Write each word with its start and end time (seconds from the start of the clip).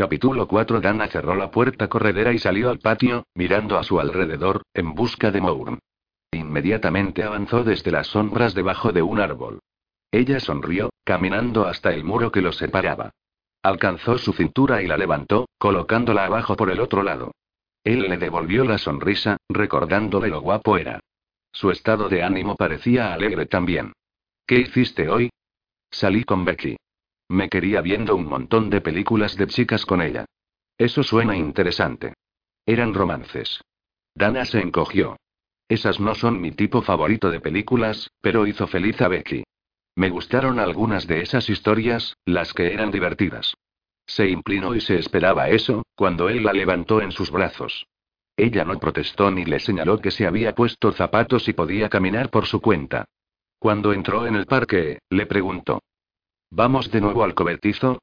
Capítulo 0.00 0.48
4 0.48 0.80
Dana 0.80 1.08
cerró 1.08 1.34
la 1.34 1.50
puerta 1.50 1.88
corredera 1.88 2.32
y 2.32 2.38
salió 2.38 2.70
al 2.70 2.78
patio, 2.78 3.26
mirando 3.34 3.76
a 3.76 3.82
su 3.82 4.00
alrededor, 4.00 4.62
en 4.72 4.94
busca 4.94 5.30
de 5.30 5.42
Mourn. 5.42 5.78
Inmediatamente 6.32 7.22
avanzó 7.22 7.64
desde 7.64 7.90
las 7.90 8.06
sombras 8.06 8.54
debajo 8.54 8.92
de 8.92 9.02
un 9.02 9.20
árbol. 9.20 9.58
Ella 10.10 10.40
sonrió, 10.40 10.88
caminando 11.04 11.66
hasta 11.66 11.92
el 11.92 12.02
muro 12.02 12.32
que 12.32 12.40
los 12.40 12.56
separaba. 12.56 13.10
Alcanzó 13.62 14.16
su 14.16 14.32
cintura 14.32 14.82
y 14.82 14.86
la 14.86 14.96
levantó, 14.96 15.50
colocándola 15.58 16.24
abajo 16.24 16.56
por 16.56 16.70
el 16.70 16.80
otro 16.80 17.02
lado. 17.02 17.32
Él 17.84 18.08
le 18.08 18.16
devolvió 18.16 18.64
la 18.64 18.78
sonrisa, 18.78 19.36
recordándole 19.50 20.28
lo 20.28 20.40
guapo 20.40 20.78
era. 20.78 21.00
Su 21.52 21.70
estado 21.70 22.08
de 22.08 22.22
ánimo 22.22 22.56
parecía 22.56 23.12
alegre 23.12 23.44
también. 23.44 23.92
¿Qué 24.46 24.60
hiciste 24.60 25.10
hoy? 25.10 25.28
Salí 25.90 26.24
con 26.24 26.46
Becky. 26.46 26.78
Me 27.30 27.48
quería 27.48 27.80
viendo 27.80 28.16
un 28.16 28.26
montón 28.26 28.70
de 28.70 28.80
películas 28.80 29.36
de 29.36 29.46
chicas 29.46 29.86
con 29.86 30.02
ella. 30.02 30.24
Eso 30.76 31.04
suena 31.04 31.36
interesante. 31.36 32.14
Eran 32.66 32.92
romances. 32.92 33.62
Dana 34.16 34.44
se 34.44 34.58
encogió. 34.58 35.16
Esas 35.68 36.00
no 36.00 36.16
son 36.16 36.40
mi 36.40 36.50
tipo 36.50 36.82
favorito 36.82 37.30
de 37.30 37.38
películas, 37.38 38.10
pero 38.20 38.48
hizo 38.48 38.66
feliz 38.66 39.00
a 39.00 39.06
Becky. 39.06 39.44
Me 39.94 40.10
gustaron 40.10 40.58
algunas 40.58 41.06
de 41.06 41.20
esas 41.20 41.48
historias, 41.48 42.16
las 42.24 42.52
que 42.52 42.74
eran 42.74 42.90
divertidas. 42.90 43.54
Se 44.06 44.28
inclinó 44.28 44.74
y 44.74 44.80
se 44.80 44.98
esperaba 44.98 45.50
eso, 45.50 45.84
cuando 45.94 46.28
él 46.28 46.42
la 46.42 46.52
levantó 46.52 47.00
en 47.00 47.12
sus 47.12 47.30
brazos. 47.30 47.86
Ella 48.36 48.64
no 48.64 48.76
protestó 48.80 49.30
ni 49.30 49.44
le 49.44 49.60
señaló 49.60 50.00
que 50.00 50.10
se 50.10 50.26
había 50.26 50.56
puesto 50.56 50.90
zapatos 50.90 51.46
y 51.48 51.52
podía 51.52 51.88
caminar 51.88 52.28
por 52.28 52.46
su 52.46 52.60
cuenta. 52.60 53.04
Cuando 53.60 53.92
entró 53.92 54.26
en 54.26 54.34
el 54.34 54.46
parque, 54.46 54.98
le 55.10 55.26
preguntó. 55.26 55.80
¿Vamos 56.50 56.90
de 56.90 57.00
nuevo 57.00 57.22
al 57.22 57.34
cobertizo? 57.34 58.00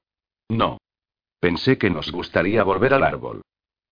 No. 0.49 0.77
Pensé 1.39 1.77
que 1.77 1.89
nos 1.89 2.11
gustaría 2.11 2.63
volver 2.63 2.93
al 2.93 3.03
árbol. 3.03 3.41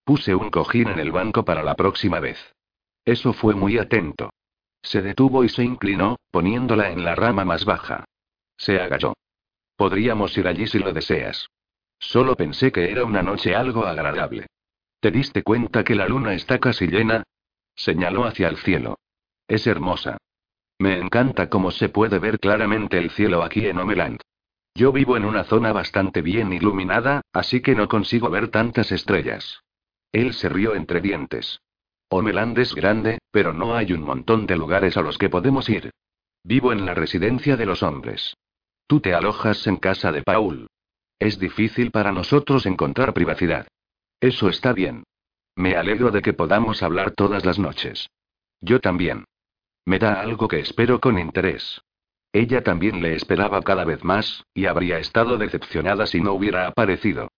Puse 0.04 0.34
un 0.34 0.50
cojín 0.50 0.88
en 0.88 1.00
el 1.00 1.12
banco 1.12 1.44
para 1.44 1.62
la 1.62 1.76
próxima 1.76 2.20
vez. 2.20 2.54
Eso 3.04 3.34
fue 3.34 3.54
muy 3.54 3.78
atento. 3.78 4.32
Se 4.82 5.02
detuvo 5.02 5.44
y 5.44 5.50
se 5.50 5.64
inclinó, 5.64 6.18
poniéndola 6.32 6.92
en 6.92 7.04
la 7.04 7.16
rama 7.16 7.44
más 7.44 7.66
baja. 7.66 8.06
Se 8.58 8.80
agachó. 8.80 9.14
Podríamos 9.76 10.38
ir 10.38 10.48
allí 10.48 10.68
si 10.68 10.80
lo 10.80 10.94
deseas. 10.94 11.48
Solo 12.00 12.36
pensé 12.36 12.72
que 12.72 12.92
era 12.92 13.04
una 13.04 13.22
noche 13.22 13.56
algo 13.56 13.86
agradable. 13.86 14.48
¿Te 15.00 15.12
diste 15.12 15.44
cuenta 15.44 15.84
que 15.84 15.96
la 15.96 16.08
luna 16.08 16.34
está 16.34 16.60
casi 16.60 16.88
llena? 16.88 17.24
Señaló 17.76 18.26
hacia 18.26 18.48
el 18.48 18.58
cielo. 18.58 18.98
Es 19.48 19.68
hermosa. 19.68 20.18
Me 20.80 20.98
encanta 20.98 21.50
cómo 21.50 21.72
se 21.72 21.90
puede 21.90 22.20
ver 22.20 22.40
claramente 22.40 22.98
el 22.98 23.12
cielo 23.12 23.44
aquí 23.44 23.68
en 23.68 23.80
Omeland. 23.80 24.20
Yo 24.78 24.92
vivo 24.92 25.16
en 25.16 25.24
una 25.24 25.46
zona 25.46 25.72
bastante 25.72 26.22
bien 26.22 26.52
iluminada, 26.52 27.22
así 27.32 27.62
que 27.62 27.76
no 27.76 27.88
consigo 27.88 28.30
ver 28.30 28.50
tantas 28.50 28.92
estrellas. 28.92 29.62
Él 30.12 30.34
se 30.34 30.50
rió 30.50 30.76
entre 30.76 31.00
dientes. 31.00 31.62
Omeland 32.10 32.60
es 32.60 32.76
grande, 32.76 33.20
pero 33.32 33.54
no 33.54 33.76
hay 33.76 33.94
un 33.94 34.02
montón 34.02 34.46
de 34.46 34.58
lugares 34.58 34.98
a 34.98 35.02
los 35.02 35.18
que 35.18 35.30
podemos 35.30 35.70
ir. 35.70 35.92
Vivo 36.44 36.74
en 36.74 36.86
la 36.86 36.94
residencia 36.94 37.56
de 37.56 37.66
los 37.66 37.84
hombres. 37.84 38.36
Tú 38.86 39.00
te 39.00 39.14
alojas 39.14 39.66
en 39.66 39.78
casa 39.78 40.12
de 40.12 40.22
Paul. 40.22 40.68
Es 41.20 41.40
difícil 41.40 41.92
para 41.92 42.12
nosotros 42.12 42.66
encontrar 42.66 43.14
privacidad. 43.14 43.68
Eso 44.20 44.50
está 44.50 44.74
bien. 44.74 45.06
Me 45.56 45.76
alegro 45.78 46.12
de 46.12 46.22
que 46.22 46.34
podamos 46.34 46.84
hablar 46.84 47.12
todas 47.12 47.46
las 47.46 47.58
noches. 47.58 48.10
Yo 48.60 48.82
también. 48.82 49.24
Me 49.86 50.00
da 50.00 50.20
algo 50.20 50.50
que 50.50 50.60
espero 50.60 51.00
con 51.00 51.18
interés. 51.18 51.82
Ella 52.36 52.66
también 52.66 53.02
le 53.02 53.16
esperaba 53.16 53.62
cada 53.62 53.86
vez 53.86 54.04
más, 54.04 54.44
y 54.54 54.66
habría 54.66 55.00
estado 55.00 55.38
decepcionada 55.38 56.06
si 56.06 56.20
no 56.20 56.34
hubiera 56.34 56.68
aparecido. 56.68 57.30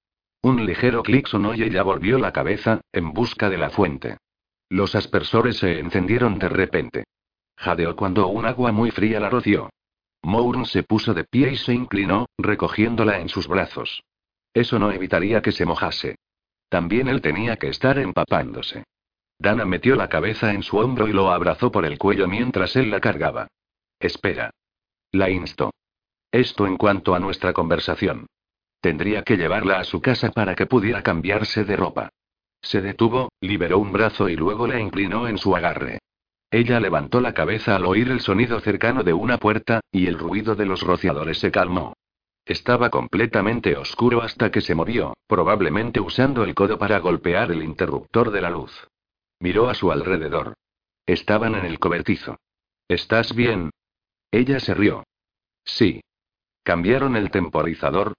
Un 0.42 0.66
ligero 0.66 1.04
clic 1.04 1.28
sonó 1.28 1.54
y 1.54 1.62
ella 1.62 1.84
volvió 1.84 2.18
la 2.18 2.34
cabeza, 2.34 2.82
en 2.92 3.14
busca 3.14 3.48
de 3.48 3.60
la 3.60 3.70
fuente. 3.70 4.18
Los 4.70 4.96
aspersores 4.96 5.58
se 5.58 5.78
encendieron 5.78 6.40
de 6.40 6.50
repente. 6.50 7.04
Jadeó 7.58 7.96
cuando 7.96 8.28
un 8.30 8.48
agua 8.48 8.72
muy 8.72 8.90
fría 8.90 9.20
la 9.20 9.30
roció. 9.30 9.70
Mourn 10.24 10.66
se 10.66 10.82
puso 10.82 11.14
de 11.14 11.26
pie 11.26 11.52
y 11.52 11.58
se 11.58 11.76
inclinó, 11.76 12.26
recogiéndola 12.36 13.20
en 13.20 13.30
sus 13.30 13.48
brazos. 13.48 14.02
Eso 14.52 14.80
no 14.80 14.92
evitaría 14.92 15.44
que 15.44 15.52
se 15.52 15.68
mojase. 15.68 16.16
También 16.70 17.08
él 17.08 17.22
tenía 17.22 17.58
que 17.58 17.68
estar 17.68 18.00
empapándose. 18.00 18.84
Dana 19.38 19.64
metió 19.64 19.96
la 19.96 20.10
cabeza 20.10 20.54
en 20.54 20.64
su 20.64 20.78
hombro 20.78 21.08
y 21.08 21.14
lo 21.14 21.30
abrazó 21.30 21.72
por 21.72 21.86
el 21.86 22.00
cuello 22.00 22.28
mientras 22.28 22.76
él 22.76 22.90
la 22.90 23.00
cargaba. 23.00 23.48
Espera. 24.00 24.50
La 25.12 25.30
instó. 25.30 25.72
Esto 26.32 26.68
en 26.68 26.78
cuanto 26.78 27.16
a 27.16 27.20
nuestra 27.20 27.54
conversación. 27.54 28.28
Tendría 28.82 29.24
que 29.24 29.38
llevarla 29.38 29.80
a 29.80 29.84
su 29.84 30.02
casa 30.02 30.32
para 30.32 30.56
que 30.56 30.66
pudiera 30.66 31.02
cambiarse 31.02 31.64
de 31.64 31.76
ropa. 31.76 32.10
Se 32.62 32.82
detuvo, 32.82 33.30
liberó 33.42 33.80
un 33.80 33.92
brazo 33.92 34.30
y 34.30 34.36
luego 34.36 34.68
la 34.68 34.80
inclinó 34.80 35.28
en 35.28 35.38
su 35.38 35.56
agarre. 35.56 36.00
Ella 36.52 36.80
levantó 36.80 37.22
la 37.22 37.34
cabeza 37.34 37.76
al 37.76 37.86
oír 37.86 38.10
el 38.10 38.22
sonido 38.22 38.60
cercano 38.60 39.04
de 39.04 39.14
una 39.14 39.38
puerta, 39.38 39.82
y 39.92 40.08
el 40.08 40.18
ruido 40.18 40.56
de 40.56 40.66
los 40.66 40.82
rociadores 40.82 41.40
se 41.40 41.52
calmó. 41.52 41.94
Estaba 42.46 42.90
completamente 42.90 43.76
oscuro 43.76 44.22
hasta 44.22 44.52
que 44.52 44.62
se 44.62 44.74
movió, 44.74 45.14
probablemente 45.28 46.00
usando 46.00 46.44
el 46.44 46.56
codo 46.56 46.78
para 46.78 47.00
golpear 47.00 47.52
el 47.52 47.64
interruptor 47.64 48.32
de 48.32 48.42
la 48.42 48.50
luz. 48.50 48.88
Miró 49.40 49.70
a 49.70 49.74
su 49.74 49.92
alrededor. 49.92 50.54
Estaban 51.06 51.56
en 51.56 51.66
el 51.66 51.80
cobertizo. 51.80 52.38
¿Estás 52.88 53.36
bien? 53.36 53.70
Ella 54.32 54.60
se 54.60 54.74
rió. 54.74 55.04
Sí. 55.66 56.02
¿Cambiaron 56.64 57.16
el 57.16 57.32
temporizador? 57.32 58.14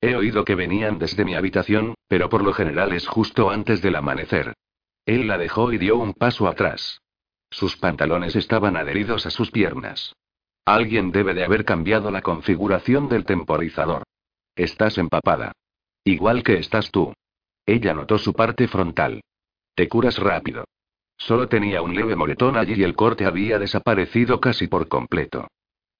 He 0.00 0.16
oído 0.16 0.44
que 0.44 0.56
venían 0.56 0.98
desde 0.98 1.24
mi 1.24 1.34
habitación, 1.34 1.94
pero 2.08 2.28
por 2.28 2.42
lo 2.42 2.52
general 2.52 2.92
es 2.92 3.06
justo 3.06 3.50
antes 3.50 3.80
del 3.82 3.96
amanecer. 3.96 4.54
Él 5.06 5.28
la 5.28 5.38
dejó 5.38 5.72
y 5.72 5.78
dio 5.78 5.96
un 5.96 6.12
paso 6.12 6.48
atrás. 6.48 7.00
Sus 7.50 7.76
pantalones 7.76 8.34
estaban 8.34 8.76
adheridos 8.76 9.26
a 9.26 9.30
sus 9.30 9.50
piernas. 9.50 10.14
Alguien 10.64 11.12
debe 11.12 11.34
de 11.34 11.44
haber 11.44 11.64
cambiado 11.64 12.10
la 12.10 12.22
configuración 12.22 13.08
del 13.08 13.24
temporizador. 13.24 14.04
Estás 14.56 14.98
empapada. 14.98 15.52
Igual 16.04 16.42
que 16.42 16.58
estás 16.58 16.90
tú. 16.90 17.14
Ella 17.66 17.94
notó 17.94 18.18
su 18.18 18.32
parte 18.32 18.68
frontal. 18.68 19.22
Te 19.74 19.88
curas 19.88 20.18
rápido. 20.18 20.64
Solo 21.26 21.48
tenía 21.48 21.82
un 21.82 21.94
leve 21.94 22.16
moretón 22.16 22.56
allí 22.56 22.74
y 22.74 22.82
el 22.82 22.96
corte 22.96 23.26
había 23.26 23.60
desaparecido 23.60 24.40
casi 24.40 24.66
por 24.66 24.88
completo. 24.88 25.46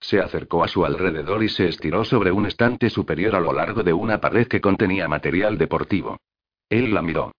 Se 0.01 0.19
acercó 0.19 0.65
a 0.65 0.69
su 0.69 0.85
alrededor 0.85 1.45
y 1.45 1.49
se 1.49 1.69
estiró 1.69 2.05
sobre 2.05 2.33
un 2.33 2.45
estante 2.45 2.91
superior 2.91 3.37
a 3.37 3.41
lo 3.41 3.53
largo 3.53 3.85
de 3.85 3.93
una 3.93 4.21
pared 4.21 4.49
que 4.49 4.61
contenía 4.61 5.07
material 5.07 5.59
deportivo. 5.59 6.19
Él 6.69 6.93
la 6.93 7.03
miró. 7.03 7.31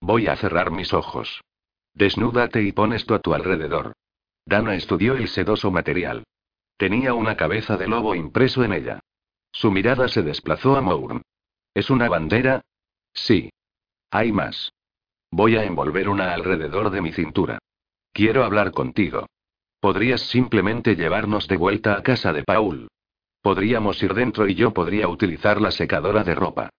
Voy 0.00 0.26
a 0.26 0.34
cerrar 0.34 0.72
mis 0.72 0.92
ojos. 0.92 1.40
Desnúdate 1.94 2.62
y 2.62 2.72
pon 2.72 2.92
esto 2.92 3.14
a 3.14 3.20
tu 3.20 3.32
alrededor. 3.32 3.92
Dana 4.44 4.74
estudió 4.74 5.14
el 5.14 5.28
sedoso 5.28 5.70
material. 5.70 6.24
Tenía 6.76 7.14
una 7.14 7.36
cabeza 7.36 7.76
de 7.76 7.86
lobo 7.86 8.16
impreso 8.16 8.64
en 8.64 8.72
ella. 8.72 8.98
Su 9.52 9.70
mirada 9.70 10.08
se 10.08 10.22
desplazó 10.22 10.74
a 10.74 10.80
Mourn. 10.80 11.22
¿Es 11.74 11.90
una 11.90 12.08
bandera? 12.08 12.62
Sí. 13.14 13.50
Hay 14.10 14.32
más. 14.32 14.72
Voy 15.30 15.56
a 15.56 15.64
envolver 15.64 16.08
una 16.08 16.34
alrededor 16.34 16.90
de 16.90 17.00
mi 17.00 17.12
cintura. 17.12 17.58
Quiero 18.12 18.44
hablar 18.44 18.72
contigo. 18.72 19.26
Podrías 19.80 20.22
simplemente 20.22 20.96
llevarnos 20.96 21.46
de 21.46 21.56
vuelta 21.56 21.94
a 21.94 22.02
casa 22.02 22.32
de 22.32 22.42
Paul. 22.42 22.88
Podríamos 23.40 24.02
ir 24.02 24.12
dentro 24.12 24.48
y 24.48 24.54
yo 24.54 24.72
podría 24.72 25.08
utilizar 25.08 25.60
la 25.60 25.70
secadora 25.70 26.24
de 26.24 26.34
ropa. 26.34 26.70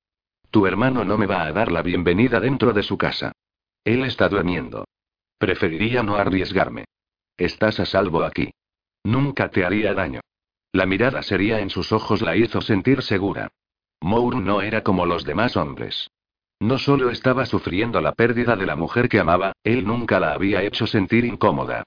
Tu 0.52 0.68
hermano 0.68 1.06
no 1.06 1.18
me 1.18 1.26
va 1.26 1.44
a 1.44 1.52
dar 1.54 1.72
la 1.72 1.82
bienvenida 1.82 2.40
dentro 2.40 2.74
de 2.74 2.84
su 2.84 2.98
casa. 2.98 3.32
Él 3.84 4.04
está 4.04 4.28
durmiendo. 4.30 4.86
Preferiría 5.38 6.04
no 6.04 6.18
arriesgarme. 6.18 6.86
Estás 7.38 7.80
a 7.80 7.86
salvo 7.86 8.24
aquí. 8.24 8.52
Nunca 9.04 9.50
te 9.50 9.66
haría 9.66 9.94
daño. 9.94 10.20
La 10.74 10.86
mirada 10.86 11.24
seria 11.24 11.62
en 11.62 11.70
sus 11.70 11.92
ojos 11.92 12.22
la 12.22 12.36
hizo 12.36 12.62
sentir 12.62 13.02
segura. 13.02 13.50
Moore 14.02 14.38
no 14.38 14.62
era 14.62 14.84
como 14.84 15.06
los 15.06 15.24
demás 15.24 15.58
hombres. 15.58 16.10
No 16.62 16.78
solo 16.78 17.10
estaba 17.10 17.48
sufriendo 17.48 18.02
la 18.02 18.12
pérdida 18.12 18.56
de 18.56 18.68
la 18.68 18.76
mujer 18.76 19.10
que 19.10 19.20
amaba, 19.20 19.54
él 19.64 19.84
nunca 19.84 20.20
la 20.20 20.34
había 20.34 20.62
hecho 20.62 20.86
sentir 20.86 21.26
incómoda. 21.26 21.86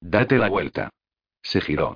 Date 0.00 0.36
la 0.36 0.48
vuelta. 0.48 0.90
Se 1.42 1.60
giró. 1.60 1.94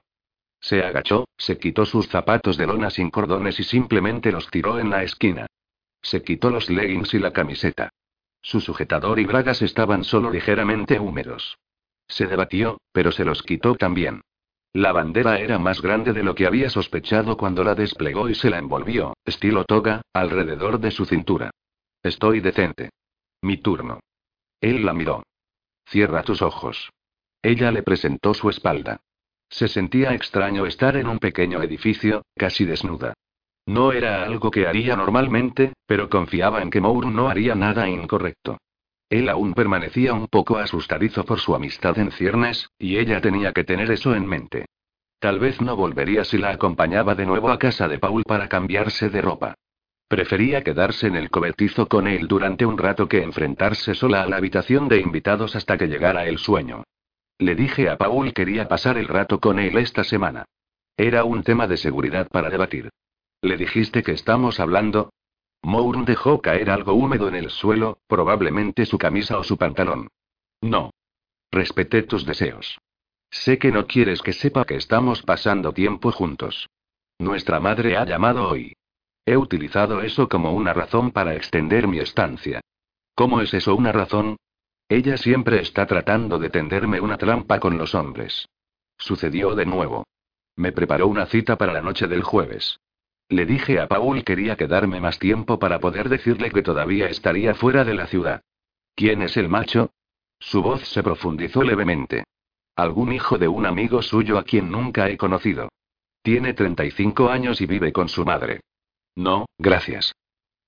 Se 0.61 0.85
agachó, 0.85 1.27
se 1.37 1.59
quitó 1.59 1.85
sus 1.87 2.07
zapatos 2.07 2.57
de 2.57 2.69
lona 2.69 2.91
sin 2.91 3.11
cordones 3.11 3.59
y 3.59 3.65
simplemente 3.65 4.31
los 4.31 4.49
tiró 4.49 4.79
en 4.79 4.91
la 4.91 5.03
esquina. 5.03 5.47
Se 6.03 6.23
quitó 6.23 6.51
los 6.51 6.71
leggings 6.71 7.15
y 7.15 7.19
la 7.19 7.33
camiseta. 7.33 7.91
Su 8.41 8.61
sujetador 8.61 9.19
y 9.19 9.25
bragas 9.25 9.61
estaban 9.61 10.05
solo 10.05 10.31
ligeramente 10.31 11.01
húmedos. 11.01 11.59
Se 12.07 12.29
debatió, 12.29 12.81
pero 12.93 13.11
se 13.11 13.25
los 13.25 13.43
quitó 13.43 13.75
también. 13.75 14.21
La 14.73 14.93
bandera 14.93 15.41
era 15.41 15.59
más 15.59 15.83
grande 15.83 16.13
de 16.13 16.23
lo 16.23 16.37
que 16.37 16.47
había 16.47 16.71
sospechado 16.71 17.37
cuando 17.37 17.65
la 17.65 17.75
desplegó 17.75 18.29
y 18.29 18.37
se 18.37 18.51
la 18.51 18.59
envolvió, 18.59 19.15
estilo 19.25 19.65
toga, 19.65 20.03
alrededor 20.13 20.79
de 20.79 20.93
su 20.93 21.07
cintura. 21.07 21.51
Estoy 22.03 22.41
decente. 22.41 22.91
Mi 23.43 23.59
turno. 23.59 24.01
Él 24.61 24.85
la 24.87 24.95
miró. 24.95 25.23
Cierra 25.87 26.23
tus 26.23 26.41
ojos. 26.41 26.91
Ella 27.43 27.71
le 27.71 27.83
presentó 27.83 28.33
su 28.33 28.49
espalda. 28.49 29.01
Se 29.49 29.69
sentía 29.69 30.15
extraño 30.15 30.67
estar 30.67 30.97
en 30.97 31.09
un 31.09 31.19
pequeño 31.19 31.63
edificio, 31.63 32.23
casi 32.37 32.65
desnuda. 32.65 33.15
No 33.67 33.93
era 33.93 34.25
algo 34.25 34.51
que 34.51 34.67
haría 34.67 34.97
normalmente, 34.97 35.75
pero 35.87 36.09
confiaba 36.09 36.63
en 36.63 36.71
que 36.71 36.81
Moore 36.81 37.11
no 37.11 37.29
haría 37.29 37.55
nada 37.55 37.89
incorrecto. 37.89 38.59
Él 39.11 39.29
aún 39.29 39.55
permanecía 39.55 40.15
un 40.15 40.29
poco 40.29 40.57
asustadizo 40.57 41.25
por 41.25 41.41
su 41.41 41.55
amistad 41.55 41.99
en 41.99 42.13
ciernes, 42.13 42.71
y 42.79 42.99
ella 42.99 43.21
tenía 43.21 43.53
que 43.53 43.65
tener 43.65 43.91
eso 43.91 44.15
en 44.15 44.27
mente. 44.27 44.67
Tal 45.19 45.39
vez 45.39 45.61
no 45.61 45.77
volvería 45.77 46.25
si 46.25 46.39
la 46.39 46.51
acompañaba 46.51 47.15
de 47.15 47.27
nuevo 47.27 47.51
a 47.51 47.59
casa 47.59 47.89
de 47.89 47.99
Paul 47.99 48.23
para 48.25 48.49
cambiarse 48.49 49.11
de 49.11 49.21
ropa. 49.21 49.55
Prefería 50.11 50.65
quedarse 50.65 51.07
en 51.07 51.15
el 51.15 51.31
cobertizo 51.31 51.87
con 51.87 52.09
él 52.09 52.27
durante 52.27 52.67
un 52.67 52.77
rato 52.77 53.09
que 53.09 53.23
enfrentarse 53.23 53.95
sola 53.95 54.23
a 54.23 54.27
la 54.27 54.39
habitación 54.39 54.89
de 54.89 54.99
invitados 54.99 55.55
hasta 55.55 55.79
que 55.79 55.87
llegara 55.87 56.27
el 56.27 56.39
sueño. 56.39 56.83
Le 57.39 57.55
dije 57.55 57.89
a 57.89 57.97
Paul 57.97 58.33
quería 58.33 58.67
pasar 58.67 58.99
el 58.99 59.07
rato 59.07 59.39
con 59.39 59.61
él 59.61 59.79
esta 59.79 60.03
semana. 60.03 60.47
Era 60.97 61.23
un 61.23 61.45
tema 61.45 61.69
de 61.69 61.77
seguridad 61.77 62.27
para 62.27 62.51
debatir. 62.51 62.91
¿Le 63.41 63.57
dijiste 63.57 64.03
que 64.03 64.11
estamos 64.11 64.59
hablando? 64.59 65.13
Moore 65.63 66.03
dejó 66.05 66.43
caer 66.43 66.71
algo 66.71 66.95
húmedo 66.95 67.29
en 67.29 67.37
el 67.37 67.49
suelo, 67.49 67.99
probablemente 68.09 68.87
su 68.87 68.99
camisa 68.99 69.39
o 69.39 69.45
su 69.45 69.57
pantalón. 69.59 70.09
No. 70.61 70.91
Respeté 71.53 72.03
tus 72.03 72.27
deseos. 72.27 72.81
Sé 73.31 73.59
que 73.59 73.71
no 73.71 73.87
quieres 73.87 74.23
que 74.23 74.33
sepa 74.33 74.65
que 74.65 74.75
estamos 74.75 75.23
pasando 75.23 75.73
tiempo 75.73 76.11
juntos. 76.11 76.69
Nuestra 77.21 77.61
madre 77.61 77.97
ha 77.97 78.05
llamado 78.05 78.49
hoy. 78.49 78.75
He 79.25 79.37
utilizado 79.37 80.03
eso 80.03 80.29
como 80.29 80.53
una 80.53 80.73
razón 80.73 81.11
para 81.11 81.35
extender 81.35 81.87
mi 81.87 81.99
estancia. 81.99 82.61
¿Cómo 83.15 83.41
es 83.41 83.53
eso 83.55 83.75
una 83.75 83.93
razón? 83.93 84.37
Ella 84.89 85.17
siempre 85.17 85.61
está 85.61 85.87
tratando 85.87 86.39
de 86.39 86.51
tenderme 86.51 87.01
una 87.01 87.17
trampa 87.17 87.61
con 87.61 87.79
los 87.79 87.95
hombres. 87.95 88.49
Sucedió 88.99 89.55
de 89.55 89.67
nuevo. 89.67 90.05
Me 90.57 90.73
preparó 90.73 91.07
una 91.07 91.27
cita 91.27 91.57
para 91.57 91.73
la 91.73 91.81
noche 91.81 92.09
del 92.09 92.23
jueves. 92.23 92.81
Le 93.29 93.47
dije 93.47 93.79
a 93.79 93.87
Paul 93.87 94.25
quería 94.25 94.57
quedarme 94.57 95.01
más 95.01 95.19
tiempo 95.19 95.59
para 95.59 95.79
poder 95.79 96.09
decirle 96.09 96.51
que 96.51 96.63
todavía 96.63 97.09
estaría 97.09 97.55
fuera 97.55 97.85
de 97.85 97.95
la 97.95 98.09
ciudad. 98.09 98.43
¿Quién 98.97 99.23
es 99.23 99.37
el 99.37 99.49
macho? 99.49 99.91
Su 100.41 100.63
voz 100.63 100.83
se 100.89 101.03
profundizó 101.03 101.63
levemente. 101.63 102.25
Algún 102.75 103.13
hijo 103.13 103.39
de 103.39 103.47
un 103.47 103.67
amigo 103.67 104.03
suyo 104.03 104.39
a 104.39 104.43
quien 104.43 104.71
nunca 104.71 105.09
he 105.09 105.17
conocido. 105.17 105.69
Tiene 106.23 106.55
35 106.55 107.29
años 107.29 107.61
y 107.61 107.67
vive 107.67 107.93
con 107.93 108.09
su 108.09 108.25
madre. 108.25 108.61
No, 109.21 109.45
gracias. 109.59 110.15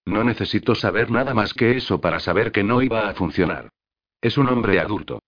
No 0.04 0.24
necesito 0.24 0.74
saber 0.74 1.10
nada 1.10 1.32
más 1.32 1.54
que 1.54 1.78
eso 1.78 2.02
para 2.02 2.20
saber 2.20 2.52
que 2.52 2.62
no 2.62 2.82
iba 2.82 3.08
a 3.08 3.14
funcionar. 3.14 3.70
Es 4.20 4.36
un 4.36 4.46
hombre 4.48 4.78
adulto. 4.78 5.22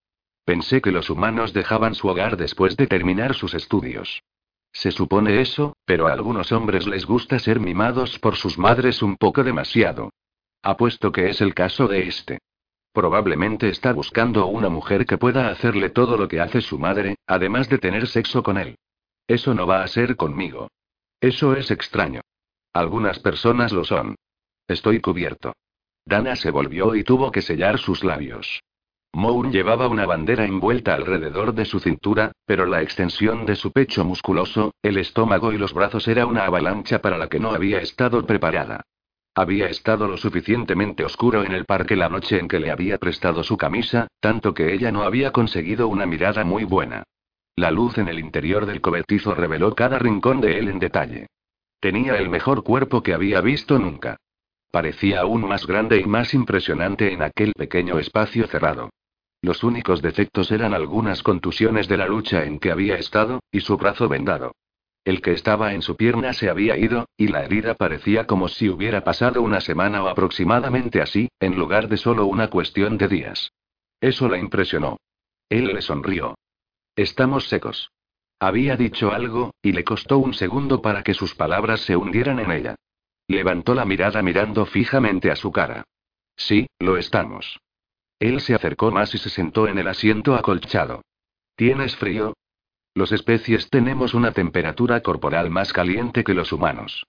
Pensé 0.45 0.83
que 0.83 0.93
los 0.93 1.09
humanos 1.09 1.55
dejaban 1.55 1.95
su 1.95 2.09
hogar 2.09 2.37
después 2.37 2.77
de 2.77 2.87
terminar 2.87 3.33
sus 3.35 3.55
estudios. 3.55 4.23
Se 4.75 4.91
supone 4.91 5.41
eso, 5.41 5.75
pero 5.87 6.07
a 6.07 6.13
algunos 6.13 6.53
hombres 6.53 6.87
les 6.87 7.07
gusta 7.07 7.39
ser 7.39 7.61
mimados 7.61 8.19
por 8.19 8.37
sus 8.37 8.59
madres 8.59 9.03
un 9.03 9.17
poco 9.17 9.43
demasiado. 9.43 10.11
Apuesto 10.61 11.11
que 11.11 11.31
es 11.31 11.41
el 11.41 11.55
caso 11.55 11.89
de 11.89 12.07
este. 12.07 12.41
Probablemente 12.93 13.71
está 13.71 13.95
buscando 13.95 14.49
una 14.49 14.69
mujer 14.69 15.07
que 15.07 15.17
pueda 15.17 15.49
hacerle 15.49 15.89
todo 15.89 16.19
lo 16.19 16.29
que 16.29 16.41
hace 16.41 16.61
su 16.61 16.79
madre, 16.79 17.17
además 17.27 17.71
de 17.71 17.79
tener 17.79 18.07
sexo 18.07 18.43
con 18.43 18.59
él. 18.59 18.77
Eso 19.27 19.55
no 19.55 19.67
va 19.67 19.83
a 19.83 19.89
ser 19.89 20.15
conmigo. 20.15 20.69
Eso 21.23 21.55
es 21.55 21.71
extraño. 21.71 22.21
Algunas 22.75 23.21
personas 23.21 23.73
lo 23.73 23.85
son. 23.85 24.17
Estoy 24.67 25.01
cubierto. 25.01 25.53
Dana 26.05 26.35
se 26.35 26.51
volvió 26.51 26.97
y 26.97 27.05
tuvo 27.05 27.31
que 27.31 27.41
sellar 27.41 27.79
sus 27.79 28.03
labios. 28.03 28.61
Moore 29.13 29.53
llevaba 29.53 29.87
una 29.87 30.07
bandera 30.07 30.45
envuelta 30.45 30.93
alrededor 30.93 31.55
de 31.55 31.67
su 31.67 31.79
cintura, 31.79 32.33
pero 32.47 32.67
la 32.67 32.83
extensión 32.83 33.47
de 33.47 33.55
su 33.55 33.71
pecho 33.71 34.05
musculoso, 34.05 34.75
el 34.83 34.99
estómago 34.99 35.53
y 35.53 35.59
los 35.59 35.73
brazos 35.73 36.09
era 36.09 36.27
una 36.27 36.47
avalancha 36.47 37.01
para 37.01 37.17
la 37.17 37.29
que 37.29 37.39
no 37.39 37.53
había 37.53 37.79
estado 37.79 38.27
preparada. 38.27 38.83
Había 39.37 39.69
estado 39.69 40.09
lo 40.09 40.17
suficientemente 40.17 41.05
oscuro 41.05 41.45
en 41.45 41.53
el 41.53 41.67
parque 41.67 41.95
la 41.95 42.09
noche 42.09 42.41
en 42.41 42.49
que 42.49 42.59
le 42.59 42.73
había 42.73 42.99
prestado 42.99 43.45
su 43.45 43.57
camisa, 43.57 44.09
tanto 44.19 44.53
que 44.53 44.75
ella 44.75 44.91
no 44.91 45.05
había 45.05 45.31
conseguido 45.31 45.87
una 45.87 46.07
mirada 46.07 46.45
muy 46.45 46.65
buena. 46.65 47.05
La 47.55 47.71
luz 47.71 47.99
en 47.99 48.09
el 48.09 48.19
interior 48.19 48.67
del 48.67 48.81
cobertizo 48.81 49.33
reveló 49.33 49.77
cada 49.77 50.01
rincón 50.01 50.41
de 50.41 50.59
él 50.59 50.69
en 50.69 50.81
detalle. 50.81 51.29
Tenía 51.81 52.17
el 52.17 52.29
mejor 52.29 52.63
cuerpo 52.63 53.03
que 53.03 53.15
había 53.15 53.41
visto 53.41 53.79
nunca. 53.79 54.17
Parecía 54.71 55.21
aún 55.21 55.47
más 55.47 55.67
grande 55.67 56.01
y 56.01 56.05
más 56.05 56.35
impresionante 56.35 57.13
en 57.13 57.23
aquel 57.23 57.53
pequeño 57.53 57.99
espacio 57.99 58.47
cerrado. 58.47 58.91
Los 59.41 59.63
únicos 59.63 60.01
defectos 60.01 60.51
eran 60.51 60.73
algunas 60.73 61.23
contusiones 61.23 61.87
de 61.87 61.99
la 61.99 62.07
lucha 62.07 62.45
en 62.45 62.59
que 62.59 62.71
había 62.71 62.97
estado, 62.97 63.41
y 63.53 63.61
su 63.61 63.77
brazo 63.77 64.09
vendado. 64.09 64.53
El 65.05 65.21
que 65.21 65.33
estaba 65.33 65.75
en 65.75 65.83
su 65.83 65.97
pierna 65.97 66.33
se 66.33 66.49
había 66.49 66.79
ido, 66.79 67.07
y 67.19 67.29
la 67.29 67.45
herida 67.45 67.75
parecía 67.75 68.27
como 68.27 68.49
si 68.49 68.71
hubiera 68.71 69.05
pasado 69.05 69.43
una 69.43 69.61
semana 69.61 70.03
o 70.03 70.09
aproximadamente 70.09 71.03
así, 71.03 71.29
en 71.41 71.57
lugar 71.57 71.89
de 71.89 71.99
solo 71.99 72.25
una 72.25 72.49
cuestión 72.49 72.97
de 72.97 73.09
días. 73.09 73.53
Eso 74.01 74.29
la 74.29 74.39
impresionó. 74.39 74.97
Él 75.51 75.67
le 75.67 75.83
sonrió. 75.83 76.37
Estamos 76.97 77.49
secos. 77.49 77.91
Había 78.41 78.77
dicho 78.77 79.13
algo, 79.13 79.55
y 79.63 79.73
le 79.73 79.85
costó 79.85 80.19
un 80.19 80.35
segundo 80.35 80.83
para 80.83 81.03
que 81.03 81.15
sus 81.15 81.35
palabras 81.35 81.81
se 81.81 81.97
hundieran 81.97 82.39
en 82.41 82.51
ella. 82.51 82.75
Levantó 83.27 83.75
la 83.75 83.85
mirada 83.85 84.23
mirando 84.23 84.67
fijamente 84.67 85.31
a 85.31 85.37
su 85.37 85.51
cara. 85.51 85.85
Sí, 86.37 86.67
lo 86.79 86.97
estamos. 86.97 87.59
Él 88.19 88.41
se 88.41 88.55
acercó 88.55 88.91
más 88.91 89.15
y 89.15 89.19
se 89.19 89.31
sentó 89.31 89.69
en 89.69 89.79
el 89.79 89.89
asiento 89.89 90.35
acolchado. 90.35 91.03
¿Tienes 91.57 91.97
frío? 91.97 92.35
Los 92.95 93.13
especies 93.13 93.71
tenemos 93.71 94.15
una 94.15 94.33
temperatura 94.33 95.01
corporal 95.01 95.51
más 95.51 95.73
caliente 95.73 96.23
que 96.23 96.35
los 96.35 96.53
humanos. 96.53 97.07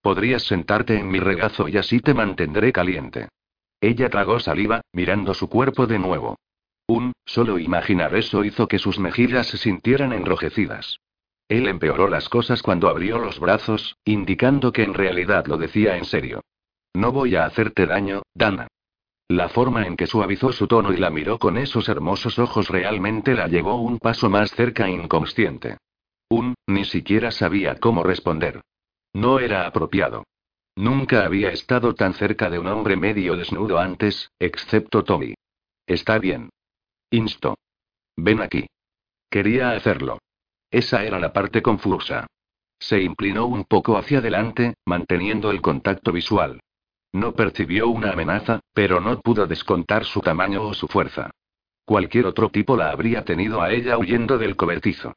Podrías 0.00 0.42
sentarte 0.42 0.98
en 0.98 1.08
mi 1.08 1.20
regazo 1.20 1.68
y 1.68 1.76
así 1.76 2.00
te 2.00 2.14
mantendré 2.14 2.72
caliente. 2.72 3.28
Ella 3.80 4.08
tragó 4.10 4.40
saliva, 4.40 4.80
mirando 4.92 5.34
su 5.34 5.48
cuerpo 5.48 5.86
de 5.86 5.98
nuevo. 5.98 6.36
Un, 6.88 7.12
solo 7.26 7.58
imaginar 7.58 8.16
eso 8.16 8.44
hizo 8.44 8.66
que 8.66 8.78
sus 8.78 8.98
mejillas 8.98 9.46
se 9.46 9.58
sintieran 9.58 10.12
enrojecidas. 10.12 10.98
Él 11.48 11.68
empeoró 11.68 12.08
las 12.08 12.28
cosas 12.28 12.62
cuando 12.62 12.88
abrió 12.88 13.18
los 13.18 13.38
brazos, 13.38 13.96
indicando 14.04 14.72
que 14.72 14.82
en 14.82 14.94
realidad 14.94 15.46
lo 15.46 15.58
decía 15.58 15.96
en 15.96 16.04
serio. 16.04 16.40
No 16.94 17.12
voy 17.12 17.36
a 17.36 17.44
hacerte 17.44 17.86
daño, 17.86 18.22
Dana. 18.34 18.68
La 19.28 19.50
forma 19.50 19.86
en 19.86 19.96
que 19.96 20.06
suavizó 20.06 20.52
su 20.52 20.66
tono 20.66 20.92
y 20.92 20.96
la 20.96 21.10
miró 21.10 21.38
con 21.38 21.58
esos 21.58 21.88
hermosos 21.90 22.38
ojos 22.38 22.70
realmente 22.70 23.34
la 23.34 23.46
llevó 23.46 23.76
un 23.76 23.98
paso 23.98 24.30
más 24.30 24.50
cerca 24.52 24.88
inconsciente. 24.88 25.76
Un, 26.30 26.54
ni 26.66 26.86
siquiera 26.86 27.30
sabía 27.30 27.76
cómo 27.78 28.02
responder. 28.02 28.62
No 29.12 29.38
era 29.38 29.66
apropiado. 29.66 30.24
Nunca 30.76 31.24
había 31.24 31.50
estado 31.50 31.94
tan 31.94 32.14
cerca 32.14 32.48
de 32.48 32.58
un 32.58 32.68
hombre 32.68 32.96
medio 32.96 33.36
desnudo 33.36 33.78
antes, 33.78 34.30
excepto 34.38 35.04
Tommy. 35.04 35.34
Está 35.86 36.18
bien. 36.18 36.50
Insto. 37.10 37.56
Ven 38.16 38.40
aquí. 38.42 38.66
Quería 39.30 39.72
hacerlo. 39.72 40.18
Esa 40.70 41.04
era 41.04 41.18
la 41.18 41.32
parte 41.32 41.62
confusa. 41.62 42.26
Se 42.78 43.00
inclinó 43.02 43.46
un 43.46 43.64
poco 43.64 43.96
hacia 43.96 44.18
adelante, 44.18 44.74
manteniendo 44.84 45.50
el 45.50 45.60
contacto 45.60 46.12
visual. 46.12 46.60
No 47.12 47.32
percibió 47.32 47.88
una 47.88 48.12
amenaza, 48.12 48.60
pero 48.74 49.00
no 49.00 49.20
pudo 49.20 49.46
descontar 49.46 50.04
su 50.04 50.20
tamaño 50.20 50.62
o 50.62 50.74
su 50.74 50.86
fuerza. 50.86 51.30
Cualquier 51.84 52.26
otro 52.26 52.50
tipo 52.50 52.76
la 52.76 52.90
habría 52.90 53.24
tenido 53.24 53.62
a 53.62 53.72
ella 53.72 53.96
huyendo 53.96 54.36
del 54.36 54.56
cobertizo. 54.56 55.14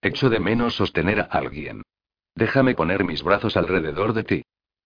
Echo 0.00 0.30
de 0.30 0.40
menos 0.40 0.74
sostener 0.74 1.20
a 1.20 1.24
alguien. 1.24 1.82
Déjame 2.34 2.74
poner 2.74 3.04
mis 3.04 3.22
brazos 3.22 3.56
alrededor 3.56 4.14
de 4.14 4.24
ti. 4.24 4.42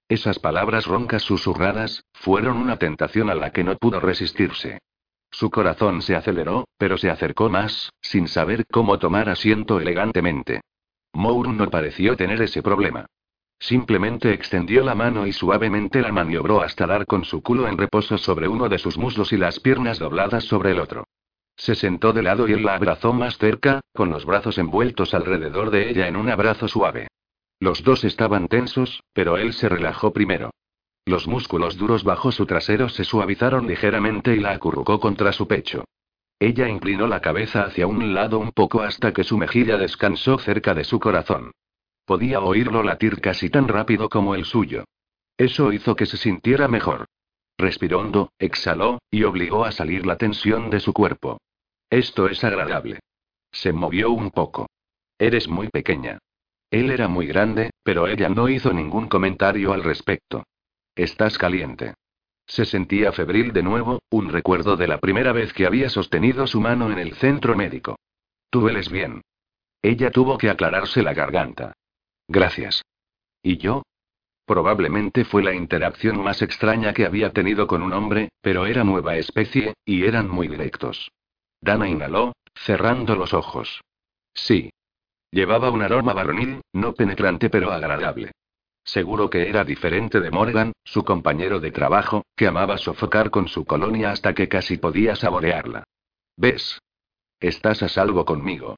Esas 0.08 0.38
palabras 0.38 0.86
roncas 0.86 1.22
susurradas, 1.22 2.04
fueron 2.12 2.56
una 2.56 2.78
tentación 2.78 3.30
a 3.30 3.34
la 3.34 3.52
que 3.52 3.62
no 3.62 3.76
pudo 3.76 4.00
resistirse. 4.00 4.80
Su 5.30 5.50
corazón 5.50 6.02
se 6.02 6.16
aceleró, 6.16 6.66
pero 6.78 6.98
se 6.98 7.10
acercó 7.10 7.48
más, 7.48 7.92
sin 8.00 8.28
saber 8.28 8.64
cómo 8.70 8.98
tomar 8.98 9.28
asiento 9.28 9.80
elegantemente. 9.80 10.62
Moore 11.12 11.52
no 11.52 11.70
pareció 11.70 12.16
tener 12.16 12.40
ese 12.42 12.62
problema. 12.62 13.06
Simplemente 13.60 14.32
extendió 14.32 14.84
la 14.84 14.94
mano 14.94 15.26
y 15.26 15.32
suavemente 15.32 16.00
la 16.00 16.12
maniobró 16.12 16.62
hasta 16.62 16.86
dar 16.86 17.06
con 17.06 17.24
su 17.24 17.42
culo 17.42 17.66
en 17.66 17.76
reposo 17.76 18.16
sobre 18.16 18.46
uno 18.46 18.68
de 18.68 18.78
sus 18.78 18.96
muslos 18.96 19.32
y 19.32 19.36
las 19.36 19.58
piernas 19.58 19.98
dobladas 19.98 20.44
sobre 20.44 20.70
el 20.70 20.78
otro. 20.78 21.04
Se 21.56 21.74
sentó 21.74 22.12
de 22.12 22.22
lado 22.22 22.46
y 22.46 22.52
él 22.52 22.64
la 22.64 22.76
abrazó 22.76 23.12
más 23.12 23.36
cerca, 23.36 23.80
con 23.92 24.10
los 24.10 24.24
brazos 24.24 24.58
envueltos 24.58 25.12
alrededor 25.12 25.70
de 25.70 25.90
ella 25.90 26.06
en 26.06 26.16
un 26.16 26.30
abrazo 26.30 26.68
suave. 26.68 27.08
Los 27.58 27.82
dos 27.82 28.04
estaban 28.04 28.46
tensos, 28.46 29.02
pero 29.12 29.36
él 29.36 29.52
se 29.52 29.68
relajó 29.68 30.12
primero. 30.12 30.50
Los 31.08 31.26
músculos 31.26 31.78
duros 31.78 32.04
bajo 32.04 32.30
su 32.32 32.44
trasero 32.44 32.90
se 32.90 33.02
suavizaron 33.02 33.66
ligeramente 33.66 34.36
y 34.36 34.40
la 34.40 34.50
acurrucó 34.50 35.00
contra 35.00 35.32
su 35.32 35.48
pecho. 35.48 35.84
Ella 36.38 36.68
inclinó 36.68 37.06
la 37.06 37.22
cabeza 37.22 37.62
hacia 37.62 37.86
un 37.86 38.12
lado 38.12 38.38
un 38.38 38.52
poco 38.52 38.82
hasta 38.82 39.14
que 39.14 39.24
su 39.24 39.38
mejilla 39.38 39.78
descansó 39.78 40.38
cerca 40.38 40.74
de 40.74 40.84
su 40.84 41.00
corazón. 41.00 41.52
Podía 42.04 42.40
oírlo 42.40 42.82
latir 42.82 43.22
casi 43.22 43.48
tan 43.48 43.68
rápido 43.68 44.10
como 44.10 44.34
el 44.34 44.44
suyo. 44.44 44.84
Eso 45.38 45.72
hizo 45.72 45.96
que 45.96 46.04
se 46.04 46.18
sintiera 46.18 46.68
mejor. 46.68 47.06
Respiró 47.56 48.00
hondo, 48.00 48.30
exhaló, 48.38 48.98
y 49.10 49.22
obligó 49.22 49.64
a 49.64 49.72
salir 49.72 50.04
la 50.04 50.18
tensión 50.18 50.68
de 50.68 50.78
su 50.78 50.92
cuerpo. 50.92 51.40
Esto 51.88 52.28
es 52.28 52.44
agradable. 52.44 53.00
Se 53.50 53.72
movió 53.72 54.10
un 54.10 54.30
poco. 54.30 54.66
Eres 55.18 55.48
muy 55.48 55.68
pequeña. 55.68 56.18
Él 56.70 56.90
era 56.90 57.08
muy 57.08 57.26
grande, 57.26 57.70
pero 57.82 58.08
ella 58.08 58.28
no 58.28 58.50
hizo 58.50 58.74
ningún 58.74 59.08
comentario 59.08 59.72
al 59.72 59.82
respecto. 59.82 60.44
Estás 60.98 61.38
caliente. 61.38 61.94
Se 62.44 62.64
sentía 62.64 63.12
febril 63.12 63.52
de 63.52 63.62
nuevo, 63.62 64.00
un 64.10 64.32
recuerdo 64.32 64.76
de 64.76 64.88
la 64.88 64.98
primera 64.98 65.30
vez 65.30 65.52
que 65.52 65.64
había 65.64 65.88
sostenido 65.90 66.48
su 66.48 66.60
mano 66.60 66.90
en 66.90 66.98
el 66.98 67.14
centro 67.14 67.54
médico. 67.54 68.00
Tú 68.50 68.64
hueles 68.64 68.90
bien. 68.90 69.22
Ella 69.80 70.10
tuvo 70.10 70.36
que 70.38 70.50
aclararse 70.50 71.04
la 71.04 71.14
garganta. 71.14 71.72
Gracias. 72.26 72.82
¿Y 73.44 73.58
yo? 73.58 73.84
Probablemente 74.44 75.24
fue 75.24 75.44
la 75.44 75.54
interacción 75.54 76.20
más 76.20 76.42
extraña 76.42 76.92
que 76.92 77.06
había 77.06 77.32
tenido 77.32 77.68
con 77.68 77.84
un 77.84 77.92
hombre, 77.92 78.30
pero 78.40 78.66
era 78.66 78.82
nueva 78.82 79.14
especie, 79.18 79.74
y 79.84 80.04
eran 80.04 80.28
muy 80.28 80.48
directos. 80.48 81.12
Dana 81.60 81.88
inhaló, 81.88 82.32
cerrando 82.56 83.14
los 83.14 83.34
ojos. 83.34 83.82
Sí. 84.34 84.70
Llevaba 85.30 85.70
un 85.70 85.80
aroma 85.82 86.12
varonil, 86.12 86.60
no 86.72 86.92
penetrante 86.92 87.50
pero 87.50 87.70
agradable. 87.70 88.32
Seguro 88.88 89.28
que 89.28 89.50
era 89.50 89.64
diferente 89.64 90.18
de 90.18 90.30
Morgan, 90.30 90.72
su 90.82 91.04
compañero 91.04 91.60
de 91.60 91.72
trabajo, 91.72 92.24
que 92.34 92.46
amaba 92.46 92.78
sofocar 92.78 93.28
con 93.28 93.46
su 93.46 93.66
colonia 93.66 94.12
hasta 94.12 94.32
que 94.32 94.48
casi 94.48 94.78
podía 94.78 95.14
saborearla. 95.14 95.84
¿Ves? 96.38 96.80
Estás 97.38 97.82
a 97.82 97.90
salvo 97.90 98.24
conmigo. 98.24 98.76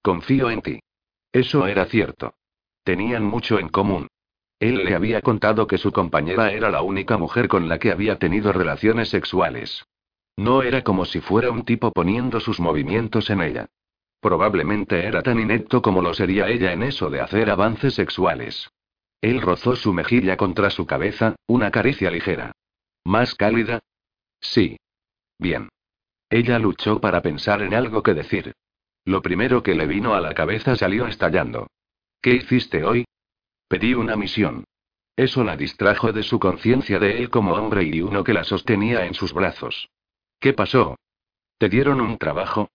Confío 0.00 0.48
en 0.48 0.62
ti. 0.62 0.80
Eso 1.30 1.66
era 1.66 1.84
cierto. 1.84 2.32
Tenían 2.84 3.22
mucho 3.22 3.58
en 3.58 3.68
común. 3.68 4.08
Él 4.58 4.82
le 4.82 4.94
había 4.94 5.20
contado 5.20 5.66
que 5.66 5.76
su 5.76 5.92
compañera 5.92 6.52
era 6.52 6.70
la 6.70 6.80
única 6.80 7.18
mujer 7.18 7.46
con 7.46 7.68
la 7.68 7.78
que 7.78 7.92
había 7.92 8.18
tenido 8.18 8.54
relaciones 8.54 9.10
sexuales. 9.10 9.84
No 10.38 10.62
era 10.62 10.82
como 10.82 11.04
si 11.04 11.20
fuera 11.20 11.50
un 11.50 11.66
tipo 11.66 11.92
poniendo 11.92 12.40
sus 12.40 12.60
movimientos 12.60 13.28
en 13.28 13.42
ella. 13.42 13.66
Probablemente 14.20 15.04
era 15.04 15.22
tan 15.22 15.38
inepto 15.38 15.82
como 15.82 16.00
lo 16.00 16.14
sería 16.14 16.48
ella 16.48 16.72
en 16.72 16.82
eso 16.82 17.10
de 17.10 17.20
hacer 17.20 17.50
avances 17.50 17.92
sexuales. 17.92 18.70
Él 19.20 19.42
rozó 19.42 19.76
su 19.76 19.92
mejilla 19.92 20.36
contra 20.36 20.70
su 20.70 20.86
cabeza, 20.86 21.36
una 21.46 21.70
caricia 21.70 22.10
ligera. 22.10 22.52
¿Más 23.04 23.34
cálida? 23.34 23.80
Sí. 24.40 24.78
Bien. 25.38 25.68
Ella 26.30 26.58
luchó 26.58 27.00
para 27.00 27.22
pensar 27.22 27.62
en 27.62 27.74
algo 27.74 28.02
que 28.02 28.14
decir. 28.14 28.52
Lo 29.04 29.22
primero 29.22 29.62
que 29.62 29.74
le 29.74 29.86
vino 29.86 30.14
a 30.14 30.20
la 30.20 30.34
cabeza 30.34 30.76
salió 30.76 31.06
estallando. 31.06 31.68
¿Qué 32.22 32.34
hiciste 32.34 32.84
hoy? 32.84 33.04
Pedí 33.68 33.94
una 33.94 34.16
misión. 34.16 34.64
Eso 35.16 35.44
la 35.44 35.56
distrajo 35.56 36.12
de 36.12 36.22
su 36.22 36.38
conciencia 36.38 36.98
de 36.98 37.18
él 37.18 37.30
como 37.30 37.52
hombre 37.52 37.84
y 37.84 38.00
uno 38.00 38.24
que 38.24 38.32
la 38.32 38.44
sostenía 38.44 39.04
en 39.06 39.14
sus 39.14 39.34
brazos. 39.34 39.88
¿Qué 40.38 40.52
pasó? 40.52 40.96
¿Te 41.58 41.68
dieron 41.68 42.00
un 42.00 42.16
trabajo? 42.16 42.70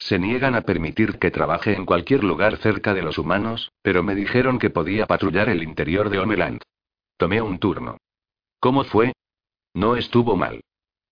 Se 0.00 0.18
niegan 0.18 0.54
a 0.54 0.62
permitir 0.62 1.18
que 1.18 1.30
trabaje 1.30 1.74
en 1.74 1.84
cualquier 1.84 2.24
lugar 2.24 2.56
cerca 2.56 2.94
de 2.94 3.02
los 3.02 3.18
humanos, 3.18 3.70
pero 3.82 4.02
me 4.02 4.14
dijeron 4.14 4.58
que 4.58 4.70
podía 4.70 5.06
patrullar 5.06 5.50
el 5.50 5.62
interior 5.62 6.08
de 6.08 6.18
Homeland. 6.18 6.62
Tomé 7.18 7.42
un 7.42 7.58
turno. 7.58 7.98
¿Cómo 8.60 8.84
fue? 8.84 9.12
No 9.74 9.96
estuvo 9.96 10.36
mal. 10.36 10.62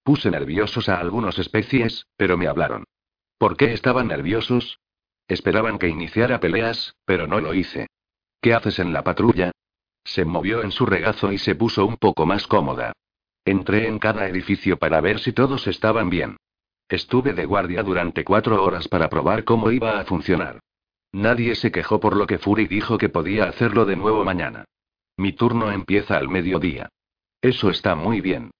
Puse 0.02 0.30
nerviosos 0.30 0.88
a 0.88 0.98
algunas 0.98 1.38
especies, 1.38 2.06
pero 2.16 2.38
me 2.38 2.48
hablaron. 2.48 2.84
¿Por 3.36 3.58
qué 3.58 3.74
estaban 3.74 4.08
nerviosos? 4.08 4.80
Esperaban 5.28 5.78
que 5.78 5.88
iniciara 5.88 6.40
peleas, 6.40 6.94
pero 7.04 7.26
no 7.26 7.40
lo 7.40 7.52
hice. 7.52 7.88
¿Qué 8.40 8.54
haces 8.54 8.78
en 8.78 8.94
la 8.94 9.04
patrulla? 9.04 9.52
Se 10.02 10.24
movió 10.24 10.62
en 10.62 10.72
su 10.72 10.86
regazo 10.86 11.30
y 11.30 11.36
se 11.36 11.54
puso 11.54 11.84
un 11.84 11.98
poco 11.98 12.24
más 12.24 12.46
cómoda. 12.46 12.94
Entré 13.44 13.86
en 13.86 13.98
cada 13.98 14.26
edificio 14.28 14.78
para 14.78 15.02
ver 15.02 15.20
si 15.20 15.32
todos 15.32 15.66
estaban 15.66 16.08
bien. 16.08 16.38
Estuve 16.88 17.34
de 17.34 17.44
guardia 17.44 17.82
durante 17.82 18.24
cuatro 18.24 18.64
horas 18.64 18.88
para 18.88 19.10
probar 19.10 19.44
cómo 19.44 19.70
iba 19.70 20.00
a 20.00 20.04
funcionar. 20.04 20.60
Nadie 21.12 21.54
se 21.54 21.70
quejó 21.70 22.00
por 22.00 22.16
lo 22.16 22.26
que 22.26 22.38
Fury 22.38 22.66
dijo 22.66 22.96
que 22.96 23.10
podía 23.10 23.44
hacerlo 23.44 23.84
de 23.84 23.96
nuevo 23.96 24.24
mañana. 24.24 24.64
Mi 25.18 25.32
turno 25.32 25.70
empieza 25.70 26.16
al 26.16 26.28
mediodía. 26.28 26.88
Eso 27.42 27.68
está 27.68 27.94
muy 27.94 28.20
bien. 28.20 28.50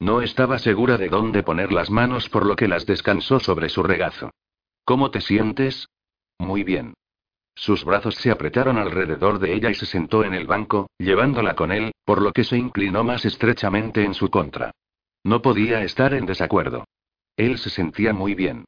No 0.00 0.22
estaba 0.22 0.58
segura 0.58 0.96
de 0.96 1.08
dónde 1.08 1.42
poner 1.42 1.72
las 1.72 1.90
manos 1.90 2.28
por 2.28 2.46
lo 2.46 2.56
que 2.56 2.68
las 2.68 2.86
descansó 2.86 3.38
sobre 3.38 3.68
su 3.68 3.82
regazo. 3.82 4.30
¿Cómo 4.84 5.10
te 5.10 5.20
sientes? 5.20 5.88
Muy 6.38 6.62
bien. 6.64 6.94
Sus 7.54 7.84
brazos 7.84 8.16
se 8.16 8.30
apretaron 8.30 8.78
alrededor 8.78 9.38
de 9.38 9.54
ella 9.54 9.70
y 9.70 9.74
se 9.74 9.86
sentó 9.86 10.24
en 10.24 10.34
el 10.34 10.46
banco, 10.46 10.88
llevándola 10.98 11.54
con 11.54 11.70
él, 11.70 11.92
por 12.04 12.20
lo 12.20 12.32
que 12.32 12.44
se 12.44 12.56
inclinó 12.56 13.04
más 13.04 13.24
estrechamente 13.24 14.04
en 14.04 14.14
su 14.14 14.30
contra. 14.30 14.72
No 15.22 15.40
podía 15.40 15.82
estar 15.82 16.14
en 16.14 16.26
desacuerdo. 16.26 16.84
Él 17.36 17.58
se 17.58 17.70
sentía 17.70 18.12
muy 18.12 18.34
bien. 18.34 18.64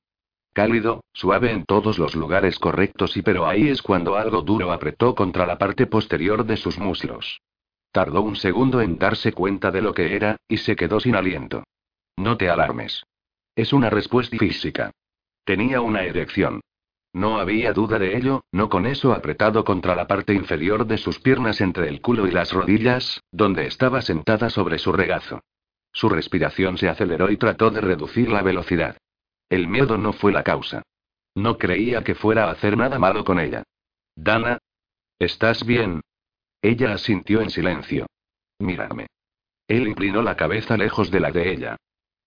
Cálido, 0.52 1.04
suave 1.12 1.50
en 1.50 1.64
todos 1.64 1.98
los 1.98 2.14
lugares 2.14 2.58
correctos 2.58 3.16
y 3.16 3.22
pero 3.22 3.46
ahí 3.46 3.68
es 3.68 3.82
cuando 3.82 4.16
algo 4.16 4.42
duro 4.42 4.72
apretó 4.72 5.14
contra 5.14 5.46
la 5.46 5.58
parte 5.58 5.86
posterior 5.86 6.46
de 6.46 6.56
sus 6.56 6.78
muslos. 6.78 7.40
Tardó 7.92 8.22
un 8.22 8.36
segundo 8.36 8.80
en 8.80 8.98
darse 8.98 9.32
cuenta 9.32 9.70
de 9.70 9.82
lo 9.82 9.94
que 9.94 10.16
era, 10.16 10.36
y 10.48 10.58
se 10.58 10.76
quedó 10.76 11.00
sin 11.00 11.14
aliento. 11.14 11.64
No 12.16 12.36
te 12.36 12.48
alarmes. 12.48 13.04
Es 13.54 13.72
una 13.72 13.90
respuesta 13.90 14.36
física. 14.36 14.90
Tenía 15.44 15.80
una 15.80 16.02
erección. 16.02 16.60
No 17.12 17.38
había 17.38 17.72
duda 17.72 17.98
de 17.98 18.16
ello, 18.16 18.44
no 18.52 18.68
con 18.68 18.86
eso 18.86 19.12
apretado 19.12 19.64
contra 19.64 19.94
la 19.94 20.06
parte 20.06 20.34
inferior 20.34 20.86
de 20.86 20.98
sus 20.98 21.18
piernas 21.18 21.60
entre 21.60 21.88
el 21.88 22.00
culo 22.00 22.26
y 22.26 22.30
las 22.30 22.52
rodillas, 22.52 23.22
donde 23.30 23.66
estaba 23.66 24.02
sentada 24.02 24.50
sobre 24.50 24.78
su 24.78 24.92
regazo. 24.92 25.40
Su 25.96 26.10
respiración 26.10 26.76
se 26.76 26.90
aceleró 26.90 27.30
y 27.30 27.38
trató 27.38 27.70
de 27.70 27.80
reducir 27.80 28.28
la 28.28 28.42
velocidad. 28.42 28.98
El 29.48 29.66
miedo 29.66 29.96
no 29.96 30.12
fue 30.12 30.30
la 30.30 30.42
causa. 30.42 30.82
No 31.34 31.56
creía 31.56 32.04
que 32.04 32.14
fuera 32.14 32.44
a 32.44 32.50
hacer 32.50 32.76
nada 32.76 32.98
malo 32.98 33.24
con 33.24 33.40
ella. 33.40 33.62
Dana. 34.14 34.58
¿Estás 35.18 35.64
bien? 35.64 36.02
Ella 36.60 36.92
asintió 36.92 37.40
en 37.40 37.48
silencio. 37.48 38.04
Mírame. 38.58 39.06
Él 39.66 39.88
inclinó 39.88 40.20
la 40.20 40.36
cabeza 40.36 40.76
lejos 40.76 41.10
de 41.10 41.20
la 41.20 41.30
de 41.30 41.50
ella. 41.50 41.76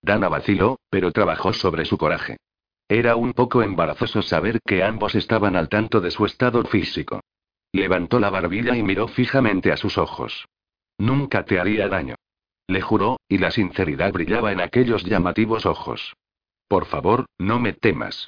Dana 0.02 0.30
vaciló, 0.30 0.80
pero 0.90 1.12
trabajó 1.12 1.54
sobre 1.54 1.86
su 1.86 1.96
coraje. 1.96 2.38
Era 2.88 3.16
un 3.16 3.34
poco 3.34 3.62
embarazoso 3.62 4.24
saber 4.24 4.62
que 4.66 4.82
ambos 4.82 5.14
estaban 5.14 5.56
al 5.56 5.70
tanto 5.70 6.02
de 6.02 6.10
su 6.10 6.26
estado 6.26 6.64
físico. 6.64 7.22
Levantó 7.72 8.20
la 8.20 8.32
barbilla 8.32 8.76
y 8.76 8.82
miró 8.82 9.08
fijamente 9.08 9.72
a 9.72 9.78
sus 9.78 10.00
ojos. 10.00 10.48
Nunca 10.98 11.46
te 11.46 11.60
haría 11.60 11.88
daño. 11.88 12.16
Le 12.70 12.82
juró, 12.82 13.20
y 13.28 13.40
la 13.40 13.50
sinceridad 13.50 14.14
brillaba 14.14 14.52
en 14.52 14.62
aquellos 14.62 15.04
llamativos 15.04 15.66
ojos. 15.66 16.16
Por 16.68 16.86
favor, 16.86 17.26
no 17.40 17.60
me 17.60 17.74
temas. 17.74 18.28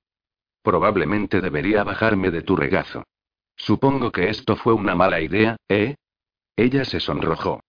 Probablemente 0.64 1.42
debería 1.42 1.84
bajarme 1.84 2.32
de 2.32 2.42
tu 2.42 2.56
regazo. 2.56 3.04
Supongo 3.56 4.12
que 4.12 4.30
esto 4.30 4.56
fue 4.56 4.74
una 4.74 4.96
mala 4.96 5.22
idea, 5.22 5.58
¿eh? 5.70 5.94
Ella 6.56 6.86
se 6.86 7.00
sonrojó. 7.00 7.60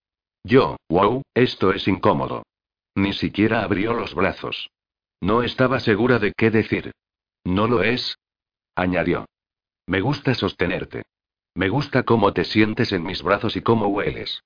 Yo, 0.45 0.79
wow, 0.89 1.21
esto 1.35 1.75
es 1.75 1.87
incómodo. 1.87 2.43
Ni 2.95 3.13
siquiera 3.13 3.65
abrió 3.65 3.93
los 3.93 4.15
brazos. 4.15 4.71
No 5.21 5.43
estaba 5.43 5.79
segura 5.79 6.19
de 6.19 6.33
qué 6.33 6.51
decir. 6.51 6.93
¿No 7.45 7.67
lo 7.67 7.83
es? 7.83 8.17
añadió. 8.75 9.27
Me 9.87 10.01
gusta 10.01 10.35
sostenerte. 10.35 11.03
Me 11.55 11.69
gusta 11.69 12.05
cómo 12.05 12.33
te 12.33 12.45
sientes 12.45 12.93
en 12.93 13.03
mis 13.03 13.23
brazos 13.23 13.57
y 13.57 13.61
cómo 13.61 13.89
hueles. 13.89 14.43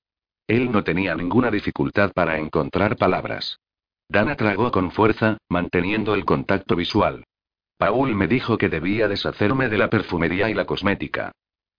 Él 0.47 0.71
no 0.71 0.83
tenía 0.83 1.13
ninguna 1.13 1.51
dificultad 1.51 2.13
para 2.13 2.39
encontrar 2.39 2.95
palabras. 2.95 3.59
Dana 4.09 4.35
tragó 4.35 4.71
con 4.71 4.91
fuerza, 4.91 5.37
manteniendo 5.49 6.15
el 6.15 6.23
contacto 6.23 6.75
visual. 6.75 7.25
Paul 7.77 8.15
me 8.15 8.27
dijo 8.27 8.57
que 8.57 8.69
debía 8.69 9.07
deshacerme 9.07 9.67
de 9.69 9.77
la 9.77 9.89
perfumería 9.89 10.49
y 10.49 10.53
la 10.53 10.65
cosmética. 10.65 11.33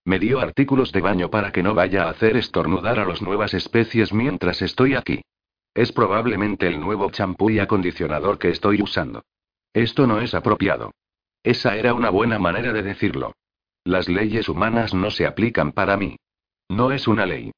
Me 0.04 0.18
dio 0.18 0.38
artículos 0.40 0.92
de 0.92 1.00
baño 1.00 1.30
para 1.30 1.50
que 1.50 1.62
no 1.62 1.74
vaya 1.74 2.04
a 2.04 2.10
hacer 2.10 2.36
estornudar 2.36 2.98
a 3.00 3.06
las 3.06 3.22
nuevas 3.22 3.54
especies 3.54 4.12
mientras 4.12 4.62
estoy 4.62 4.94
aquí. 4.94 5.22
Es 5.74 5.92
probablemente 5.92 6.66
el 6.66 6.80
nuevo 6.80 7.10
champú 7.10 7.50
y 7.50 7.58
acondicionador 7.58 8.38
que 8.38 8.50
estoy 8.50 8.82
usando. 8.82 9.22
Esto 9.72 10.06
no 10.06 10.20
es 10.20 10.34
apropiado. 10.34 10.92
Esa 11.42 11.76
era 11.76 11.94
una 11.94 12.10
buena 12.10 12.38
manera 12.38 12.72
de 12.72 12.82
decirlo. 12.82 13.32
Las 13.84 14.08
leyes 14.08 14.48
humanas 14.48 14.92
no 14.92 15.10
se 15.10 15.26
aplican 15.26 15.72
para 15.72 15.96
mí. 15.96 16.16
No 16.68 16.92
es 16.92 17.08
una 17.08 17.26
ley. 17.26 17.52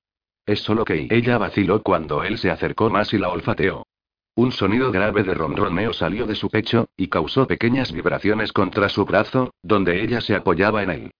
Es 0.46 0.60
solo 0.60 0.84
que 0.84 1.06
ella 1.10 1.38
vaciló 1.38 1.82
cuando 1.82 2.24
él 2.24 2.38
se 2.38 2.50
acercó 2.50 2.90
más 2.90 3.12
y 3.12 3.18
la 3.18 3.28
olfateó. 3.28 3.86
Un 4.34 4.52
sonido 4.52 4.90
grave 4.90 5.22
de 5.22 5.34
ronroneo 5.34 5.92
salió 5.92 6.26
de 6.26 6.34
su 6.34 6.48
pecho, 6.48 6.88
y 6.96 7.08
causó 7.08 7.46
pequeñas 7.46 7.92
vibraciones 7.92 8.52
contra 8.52 8.88
su 8.88 9.04
brazo, 9.04 9.52
donde 9.62 10.02
ella 10.02 10.20
se 10.20 10.34
apoyaba 10.34 10.82
en 10.82 10.90
él. 10.90 11.10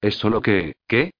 Es 0.00 0.16
solo 0.16 0.40
que, 0.40 0.74
¿qué? 0.86 1.10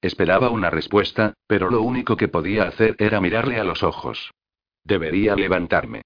Esperaba 0.00 0.50
una 0.50 0.70
respuesta, 0.70 1.34
pero 1.46 1.70
lo 1.70 1.82
único 1.82 2.16
que 2.16 2.28
podía 2.28 2.64
hacer 2.64 2.94
era 2.98 3.20
mirarle 3.20 3.58
a 3.58 3.64
los 3.64 3.82
ojos. 3.82 4.32
Debería 4.84 5.34
levantarme. 5.34 6.02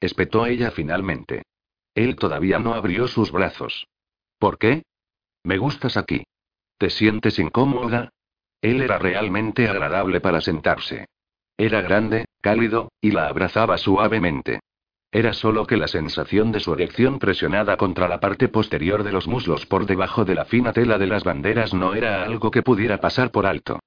Espetó 0.00 0.46
ella 0.46 0.70
finalmente. 0.70 1.42
Él 1.94 2.16
todavía 2.16 2.58
no 2.58 2.74
abrió 2.74 3.06
sus 3.06 3.30
brazos. 3.30 3.86
¿Por 4.38 4.58
qué? 4.58 4.82
Me 5.42 5.58
gustas 5.58 5.96
aquí. 5.96 6.24
¿Te 6.78 6.90
sientes 6.90 7.38
incómoda? 7.38 8.10
Él 8.64 8.80
era 8.80 8.98
realmente 8.98 9.68
agradable 9.68 10.22
para 10.22 10.40
sentarse. 10.40 11.04
Era 11.58 11.82
grande, 11.82 12.24
cálido, 12.40 12.92
y 12.98 13.10
la 13.10 13.26
abrazaba 13.26 13.76
suavemente. 13.76 14.60
Era 15.12 15.34
solo 15.34 15.66
que 15.66 15.76
la 15.76 15.86
sensación 15.86 16.50
de 16.50 16.60
su 16.60 16.72
erección 16.72 17.18
presionada 17.18 17.76
contra 17.76 18.08
la 18.08 18.20
parte 18.20 18.48
posterior 18.48 19.02
de 19.04 19.12
los 19.12 19.28
muslos 19.28 19.66
por 19.66 19.84
debajo 19.84 20.24
de 20.24 20.34
la 20.34 20.46
fina 20.46 20.72
tela 20.72 20.96
de 20.96 21.06
las 21.06 21.24
banderas 21.24 21.74
no 21.74 21.94
era 21.94 22.24
algo 22.24 22.50
que 22.50 22.62
pudiera 22.62 23.02
pasar 23.02 23.30
por 23.30 23.44
alto. 23.44 23.80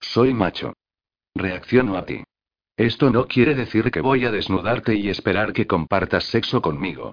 Soy 0.00 0.32
macho. 0.32 0.72
Reacciono 1.34 1.98
a 1.98 2.06
ti. 2.06 2.24
Esto 2.78 3.10
no 3.10 3.26
quiere 3.26 3.54
decir 3.54 3.90
que 3.90 4.00
voy 4.00 4.24
a 4.24 4.30
desnudarte 4.30 4.94
y 4.94 5.10
esperar 5.10 5.52
que 5.52 5.66
compartas 5.66 6.24
sexo 6.24 6.62
conmigo. 6.62 7.12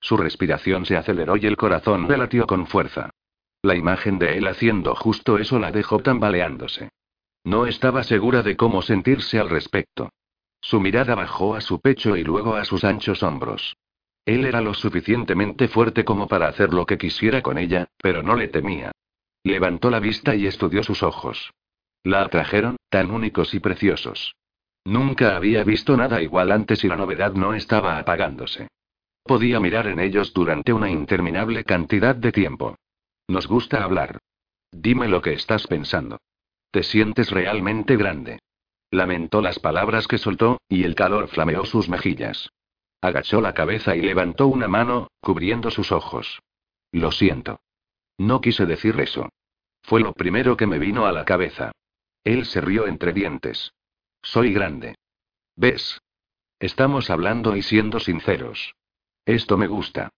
Su 0.00 0.18
respiración 0.18 0.84
se 0.84 0.98
aceleró 0.98 1.38
y 1.38 1.46
el 1.46 1.56
corazón 1.56 2.08
le 2.08 2.18
latió 2.18 2.46
con 2.46 2.66
fuerza. 2.66 3.08
La 3.62 3.74
imagen 3.74 4.18
de 4.18 4.38
él 4.38 4.46
haciendo 4.46 4.94
justo 4.94 5.38
eso 5.38 5.58
la 5.58 5.72
dejó 5.72 5.98
tambaleándose. 5.98 6.90
No 7.44 7.66
estaba 7.66 8.02
segura 8.02 8.42
de 8.42 8.56
cómo 8.56 8.82
sentirse 8.82 9.38
al 9.38 9.48
respecto. 9.48 10.10
Su 10.60 10.80
mirada 10.80 11.14
bajó 11.14 11.54
a 11.54 11.60
su 11.60 11.80
pecho 11.80 12.16
y 12.16 12.24
luego 12.24 12.56
a 12.56 12.64
sus 12.64 12.84
anchos 12.84 13.22
hombros. 13.22 13.76
Él 14.24 14.44
era 14.44 14.60
lo 14.60 14.74
suficientemente 14.74 15.68
fuerte 15.68 16.04
como 16.04 16.28
para 16.28 16.48
hacer 16.48 16.74
lo 16.74 16.84
que 16.84 16.98
quisiera 16.98 17.40
con 17.42 17.56
ella, 17.56 17.88
pero 17.96 18.22
no 18.22 18.34
le 18.34 18.48
temía. 18.48 18.92
Levantó 19.42 19.90
la 19.90 20.00
vista 20.00 20.34
y 20.34 20.46
estudió 20.46 20.82
sus 20.82 21.02
ojos. 21.02 21.52
La 22.02 22.22
atrajeron, 22.22 22.76
tan 22.90 23.10
únicos 23.10 23.54
y 23.54 23.60
preciosos. 23.60 24.34
Nunca 24.84 25.36
había 25.36 25.64
visto 25.64 25.96
nada 25.96 26.22
igual 26.22 26.52
antes 26.52 26.84
y 26.84 26.88
la 26.88 26.96
novedad 26.96 27.32
no 27.32 27.54
estaba 27.54 27.98
apagándose. 27.98 28.68
Podía 29.22 29.60
mirar 29.60 29.86
en 29.86 30.00
ellos 30.00 30.32
durante 30.32 30.72
una 30.72 30.90
interminable 30.90 31.64
cantidad 31.64 32.14
de 32.14 32.32
tiempo. 32.32 32.76
Nos 33.28 33.46
gusta 33.46 33.84
hablar. 33.84 34.18
Dime 34.72 35.06
lo 35.08 35.22
que 35.22 35.34
estás 35.34 35.66
pensando. 35.66 36.18
¿Te 36.70 36.82
sientes 36.82 37.30
realmente 37.30 37.96
grande? 37.96 38.40
Lamentó 38.90 39.42
las 39.42 39.58
palabras 39.58 40.06
que 40.06 40.16
soltó, 40.16 40.60
y 40.68 40.84
el 40.84 40.94
calor 40.94 41.28
flameó 41.28 41.66
sus 41.66 41.88
mejillas. 41.88 42.50
Agachó 43.00 43.40
la 43.40 43.54
cabeza 43.54 43.94
y 43.94 44.00
levantó 44.00 44.48
una 44.48 44.66
mano, 44.66 45.08
cubriendo 45.20 45.70
sus 45.70 45.92
ojos. 45.92 46.40
Lo 46.90 47.12
siento. 47.12 47.60
No 48.16 48.40
quise 48.40 48.66
decir 48.66 48.98
eso. 48.98 49.28
Fue 49.82 50.00
lo 50.00 50.14
primero 50.14 50.56
que 50.56 50.66
me 50.66 50.78
vino 50.78 51.06
a 51.06 51.12
la 51.12 51.24
cabeza. 51.24 51.72
Él 52.24 52.46
se 52.46 52.60
rió 52.60 52.86
entre 52.86 53.12
dientes. 53.12 53.72
Soy 54.22 54.52
grande. 54.52 54.96
¿Ves? 55.54 56.00
Estamos 56.58 57.10
hablando 57.10 57.56
y 57.56 57.62
siendo 57.62 58.00
sinceros. 58.00 58.74
Esto 59.24 59.56
me 59.56 59.66
gusta. 59.66 60.10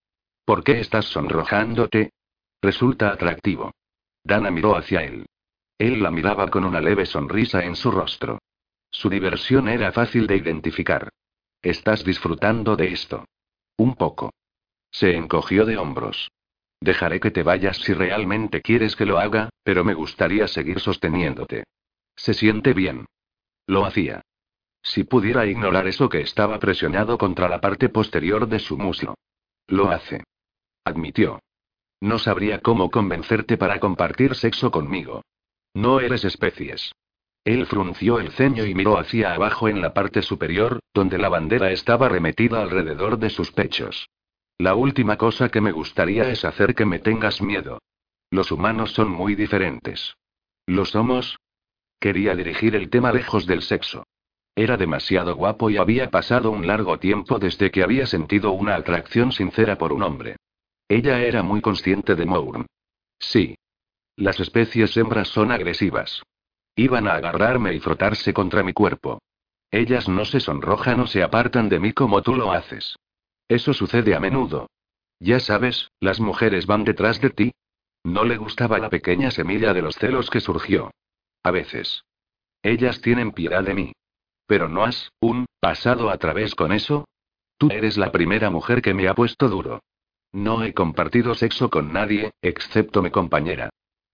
¿Por 0.44 0.64
qué 0.64 0.80
estás 0.80 1.06
sonrojándote? 1.06 2.12
Resulta 2.62 3.10
atractivo. 3.10 3.72
Dana 4.22 4.50
miró 4.50 4.76
hacia 4.76 5.02
él. 5.02 5.26
Él 5.78 6.02
la 6.02 6.10
miraba 6.10 6.48
con 6.50 6.64
una 6.64 6.80
leve 6.80 7.06
sonrisa 7.06 7.64
en 7.64 7.74
su 7.74 7.90
rostro. 7.90 8.38
Su 8.90 9.08
diversión 9.08 9.68
era 9.68 9.92
fácil 9.92 10.26
de 10.26 10.36
identificar. 10.36 11.08
¿Estás 11.62 12.04
disfrutando 12.04 12.76
de 12.76 12.92
esto? 12.92 13.24
Un 13.76 13.94
poco. 13.94 14.32
Se 14.90 15.16
encogió 15.16 15.64
de 15.64 15.78
hombros. 15.78 16.30
Dejaré 16.80 17.20
que 17.20 17.30
te 17.30 17.42
vayas 17.42 17.78
si 17.78 17.92
realmente 17.94 18.62
quieres 18.62 18.96
que 18.96 19.06
lo 19.06 19.18
haga, 19.18 19.50
pero 19.62 19.84
me 19.84 19.94
gustaría 19.94 20.48
seguir 20.48 20.80
sosteniéndote. 20.80 21.64
Se 22.16 22.34
siente 22.34 22.72
bien. 22.74 23.06
Lo 23.66 23.84
hacía. 23.84 24.22
Si 24.82 25.04
pudiera 25.04 25.46
ignorar 25.46 25.86
eso 25.86 26.08
que 26.08 26.20
estaba 26.20 26.58
presionado 26.58 27.18
contra 27.18 27.48
la 27.48 27.60
parte 27.60 27.88
posterior 27.88 28.48
de 28.48 28.58
su 28.58 28.76
muslo. 28.76 29.14
Lo 29.66 29.90
hace. 29.90 30.24
Admitió. 30.84 31.40
No 32.00 32.18
sabría 32.18 32.60
cómo 32.60 32.90
convencerte 32.90 33.58
para 33.58 33.78
compartir 33.78 34.34
sexo 34.34 34.70
conmigo. 34.70 35.22
No 35.74 36.00
eres 36.00 36.24
especies. 36.24 36.92
Él 37.44 37.66
frunció 37.66 38.18
el 38.18 38.32
ceño 38.32 38.64
y 38.64 38.74
miró 38.74 38.98
hacia 38.98 39.34
abajo 39.34 39.68
en 39.68 39.80
la 39.80 39.94
parte 39.94 40.22
superior, 40.22 40.80
donde 40.94 41.18
la 41.18 41.28
bandera 41.28 41.70
estaba 41.72 42.08
remetida 42.08 42.60
alrededor 42.60 43.18
de 43.18 43.30
sus 43.30 43.52
pechos. 43.52 44.08
La 44.58 44.74
última 44.74 45.16
cosa 45.16 45.48
que 45.48 45.60
me 45.60 45.72
gustaría 45.72 46.30
es 46.30 46.44
hacer 46.44 46.74
que 46.74 46.84
me 46.84 46.98
tengas 46.98 47.40
miedo. 47.40 47.78
Los 48.30 48.52
humanos 48.52 48.92
son 48.92 49.10
muy 49.10 49.34
diferentes. 49.34 50.16
¿Lo 50.66 50.84
somos? 50.84 51.38
Quería 51.98 52.34
dirigir 52.34 52.76
el 52.76 52.90
tema 52.90 53.12
lejos 53.12 53.46
del 53.46 53.62
sexo. 53.62 54.04
Era 54.54 54.76
demasiado 54.76 55.34
guapo 55.36 55.70
y 55.70 55.78
había 55.78 56.10
pasado 56.10 56.50
un 56.50 56.66
largo 56.66 56.98
tiempo 56.98 57.38
desde 57.38 57.70
que 57.70 57.82
había 57.82 58.06
sentido 58.06 58.52
una 58.52 58.74
atracción 58.74 59.32
sincera 59.32 59.78
por 59.78 59.92
un 59.92 60.02
hombre. 60.02 60.36
Ella 60.90 61.20
era 61.20 61.44
muy 61.44 61.60
consciente 61.60 62.16
de 62.16 62.26
Mourn. 62.26 62.66
Sí. 63.20 63.54
Las 64.16 64.40
especies 64.40 64.96
hembras 64.96 65.28
son 65.28 65.52
agresivas. 65.52 66.24
Iban 66.74 67.06
a 67.06 67.14
agarrarme 67.14 67.72
y 67.74 67.78
frotarse 67.78 68.34
contra 68.34 68.64
mi 68.64 68.72
cuerpo. 68.72 69.22
Ellas 69.70 70.08
no 70.08 70.24
se 70.24 70.40
sonrojan 70.40 70.98
o 70.98 71.06
se 71.06 71.22
apartan 71.22 71.68
de 71.68 71.78
mí 71.78 71.92
como 71.92 72.22
tú 72.22 72.34
lo 72.34 72.50
haces. 72.50 72.96
Eso 73.46 73.72
sucede 73.72 74.16
a 74.16 74.20
menudo. 74.20 74.68
Ya 75.20 75.38
sabes, 75.38 75.92
las 76.00 76.18
mujeres 76.18 76.66
van 76.66 76.82
detrás 76.82 77.20
de 77.20 77.30
ti. 77.30 77.52
No 78.02 78.24
le 78.24 78.36
gustaba 78.36 78.80
la 78.80 78.90
pequeña 78.90 79.30
semilla 79.30 79.72
de 79.72 79.82
los 79.82 79.94
celos 79.94 80.28
que 80.28 80.40
surgió. 80.40 80.90
A 81.44 81.52
veces. 81.52 82.02
Ellas 82.64 83.00
tienen 83.00 83.30
piedad 83.30 83.62
de 83.62 83.74
mí. 83.74 83.92
Pero 84.48 84.68
no 84.68 84.82
has, 84.82 85.12
un, 85.20 85.46
pasado 85.60 86.10
a 86.10 86.18
través 86.18 86.56
con 86.56 86.72
eso. 86.72 87.04
Tú 87.58 87.68
eres 87.70 87.96
la 87.96 88.10
primera 88.10 88.50
mujer 88.50 88.82
que 88.82 88.92
me 88.92 89.06
ha 89.06 89.14
puesto 89.14 89.48
duro. 89.48 89.80
No 90.32 90.62
he 90.62 90.72
compartido 90.74 91.34
sexo 91.34 91.70
con 91.70 91.92
nadie, 91.92 92.32
excepto 92.40 93.02
mi 93.02 93.10
compañera. 93.10 93.70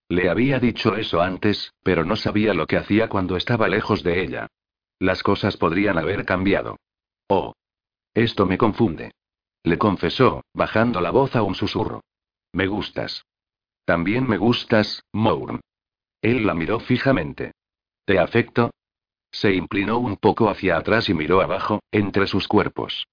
Le 0.09 0.29
había 0.29 0.59
dicho 0.59 0.95
eso 0.95 1.21
antes, 1.21 1.73
pero 1.83 2.05
no 2.05 2.15
sabía 2.15 2.53
lo 2.53 2.65
que 2.65 2.77
hacía 2.77 3.09
cuando 3.09 3.35
estaba 3.35 3.67
lejos 3.67 4.03
de 4.03 4.21
ella. 4.21 4.47
Las 4.99 5.21
cosas 5.21 5.57
podrían 5.57 5.97
haber 5.97 6.25
cambiado. 6.25 6.77
Oh. 7.27 7.53
Esto 8.13 8.45
me 8.45 8.57
confunde. 8.57 9.11
Le 9.63 9.77
confesó, 9.77 10.43
bajando 10.53 11.01
la 11.01 11.11
voz 11.11 11.35
a 11.35 11.43
un 11.43 11.53
susurro. 11.53 12.01
Me 12.53 12.67
gustas. 12.67 13.25
También 13.85 14.27
me 14.27 14.37
gustas, 14.37 15.03
Mourn. 15.13 15.61
Él 16.21 16.47
la 16.47 16.53
miró 16.53 16.79
fijamente. 16.79 17.51
¿Te 18.05 18.17
afecto? 18.19 18.71
Se 19.31 19.53
inclinó 19.53 19.99
un 19.99 20.15
poco 20.15 20.49
hacia 20.49 20.77
atrás 20.77 21.09
y 21.09 21.13
miró 21.13 21.41
abajo, 21.41 21.81
entre 21.91 22.27
sus 22.27 22.47
cuerpos. 22.47 23.05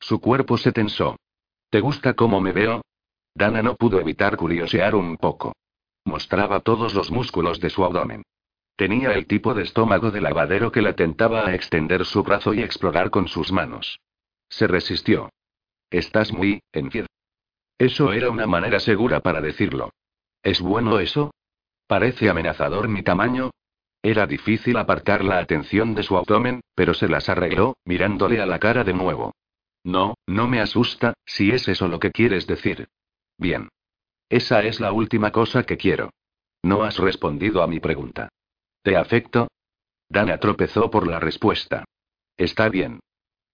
Su 0.00 0.20
cuerpo 0.20 0.58
se 0.58 0.72
tensó. 0.72 1.16
¿Te 1.70 1.80
gusta 1.80 2.14
cómo 2.14 2.40
me 2.40 2.50
veo? 2.52 2.82
Dana 3.32 3.62
no 3.62 3.76
pudo 3.76 4.00
evitar 4.00 4.36
curiosear 4.36 4.96
un 4.96 5.16
poco. 5.16 5.54
Mostraba 6.04 6.60
todos 6.60 6.94
los 6.94 7.12
músculos 7.12 7.60
de 7.60 7.70
su 7.70 7.84
abdomen. 7.84 8.24
Tenía 8.74 9.12
el 9.12 9.26
tipo 9.26 9.54
de 9.54 9.62
estómago 9.62 10.10
de 10.10 10.20
lavadero 10.20 10.72
que 10.72 10.82
la 10.82 10.94
tentaba 10.94 11.46
a 11.46 11.54
extender 11.54 12.04
su 12.04 12.24
brazo 12.24 12.54
y 12.54 12.62
explorar 12.62 13.10
con 13.10 13.28
sus 13.28 13.52
manos. 13.52 14.00
Se 14.48 14.66
resistió. 14.66 15.30
Estás 15.90 16.32
muy, 16.32 16.60
en 16.72 16.88
pie. 16.88 17.06
Eso 17.78 18.12
era 18.12 18.30
una 18.30 18.48
manera 18.48 18.80
segura 18.80 19.20
para 19.20 19.40
decirlo. 19.40 19.90
¿Es 20.42 20.60
bueno 20.60 20.98
eso? 20.98 21.30
¿Parece 21.86 22.30
amenazador 22.30 22.88
mi 22.88 23.02
tamaño? 23.02 23.50
Era 24.02 24.26
difícil 24.26 24.76
apartar 24.76 25.22
la 25.22 25.38
atención 25.38 25.94
de 25.94 26.02
su 26.02 26.16
abdomen, 26.16 26.62
pero 26.74 26.94
se 26.94 27.08
las 27.08 27.28
arregló, 27.28 27.76
mirándole 27.84 28.40
a 28.40 28.46
la 28.46 28.58
cara 28.58 28.82
de 28.82 28.94
nuevo. 28.94 29.34
No, 29.84 30.14
no 30.26 30.48
me 30.48 30.60
asusta, 30.60 31.14
si 31.24 31.50
es 31.50 31.68
eso 31.68 31.88
lo 31.88 31.98
que 31.98 32.10
quieres 32.10 32.46
decir. 32.46 32.88
Bien. 33.38 33.68
Esa 34.28 34.62
es 34.62 34.80
la 34.80 34.92
última 34.92 35.32
cosa 35.32 35.64
que 35.64 35.76
quiero. 35.76 36.10
No 36.62 36.82
has 36.82 36.98
respondido 36.98 37.62
a 37.62 37.66
mi 37.66 37.80
pregunta. 37.80 38.28
¿Te 38.82 38.96
afecto? 38.96 39.48
Dana 40.08 40.38
tropezó 40.38 40.90
por 40.90 41.06
la 41.06 41.18
respuesta. 41.18 41.84
Está 42.36 42.68
bien. 42.68 43.00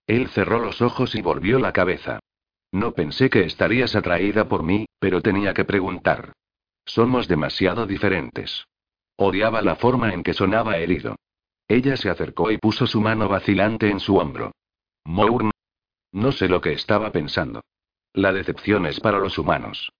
Él 0.06 0.28
cerró 0.28 0.58
los 0.60 0.82
ojos 0.82 1.14
y 1.14 1.22
volvió 1.22 1.58
la 1.58 1.72
cabeza. 1.72 2.20
No 2.72 2.92
pensé 2.92 3.30
que 3.30 3.44
estarías 3.44 3.94
atraída 3.96 4.48
por 4.48 4.62
mí, 4.62 4.86
pero 4.98 5.22
tenía 5.22 5.54
que 5.54 5.64
preguntar. 5.64 6.32
Somos 6.84 7.26
demasiado 7.26 7.86
diferentes. 7.86 8.66
Odiaba 9.16 9.62
la 9.62 9.76
forma 9.76 10.12
en 10.12 10.22
que 10.22 10.34
sonaba 10.34 10.76
herido. 10.76 11.16
Ella 11.68 11.96
se 11.96 12.10
acercó 12.10 12.50
y 12.50 12.58
puso 12.58 12.86
su 12.86 13.00
mano 13.00 13.28
vacilante 13.28 13.90
en 13.90 13.98
su 13.98 14.16
hombro. 14.16 14.52
Mourn. 15.04 15.50
No 16.16 16.32
sé 16.32 16.48
lo 16.48 16.62
que 16.62 16.72
estaba 16.72 17.12
pensando. 17.12 17.60
La 18.14 18.32
decepción 18.32 18.86
es 18.86 19.00
para 19.00 19.18
los 19.18 19.36
humanos. 19.36 19.92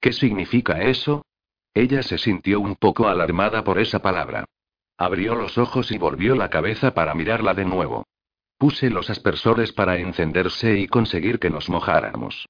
¿Qué 0.00 0.12
significa 0.12 0.80
eso? 0.82 1.26
Ella 1.74 2.04
se 2.04 2.16
sintió 2.16 2.60
un 2.60 2.76
poco 2.76 3.08
alarmada 3.08 3.64
por 3.64 3.80
esa 3.80 4.00
palabra. 4.00 4.44
Abrió 4.96 5.34
los 5.34 5.58
ojos 5.58 5.90
y 5.90 5.98
volvió 5.98 6.36
la 6.36 6.48
cabeza 6.48 6.94
para 6.94 7.12
mirarla 7.16 7.54
de 7.54 7.64
nuevo. 7.64 8.06
Puse 8.56 8.88
los 8.88 9.10
aspersores 9.10 9.72
para 9.72 9.98
encenderse 9.98 10.78
y 10.78 10.86
conseguir 10.86 11.40
que 11.40 11.50
nos 11.50 11.68
mojáramos. 11.68 12.46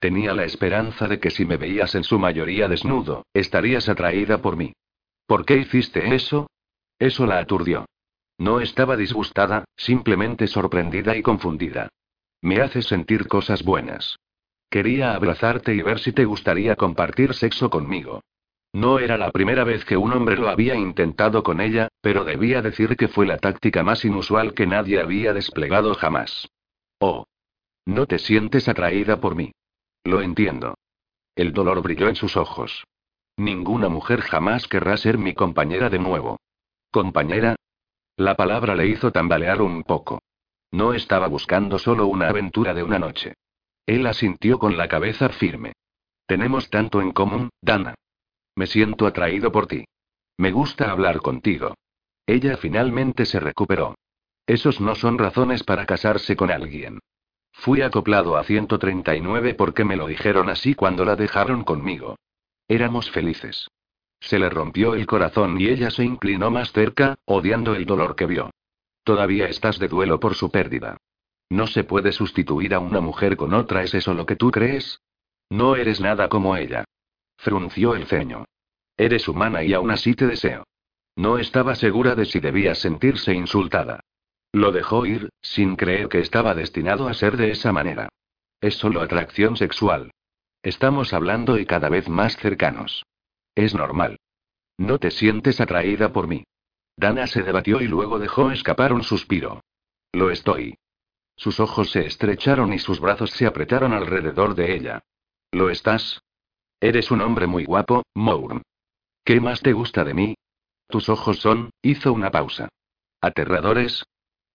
Tenía 0.00 0.34
la 0.34 0.42
esperanza 0.44 1.06
de 1.06 1.20
que 1.20 1.30
si 1.30 1.44
me 1.44 1.56
veías 1.56 1.94
en 1.94 2.02
su 2.02 2.18
mayoría 2.18 2.66
desnudo, 2.66 3.24
estarías 3.32 3.88
atraída 3.88 4.42
por 4.42 4.56
mí. 4.56 4.72
¿Por 5.28 5.44
qué 5.44 5.58
hiciste 5.58 6.12
eso? 6.12 6.48
Eso 6.98 7.24
la 7.24 7.38
aturdió. 7.38 7.86
No 8.36 8.58
estaba 8.58 8.96
disgustada, 8.96 9.64
simplemente 9.76 10.48
sorprendida 10.48 11.16
y 11.16 11.22
confundida. 11.22 11.88
Me 12.44 12.60
hace 12.60 12.82
sentir 12.82 13.26
cosas 13.26 13.64
buenas. 13.64 14.18
Quería 14.68 15.14
abrazarte 15.14 15.74
y 15.74 15.80
ver 15.80 15.98
si 15.98 16.12
te 16.12 16.26
gustaría 16.26 16.76
compartir 16.76 17.32
sexo 17.32 17.70
conmigo. 17.70 18.20
No 18.74 18.98
era 18.98 19.16
la 19.16 19.30
primera 19.30 19.64
vez 19.64 19.86
que 19.86 19.96
un 19.96 20.12
hombre 20.12 20.36
lo 20.36 20.50
había 20.50 20.74
intentado 20.74 21.42
con 21.42 21.62
ella, 21.62 21.88
pero 22.02 22.22
debía 22.22 22.60
decir 22.60 22.98
que 22.98 23.08
fue 23.08 23.24
la 23.24 23.38
táctica 23.38 23.82
más 23.82 24.04
inusual 24.04 24.52
que 24.52 24.66
nadie 24.66 25.00
había 25.00 25.32
desplegado 25.32 25.94
jamás. 25.94 26.46
Oh. 26.98 27.24
No 27.86 28.04
te 28.04 28.18
sientes 28.18 28.68
atraída 28.68 29.22
por 29.22 29.36
mí. 29.36 29.52
Lo 30.04 30.20
entiendo. 30.20 30.74
El 31.34 31.54
dolor 31.54 31.80
brilló 31.80 32.08
en 32.08 32.16
sus 32.16 32.36
ojos. 32.36 32.84
Ninguna 33.38 33.88
mujer 33.88 34.20
jamás 34.20 34.68
querrá 34.68 34.98
ser 34.98 35.16
mi 35.16 35.32
compañera 35.32 35.88
de 35.88 35.98
nuevo. 35.98 36.36
¿Compañera? 36.90 37.56
La 38.18 38.36
palabra 38.36 38.74
le 38.74 38.86
hizo 38.86 39.12
tambalear 39.12 39.62
un 39.62 39.82
poco. 39.82 40.20
No 40.74 40.92
estaba 40.92 41.28
buscando 41.28 41.78
solo 41.78 42.08
una 42.08 42.28
aventura 42.28 42.74
de 42.74 42.82
una 42.82 42.98
noche. 42.98 43.34
Él 43.86 44.04
asintió 44.08 44.58
con 44.58 44.76
la 44.76 44.88
cabeza 44.88 45.28
firme. 45.28 45.74
Tenemos 46.26 46.68
tanto 46.68 47.00
en 47.00 47.12
común, 47.12 47.50
Dana. 47.62 47.94
Me 48.56 48.66
siento 48.66 49.06
atraído 49.06 49.52
por 49.52 49.68
ti. 49.68 49.84
Me 50.36 50.50
gusta 50.50 50.90
hablar 50.90 51.20
contigo. 51.20 51.74
Ella 52.26 52.56
finalmente 52.56 53.24
se 53.24 53.38
recuperó. 53.38 53.94
Esos 54.48 54.80
no 54.80 54.96
son 54.96 55.16
razones 55.16 55.62
para 55.62 55.86
casarse 55.86 56.34
con 56.34 56.50
alguien. 56.50 56.98
Fui 57.52 57.80
acoplado 57.80 58.36
a 58.36 58.42
139 58.42 59.54
porque 59.54 59.84
me 59.84 59.94
lo 59.94 60.08
dijeron 60.08 60.48
así 60.48 60.74
cuando 60.74 61.04
la 61.04 61.14
dejaron 61.14 61.62
conmigo. 61.62 62.16
Éramos 62.66 63.12
felices. 63.12 63.68
Se 64.18 64.40
le 64.40 64.50
rompió 64.50 64.96
el 64.96 65.06
corazón 65.06 65.60
y 65.60 65.68
ella 65.68 65.92
se 65.92 66.02
inclinó 66.02 66.50
más 66.50 66.72
cerca, 66.72 67.14
odiando 67.26 67.76
el 67.76 67.86
dolor 67.86 68.16
que 68.16 68.26
vio. 68.26 68.50
Todavía 69.04 69.46
estás 69.46 69.78
de 69.78 69.88
duelo 69.88 70.18
por 70.18 70.34
su 70.34 70.50
pérdida. 70.50 70.96
No 71.50 71.66
se 71.66 71.84
puede 71.84 72.12
sustituir 72.12 72.74
a 72.74 72.80
una 72.80 73.00
mujer 73.00 73.36
con 73.36 73.52
otra, 73.52 73.82
¿es 73.82 73.94
eso 73.94 74.14
lo 74.14 74.26
que 74.26 74.34
tú 74.34 74.50
crees? 74.50 75.00
No 75.50 75.76
eres 75.76 76.00
nada 76.00 76.28
como 76.28 76.56
ella. 76.56 76.84
Frunció 77.36 77.94
el 77.94 78.06
ceño. 78.06 78.46
Eres 78.96 79.28
humana 79.28 79.62
y 79.62 79.74
aún 79.74 79.90
así 79.90 80.14
te 80.14 80.26
deseo. 80.26 80.64
No 81.16 81.38
estaba 81.38 81.74
segura 81.74 82.14
de 82.14 82.24
si 82.24 82.40
debía 82.40 82.74
sentirse 82.74 83.34
insultada. 83.34 84.00
Lo 84.52 84.72
dejó 84.72 85.04
ir, 85.04 85.28
sin 85.42 85.76
creer 85.76 86.08
que 86.08 86.20
estaba 86.20 86.54
destinado 86.54 87.06
a 87.06 87.14
ser 87.14 87.36
de 87.36 87.50
esa 87.50 87.72
manera. 87.72 88.08
Es 88.60 88.76
solo 88.76 89.02
atracción 89.02 89.56
sexual. 89.56 90.12
Estamos 90.62 91.12
hablando 91.12 91.58
y 91.58 91.66
cada 91.66 91.88
vez 91.88 92.08
más 92.08 92.36
cercanos. 92.36 93.04
Es 93.54 93.74
normal. 93.74 94.18
No 94.78 94.98
te 94.98 95.10
sientes 95.10 95.60
atraída 95.60 96.12
por 96.12 96.26
mí. 96.26 96.44
Dana 96.96 97.26
se 97.26 97.42
debatió 97.42 97.80
y 97.80 97.88
luego 97.88 98.18
dejó 98.18 98.50
escapar 98.50 98.92
un 98.92 99.02
suspiro. 99.02 99.60
Lo 100.12 100.30
estoy. 100.30 100.76
Sus 101.36 101.58
ojos 101.58 101.90
se 101.90 102.06
estrecharon 102.06 102.72
y 102.72 102.78
sus 102.78 103.00
brazos 103.00 103.30
se 103.30 103.46
apretaron 103.46 103.92
alrededor 103.92 104.54
de 104.54 104.74
ella. 104.74 105.02
¿Lo 105.50 105.70
estás? 105.70 106.22
Eres 106.80 107.10
un 107.10 107.20
hombre 107.20 107.46
muy 107.46 107.64
guapo, 107.64 108.04
Mourn. 108.14 108.62
¿Qué 109.24 109.40
más 109.40 109.60
te 109.60 109.72
gusta 109.72 110.04
de 110.04 110.14
mí? 110.14 110.34
Tus 110.88 111.08
ojos 111.08 111.38
son, 111.38 111.70
hizo 111.82 112.12
una 112.12 112.30
pausa. 112.30 112.68
¿Aterradores? 113.20 114.04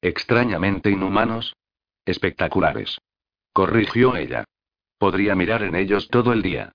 ¿Extrañamente 0.01 0.89
inhumanos? 0.91 1.55
Espectaculares. 2.05 2.99
Corrigió 3.51 4.15
ella. 4.15 4.45
Podría 4.97 5.35
mirar 5.35 5.63
en 5.63 5.75
ellos 5.75 6.07
todo 6.09 6.33
el 6.33 6.41
día. 6.41 6.71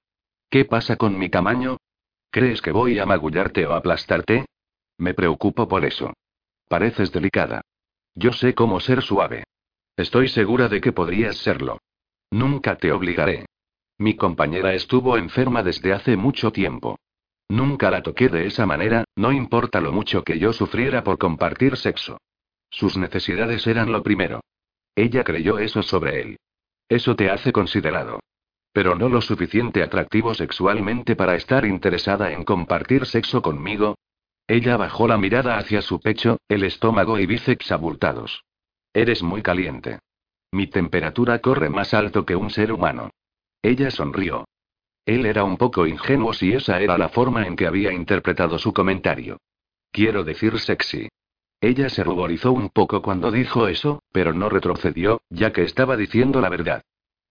¿Qué 0.50 0.64
pasa 0.64 0.96
con 0.96 1.18
mi 1.18 1.29
tamaño? 1.29 1.79
¿Crees 2.31 2.61
que 2.61 2.72
voy 2.72 2.98
a 2.98 3.07
magullarte 3.07 3.66
o 3.66 3.74
aplastarte? 3.74 4.46
Me 4.98 5.14
preocupo 5.14 5.68
por 5.68 5.85
eso. 5.85 6.12
Pareces 6.68 7.12
delicada. 7.12 7.62
Yo 8.14 8.33
sé 8.33 8.54
cómo 8.54 8.80
ser 8.80 9.02
suave. 9.02 9.44
Estoy 9.96 10.28
segura 10.28 10.68
de 10.68 10.80
que 10.80 10.92
podrías 10.92 11.37
serlo. 11.37 11.78
Nunca 12.30 12.76
te 12.76 12.92
obligaré. 12.92 13.46
Mi 13.98 14.16
compañera 14.16 14.74
estuvo 14.74 15.16
enferma 15.16 15.62
desde 15.62 15.92
hace 15.92 16.16
mucho 16.16 16.50
tiempo. 16.50 16.98
Nunca 17.48 17.90
la 17.90 18.02
toqué 18.02 18.28
de 18.28 18.46
esa 18.46 18.66
manera, 18.66 19.04
no 19.16 19.30
importa 19.30 19.80
lo 19.80 19.92
mucho 19.92 20.24
que 20.24 20.38
yo 20.38 20.52
sufriera 20.52 21.04
por 21.04 21.18
compartir 21.18 21.76
sexo. 21.76 22.18
Sus 22.70 22.96
necesidades 22.96 23.66
eran 23.66 23.92
lo 23.92 24.02
primero. 24.02 24.40
Ella 24.96 25.22
creyó 25.22 25.59
eso 25.59 25.83
sobre 25.83 26.20
él. 26.20 26.37
Eso 26.88 27.14
te 27.14 27.30
hace 27.30 27.52
considerado. 27.52 28.20
Pero 28.72 28.96
no 28.96 29.09
lo 29.09 29.20
suficiente 29.20 29.83
atractivo 29.83 30.35
sexualmente 30.35 31.14
para 31.14 31.37
estar 31.37 31.64
interesada 31.64 32.33
en 32.33 32.42
compartir 32.42 33.07
sexo 33.07 33.42
conmigo. 33.42 33.96
Ella 34.46 34.76
bajó 34.76 35.09
la 35.09 35.16
mirada 35.16 35.57
hacia 35.57 35.80
su 35.80 36.00
pecho, 36.00 36.38
el 36.48 36.64
estómago 36.64 37.18
y 37.18 37.26
bíceps 37.26 37.72
abultados. 37.72 38.44
Eres 38.92 39.22
muy 39.22 39.42
caliente. 39.42 40.00
Mi 40.52 40.66
temperatura 40.66 41.40
corre 41.40 41.70
más 41.70 41.94
alto 41.94 42.24
que 42.24 42.37
un 42.37 42.50
ser 42.50 42.72
humano. 42.72 43.11
Ella 43.62 43.90
sonrió. 43.90 44.44
Él 45.07 45.26
era 45.26 45.44
un 45.44 45.57
poco 45.57 45.87
ingenuo 45.87 46.33
si 46.33 46.52
esa 46.52 46.80
era 46.80 46.96
la 46.98 47.09
forma 47.09 47.46
en 47.46 47.57
que 47.57 47.66
había 47.66 47.92
interpretado 47.92 48.59
su 48.59 48.72
comentario. 48.72 49.38
Quiero 49.90 50.24
decir 50.24 50.59
sexy. 50.61 51.09
Ella 51.61 51.88
se 51.88 52.04
ruborizó 52.04 52.52
un 52.52 52.68
poco 52.68 53.00
cuando 53.00 53.30
dijo 53.30 53.68
eso, 53.68 54.02
pero 54.12 54.35
no 54.35 54.50
retrocedió, 54.50 55.22
ya 55.30 55.52
que 55.52 55.62
estaba 55.62 55.96
diciendo 55.96 56.40
la 56.40 56.50
verdad. 56.50 56.83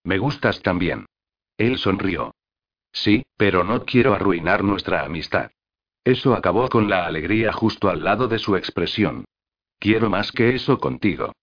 Me 0.04 0.17
gustas 0.17 0.62
también. 0.62 1.06
Él 1.58 1.78
sonrió. 1.78 2.34
Sí, 2.91 3.23
pero 3.38 3.63
no 3.63 3.86
quiero 3.86 4.13
arruinar 4.13 4.63
nuestra 4.63 5.06
amistad. 5.06 5.52
Eso 6.04 6.34
acabó 6.34 6.68
con 6.68 6.89
la 6.89 7.06
alegría 7.06 7.54
justo 7.54 7.89
al 7.89 8.04
lado 8.04 8.28
de 8.28 8.39
su 8.39 8.56
expresión. 8.56 9.26
Quiero 9.80 10.10
más 10.10 10.32
que 10.32 10.56
eso 10.56 10.78
contigo. 10.80 11.34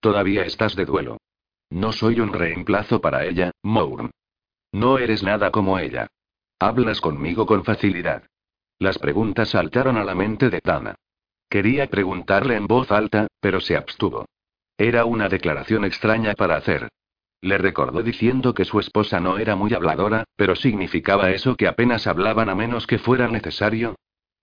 Todavía 0.00 0.44
estás 0.44 0.74
de 0.76 0.84
duelo. 0.84 1.18
No 1.70 1.92
soy 1.92 2.20
un 2.20 2.32
reemplazo 2.32 3.00
para 3.00 3.24
ella, 3.26 3.52
Mourn. 3.62 4.10
No 4.72 4.98
eres 4.98 5.22
nada 5.22 5.50
como 5.50 5.78
ella. 5.78 6.08
Hablas 6.58 7.00
conmigo 7.00 7.46
con 7.46 7.64
facilidad. 7.64 8.24
Las 8.78 8.98
preguntas 8.98 9.50
saltaron 9.50 9.96
a 9.96 10.04
la 10.04 10.14
mente 10.14 10.50
de 10.50 10.60
Tana. 10.60 10.96
Quería 11.48 11.88
preguntarle 11.88 12.56
en 12.56 12.66
voz 12.66 12.90
alta, 12.90 13.28
pero 13.40 13.60
se 13.60 13.76
abstuvo. 13.76 14.26
Era 14.76 15.04
una 15.04 15.28
declaración 15.28 15.84
extraña 15.84 16.34
para 16.34 16.56
hacer. 16.56 16.88
Le 17.40 17.58
recordó 17.58 18.02
diciendo 18.02 18.54
que 18.54 18.64
su 18.64 18.80
esposa 18.80 19.20
no 19.20 19.38
era 19.38 19.56
muy 19.56 19.72
habladora, 19.72 20.24
pero 20.36 20.56
significaba 20.56 21.30
eso 21.30 21.56
que 21.56 21.68
apenas 21.68 22.06
hablaban 22.06 22.48
a 22.48 22.54
menos 22.54 22.86
que 22.86 22.98
fuera 22.98 23.28
necesario. 23.28 23.96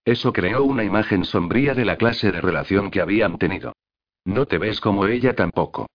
Eso 0.05 0.31
creó 0.31 0.63
una 0.63 0.83
imagen 0.83 1.25
sombría 1.25 1.73
de 1.73 1.83
la 1.83 1.97
clase 1.97 2.31
de 2.31 2.39
relación 2.39 2.91
que 2.91 3.01
habían 3.01 3.39
tenido. 3.39 3.73
No 4.23 4.45
te 4.45 4.59
ves 4.59 4.79
como 4.79 5.07
ella 5.07 5.35
tampoco. 5.35 5.87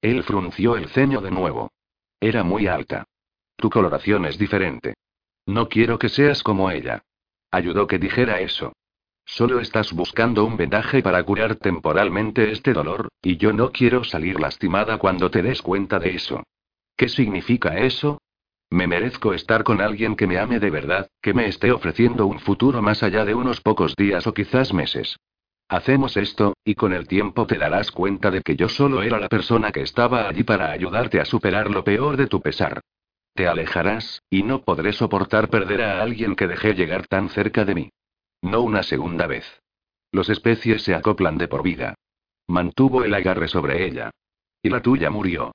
Él 0.00 0.22
frunció 0.22 0.76
el 0.76 0.88
ceño 0.88 1.20
de 1.20 1.30
nuevo. 1.30 1.70
Era 2.18 2.42
muy 2.42 2.66
alta. 2.66 3.04
Tu 3.56 3.68
coloración 3.68 4.24
es 4.24 4.38
diferente. 4.38 4.94
No 5.44 5.68
quiero 5.68 5.98
que 5.98 6.08
seas 6.08 6.42
como 6.42 6.70
ella. 6.70 7.02
Ayudó 7.50 7.86
que 7.86 7.98
dijera 7.98 8.40
eso. 8.40 8.72
Solo 9.24 9.60
estás 9.60 9.92
buscando 9.92 10.44
un 10.44 10.56
vendaje 10.56 11.02
para 11.02 11.22
curar 11.22 11.56
temporalmente 11.56 12.50
este 12.50 12.72
dolor, 12.72 13.08
y 13.20 13.36
yo 13.36 13.52
no 13.52 13.70
quiero 13.72 14.02
salir 14.02 14.40
lastimada 14.40 14.96
cuando 14.96 15.30
te 15.30 15.42
des 15.42 15.60
cuenta 15.60 15.98
de 15.98 16.14
eso. 16.14 16.42
¿Qué 16.96 17.10
significa 17.10 17.76
eso? 17.78 18.22
Me 18.70 18.86
merezco 18.86 19.32
estar 19.32 19.64
con 19.64 19.80
alguien 19.80 20.14
que 20.14 20.26
me 20.26 20.38
ame 20.38 20.60
de 20.60 20.70
verdad, 20.70 21.08
que 21.22 21.32
me 21.32 21.46
esté 21.46 21.72
ofreciendo 21.72 22.26
un 22.26 22.38
futuro 22.38 22.82
más 22.82 23.02
allá 23.02 23.24
de 23.24 23.34
unos 23.34 23.60
pocos 23.60 23.96
días 23.96 24.26
o 24.26 24.34
quizás 24.34 24.74
meses. 24.74 25.16
Hacemos 25.68 26.16
esto, 26.16 26.54
y 26.64 26.74
con 26.74 26.92
el 26.92 27.06
tiempo 27.06 27.46
te 27.46 27.58
darás 27.58 27.90
cuenta 27.90 28.30
de 28.30 28.42
que 28.42 28.56
yo 28.56 28.68
solo 28.68 29.02
era 29.02 29.18
la 29.18 29.28
persona 29.28 29.70
que 29.70 29.82
estaba 29.82 30.28
allí 30.28 30.42
para 30.42 30.70
ayudarte 30.70 31.20
a 31.20 31.24
superar 31.24 31.70
lo 31.70 31.84
peor 31.84 32.16
de 32.16 32.26
tu 32.26 32.40
pesar. 32.40 32.80
Te 33.34 33.46
alejarás, 33.46 34.22
y 34.30 34.42
no 34.42 34.62
podré 34.62 34.92
soportar 34.92 35.48
perder 35.48 35.82
a 35.82 36.02
alguien 36.02 36.36
que 36.36 36.46
dejé 36.46 36.74
llegar 36.74 37.06
tan 37.06 37.28
cerca 37.28 37.64
de 37.64 37.74
mí. 37.74 37.90
No 38.42 38.62
una 38.62 38.82
segunda 38.82 39.26
vez. 39.26 39.44
Los 40.10 40.30
especies 40.30 40.82
se 40.82 40.94
acoplan 40.94 41.38
de 41.38 41.48
por 41.48 41.62
vida. 41.62 41.94
Mantuvo 42.46 43.04
el 43.04 43.12
agarre 43.14 43.48
sobre 43.48 43.86
ella. 43.86 44.10
Y 44.62 44.70
la 44.70 44.80
tuya 44.80 45.10
murió. 45.10 45.52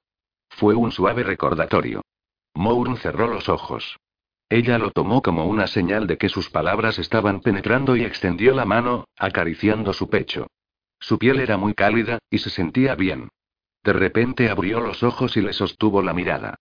Fue 0.49 0.75
un 0.75 0.91
suave 0.91 1.23
recordatorio. 1.23 2.03
Mourn 2.53 2.97
cerró 2.97 3.27
los 3.27 3.49
ojos. 3.49 3.97
Ella 4.49 4.77
lo 4.77 4.91
tomó 4.91 5.21
como 5.21 5.45
una 5.45 5.67
señal 5.67 6.05
de 6.05 6.17
que 6.17 6.29
sus 6.29 6.49
palabras 6.49 6.99
estaban 6.99 7.41
penetrando 7.41 7.95
y 7.95 8.03
extendió 8.03 8.53
la 8.53 8.65
mano, 8.65 9.05
acariciando 9.17 9.93
su 9.93 10.09
pecho. 10.09 10.47
Su 10.99 11.17
piel 11.17 11.39
era 11.39 11.57
muy 11.57 11.73
cálida, 11.73 12.19
y 12.29 12.37
se 12.37 12.49
sentía 12.49 12.95
bien. 12.95 13.29
De 13.83 13.93
repente 13.93 14.49
abrió 14.49 14.79
los 14.79 15.03
ojos 15.03 15.35
y 15.37 15.41
le 15.41 15.53
sostuvo 15.53 16.01
la 16.01 16.13
mirada. 16.13 16.55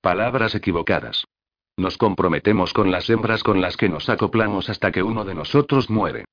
Palabras 0.00 0.54
equivocadas. 0.54 1.24
Nos 1.76 1.98
comprometemos 1.98 2.72
con 2.72 2.90
las 2.90 3.08
hembras 3.10 3.42
con 3.42 3.60
las 3.60 3.76
que 3.76 3.88
nos 3.88 4.08
acoplamos 4.08 4.68
hasta 4.70 4.90
que 4.90 5.02
uno 5.02 5.24
de 5.24 5.34
nosotros 5.34 5.90
muere. 5.90 6.24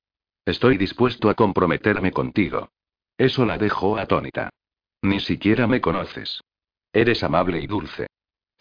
Estoy 0.44 0.76
dispuesto 0.76 1.30
a 1.30 1.34
comprometerme 1.34 2.12
contigo. 2.12 2.70
Eso 3.16 3.44
la 3.44 3.58
dejó 3.58 3.98
atónita. 3.98 4.50
Ni 5.02 5.20
siquiera 5.20 5.66
me 5.66 5.80
conoces. 5.80 6.40
Eres 6.92 7.22
amable 7.22 7.60
y 7.60 7.66
dulce. 7.66 8.06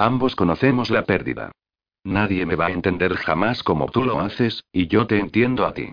Ambos 0.02 0.36
conocemos 0.36 0.90
la 0.90 1.04
pérdida. 1.04 1.52
Nadie 2.04 2.48
me 2.48 2.56
va 2.56 2.66
a 2.66 2.72
entender 2.72 3.16
jamás 3.18 3.62
como 3.62 3.86
tú 3.86 4.04
lo 4.04 4.20
haces, 4.20 4.64
y 4.72 4.88
yo 4.88 5.06
te 5.06 5.20
entiendo 5.20 5.64
a 5.64 5.76
ti. 5.76 5.92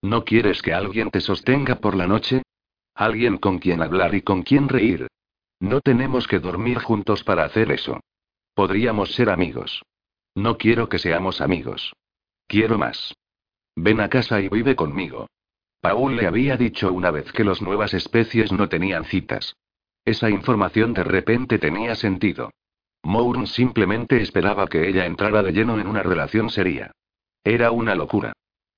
¿No 0.00 0.24
quieres 0.24 0.62
que 0.62 0.72
alguien 0.72 1.10
te 1.10 1.20
sostenga 1.20 1.74
por 1.74 1.96
la 1.96 2.06
noche? 2.06 2.42
Alguien 2.94 3.36
con 3.36 3.58
quien 3.58 3.82
hablar 3.82 4.14
y 4.14 4.22
con 4.22 4.44
quien 4.44 4.68
reír. 4.68 5.08
No 5.58 5.80
tenemos 5.80 6.28
que 6.28 6.38
dormir 6.38 6.78
juntos 6.78 7.24
para 7.24 7.42
hacer 7.42 7.72
eso. 7.72 7.98
Podríamos 8.54 9.10
ser 9.16 9.28
amigos. 9.28 9.82
No 10.36 10.56
quiero 10.56 10.88
que 10.88 11.00
seamos 11.00 11.40
amigos. 11.40 11.94
Quiero 12.46 12.78
más. 12.78 13.12
Ven 13.74 14.00
a 14.00 14.08
casa 14.08 14.40
y 14.40 14.48
vive 14.48 14.76
conmigo. 14.76 15.26
Paul 15.80 16.14
le 16.14 16.28
había 16.28 16.56
dicho 16.56 16.92
una 16.92 17.10
vez 17.10 17.32
que 17.32 17.42
las 17.42 17.60
nuevas 17.60 17.92
especies 17.92 18.52
no 18.52 18.68
tenían 18.68 19.04
citas. 19.04 19.56
Esa 20.04 20.30
información 20.30 20.94
de 20.94 21.02
repente 21.02 21.58
tenía 21.58 21.96
sentido. 21.96 22.52
Mourn 23.02 23.46
simplemente 23.46 24.20
esperaba 24.20 24.66
que 24.66 24.88
ella 24.88 25.06
entrara 25.06 25.42
de 25.42 25.52
lleno 25.52 25.78
en 25.78 25.86
una 25.86 26.02
relación 26.02 26.50
seria. 26.50 26.92
Era 27.44 27.70
una 27.70 27.94
locura. 27.94 28.32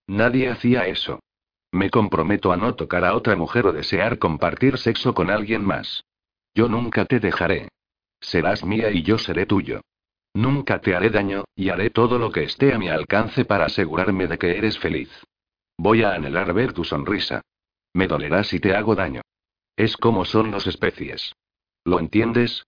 Nadie 0.06 0.48
hacía 0.48 0.87
eso. 0.87 1.20
Me 1.72 1.90
comprometo 1.90 2.52
a 2.52 2.56
no 2.56 2.74
tocar 2.74 3.04
a 3.04 3.14
otra 3.14 3.37
mujer 3.37 3.66
o 3.66 3.72
desear 3.72 4.18
compartir 4.18 4.78
sexo 4.78 5.14
con 5.14 5.30
alguien 5.30 5.64
más. 5.64 6.04
Yo 6.54 6.68
nunca 6.68 7.04
te 7.04 7.20
dejaré. 7.20 7.68
Serás 8.20 8.64
mía 8.64 8.90
y 8.90 9.02
yo 9.02 9.18
seré 9.18 9.46
tuyo. 9.46 9.80
Nunca 10.35 10.80
te 10.80 10.94
haré 10.94 11.11
daño, 11.11 11.44
y 11.56 11.70
haré 11.70 11.90
todo 11.90 12.18
lo 12.18 12.30
que 12.30 12.44
esté 12.44 12.72
a 12.72 12.78
mi 12.78 12.88
alcance 12.88 13.44
para 13.44 13.66
asegurarme 13.66 14.26
de 14.26 14.38
que 14.38 14.56
eres 14.56 14.78
feliz. 14.78 15.11
Voy 15.76 16.02
a 16.02 16.14
anhelar 16.14 16.52
ver 16.52 16.72
tu 16.72 16.85
sonrisa. 16.85 17.42
Me 17.94 18.06
dolerá 18.06 18.44
si 18.44 18.61
te 18.61 18.74
hago 18.74 18.94
daño. 18.94 19.22
Es 19.76 19.96
como 19.96 20.24
son 20.24 20.50
las 20.50 20.66
especies. 20.66 21.35
¿Lo 21.85 21.98
entiendes? 21.98 22.66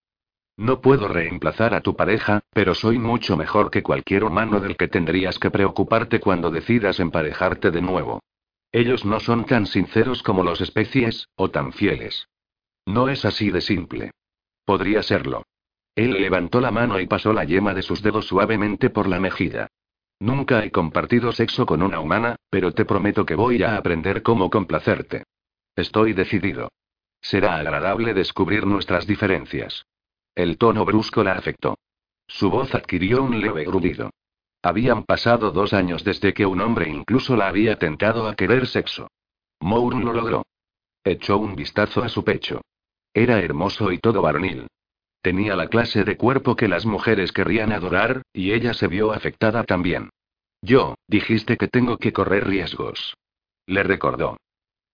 No 0.57 0.81
puedo 0.81 1.09
reemplazar 1.09 1.75
a 1.75 1.81
tu 1.81 1.97
pareja, 1.97 2.43
pero 2.53 2.75
soy 2.75 2.99
mucho 2.99 3.37
mejor 3.37 3.71
que 3.71 3.83
cualquier 3.83 4.25
humano 4.25 4.61
del 4.61 4.77
que 4.77 4.89
tendrías 4.89 5.39
que 5.39 5.51
preocuparte 5.51 6.21
cuando 6.21 6.51
decidas 6.51 7.01
emparejarte 7.01 7.71
de 7.71 7.81
nuevo. 7.81 8.21
Ellos 8.71 9.05
no 9.05 9.21
son 9.21 9.45
tan 9.45 9.67
sinceros 9.67 10.23
como 10.23 10.43
los 10.43 10.61
especies, 10.61 11.29
o 11.37 11.51
tan 11.51 11.73
fieles. 11.73 12.29
No 12.87 13.09
es 13.09 13.25
así 13.25 13.51
de 13.51 13.61
simple. 13.61 14.13
Podría 14.65 15.03
serlo. 15.03 15.45
Él 15.95 16.13
levantó 16.13 16.61
la 16.61 16.71
mano 16.71 17.01
y 17.01 17.07
pasó 17.07 17.33
la 17.33 17.45
yema 17.45 17.75
de 17.75 17.83
sus 17.83 18.03
dedos 18.03 18.27
suavemente 18.27 18.91
por 18.91 19.09
la 19.09 19.21
mejilla. 19.21 19.69
Nunca 20.21 20.65
he 20.65 20.71
compartido 20.71 21.33
sexo 21.33 21.67
con 21.67 21.83
una 21.83 22.01
humana, 22.01 22.37
pero 22.49 22.73
te 22.73 22.85
prometo 22.85 23.27
que 23.27 23.35
voy 23.35 23.63
a 23.63 23.77
aprender 23.77 24.23
cómo 24.23 24.51
complacerte. 24.51 25.25
Estoy 25.77 26.13
decidido. 26.13 26.71
Será 27.21 27.57
agradable 27.57 28.15
descubrir 28.15 28.67
nuestras 28.67 29.07
diferencias. 29.07 29.85
El 30.35 30.57
tono 30.59 30.85
brusco 30.85 31.23
la 31.23 31.33
afectó. 31.33 31.79
Su 32.27 32.51
voz 32.51 32.75
adquirió 32.75 33.23
un 33.23 33.41
leve 33.41 33.65
grudido. 33.65 34.11
Habían 34.63 35.05
pasado 35.05 35.51
dos 35.51 35.73
años 35.73 36.05
desde 36.05 36.33
que 36.33 36.47
un 36.47 36.61
hombre 36.61 36.89
incluso 36.89 37.37
la 37.37 37.49
había 37.49 37.79
tentado 37.79 38.27
a 38.29 38.35
querer 38.35 38.67
sexo. 38.67 39.09
Moore 39.61 39.99
lo 40.01 40.13
logró. 40.13 40.47
Echó 41.05 41.39
un 41.39 41.57
vistazo 41.57 42.03
a 42.03 42.09
su 42.09 42.25
pecho. 42.25 42.63
Era 43.13 43.41
hermoso 43.41 43.93
y 43.93 43.99
todo 43.99 44.23
varonil. 44.23 44.69
Tenía 45.21 45.55
la 45.57 45.69
clase 45.69 46.05
de 46.05 46.17
cuerpo 46.17 46.57
que 46.57 46.69
las 46.69 46.87
mujeres 46.87 47.33
querrían 47.33 47.73
adorar, 47.73 48.23
y 48.33 48.53
ella 48.53 48.73
se 48.75 48.89
vio 48.89 49.13
afectada 49.13 49.65
también. 49.65 50.11
Yo, 50.63 50.95
dijiste 51.09 51.57
que 51.57 51.69
tengo 51.69 51.99
que 51.99 52.13
correr 52.13 52.47
riesgos. 52.47 53.15
Le 53.67 53.83
recordó. 53.83 54.37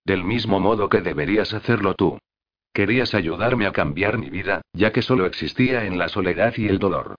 Del 0.05 0.24
mismo 0.24 0.61
modo 0.61 0.88
que 0.88 1.03
deberías 1.03 1.53
hacerlo 1.55 1.94
tú. 1.94 2.18
Querías 2.79 3.12
ayudarme 3.12 3.67
a 3.67 3.73
cambiar 3.73 4.19
mi 4.19 4.31
vida, 4.31 4.62
ya 4.73 4.93
que 4.93 5.03
solo 5.03 5.27
existía 5.27 5.85
en 5.85 5.99
la 5.99 6.09
soledad 6.09 6.55
y 6.57 6.69
el 6.69 6.79
dolor. 6.79 7.17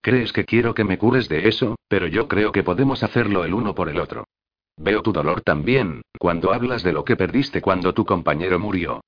Crees 0.00 0.32
que 0.32 0.44
quiero 0.44 0.72
que 0.72 0.84
me 0.84 0.98
cures 0.98 1.28
de 1.28 1.48
eso, 1.48 1.74
pero 1.88 2.06
yo 2.06 2.28
creo 2.28 2.52
que 2.52 2.62
podemos 2.62 3.02
hacerlo 3.02 3.44
el 3.44 3.52
uno 3.52 3.74
por 3.74 3.88
el 3.88 3.98
otro. 3.98 4.28
Veo 4.76 5.02
tu 5.02 5.10
dolor 5.10 5.40
también, 5.40 6.02
cuando 6.16 6.52
hablas 6.52 6.84
de 6.84 6.92
lo 6.92 7.04
que 7.04 7.16
perdiste 7.16 7.60
cuando 7.60 7.92
tu 7.92 8.04
compañero 8.04 8.60
murió. 8.60 9.00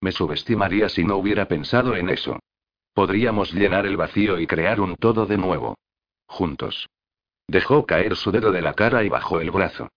Me 0.00 0.12
subestimaría 0.12 0.88
si 0.88 1.02
no 1.02 1.16
hubiera 1.16 1.48
pensado 1.48 1.96
en 1.96 2.08
eso. 2.08 2.38
Podríamos 2.94 3.52
llenar 3.52 3.84
el 3.84 3.96
vacío 3.96 4.38
y 4.38 4.46
crear 4.46 4.80
un 4.80 4.94
todo 4.94 5.26
de 5.26 5.38
nuevo. 5.38 5.76
Juntos. 6.28 6.86
Dejó 7.48 7.84
caer 7.84 8.14
su 8.14 8.30
dedo 8.30 8.52
de 8.52 8.62
la 8.62 8.74
cara 8.74 9.02
y 9.02 9.08
bajó 9.08 9.40
el 9.40 9.50
brazo. 9.50 9.88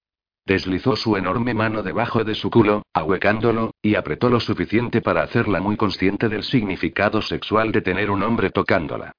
Deslizó 0.46 0.96
su 0.96 1.16
enorme 1.18 1.54
mano 1.54 1.84
debajo 1.84 2.24
de 2.24 2.36
su 2.36 2.50
culo, 2.50 2.84
ahuecándolo, 2.94 3.72
y 3.82 3.96
apretó 3.96 4.30
lo 4.30 4.40
suficiente 4.40 5.02
para 5.02 5.24
hacerla 5.24 5.62
muy 5.62 5.78
consciente 5.78 6.30
del 6.30 6.44
significado 6.44 7.22
sexual 7.22 7.72
de 7.72 7.82
tener 7.82 8.10
un 8.10 8.24
hombre 8.24 8.50
tocándola. 8.50 9.14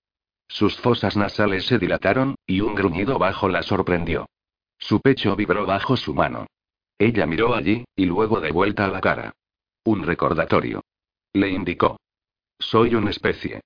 Sus 0.48 0.76
fosas 0.78 1.16
nasales 1.16 1.64
se 1.66 1.78
dilataron, 1.78 2.34
y 2.46 2.60
un 2.60 2.74
gruñido 2.74 3.18
bajo 3.18 3.48
la 3.48 3.62
sorprendió. 3.62 4.28
Su 4.78 5.00
pecho 5.00 5.36
vibró 5.36 5.64
bajo 5.64 5.96
su 5.96 6.12
mano. 6.12 6.46
Ella 6.98 7.26
miró 7.26 7.54
allí, 7.54 7.84
y 7.96 8.04
luego 8.04 8.40
de 8.40 8.50
vuelta 8.50 8.84
a 8.84 8.88
la 8.88 9.00
cara. 9.00 9.32
Un 9.84 10.04
recordatorio. 10.04 10.82
Le 11.32 11.48
indicó. 11.48 11.98
Soy 12.58 12.94
una 12.94 13.10
especie. 13.10 13.62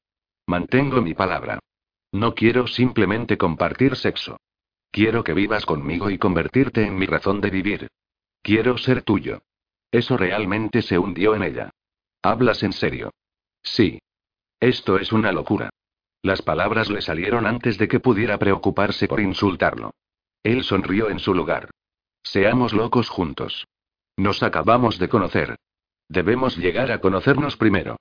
Mantengo 0.46 1.02
mi 1.02 1.14
palabra. 1.14 1.58
No 2.12 2.34
quiero 2.34 2.66
simplemente 2.66 3.36
compartir 3.36 3.96
sexo. 3.96 4.38
Quiero 4.90 5.24
que 5.24 5.34
vivas 5.34 5.66
conmigo 5.66 6.10
y 6.10 6.18
convertirte 6.18 6.84
en 6.84 6.96
mi 6.96 7.06
razón 7.06 7.40
de 7.40 7.50
vivir. 7.50 7.88
Quiero 8.42 8.78
ser 8.78 9.02
tuyo. 9.02 9.42
Eso 9.90 10.16
realmente 10.16 10.82
se 10.82 10.98
hundió 10.98 11.34
en 11.34 11.42
ella. 11.42 11.70
¿Hablas 12.22 12.62
en 12.62 12.72
serio? 12.72 13.12
Sí. 13.62 14.00
Esto 14.60 14.98
es 14.98 15.12
una 15.12 15.32
locura. 15.32 15.70
Las 16.22 16.42
palabras 16.42 16.90
le 16.90 17.02
salieron 17.02 17.46
antes 17.46 17.78
de 17.78 17.88
que 17.88 18.00
pudiera 18.00 18.38
preocuparse 18.38 19.06
por 19.06 19.20
insultarlo. 19.20 19.92
Él 20.42 20.64
sonrió 20.64 21.10
en 21.10 21.18
su 21.18 21.34
lugar. 21.34 21.70
Seamos 22.22 22.72
locos 22.72 23.08
juntos. 23.08 23.66
Nos 24.16 24.42
acabamos 24.42 24.98
de 24.98 25.08
conocer. 25.08 25.56
Debemos 26.08 26.56
llegar 26.56 26.90
a 26.90 27.00
conocernos 27.00 27.56
primero. 27.56 27.96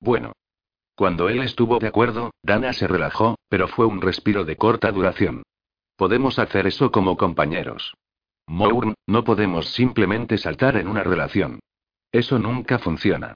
Bueno. 0.00 0.32
Cuando 0.94 1.28
él 1.28 1.42
estuvo 1.42 1.78
de 1.78 1.88
acuerdo, 1.88 2.32
Dana 2.42 2.72
se 2.72 2.86
relajó, 2.86 3.36
pero 3.48 3.68
fue 3.68 3.86
un 3.86 4.02
respiro 4.02 4.44
de 4.44 4.56
corta 4.56 4.92
duración. 4.92 5.42
Podemos 5.96 6.38
hacer 6.38 6.66
eso 6.66 6.90
como 6.90 7.16
compañeros. 7.16 7.94
Mourn, 8.46 8.94
no 9.06 9.24
podemos 9.24 9.68
simplemente 9.68 10.38
saltar 10.38 10.76
en 10.76 10.88
una 10.88 11.02
relación. 11.02 11.60
Eso 12.10 12.38
nunca 12.38 12.78
funciona. 12.78 13.34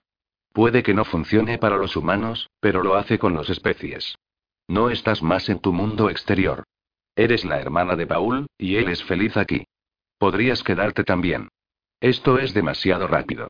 Puede 0.53 0.83
que 0.83 0.95
no 0.95 1.05
funcione 1.05 1.59
para 1.59 1.77
los 1.77 1.97
humanos, 1.97 2.49
pero 2.61 2.83
lo 2.83 2.95
hace 2.95 3.19
con 3.19 3.35
los 3.35 3.51
especies. 3.51 4.17
No 4.69 4.91
estás 4.91 5.23
más 5.23 5.49
en 5.49 5.61
tu 5.61 5.73
mundo 5.73 6.11
exterior. 6.11 6.65
Eres 7.15 7.45
la 7.45 7.61
hermana 7.61 7.97
de 7.97 8.07
Paul, 8.07 8.47
y 8.59 8.77
él 8.77 8.89
es 8.89 9.03
feliz 9.05 9.37
aquí. 9.37 9.67
Podrías 10.19 10.63
quedarte 10.63 11.05
también. 11.05 11.49
Esto 12.01 12.39
es 12.39 12.53
demasiado 12.53 13.07
rápido. 13.07 13.49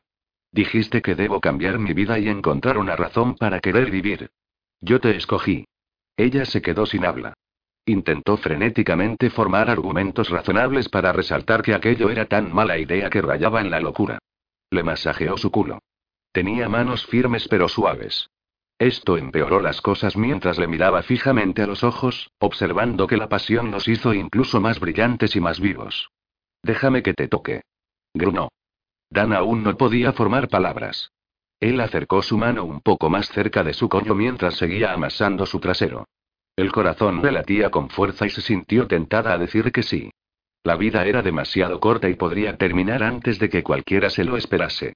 Dijiste 0.51 1.01
que 1.01 1.15
debo 1.15 1.41
cambiar 1.41 1.79
mi 1.79 1.93
vida 1.93 2.19
y 2.19 2.29
encontrar 2.29 2.77
una 2.77 2.95
razón 2.95 3.35
para 3.35 3.59
querer 3.59 3.91
vivir. 3.91 4.29
Yo 4.79 4.99
te 4.99 5.15
escogí. 5.15 5.65
Ella 6.15 6.45
se 6.45 6.61
quedó 6.61 6.85
sin 6.85 7.05
habla. 7.05 7.33
Intentó 7.87 8.35
frenéticamente 8.35 9.29
formar 9.29 9.69
argumentos 9.69 10.29
razonables 10.29 10.89
para 10.89 11.13
resaltar 11.13 11.61
que 11.61 11.73
aquello 11.73 12.09
era 12.09 12.25
tan 12.25 12.53
mala 12.53 12.77
idea 12.77 13.09
que 13.09 13.21
rayaba 13.21 13.61
en 13.61 13.71
la 13.71 13.79
locura. 13.79 14.19
Le 14.69 14.83
masajeó 14.83 15.37
su 15.37 15.51
culo. 15.51 15.79
Tenía 16.33 16.67
manos 16.67 17.05
firmes 17.05 17.47
pero 17.47 17.69
suaves. 17.69 18.29
Esto 18.77 19.17
empeoró 19.17 19.61
las 19.61 19.79
cosas 19.79 20.17
mientras 20.17 20.57
le 20.57 20.67
miraba 20.67 21.01
fijamente 21.01 21.61
a 21.61 21.67
los 21.67 21.85
ojos, 21.85 22.29
observando 22.39 23.07
que 23.07 23.15
la 23.15 23.29
pasión 23.29 23.71
los 23.71 23.87
hizo 23.87 24.13
incluso 24.13 24.59
más 24.59 24.81
brillantes 24.81 25.37
y 25.37 25.39
más 25.39 25.61
vivos. 25.61 26.09
Déjame 26.61 27.01
que 27.01 27.13
te 27.13 27.29
toque. 27.29 27.61
Grunó. 28.13 28.49
Dan 29.09 29.31
aún 29.31 29.63
no 29.63 29.77
podía 29.77 30.11
formar 30.11 30.49
palabras. 30.49 31.13
Él 31.61 31.79
acercó 31.79 32.21
su 32.21 32.37
mano 32.37 32.65
un 32.65 32.81
poco 32.81 33.09
más 33.09 33.29
cerca 33.29 33.63
de 33.63 33.73
su 33.73 33.87
collo 33.87 34.13
mientras 34.13 34.55
seguía 34.55 34.91
amasando 34.91 35.45
su 35.45 35.61
trasero. 35.61 36.05
El 36.57 36.71
corazón 36.71 37.21
le 37.21 37.31
latía 37.31 37.69
con 37.69 37.87
fuerza 37.87 38.25
y 38.25 38.31
se 38.31 38.41
sintió 38.41 38.87
tentada 38.87 39.31
a 39.31 39.37
decir 39.37 39.71
que 39.71 39.83
sí. 39.83 40.09
La 40.63 40.75
vida 40.75 41.05
era 41.05 41.21
demasiado 41.21 41.79
corta 41.79 42.09
y 42.09 42.15
podría 42.15 42.57
terminar 42.57 43.03
antes 43.03 43.37
de 43.37 43.47
que 43.47 43.61
cualquiera 43.61 44.09
se 44.09 44.23
lo 44.23 44.37
esperase. 44.37 44.93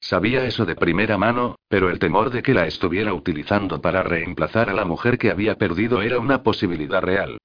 Sabía 0.00 0.46
eso 0.46 0.64
de 0.64 0.74
primera 0.74 1.18
mano, 1.18 1.56
pero 1.68 1.90
el 1.90 1.98
temor 1.98 2.30
de 2.30 2.42
que 2.42 2.54
la 2.54 2.66
estuviera 2.66 3.12
utilizando 3.12 3.82
para 3.82 4.02
reemplazar 4.02 4.70
a 4.70 4.72
la 4.72 4.86
mujer 4.86 5.18
que 5.18 5.30
había 5.30 5.56
perdido 5.58 6.00
era 6.00 6.18
una 6.18 6.42
posibilidad 6.42 7.02
real. 7.02 7.38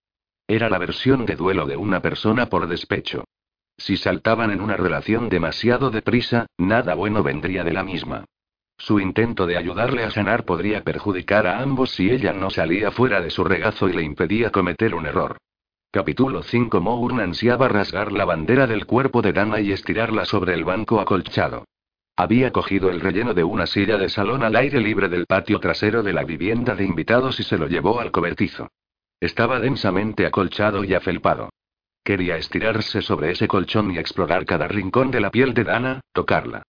Era 0.47 0.69
la 0.69 0.77
versión 0.77 1.25
de 1.25 1.35
duelo 1.35 1.65
de 1.65 1.75
una 1.75 2.01
persona 2.01 2.47
por 2.47 2.67
despecho. 2.69 3.25
Si 3.77 3.97
saltaban 3.97 4.49
en 4.49 4.61
una 4.61 4.77
relación 4.77 5.27
demasiado 5.27 5.91
deprisa, 5.91 6.47
nada 6.57 6.95
bueno 6.95 7.21
vendría 7.21 7.65
de 7.65 7.73
la 7.73 7.83
misma. 7.83 8.23
Su 8.77 8.99
intento 8.99 9.47
de 9.47 9.57
ayudarle 9.57 10.03
a 10.03 10.11
sanar 10.11 10.45
podría 10.45 10.83
perjudicar 10.83 11.47
a 11.47 11.59
ambos 11.59 11.91
si 11.91 12.11
ella 12.11 12.31
no 12.31 12.49
salía 12.49 12.91
fuera 12.91 13.21
de 13.21 13.31
su 13.31 13.43
regazo 13.43 13.89
y 13.89 13.93
le 13.93 14.03
impedía 14.03 14.51
cometer 14.51 14.93
un 14.93 15.07
error. 15.07 15.37
Capítulo 15.91 16.43
5 16.43 16.79
Mourn 16.79 17.19
ansiaba 17.19 17.67
rasgar 17.67 18.11
la 18.11 18.25
bandera 18.25 18.67
del 18.67 18.85
cuerpo 18.85 19.21
de 19.21 19.33
Dana 19.33 19.59
y 19.59 19.71
estirarla 19.71 20.25
sobre 20.25 20.53
el 20.53 20.63
banco 20.63 20.99
acolchado. 20.99 21.65
Había 22.15 22.51
cogido 22.51 22.89
el 22.89 22.99
relleno 22.99 23.33
de 23.33 23.43
una 23.43 23.67
silla 23.67 23.97
de 23.97 24.09
salón 24.09 24.43
al 24.43 24.55
aire 24.55 24.79
libre 24.79 25.09
del 25.09 25.25
patio 25.25 25.59
trasero 25.59 26.03
de 26.03 26.13
la 26.13 26.23
vivienda 26.23 26.75
de 26.75 26.83
invitados 26.83 27.39
y 27.39 27.43
se 27.43 27.57
lo 27.57 27.67
llevó 27.67 27.99
al 27.99 28.11
cobertizo. 28.11 28.69
Estaba 29.19 29.59
densamente 29.59 30.25
acolchado 30.25 30.83
y 30.83 30.93
afelpado. 30.93 31.49
Quería 32.03 32.37
estirarse 32.37 33.01
sobre 33.01 33.31
ese 33.31 33.47
colchón 33.47 33.91
y 33.91 33.97
explorar 33.97 34.45
cada 34.45 34.67
rincón 34.67 35.09
de 35.09 35.19
la 35.19 35.31
piel 35.31 35.53
de 35.53 35.63
Dana, 35.63 36.01
tocarla. 36.13 36.63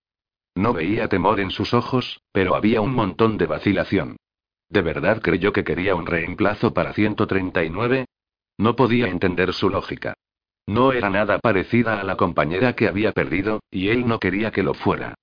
No 0.59 0.73
veía 0.73 1.07
temor 1.07 1.39
en 1.39 1.53
sus 1.53 1.73
ojos, 1.73 2.21
pero 2.33 2.57
había 2.57 2.81
un 2.81 2.93
montón 2.93 3.39
de 3.39 3.47
vacilación. 3.47 4.17
¿De 4.69 4.83
verdad 4.83 5.23
creyó 5.23 5.53
que 5.53 5.63
quería 5.63 5.95
un 5.95 6.05
reemplazo 6.05 6.75
para 6.75 6.93
139? 6.95 8.07
No 8.59 8.75
podía 8.75 9.07
entender 9.07 9.53
su 9.53 9.71
lógica. 9.71 10.15
No 10.67 10.91
era 10.93 11.11
nada 11.11 11.39
parecida 11.39 12.01
a 12.01 12.03
la 12.03 12.17
compañera 12.17 12.73
que 12.73 12.89
había 12.89 13.13
perdido, 13.13 13.61
y 13.71 13.91
él 13.91 14.09
no 14.09 14.19
quería 14.19 14.51
que 14.51 14.65
lo 14.65 14.75
fuera. 14.75 15.15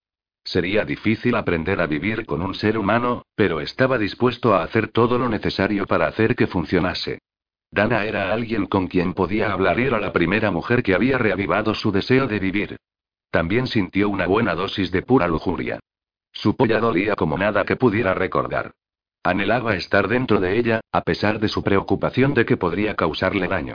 Sería 0.45 0.85
difícil 0.85 1.35
aprender 1.35 1.81
a 1.81 1.87
vivir 1.87 2.25
con 2.25 2.41
un 2.41 2.55
ser 2.55 2.77
humano, 2.77 3.23
pero 3.35 3.59
estaba 3.59 3.97
dispuesto 3.97 4.55
a 4.55 4.63
hacer 4.63 4.87
todo 4.87 5.17
lo 5.17 5.27
necesario 5.27 5.85
para 5.85 6.07
hacer 6.07 6.37
que 6.37 6.47
funcionase. 6.47 7.19
Dana 7.71 8.05
era 8.05 8.31
alguien 8.31 8.67
con 8.67 8.87
quien 8.87 9.13
podía 9.13 9.51
hablar 9.51 9.81
y 9.81 9.83
era 9.83 9.99
la 9.99 10.13
primera 10.13 10.49
mujer 10.49 10.81
que 10.81 10.95
había 10.95 11.17
reavivado 11.17 11.75
su 11.75 11.91
deseo 11.91 12.25
de 12.25 12.39
vivir. 12.39 12.77
También 13.35 13.67
sintió 13.67 14.07
una 14.07 14.27
buena 14.27 14.55
dosis 14.55 14.91
de 14.91 15.01
pura 15.01 15.27
lujuria. 15.27 15.81
Su 16.31 16.55
polla 16.55 16.79
dolía 16.79 17.17
como 17.17 17.37
nada 17.37 17.65
que 17.65 17.75
pudiera 17.75 18.13
recordar. 18.13 18.71
Anhelaba 19.23 19.75
estar 19.75 20.07
dentro 20.07 20.39
de 20.39 20.57
ella, 20.57 20.79
a 20.93 21.01
pesar 21.01 21.41
de 21.41 21.49
su 21.49 21.61
preocupación 21.61 22.33
de 22.33 22.45
que 22.45 22.55
podría 22.55 22.95
causarle 22.95 23.49
daño. 23.49 23.73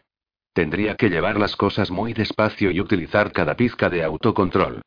Tendría 0.55 0.96
que 0.96 1.11
llevar 1.11 1.38
las 1.38 1.57
cosas 1.57 1.90
muy 1.90 2.14
despacio 2.14 2.70
y 2.70 2.81
utilizar 2.81 3.33
cada 3.33 3.55
pizca 3.55 3.90
de 3.90 4.03
autocontrol. 4.03 4.81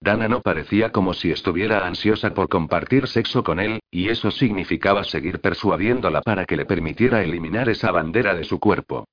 Dana 0.00 0.26
no 0.26 0.40
parecía 0.40 0.90
como 0.90 1.14
si 1.14 1.30
estuviera 1.30 1.86
ansiosa 1.86 2.34
por 2.34 2.48
compartir 2.48 3.06
sexo 3.06 3.44
con 3.44 3.60
él, 3.60 3.78
y 3.92 4.08
eso 4.08 4.32
significaba 4.32 5.04
seguir 5.04 5.40
persuadiéndola 5.40 6.20
para 6.22 6.46
que 6.46 6.56
le 6.56 6.66
permitiera 6.66 7.22
eliminar 7.22 7.68
esa 7.68 7.92
bandera 7.92 8.34
de 8.34 8.42
su 8.42 8.58
cuerpo. 8.58 9.06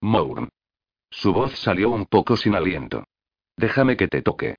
Mourn. 0.00 0.48
Su 1.10 1.32
voz 1.32 1.58
salió 1.58 1.90
un 1.90 2.06
poco 2.06 2.36
sin 2.36 2.54
aliento. 2.54 3.02
Déjame 3.56 3.96
que 3.96 4.08
te 4.08 4.22
toque. 4.22 4.56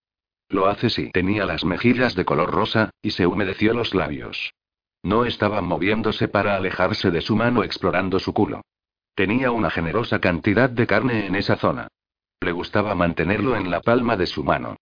Lo 0.50 0.68
hace 0.68 0.90
si 0.90 1.12
tenía 1.12 1.46
las 1.46 1.64
mejillas 1.64 2.16
de 2.16 2.26
color 2.26 2.52
rosa, 2.52 2.92
y 3.02 3.12
se 3.12 3.26
humedeció 3.26 3.74
los 3.74 3.94
labios. 3.94 4.54
No 5.04 5.26
estaba 5.26 5.62
moviéndose 5.62 6.28
para 6.28 6.56
alejarse 6.56 7.10
de 7.10 7.22
su 7.22 7.36
mano 7.36 7.64
explorando 7.64 8.20
su 8.20 8.34
culo. 8.34 8.62
Tenía 9.16 9.52
una 9.52 9.70
generosa 9.70 10.20
cantidad 10.20 10.70
de 10.70 10.88
carne 10.88 11.26
en 11.26 11.36
esa 11.36 11.56
zona. 11.56 11.88
Le 12.40 12.52
gustaba 12.52 12.96
mantenerlo 12.96 13.56
en 13.56 13.72
la 13.72 13.82
palma 13.82 14.18
de 14.18 14.26
su 14.26 14.44
mano. 14.44 14.78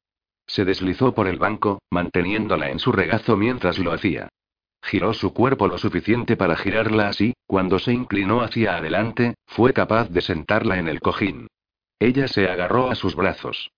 Se 0.48 0.66
deslizó 0.66 1.14
por 1.14 1.28
el 1.28 1.38
banco, 1.38 1.82
manteniéndola 1.92 2.70
en 2.70 2.80
su 2.80 2.92
regazo 2.92 3.38
mientras 3.38 3.78
lo 3.80 3.92
hacía. 3.92 4.30
Giró 4.82 5.14
su 5.14 5.34
cuerpo 5.34 5.68
lo 5.68 5.78
suficiente 5.78 6.36
para 6.36 6.56
girarla 6.56 7.10
así, 7.10 7.34
cuando 7.46 7.80
se 7.80 7.94
inclinó 7.94 8.42
hacia 8.42 8.78
adelante, 8.78 9.36
fue 9.46 9.74
capaz 9.74 10.10
de 10.10 10.22
sentarla 10.22 10.80
en 10.80 10.88
el 10.88 11.02
cojín. 11.02 11.48
Ella 12.00 12.28
se 12.28 12.50
agarró 12.50 12.90
a 12.90 12.96
sus 12.96 13.16
brazos. 13.16 13.72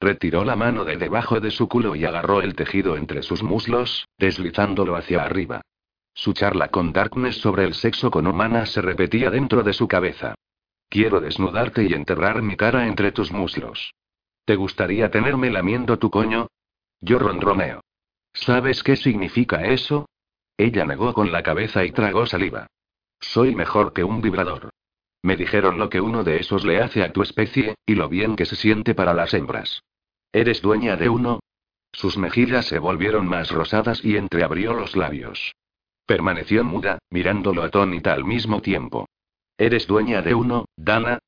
Retiró 0.00 0.44
la 0.44 0.54
mano 0.54 0.84
de 0.84 0.96
debajo 0.96 1.40
de 1.40 1.50
su 1.50 1.68
culo 1.68 1.96
y 1.96 2.04
agarró 2.04 2.40
el 2.40 2.54
tejido 2.54 2.96
entre 2.96 3.22
sus 3.22 3.42
muslos, 3.42 4.06
deslizándolo 4.16 4.94
hacia 4.94 5.24
arriba. 5.24 5.62
Su 6.14 6.32
charla 6.32 6.68
con 6.68 6.92
Darkness 6.92 7.38
sobre 7.38 7.64
el 7.64 7.74
sexo 7.74 8.10
con 8.10 8.26
humana 8.26 8.66
se 8.66 8.80
repetía 8.80 9.30
dentro 9.30 9.62
de 9.62 9.72
su 9.72 9.88
cabeza. 9.88 10.34
Quiero 10.88 11.20
desnudarte 11.20 11.84
y 11.84 11.92
enterrar 11.92 12.42
mi 12.42 12.56
cara 12.56 12.86
entre 12.86 13.12
tus 13.12 13.32
muslos. 13.32 13.92
¿Te 14.44 14.56
gustaría 14.56 15.10
tenerme 15.10 15.50
lamiendo 15.50 15.98
tu 15.98 16.10
coño? 16.10 16.48
Yo 17.00 17.18
ronroneo. 17.18 17.80
¿Sabes 18.32 18.82
qué 18.82 18.96
significa 18.96 19.64
eso? 19.66 20.08
Ella 20.56 20.84
negó 20.84 21.12
con 21.12 21.30
la 21.30 21.42
cabeza 21.42 21.84
y 21.84 21.92
tragó 21.92 22.26
saliva. 22.26 22.66
Soy 23.20 23.54
mejor 23.54 23.92
que 23.92 24.04
un 24.04 24.20
vibrador. 24.20 24.70
Me 25.22 25.36
dijeron 25.36 25.78
lo 25.78 25.90
que 25.90 26.00
uno 26.00 26.24
de 26.24 26.36
esos 26.36 26.64
le 26.64 26.80
hace 26.80 27.02
a 27.02 27.12
tu 27.12 27.22
especie, 27.22 27.74
y 27.86 27.94
lo 27.94 28.08
bien 28.08 28.36
que 28.36 28.46
se 28.46 28.56
siente 28.56 28.94
para 28.94 29.14
las 29.14 29.34
hembras. 29.34 29.82
¿Eres 30.32 30.62
dueña 30.62 30.96
de 30.96 31.08
uno? 31.08 31.40
Sus 31.92 32.16
mejillas 32.16 32.66
se 32.66 32.78
volvieron 32.78 33.26
más 33.26 33.50
rosadas 33.50 34.04
y 34.04 34.16
entreabrió 34.16 34.74
los 34.74 34.94
labios. 34.94 35.54
Permaneció 36.06 36.64
muda, 36.64 36.98
mirándolo 37.10 37.62
atónita 37.62 38.12
al 38.12 38.24
mismo 38.24 38.62
tiempo. 38.62 39.08
¿Eres 39.56 39.86
dueña 39.86 40.22
de 40.22 40.34
uno, 40.34 40.66
Dana? 40.76 41.18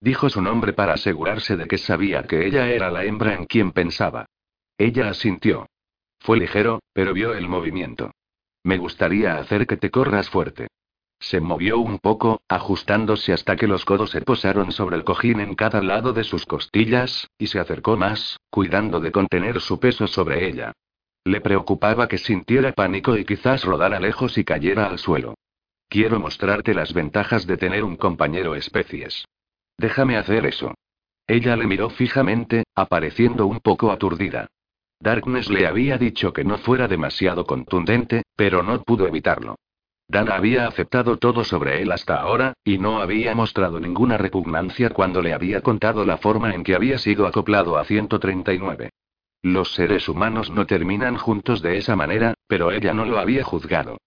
Dijo 0.00 0.28
su 0.28 0.42
nombre 0.42 0.72
para 0.72 0.94
asegurarse 0.94 1.56
de 1.56 1.66
que 1.66 1.78
sabía 1.78 2.24
que 2.24 2.46
ella 2.46 2.68
era 2.68 2.90
la 2.90 3.04
hembra 3.04 3.34
en 3.34 3.46
quien 3.46 3.72
pensaba. 3.72 4.26
Ella 4.76 5.08
asintió. 5.08 5.66
Fue 6.20 6.38
ligero, 6.38 6.80
pero 6.92 7.12
vio 7.12 7.34
el 7.34 7.48
movimiento. 7.48 8.12
Me 8.64 8.78
gustaría 8.78 9.36
hacer 9.38 9.66
que 9.66 9.76
te 9.76 9.90
corras 9.90 10.28
fuerte. 10.30 10.68
Se 11.20 11.40
movió 11.40 11.78
un 11.78 11.98
poco, 11.98 12.40
ajustándose 12.48 13.32
hasta 13.32 13.56
que 13.56 13.66
los 13.66 13.84
codos 13.84 14.10
se 14.10 14.20
posaron 14.20 14.72
sobre 14.72 14.96
el 14.96 15.04
cojín 15.04 15.40
en 15.40 15.54
cada 15.54 15.82
lado 15.82 16.12
de 16.12 16.24
sus 16.24 16.46
costillas, 16.46 17.28
y 17.38 17.48
se 17.48 17.58
acercó 17.58 17.96
más, 17.96 18.38
cuidando 18.50 19.00
de 19.00 19.10
contener 19.10 19.60
su 19.60 19.80
peso 19.80 20.06
sobre 20.06 20.48
ella. 20.48 20.72
Le 21.24 21.40
preocupaba 21.40 22.08
que 22.08 22.18
sintiera 22.18 22.72
pánico 22.72 23.16
y 23.16 23.24
quizás 23.24 23.64
rodara 23.64 24.00
lejos 24.00 24.38
y 24.38 24.44
cayera 24.44 24.86
al 24.86 24.98
suelo. 24.98 25.34
Quiero 25.88 26.20
mostrarte 26.20 26.74
las 26.74 26.92
ventajas 26.92 27.46
de 27.46 27.56
tener 27.56 27.82
un 27.82 27.96
compañero 27.96 28.54
especies. 28.54 29.24
Déjame 29.76 30.16
hacer 30.16 30.46
eso. 30.46 30.74
Ella 31.26 31.56
le 31.56 31.66
miró 31.66 31.90
fijamente, 31.90 32.64
apareciendo 32.74 33.46
un 33.46 33.60
poco 33.60 33.90
aturdida. 33.90 34.48
Darkness 35.00 35.50
le 35.50 35.66
había 35.66 35.98
dicho 35.98 36.32
que 36.32 36.44
no 36.44 36.58
fuera 36.58 36.88
demasiado 36.88 37.44
contundente, 37.44 38.22
pero 38.36 38.62
no 38.62 38.82
pudo 38.82 39.06
evitarlo. 39.06 39.56
Dana 40.10 40.36
había 40.36 40.66
aceptado 40.66 41.18
todo 41.18 41.44
sobre 41.44 41.82
él 41.82 41.92
hasta 41.92 42.16
ahora, 42.16 42.54
y 42.64 42.78
no 42.78 43.02
había 43.02 43.34
mostrado 43.34 43.78
ninguna 43.78 44.16
repugnancia 44.16 44.88
cuando 44.88 45.20
le 45.20 45.34
había 45.34 45.60
contado 45.60 46.06
la 46.06 46.16
forma 46.16 46.54
en 46.54 46.64
que 46.64 46.74
había 46.74 46.96
sido 46.96 47.26
acoplado 47.26 47.76
a 47.76 47.84
139. 47.84 48.90
Los 49.42 49.74
seres 49.74 50.08
humanos 50.08 50.50
no 50.50 50.66
terminan 50.66 51.16
juntos 51.16 51.60
de 51.60 51.76
esa 51.76 51.94
manera, 51.94 52.32
pero 52.46 52.72
ella 52.72 52.94
no 52.94 53.04
lo 53.04 53.18
había 53.18 53.44
juzgado. 53.44 53.98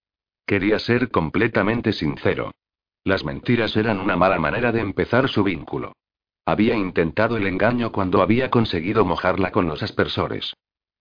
Quería 0.44 0.80
ser 0.80 1.10
completamente 1.10 1.92
sincero. 1.92 2.50
Las 3.04 3.24
mentiras 3.24 3.76
eran 3.76 4.00
una 4.00 4.16
mala 4.16 4.40
manera 4.40 4.72
de 4.72 4.80
empezar 4.80 5.28
su 5.28 5.44
vínculo. 5.44 5.92
Había 6.44 6.74
intentado 6.74 7.36
el 7.36 7.46
engaño 7.46 7.92
cuando 7.92 8.22
había 8.22 8.50
conseguido 8.50 9.04
mojarla 9.04 9.52
con 9.52 9.68
los 9.68 9.84
aspersores. 9.84 10.52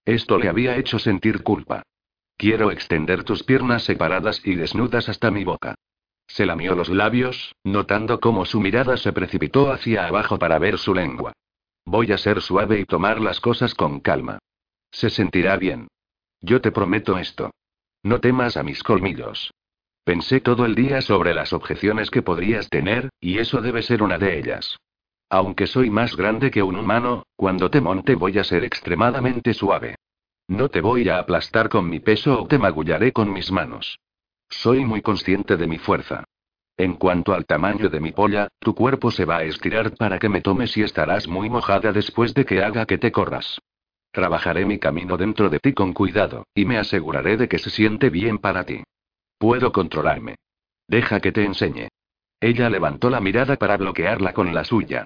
Esto 0.06 0.38
le 0.38 0.48
había 0.48 0.78
hecho 0.78 1.00
sentir 1.00 1.42
culpa. 1.42 1.84
Quiero 2.42 2.72
extender 2.72 3.24
tus 3.24 3.44
piernas 3.44 3.84
separadas 3.84 4.42
y 4.44 4.56
desnudas 4.56 5.08
hasta 5.10 5.30
mi 5.30 5.44
boca. 5.44 5.76
Se 6.26 6.48
lamió 6.48 6.74
los 6.74 6.90
labios, 6.90 7.54
notando 7.64 8.20
cómo 8.20 8.46
su 8.46 8.60
mirada 8.60 8.98
se 8.98 9.14
precipitó 9.14 9.72
hacia 9.72 10.08
abajo 10.08 10.40
para 10.40 10.58
ver 10.58 10.80
su 10.80 10.96
lengua. 10.96 11.34
Voy 11.86 12.12
a 12.12 12.18
ser 12.18 12.42
suave 12.42 12.80
y 12.80 12.86
tomar 12.86 13.22
las 13.22 13.40
cosas 13.42 13.76
con 13.76 14.00
calma. 14.00 14.40
Se 14.90 15.12
sentirá 15.12 15.56
bien. 15.58 15.88
Yo 16.40 16.62
te 16.62 16.72
prometo 16.72 17.20
esto. 17.20 17.52
No 18.02 18.20
temas 18.20 18.58
a 18.58 18.64
mis 18.64 18.82
colmillos. 18.82 19.54
Pensé 20.04 20.42
todo 20.42 20.66
el 20.66 20.74
día 20.74 21.02
sobre 21.02 21.36
las 21.36 21.54
objeciones 21.54 22.10
que 22.10 22.24
podrías 22.24 22.70
tener, 22.70 23.12
y 23.20 23.38
eso 23.38 23.62
debe 23.62 23.84
ser 23.84 24.02
una 24.02 24.18
de 24.18 24.40
ellas. 24.40 24.80
Aunque 25.30 25.68
soy 25.68 25.92
más 25.92 26.18
grande 26.18 26.50
que 26.50 26.64
un 26.64 26.76
humano, 26.76 27.22
cuando 27.36 27.70
te 27.70 27.82
monte 27.82 28.16
voy 28.16 28.40
a 28.40 28.44
ser 28.44 28.64
extremadamente 28.64 29.54
suave. 29.54 29.94
No 30.52 30.68
te 30.68 30.82
voy 30.82 31.08
a 31.08 31.18
aplastar 31.18 31.70
con 31.70 31.90
mi 31.90 32.02
peso 32.02 32.42
o 32.42 32.46
te 32.46 32.60
magullaré 32.60 33.14
con 33.14 33.32
mis 33.32 33.54
manos. 33.54 34.02
Soy 34.50 34.84
muy 34.84 35.02
consciente 35.02 35.56
de 35.56 35.66
mi 35.66 35.78
fuerza. 35.78 36.26
En 36.76 36.96
cuanto 36.96 37.34
al 37.34 37.46
tamaño 37.46 37.88
de 37.88 38.02
mi 38.02 38.12
polla, 38.12 38.50
tu 38.60 38.76
cuerpo 38.76 39.12
se 39.12 39.24
va 39.24 39.38
a 39.38 39.44
estirar 39.46 39.96
para 39.96 40.20
que 40.20 40.28
me 40.28 40.42
tomes 40.42 40.76
y 40.76 40.84
estarás 40.84 41.26
muy 41.26 41.50
mojada 41.50 41.94
después 41.94 42.34
de 42.34 42.44
que 42.44 42.62
haga 42.62 42.86
que 42.86 42.98
te 42.98 43.14
corras. 43.14 43.60
Trabajaré 44.12 44.66
mi 44.66 44.78
camino 44.78 45.16
dentro 45.16 45.50
de 45.50 45.60
ti 45.60 45.72
con 45.72 45.94
cuidado, 45.94 46.46
y 46.54 46.66
me 46.66 46.78
aseguraré 46.78 47.38
de 47.38 47.48
que 47.48 47.58
se 47.58 47.70
siente 47.70 48.10
bien 48.10 48.38
para 48.38 48.66
ti. 48.66 48.84
Puedo 49.38 49.72
controlarme. 49.72 50.36
Deja 50.86 51.22
que 51.22 51.32
te 51.32 51.46
enseñe. 51.46 51.88
Ella 52.42 52.70
levantó 52.70 53.10
la 53.10 53.22
mirada 53.22 53.56
para 53.56 53.78
bloquearla 53.78 54.34
con 54.34 54.54
la 54.54 54.66
suya. 54.66 55.06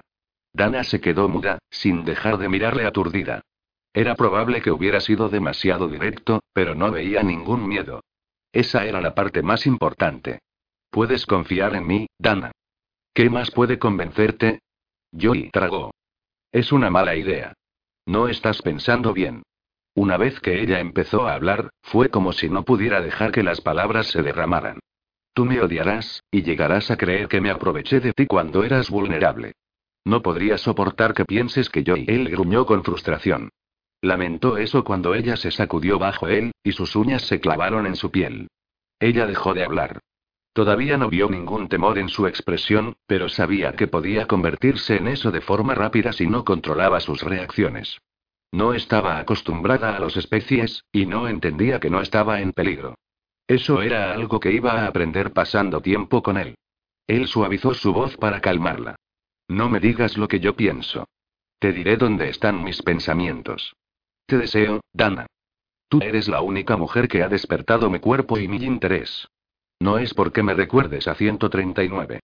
Dana 0.52 0.82
se 0.82 1.00
quedó 1.00 1.28
muda, 1.28 1.58
sin 1.70 2.04
dejar 2.04 2.36
de 2.36 2.48
mirarle 2.48 2.84
aturdida. 2.84 3.42
Era 3.96 4.14
probable 4.14 4.60
que 4.60 4.70
hubiera 4.70 5.00
sido 5.00 5.30
demasiado 5.30 5.88
directo, 5.88 6.42
pero 6.52 6.74
no 6.74 6.90
veía 6.90 7.22
ningún 7.22 7.66
miedo. 7.66 8.02
Esa 8.52 8.84
era 8.84 9.00
la 9.00 9.14
parte 9.14 9.40
más 9.40 9.66
importante. 9.66 10.40
Puedes 10.90 11.24
confiar 11.24 11.74
en 11.74 11.86
mí, 11.86 12.06
Dana. 12.18 12.52
¿Qué 13.14 13.30
más 13.30 13.50
puede 13.50 13.78
convencerte? 13.78 14.60
Joy 15.12 15.48
tragó. 15.50 15.92
Es 16.52 16.72
una 16.72 16.90
mala 16.90 17.16
idea. 17.16 17.54
No 18.04 18.28
estás 18.28 18.60
pensando 18.60 19.14
bien. 19.14 19.44
Una 19.94 20.18
vez 20.18 20.40
que 20.40 20.60
ella 20.60 20.78
empezó 20.78 21.26
a 21.26 21.32
hablar, 21.32 21.70
fue 21.80 22.10
como 22.10 22.34
si 22.34 22.50
no 22.50 22.64
pudiera 22.66 23.00
dejar 23.00 23.32
que 23.32 23.42
las 23.42 23.62
palabras 23.62 24.08
se 24.08 24.22
derramaran. 24.22 24.78
Tú 25.32 25.46
me 25.46 25.58
odiarás, 25.62 26.22
y 26.30 26.42
llegarás 26.42 26.90
a 26.90 26.98
creer 26.98 27.28
que 27.28 27.40
me 27.40 27.50
aproveché 27.50 28.00
de 28.00 28.12
ti 28.12 28.26
cuando 28.26 28.62
eras 28.62 28.90
vulnerable. 28.90 29.54
No 30.04 30.20
podría 30.20 30.58
soportar 30.58 31.14
que 31.14 31.24
pienses 31.24 31.70
que 31.70 31.82
yo 31.82 31.96
y 31.96 32.04
él 32.08 32.28
gruñó 32.28 32.66
con 32.66 32.84
frustración. 32.84 33.48
Lamentó 34.02 34.58
eso 34.58 34.84
cuando 34.84 35.14
ella 35.14 35.36
se 35.36 35.50
sacudió 35.50 35.98
bajo 35.98 36.28
él, 36.28 36.52
y 36.62 36.72
sus 36.72 36.96
uñas 36.96 37.22
se 37.22 37.40
clavaron 37.40 37.86
en 37.86 37.96
su 37.96 38.10
piel. 38.10 38.48
Ella 39.00 39.26
dejó 39.26 39.54
de 39.54 39.64
hablar. 39.64 40.00
Todavía 40.52 40.96
no 40.96 41.10
vio 41.10 41.28
ningún 41.28 41.68
temor 41.68 41.98
en 41.98 42.08
su 42.08 42.26
expresión, 42.26 42.96
pero 43.06 43.28
sabía 43.28 43.72
que 43.72 43.88
podía 43.88 44.26
convertirse 44.26 44.96
en 44.96 45.08
eso 45.08 45.30
de 45.30 45.40
forma 45.40 45.74
rápida 45.74 46.12
si 46.12 46.26
no 46.26 46.44
controlaba 46.44 47.00
sus 47.00 47.22
reacciones. 47.22 47.98
No 48.52 48.72
estaba 48.72 49.18
acostumbrada 49.18 49.96
a 49.96 50.00
los 50.00 50.16
especies, 50.16 50.84
y 50.92 51.04
no 51.04 51.28
entendía 51.28 51.78
que 51.78 51.90
no 51.90 52.00
estaba 52.00 52.40
en 52.40 52.52
peligro. 52.52 52.94
Eso 53.46 53.82
era 53.82 54.12
algo 54.12 54.40
que 54.40 54.52
iba 54.52 54.72
a 54.72 54.86
aprender 54.86 55.32
pasando 55.32 55.80
tiempo 55.80 56.22
con 56.22 56.36
él. 56.36 56.54
Él 57.06 57.26
suavizó 57.28 57.74
su 57.74 57.92
voz 57.92 58.16
para 58.16 58.40
calmarla. 58.40 58.96
No 59.48 59.68
me 59.68 59.78
digas 59.78 60.16
lo 60.16 60.26
que 60.26 60.40
yo 60.40 60.56
pienso. 60.56 61.06
Te 61.58 61.72
diré 61.72 61.96
dónde 61.96 62.28
están 62.28 62.64
mis 62.64 62.82
pensamientos. 62.82 63.74
Te 64.26 64.38
deseo, 64.38 64.80
Dana. 64.92 65.26
Tú 65.88 66.00
eres 66.02 66.26
la 66.26 66.40
única 66.40 66.76
mujer 66.76 67.06
que 67.06 67.22
ha 67.22 67.28
despertado 67.28 67.88
mi 67.88 68.00
cuerpo 68.00 68.38
y 68.38 68.48
mi 68.48 68.56
interés. 68.56 69.28
No 69.78 69.98
es 69.98 70.14
porque 70.14 70.42
me 70.42 70.54
recuerdes 70.54 71.06
a 71.06 71.14
139. 71.14 72.20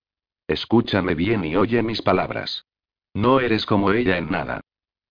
Escúchame 0.48 1.14
bien 1.14 1.44
y 1.44 1.54
oye 1.54 1.80
mis 1.84 2.02
palabras. 2.02 2.66
No 3.14 3.38
eres 3.38 3.66
como 3.66 3.92
ella 3.92 4.18
en 4.18 4.30
nada. 4.30 4.60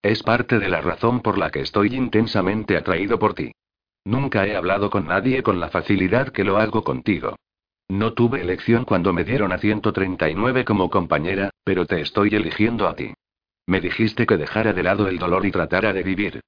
Es 0.02 0.22
parte 0.22 0.60
de 0.60 0.68
la 0.68 0.82
razón 0.82 1.22
por 1.22 1.38
la 1.38 1.50
que 1.50 1.62
estoy 1.62 1.96
intensamente 1.96 2.76
atraído 2.76 3.20
por 3.20 3.36
ti. 3.36 3.54
Nunca 4.04 4.46
he 4.46 4.56
hablado 4.56 4.90
con 4.90 5.08
nadie 5.08 5.44
con 5.44 5.60
la 5.60 5.70
facilidad 5.70 6.30
que 6.30 6.44
lo 6.44 6.58
hago 6.58 6.84
contigo. 6.84 7.38
No 7.88 8.14
tuve 8.14 8.42
elección 8.42 8.84
cuando 8.84 9.14
me 9.14 9.24
dieron 9.24 9.54
a 9.54 9.60
139 9.60 10.66
como 10.66 10.90
compañera, 10.90 11.52
pero 11.64 11.86
te 11.86 12.02
estoy 12.02 12.36
eligiendo 12.36 12.88
a 12.88 12.96
ti. 12.96 13.14
Me 13.68 13.80
dijiste 13.80 14.26
que 14.26 14.38
dejara 14.38 14.74
de 14.74 14.84
lado 14.84 15.08
el 15.08 15.20
dolor 15.20 15.46
y 15.46 15.52
tratara 15.52 15.94
de 15.94 16.04
vivir. 16.04 16.42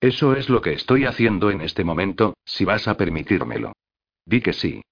Eso 0.00 0.34
es 0.34 0.48
lo 0.48 0.60
que 0.60 0.72
estoy 0.72 1.06
haciendo 1.06 1.50
en 1.50 1.60
este 1.60 1.82
momento, 1.82 2.34
si 2.44 2.64
vas 2.64 2.86
a 2.86 2.96
permitírmelo. 2.96 3.72
Di 4.24 4.40
que 4.40 4.52
sí. 4.52 4.82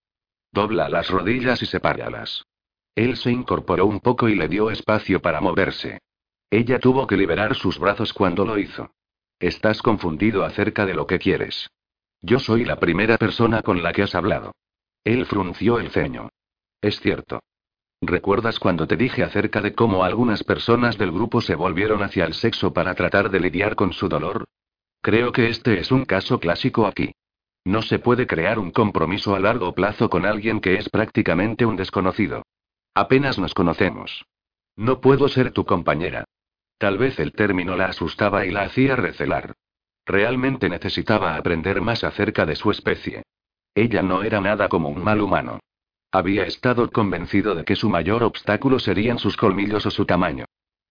Dobla 0.50 0.88
las 0.88 1.10
rodillas 1.10 1.62
y 1.62 1.66
sepáralas. 1.66 2.44
Él 2.96 3.16
se 3.16 3.30
incorporó 3.30 3.86
un 3.86 4.00
poco 4.00 4.28
y 4.28 4.34
le 4.34 4.48
dio 4.48 4.70
espacio 4.70 5.20
para 5.20 5.40
moverse. 5.40 5.98
Ella 6.50 6.80
tuvo 6.80 7.06
que 7.06 7.16
liberar 7.16 7.54
sus 7.54 7.78
brazos 7.78 8.12
cuando 8.12 8.44
lo 8.44 8.58
hizo. 8.58 8.90
Estás 9.38 9.82
confundido 9.82 10.44
acerca 10.44 10.86
de 10.86 10.94
lo 10.94 11.06
que 11.06 11.18
quieres. 11.18 11.68
Yo 12.22 12.38
soy 12.38 12.64
la 12.64 12.80
primera 12.80 13.18
persona 13.18 13.62
con 13.62 13.82
la 13.82 13.92
que 13.92 14.02
has 14.02 14.14
hablado. 14.14 14.54
Él 15.04 15.26
frunció 15.26 15.78
el 15.78 15.90
ceño. 15.90 16.30
Es 16.80 16.98
cierto. 17.00 17.40
¿Recuerdas 18.00 18.58
cuando 18.58 18.86
te 18.86 18.96
dije 18.96 19.22
acerca 19.22 19.60
de 19.60 19.74
cómo 19.74 20.04
algunas 20.04 20.42
personas 20.42 20.98
del 20.98 21.12
grupo 21.12 21.40
se 21.40 21.54
volvieron 21.54 22.02
hacia 22.02 22.24
el 22.24 22.34
sexo 22.34 22.72
para 22.72 22.94
tratar 22.94 23.30
de 23.30 23.40
lidiar 23.40 23.76
con 23.76 23.92
su 23.92 24.08
dolor? 24.08 24.46
Creo 25.06 25.30
que 25.30 25.48
este 25.50 25.78
es 25.78 25.92
un 25.92 26.04
caso 26.04 26.40
clásico 26.40 26.84
aquí. 26.84 27.12
No 27.64 27.82
se 27.82 28.00
puede 28.00 28.26
crear 28.26 28.58
un 28.58 28.72
compromiso 28.72 29.36
a 29.36 29.38
largo 29.38 29.72
plazo 29.72 30.10
con 30.10 30.26
alguien 30.26 30.60
que 30.60 30.74
es 30.74 30.88
prácticamente 30.88 31.64
un 31.64 31.76
desconocido. 31.76 32.42
Apenas 32.92 33.38
nos 33.38 33.54
conocemos. 33.54 34.26
No 34.74 35.00
puedo 35.00 35.28
ser 35.28 35.52
tu 35.52 35.64
compañera. 35.64 36.24
Tal 36.76 36.98
vez 36.98 37.20
el 37.20 37.30
término 37.30 37.76
la 37.76 37.86
asustaba 37.86 38.46
y 38.46 38.50
la 38.50 38.62
hacía 38.62 38.96
recelar. 38.96 39.52
Realmente 40.04 40.68
necesitaba 40.68 41.36
aprender 41.36 41.80
más 41.80 42.02
acerca 42.02 42.44
de 42.44 42.56
su 42.56 42.72
especie. 42.72 43.22
Ella 43.76 44.02
no 44.02 44.24
era 44.24 44.40
nada 44.40 44.68
como 44.68 44.88
un 44.88 45.04
mal 45.04 45.20
humano. 45.20 45.60
Había 46.10 46.46
estado 46.46 46.90
convencido 46.90 47.54
de 47.54 47.64
que 47.64 47.76
su 47.76 47.88
mayor 47.88 48.24
obstáculo 48.24 48.80
serían 48.80 49.20
sus 49.20 49.36
colmillos 49.36 49.86
o 49.86 49.90
su 49.92 50.04
tamaño. 50.04 50.46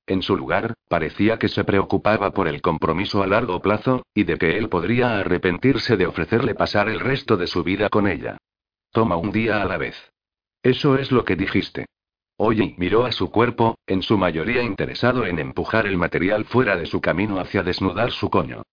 En 0.07 0.21
su 0.21 0.37
lugar, 0.37 0.75
parecía 0.87 1.39
que 1.39 1.47
se 1.47 1.63
preocupaba 1.63 2.31
por 2.31 2.47
el 2.47 2.61
compromiso 2.61 3.23
a 3.23 3.27
largo 3.27 3.61
plazo, 3.61 4.05
y 4.13 4.23
de 4.23 4.37
que 4.37 4.57
él 4.57 4.69
podría 4.69 5.19
arrepentirse 5.19 5.97
de 5.97 6.05
ofrecerle 6.05 6.53
pasar 6.53 6.89
el 6.89 6.99
resto 6.99 7.37
de 7.37 7.47
su 7.47 7.63
vida 7.63 7.89
con 7.89 8.07
ella. 8.07 8.37
Toma 8.91 9.15
un 9.17 9.31
día 9.31 9.61
a 9.61 9.65
la 9.65 9.77
vez. 9.77 9.95
Eso 10.61 10.97
es 10.97 11.11
lo 11.11 11.25
que 11.25 11.35
dijiste. 11.35 11.87
Oye, 12.37 12.75
miró 12.77 13.05
a 13.05 13.11
su 13.11 13.31
cuerpo, 13.31 13.77
en 13.87 14.03
su 14.03 14.17
mayoría 14.17 14.61
interesado 14.61 15.25
en 15.25 15.39
empujar 15.39 15.87
el 15.87 15.97
material 15.97 16.45
fuera 16.45 16.75
de 16.75 16.85
su 16.85 17.01
camino 17.01 17.39
hacia 17.39 17.63
desnudar 17.63 18.11
su 18.11 18.29
coño. 18.29 18.63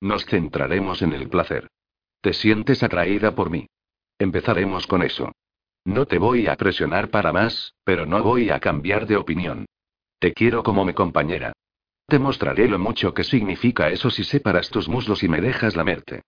Nos 0.00 0.24
centraremos 0.24 1.02
en 1.02 1.12
el 1.12 1.28
placer. 1.28 1.68
¿Te 2.20 2.32
sientes 2.32 2.82
atraída 2.82 3.34
por 3.34 3.50
mí? 3.50 3.66
Empezaremos 4.18 4.86
con 4.86 5.02
eso. 5.02 5.32
No 5.84 6.06
te 6.06 6.18
voy 6.18 6.46
a 6.46 6.56
presionar 6.56 7.10
para 7.10 7.32
más, 7.32 7.74
pero 7.84 8.06
no 8.06 8.22
voy 8.22 8.50
a 8.50 8.60
cambiar 8.60 9.06
de 9.06 9.16
opinión. 9.16 9.66
Te 10.20 10.34
quiero 10.34 10.62
como 10.62 10.84
mi 10.84 10.92
compañera. 10.92 11.54
Te 12.06 12.18
mostraré 12.18 12.68
lo 12.68 12.78
mucho 12.78 13.14
que 13.14 13.24
significa 13.24 13.88
eso 13.88 14.10
si 14.10 14.22
separas 14.22 14.68
tus 14.68 14.86
muslos 14.86 15.22
y 15.22 15.28
me 15.28 15.40
dejas 15.40 15.76
lamerte. 15.76 16.22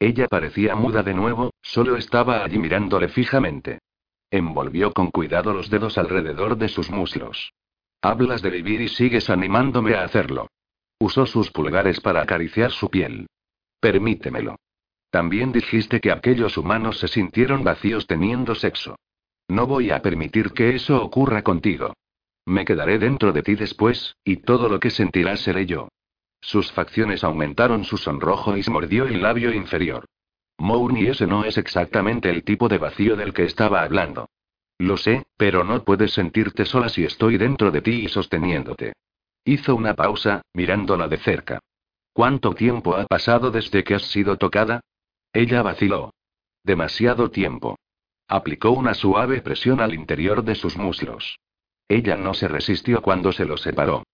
Ella 0.00 0.26
parecía 0.26 0.74
muda 0.74 1.04
de 1.04 1.14
nuevo, 1.14 1.52
solo 1.62 1.96
estaba 1.96 2.44
allí 2.44 2.58
mirándole 2.58 3.08
fijamente. 3.08 3.78
Envolvió 4.32 4.92
con 4.92 5.12
cuidado 5.12 5.52
los 5.52 5.70
dedos 5.70 5.96
alrededor 5.96 6.58
de 6.58 6.68
sus 6.68 6.90
muslos. 6.90 7.52
Hablas 8.02 8.42
de 8.42 8.50
vivir 8.50 8.80
y 8.80 8.88
sigues 8.88 9.30
animándome 9.30 9.94
a 9.94 10.02
hacerlo. 10.02 10.48
Usó 10.98 11.24
sus 11.24 11.52
pulgares 11.52 12.00
para 12.00 12.22
acariciar 12.22 12.72
su 12.72 12.90
piel. 12.90 13.28
Permítemelo. 13.78 14.56
También 15.10 15.52
dijiste 15.52 16.00
que 16.00 16.10
aquellos 16.10 16.58
humanos 16.58 16.98
se 16.98 17.06
sintieron 17.06 17.62
vacíos 17.62 18.08
teniendo 18.08 18.56
sexo. 18.56 18.96
No 19.46 19.68
voy 19.68 19.92
a 19.92 20.02
permitir 20.02 20.50
que 20.50 20.74
eso 20.74 21.00
ocurra 21.00 21.42
contigo. 21.42 21.94
Me 22.46 22.64
quedaré 22.64 22.98
dentro 22.98 23.32
de 23.32 23.42
ti 23.42 23.56
después, 23.56 24.16
y 24.24 24.36
todo 24.36 24.68
lo 24.68 24.78
que 24.78 24.90
sentirás 24.90 25.40
seré 25.40 25.66
yo. 25.66 25.88
Sus 26.40 26.70
facciones 26.70 27.24
aumentaron 27.24 27.84
su 27.84 27.96
sonrojo 27.96 28.56
y 28.56 28.62
se 28.62 28.70
mordió 28.70 29.04
el 29.04 29.20
labio 29.20 29.52
inferior. 29.52 30.06
Mourni 30.58 31.06
ese 31.06 31.26
no 31.26 31.44
es 31.44 31.58
exactamente 31.58 32.30
el 32.30 32.44
tipo 32.44 32.68
de 32.68 32.78
vacío 32.78 33.16
del 33.16 33.34
que 33.34 33.44
estaba 33.44 33.82
hablando. 33.82 34.30
Lo 34.78 34.96
sé, 34.96 35.26
pero 35.36 35.64
no 35.64 35.82
puedes 35.84 36.12
sentirte 36.12 36.64
sola 36.64 36.88
si 36.88 37.04
estoy 37.04 37.36
dentro 37.36 37.72
de 37.72 37.82
ti 37.82 38.04
y 38.04 38.08
sosteniéndote. 38.08 38.92
Hizo 39.44 39.74
una 39.74 39.94
pausa, 39.94 40.42
mirándola 40.52 41.08
de 41.08 41.18
cerca. 41.18 41.58
¿Cuánto 42.12 42.54
tiempo 42.54 42.96
ha 42.96 43.06
pasado 43.06 43.50
desde 43.50 43.82
que 43.84 43.94
has 43.94 44.04
sido 44.04 44.36
tocada? 44.36 44.80
Ella 45.32 45.62
vaciló. 45.62 46.14
Demasiado 46.62 47.30
tiempo. 47.30 47.76
Aplicó 48.28 48.70
una 48.70 48.94
suave 48.94 49.42
presión 49.42 49.80
al 49.80 49.94
interior 49.94 50.42
de 50.44 50.54
sus 50.54 50.76
muslos. 50.76 51.38
Ella 51.88 52.16
no 52.16 52.34
se 52.34 52.48
resistió 52.48 53.00
cuando 53.02 53.32
se 53.32 53.44
lo 53.44 53.56
separó. 53.56 54.04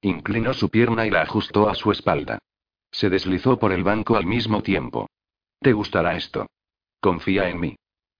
Inclinó 0.00 0.52
su 0.52 0.68
pierna 0.68 1.06
y 1.06 1.10
la 1.10 1.22
ajustó 1.22 1.68
a 1.68 1.74
su 1.74 1.90
espalda. 1.90 2.38
Se 2.90 3.08
deslizó 3.08 3.58
por 3.58 3.72
el 3.72 3.84
banco 3.84 4.16
al 4.16 4.26
mismo 4.26 4.62
tiempo. 4.62 5.08
Te 5.60 5.72
gustará 5.72 6.16
esto. 6.16 6.46
Confía 7.00 7.48
en 7.48 7.60
mí. 7.60 7.76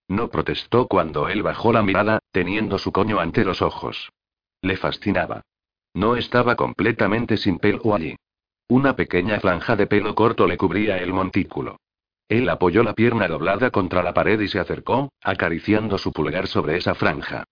No 0.09 0.29
protestó 0.29 0.87
cuando 0.87 1.29
él 1.29 1.43
bajó 1.43 1.73
la 1.73 1.83
mirada, 1.83 2.21
teniendo 2.33 2.79
su 2.79 2.93
coño 2.93 3.21
ante 3.21 3.45
los 3.45 3.63
ojos. 3.63 4.11
Le 4.63 4.77
fascinaba. 4.77 5.43
No 5.95 6.17
estaba 6.17 6.57
completamente 6.57 7.37
sin 7.37 7.59
pelo 7.59 7.95
allí. 7.95 8.17
Una 8.69 8.97
pequeña 8.97 9.41
franja 9.41 9.77
de 9.77 9.87
pelo 9.87 10.15
corto 10.15 10.47
le 10.47 10.57
cubría 10.57 10.99
el 10.99 11.13
montículo. 11.13 11.77
Él 12.29 12.49
apoyó 12.49 12.83
la 12.83 12.95
pierna 12.95 13.29
doblada 13.29 13.71
contra 13.71 14.03
la 14.03 14.15
pared 14.15 14.41
y 14.41 14.49
se 14.49 14.59
acercó, 14.59 15.13
acariciando 15.21 15.99
su 15.99 16.13
pulgar 16.13 16.47
sobre 16.47 16.79
esa 16.79 16.95
franja. 16.95 17.45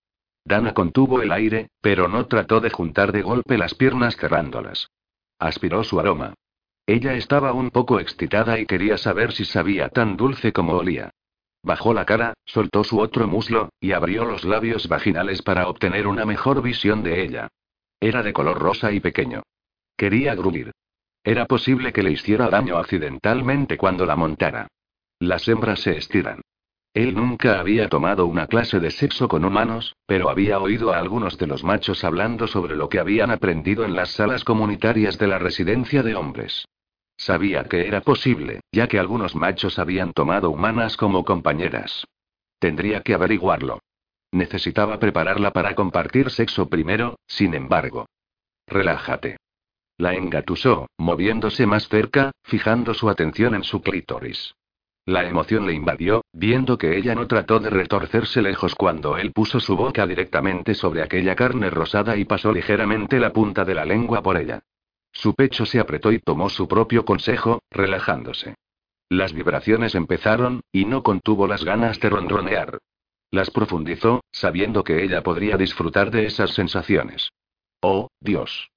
Dana 0.45 0.74
contuvo 0.74 1.22
el 1.22 1.32
aire, 1.32 1.70
pero 1.80 2.09
no 2.09 2.26
trató 2.26 2.61
de 2.61 2.70
juntar 2.70 3.12
de 3.12 3.22
golpe 3.22 3.59
las 3.59 3.74
piernas 3.74 4.16
cerrándolas. 4.16 4.91
Aspiró 5.38 5.84
su 5.84 6.01
aroma. 6.01 6.34
Ella 6.86 7.14
estaba 7.14 7.53
un 7.53 7.70
poco 7.70 8.01
excitada 8.01 8.59
y 8.59 8.66
quería 8.66 8.99
saber 8.99 9.32
si 9.32 9.45
sabía 9.45 9.88
tan 9.91 10.16
dulce 10.16 10.53
como 10.53 10.74
olía. 10.74 11.11
Bajó 11.62 11.93
la 11.93 12.07
cara, 12.07 12.34
soltó 12.45 12.84
su 12.84 12.99
otro 13.01 13.28
muslo, 13.28 13.68
y 13.80 13.93
abrió 13.93 14.24
los 14.24 14.45
labios 14.45 14.88
vaginales 14.88 15.43
para 15.43 15.68
obtener 15.68 16.07
una 16.07 16.24
mejor 16.24 16.62
visión 16.62 17.03
de 17.03 17.22
ella. 17.22 17.49
Era 18.01 18.22
de 18.22 18.32
color 18.32 18.59
rosa 18.59 18.93
y 18.93 19.01
pequeño. 19.01 19.43
Quería 19.97 20.34
gruñir. 20.34 20.72
Era 21.22 21.45
posible 21.45 21.93
que 21.93 22.03
le 22.03 22.12
hiciera 22.12 22.49
daño 22.49 22.78
accidentalmente 22.78 23.76
cuando 23.76 24.07
la 24.07 24.16
montara. 24.16 24.68
Las 25.18 25.47
hembras 25.49 25.80
se 25.80 25.99
estiran. 25.99 26.41
Él 26.93 27.14
nunca 27.14 27.61
había 27.61 27.88
tomado 27.88 28.26
una 28.26 28.49
clase 28.49 28.80
de 28.80 28.91
sexo 28.91 29.28
con 29.28 29.45
humanos, 29.45 29.95
pero 30.07 30.28
había 30.28 30.59
oído 30.59 30.93
a 30.93 30.99
algunos 30.99 31.38
de 31.38 31.47
los 31.47 31.62
machos 31.62 32.03
hablando 32.03 32.49
sobre 32.49 32.74
lo 32.74 32.88
que 32.88 32.99
habían 32.99 33.30
aprendido 33.30 33.84
en 33.84 33.95
las 33.95 34.11
salas 34.11 34.43
comunitarias 34.43 35.16
de 35.16 35.28
la 35.28 35.38
residencia 35.38 36.03
de 36.03 36.16
hombres. 36.16 36.66
Sabía 37.16 37.64
que 37.64 37.86
era 37.86 38.01
posible, 38.01 38.61
ya 38.72 38.88
que 38.88 38.99
algunos 38.99 39.36
machos 39.36 39.78
habían 39.78 40.12
tomado 40.12 40.51
humanas 40.51 40.97
como 40.97 41.24
compañeras. 41.24 42.07
Tendría 42.59 43.03
que 43.03 43.14
averiguarlo. 43.14 43.80
Necesitaba 44.32 44.99
prepararla 44.99 45.53
para 45.53 45.74
compartir 45.74 46.30
sexo 46.30 46.68
primero, 46.68 47.18
sin 47.26 47.55
embargo. 47.55 48.07
Relájate. 48.66 49.36
La 49.97 50.14
engatusó, 50.14 50.88
moviéndose 50.99 51.66
más 51.66 51.88
cerca, 51.88 52.32
fijando 52.43 52.95
su 52.95 53.09
atención 53.11 53.55
en 53.55 53.64
su 53.64 53.82
clítoris. 53.82 54.55
La 55.11 55.26
emoción 55.26 55.66
le 55.66 55.72
invadió, 55.72 56.24
viendo 56.32 56.78
que 56.78 56.96
ella 56.96 57.16
no 57.16 57.26
trató 57.26 57.58
de 57.58 57.68
retorcerse 57.68 58.40
lejos 58.42 58.76
cuando 58.76 59.16
él 59.18 59.32
puso 59.32 59.58
su 59.58 59.74
boca 59.74 60.06
directamente 60.06 60.72
sobre 60.72 61.02
aquella 61.02 61.34
carne 61.34 61.68
rosada 61.68 62.16
y 62.16 62.24
pasó 62.24 62.52
ligeramente 62.52 63.18
la 63.18 63.32
punta 63.32 63.64
de 63.64 63.74
la 63.74 63.84
lengua 63.84 64.22
por 64.22 64.36
ella. 64.36 64.61
Su 65.11 65.34
pecho 65.34 65.66
se 65.66 65.80
apretó 65.80 66.12
y 66.12 66.20
tomó 66.20 66.48
su 66.48 66.68
propio 66.68 67.04
consejo, 67.04 67.58
relajándose. 67.72 68.54
Las 69.08 69.32
vibraciones 69.32 69.96
empezaron, 69.96 70.61
y 70.70 70.84
no 70.84 71.02
contuvo 71.02 71.48
las 71.48 71.64
ganas 71.64 71.98
de 71.98 72.08
ronronear. 72.08 72.78
Las 73.32 73.50
profundizó, 73.50 74.20
sabiendo 74.30 74.84
que 74.84 75.02
ella 75.02 75.24
podría 75.24 75.56
disfrutar 75.56 76.12
de 76.12 76.26
esas 76.26 76.54
sensaciones. 76.54 77.30
Oh, 77.80 78.06
Dios. 78.20 78.70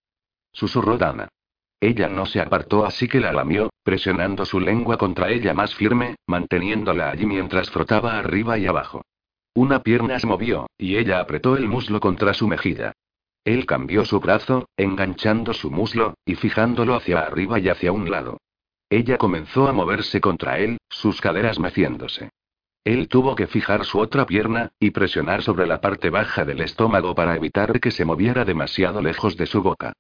Susurró 0.52 0.98
Dana. 0.98 1.30
Ella 1.84 2.08
no 2.08 2.26
se 2.26 2.40
apartó 2.40 2.86
así 2.86 3.10
que 3.10 3.20
la 3.20 3.34
lamió, 3.34 3.70
presionando 3.84 4.46
su 4.46 4.62
lengua 4.62 4.98
contra 4.98 5.30
ella 5.30 5.54
más 5.54 5.76
firme, 5.76 6.16
manteniéndola 6.28 7.10
allí 7.10 7.26
mientras 7.26 7.70
frotaba 7.70 8.18
arriba 8.18 8.58
y 8.58 8.68
abajo. 8.68 9.02
Una 9.54 9.84
pierna 9.84 10.18
se 10.18 10.26
movió, 10.26 10.68
y 10.78 10.96
ella 10.96 11.20
apretó 11.20 11.58
el 11.58 11.68
muslo 11.68 12.00
contra 12.00 12.34
su 12.34 12.48
mejilla. 12.48 12.94
Él 13.44 13.66
cambió 13.66 14.06
su 14.06 14.22
brazo, 14.22 14.70
enganchando 14.78 15.52
su 15.54 15.72
muslo, 15.72 16.14
y 16.26 16.36
fijándolo 16.36 16.96
hacia 16.96 17.20
arriba 17.20 17.60
y 17.60 17.68
hacia 17.68 17.92
un 17.92 18.10
lado. 18.10 18.38
Ella 18.90 19.18
comenzó 19.18 19.68
a 19.68 19.74
moverse 19.74 20.22
contra 20.22 20.60
él, 20.60 20.78
sus 20.88 21.20
caderas 21.20 21.60
meciéndose. 21.60 22.30
Él 22.86 23.10
tuvo 23.10 23.36
que 23.36 23.48
fijar 23.48 23.84
su 23.84 24.00
otra 24.00 24.26
pierna, 24.26 24.72
y 24.80 24.92
presionar 24.92 25.44
sobre 25.44 25.68
la 25.68 25.82
parte 25.82 26.10
baja 26.10 26.46
del 26.46 26.62
estómago 26.62 27.14
para 27.14 27.36
evitar 27.36 27.82
que 27.82 27.92
se 27.92 28.06
moviera 28.06 28.46
demasiado 28.46 29.02
lejos 29.02 29.36
de 29.36 29.48
su 29.48 29.62
boca. 29.62 29.92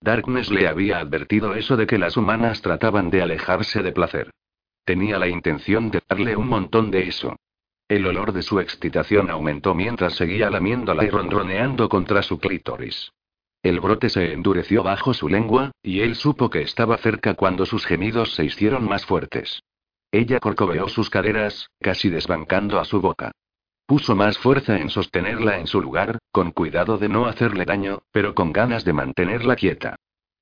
Darkness 0.00 0.50
le 0.50 0.68
había 0.68 0.98
advertido 0.98 1.54
eso 1.54 1.76
de 1.76 1.86
que 1.86 1.98
las 1.98 2.16
humanas 2.16 2.62
trataban 2.62 3.10
de 3.10 3.22
alejarse 3.22 3.82
de 3.82 3.92
placer. 3.92 4.30
Tenía 4.84 5.18
la 5.18 5.28
intención 5.28 5.90
de 5.90 6.00
darle 6.08 6.36
un 6.36 6.48
montón 6.48 6.90
de 6.90 7.08
eso. 7.08 7.36
El 7.88 8.06
olor 8.06 8.32
de 8.32 8.42
su 8.42 8.60
excitación 8.60 9.30
aumentó 9.30 9.74
mientras 9.74 10.14
seguía 10.14 10.50
lamiéndola 10.50 11.04
y 11.04 11.10
ronroneando 11.10 11.88
contra 11.88 12.22
su 12.22 12.38
clítoris. 12.38 13.12
El 13.62 13.80
brote 13.80 14.08
se 14.08 14.32
endureció 14.32 14.82
bajo 14.82 15.12
su 15.14 15.28
lengua, 15.28 15.72
y 15.82 16.00
él 16.00 16.14
supo 16.14 16.48
que 16.48 16.62
estaba 16.62 16.96
cerca 16.98 17.34
cuando 17.34 17.66
sus 17.66 17.84
gemidos 17.84 18.34
se 18.34 18.44
hicieron 18.44 18.84
más 18.84 19.04
fuertes. 19.04 19.62
Ella 20.12 20.38
corcoveó 20.38 20.88
sus 20.88 21.10
caderas, 21.10 21.68
casi 21.80 22.08
desbancando 22.08 22.78
a 22.78 22.84
su 22.84 23.00
boca. 23.00 23.32
Puso 23.88 24.14
más 24.14 24.36
fuerza 24.36 24.78
en 24.78 24.90
sostenerla 24.90 25.58
en 25.58 25.66
su 25.66 25.80
lugar, 25.80 26.18
con 26.30 26.50
cuidado 26.50 26.98
de 26.98 27.08
no 27.08 27.24
hacerle 27.24 27.64
daño, 27.64 28.02
pero 28.12 28.34
con 28.34 28.52
ganas 28.52 28.84
de 28.84 28.92
mantenerla 28.92 29.56
quieta. 29.56 29.96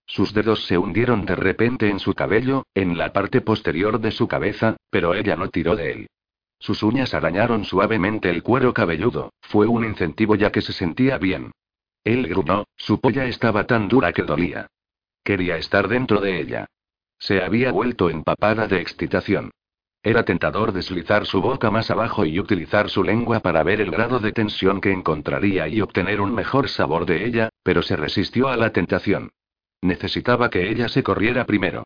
Sus 0.04 0.34
dedos 0.34 0.64
se 0.66 0.76
hundieron 0.76 1.24
de 1.24 1.36
repente 1.36 1.88
en 1.88 2.00
su 2.00 2.12
cabello, 2.12 2.64
en 2.74 2.98
la 2.98 3.12
parte 3.12 3.42
posterior 3.42 4.00
de 4.00 4.10
su 4.10 4.26
cabeza, 4.26 4.76
pero 4.90 5.14
ella 5.14 5.36
no 5.36 5.48
tiró 5.48 5.76
de 5.76 5.92
él. 5.92 6.06
Sus 6.58 6.82
uñas 6.82 7.14
arañaron 7.14 7.64
suavemente 7.64 8.30
el 8.30 8.42
cuero 8.42 8.74
cabelludo, 8.74 9.32
fue 9.42 9.68
un 9.68 9.84
incentivo 9.84 10.34
ya 10.34 10.50
que 10.50 10.60
se 10.60 10.72
sentía 10.72 11.16
bien. 11.16 11.52
Él 12.02 12.26
gruñó, 12.26 12.64
su 12.74 13.00
polla 13.00 13.26
estaba 13.26 13.64
tan 13.64 13.86
dura 13.86 14.12
que 14.12 14.22
dolía. 14.22 14.66
Quería 15.22 15.56
estar 15.56 15.86
dentro 15.86 16.20
de 16.20 16.40
ella. 16.40 16.66
Se 17.20 17.40
había 17.40 17.70
vuelto 17.70 18.10
empapada 18.10 18.66
de 18.66 18.80
excitación. 18.80 19.52
Era 20.06 20.22
tentador 20.22 20.70
deslizar 20.70 21.26
su 21.26 21.40
boca 21.42 21.68
más 21.72 21.90
abajo 21.90 22.24
y 22.24 22.38
utilizar 22.38 22.88
su 22.88 23.02
lengua 23.02 23.40
para 23.40 23.64
ver 23.64 23.80
el 23.80 23.90
grado 23.90 24.20
de 24.20 24.30
tensión 24.30 24.80
que 24.80 24.92
encontraría 24.92 25.66
y 25.66 25.80
obtener 25.80 26.20
un 26.20 26.32
mejor 26.32 26.68
sabor 26.68 27.06
de 27.06 27.26
ella, 27.26 27.48
pero 27.64 27.82
se 27.82 27.96
resistió 27.96 28.46
a 28.46 28.56
la 28.56 28.70
tentación. 28.70 29.32
Necesitaba 29.82 30.48
que 30.48 30.70
ella 30.70 30.88
se 30.88 31.02
corriera 31.02 31.44
primero. 31.44 31.82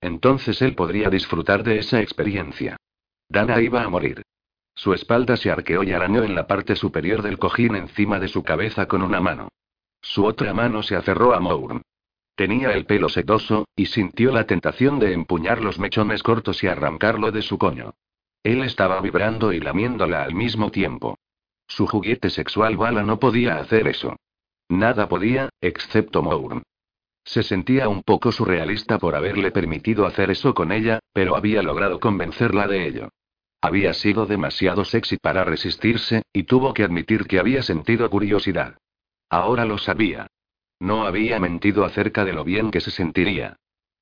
Entonces 0.00 0.62
él 0.62 0.74
podría 0.74 1.10
disfrutar 1.10 1.62
de 1.62 1.78
esa 1.80 2.00
experiencia. 2.00 2.78
Dana 3.28 3.60
iba 3.60 3.82
a 3.82 3.88
morir. 3.90 4.22
Su 4.74 4.94
espalda 4.94 5.36
se 5.36 5.50
arqueó 5.50 5.82
y 5.82 5.92
arañó 5.92 6.24
en 6.24 6.34
la 6.34 6.46
parte 6.46 6.74
superior 6.74 7.20
del 7.20 7.38
cojín 7.38 7.76
encima 7.76 8.18
de 8.18 8.28
su 8.28 8.42
cabeza 8.42 8.86
con 8.88 9.02
una 9.02 9.20
mano. 9.20 9.48
Su 10.00 10.24
otra 10.24 10.54
mano 10.54 10.82
se 10.82 10.96
aferró 10.96 11.34
a 11.34 11.40
Mourn. 11.40 11.82
Tenía 12.38 12.70
el 12.70 12.86
pelo 12.86 13.08
sedoso, 13.08 13.66
y 13.74 13.86
sintió 13.86 14.30
la 14.30 14.44
tentación 14.44 15.00
de 15.00 15.12
empuñar 15.12 15.60
los 15.60 15.80
mechones 15.80 16.22
cortos 16.22 16.62
y 16.62 16.68
arrancarlo 16.68 17.32
de 17.32 17.42
su 17.42 17.58
coño. 17.58 17.94
Él 18.44 18.62
estaba 18.62 19.00
vibrando 19.00 19.52
y 19.52 19.58
lamiéndola 19.58 20.22
al 20.22 20.36
mismo 20.36 20.70
tiempo. 20.70 21.18
Su 21.66 21.88
juguete 21.88 22.30
sexual 22.30 22.76
bala 22.76 23.02
no 23.02 23.18
podía 23.18 23.56
hacer 23.56 23.88
eso. 23.88 24.14
Nada 24.68 25.08
podía, 25.08 25.48
excepto 25.60 26.22
Mourn. 26.22 26.62
Se 27.24 27.42
sentía 27.42 27.88
un 27.88 28.04
poco 28.04 28.30
surrealista 28.30 29.00
por 29.00 29.16
haberle 29.16 29.50
permitido 29.50 30.06
hacer 30.06 30.30
eso 30.30 30.54
con 30.54 30.70
ella, 30.70 31.00
pero 31.12 31.34
había 31.34 31.60
logrado 31.64 31.98
convencerla 31.98 32.68
de 32.68 32.86
ello. 32.86 33.08
Había 33.60 33.92
sido 33.94 34.26
demasiado 34.26 34.84
sexy 34.84 35.16
para 35.16 35.42
resistirse, 35.42 36.22
y 36.32 36.44
tuvo 36.44 36.72
que 36.72 36.84
admitir 36.84 37.26
que 37.26 37.40
había 37.40 37.64
sentido 37.64 38.08
curiosidad. 38.08 38.78
Ahora 39.28 39.64
lo 39.64 39.76
sabía. 39.76 40.28
No 40.80 41.06
había 41.06 41.40
mentido 41.40 41.84
acerca 41.84 42.24
de 42.24 42.32
lo 42.32 42.44
bien 42.44 42.70
que 42.70 42.80
se 42.80 42.90
sentiría. 42.90 43.56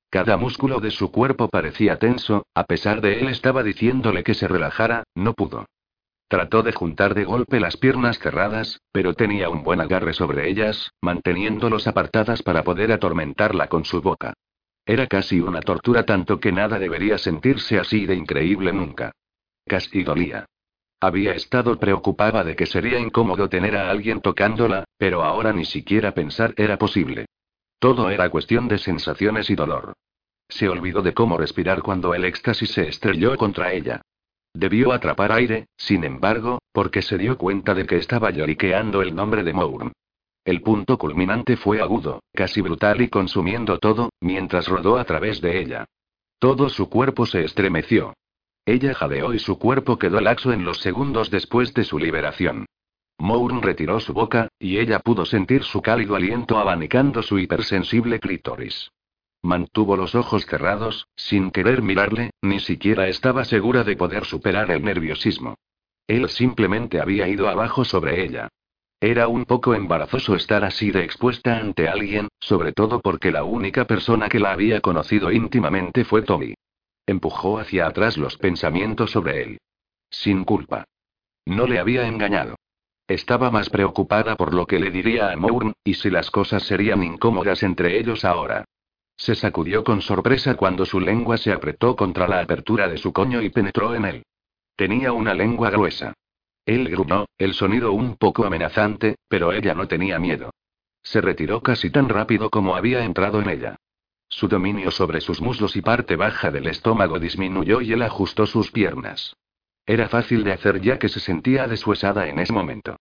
Cada 0.09 0.37
músculo 0.37 0.79
de 0.79 0.91
su 0.91 1.11
cuerpo 1.11 1.49
parecía 1.49 1.99
tenso, 1.99 2.45
a 2.53 2.63
pesar 2.63 3.01
de 3.01 3.19
él 3.19 3.27
estaba 3.27 3.63
diciéndole 3.63 4.23
que 4.23 4.33
se 4.33 4.47
relajara, 4.47 5.03
no 5.15 5.33
pudo. 5.33 5.65
Trató 6.29 6.61
de 6.61 6.73
juntar 6.73 7.13
de 7.13 7.23
golpe 7.23 7.59
las 7.59 7.77
piernas 7.77 8.19
cerradas, 8.19 8.81
pero 8.91 9.13
tenía 9.13 9.49
un 9.49 9.63
buen 9.63 9.79
agarre 9.79 10.13
sobre 10.13 10.49
ellas, 10.49 10.91
manteniéndolos 11.01 11.87
apartadas 11.87 12.43
para 12.43 12.63
poder 12.63 12.91
atormentarla 12.91 13.67
con 13.67 13.85
su 13.85 14.01
boca. 14.01 14.33
Era 14.85 15.07
casi 15.07 15.39
una 15.41 15.61
tortura 15.61 16.03
tanto 16.03 16.39
que 16.39 16.51
nada 16.51 16.79
debería 16.79 17.17
sentirse 17.17 17.79
así 17.79 18.05
de 18.05 18.15
increíble 18.15 18.71
nunca. 18.71 19.11
Casi 19.65 20.03
dolía. 20.03 20.45
Había 20.99 21.33
estado 21.33 21.77
preocupada 21.77 22.43
de 22.43 22.55
que 22.55 22.65
sería 22.65 22.99
incómodo 22.99 23.49
tener 23.49 23.75
a 23.77 23.91
alguien 23.91 24.19
tocándola, 24.19 24.85
pero 24.97 25.23
ahora 25.23 25.53
ni 25.53 25.65
siquiera 25.65 26.13
pensar 26.13 26.53
era 26.57 26.77
posible. 26.77 27.27
Todo 27.79 28.09
era 28.09 28.29
cuestión 28.29 28.67
de 28.67 28.79
sensaciones 28.79 29.49
y 29.51 29.55
dolor. 29.55 29.93
Se 30.49 30.67
olvidó 30.67 31.03
de 31.03 31.13
cómo 31.13 31.37
respirar 31.37 31.83
cuando 31.83 32.15
el 32.15 32.25
éxtasis 32.25 32.71
se 32.71 32.87
estrelló 32.87 33.37
contra 33.37 33.73
ella. 33.73 34.01
Debió 34.53 34.91
atrapar 34.91 35.31
aire, 35.31 35.67
sin 35.77 36.03
embargo, 36.03 36.59
porque 36.71 37.03
se 37.03 37.19
dio 37.19 37.37
cuenta 37.37 37.75
de 37.75 37.85
que 37.85 37.97
estaba 37.97 38.31
lloriqueando 38.31 39.03
el 39.03 39.13
nombre 39.13 39.43
de 39.43 39.53
Mourn. 39.53 39.91
El 40.43 40.61
punto 40.61 40.97
culminante 40.97 41.57
fue 41.57 41.79
agudo, 41.79 42.21
casi 42.33 42.61
brutal 42.61 43.01
y 43.01 43.09
consumiendo 43.09 43.77
todo, 43.77 44.09
mientras 44.19 44.67
rodó 44.67 44.97
a 44.97 45.03
través 45.03 45.41
de 45.41 45.59
ella. 45.59 45.85
Todo 46.39 46.69
su 46.69 46.89
cuerpo 46.89 47.27
se 47.27 47.43
estremeció. 47.43 48.13
Ella 48.67 48.93
jadeó 48.93 49.33
y 49.33 49.39
su 49.39 49.57
cuerpo 49.57 49.97
quedó 49.97 50.19
laxo 50.19 50.51
en 50.51 50.65
los 50.65 50.79
segundos 50.79 51.31
después 51.31 51.73
de 51.73 51.85
su 51.85 51.97
liberación. 51.97 52.65
Mourn 53.17 53.61
retiró 53.61 54.01
su 54.01 54.11
boca, 54.11 54.49
y 54.59 54.77
ella 54.79 54.99
pudo 54.99 55.25
sentir 55.25 55.63
su 55.63 55.81
cálido 55.81 56.17
aliento 56.17 56.57
abanicando 56.57 57.23
su 57.23 57.39
hipersensible 57.39 58.19
clítoris. 58.19 58.91
Mantuvo 59.41 59.95
los 59.95 60.15
ojos 60.15 60.45
cerrados, 60.45 61.07
sin 61.15 61.51
querer 61.51 61.81
mirarle, 61.81 62.31
ni 62.41 62.59
siquiera 62.59 63.07
estaba 63.07 63.45
segura 63.45 63.85
de 63.85 63.95
poder 63.95 64.25
superar 64.25 64.69
el 64.69 64.83
nerviosismo. 64.83 65.55
Él 66.05 66.27
simplemente 66.27 66.99
había 66.99 67.29
ido 67.29 67.47
abajo 67.47 67.85
sobre 67.85 68.21
ella. 68.21 68.49
Era 68.99 69.29
un 69.29 69.45
poco 69.45 69.75
embarazoso 69.75 70.35
estar 70.35 70.65
así 70.65 70.91
de 70.91 71.05
expuesta 71.05 71.57
ante 71.57 71.87
alguien, 71.87 72.27
sobre 72.41 72.73
todo 72.73 72.99
porque 72.99 73.31
la 73.31 73.45
única 73.45 73.85
persona 73.85 74.27
que 74.27 74.41
la 74.41 74.51
había 74.51 74.81
conocido 74.81 75.31
íntimamente 75.31 76.03
fue 76.03 76.21
Tommy. 76.23 76.53
Empujó 77.07 77.57
hacia 77.57 77.87
atrás 77.87 78.17
los 78.17 78.37
pensamientos 78.37 79.11
sobre 79.11 79.41
él. 79.41 79.57
Sin 80.09 80.43
culpa. 80.43 80.83
No 81.45 81.65
le 81.65 81.79
había 81.79 82.05
engañado. 82.05 82.55
Estaba 83.07 83.49
más 83.49 83.69
preocupada 83.69 84.35
por 84.35 84.53
lo 84.53 84.67
que 84.67 84.79
le 84.79 84.91
diría 84.91 85.31
a 85.31 85.37
Mourn, 85.37 85.73
y 85.85 85.93
si 85.93 86.09
las 86.09 86.29
cosas 86.29 86.63
serían 86.63 87.01
incómodas 87.03 87.63
entre 87.63 87.97
ellos 87.97 88.25
ahora. 88.25 88.65
Se 89.15 89.33
sacudió 89.33 89.85
con 89.85 90.01
sorpresa 90.01 90.55
cuando 90.55 90.85
su 90.85 90.99
lengua 90.99 91.37
se 91.37 91.53
apretó 91.53 91.95
contra 91.95 92.27
la 92.27 92.41
apertura 92.41 92.89
de 92.89 92.97
su 92.97 93.13
coño 93.13 93.41
y 93.41 93.49
penetró 93.49 93.95
en 93.95 94.05
él. 94.05 94.23
Tenía 94.75 95.13
una 95.13 95.33
lengua 95.33 95.69
gruesa. 95.69 96.13
Él 96.65 96.89
gruñó, 96.89 97.25
el 97.37 97.53
sonido 97.53 97.93
un 97.93 98.17
poco 98.17 98.45
amenazante, 98.45 99.15
pero 99.29 99.53
ella 99.53 99.73
no 99.73 99.87
tenía 99.87 100.19
miedo. 100.19 100.51
Se 101.01 101.21
retiró 101.21 101.63
casi 101.63 101.89
tan 101.89 102.09
rápido 102.09 102.49
como 102.49 102.75
había 102.75 103.05
entrado 103.05 103.41
en 103.41 103.49
ella. 103.49 103.77
Su 104.29 104.47
dominio 104.47 104.91
sobre 104.91 105.21
sus 105.21 105.41
muslos 105.41 105.75
y 105.75 105.81
parte 105.81 106.15
baja 106.15 106.51
del 106.51 106.67
estómago 106.67 107.19
disminuyó 107.19 107.81
y 107.81 107.93
él 107.93 108.01
ajustó 108.01 108.45
sus 108.45 108.71
piernas. 108.71 109.35
Era 109.85 110.09
fácil 110.09 110.43
de 110.43 110.51
hacer 110.51 110.81
ya 110.81 110.99
que 110.99 111.09
se 111.09 111.19
sentía 111.19 111.67
deshuesada 111.67 112.27
en 112.27 112.39
ese 112.39 112.51
momento. 112.51 112.97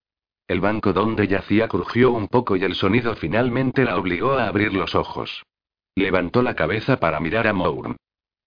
El 0.47 0.61
banco 0.61 0.93
donde 0.93 1.27
yacía 1.27 1.67
crujió 1.67 2.13
un 2.13 2.29
poco 2.29 2.55
y 2.57 2.63
el 2.63 2.77
sonido 2.77 3.17
finalmente 3.17 3.85
la 3.85 3.97
obligó 3.97 4.35
a 4.35 4.47
abrir 4.47 4.73
los 4.73 4.95
ojos. 4.95 5.43
Levantó 5.97 6.43
la 6.43 6.55
cabeza 6.55 6.99
para 6.99 7.19
mirar 7.19 7.49
a 7.49 7.53
Mourn. 7.53 7.97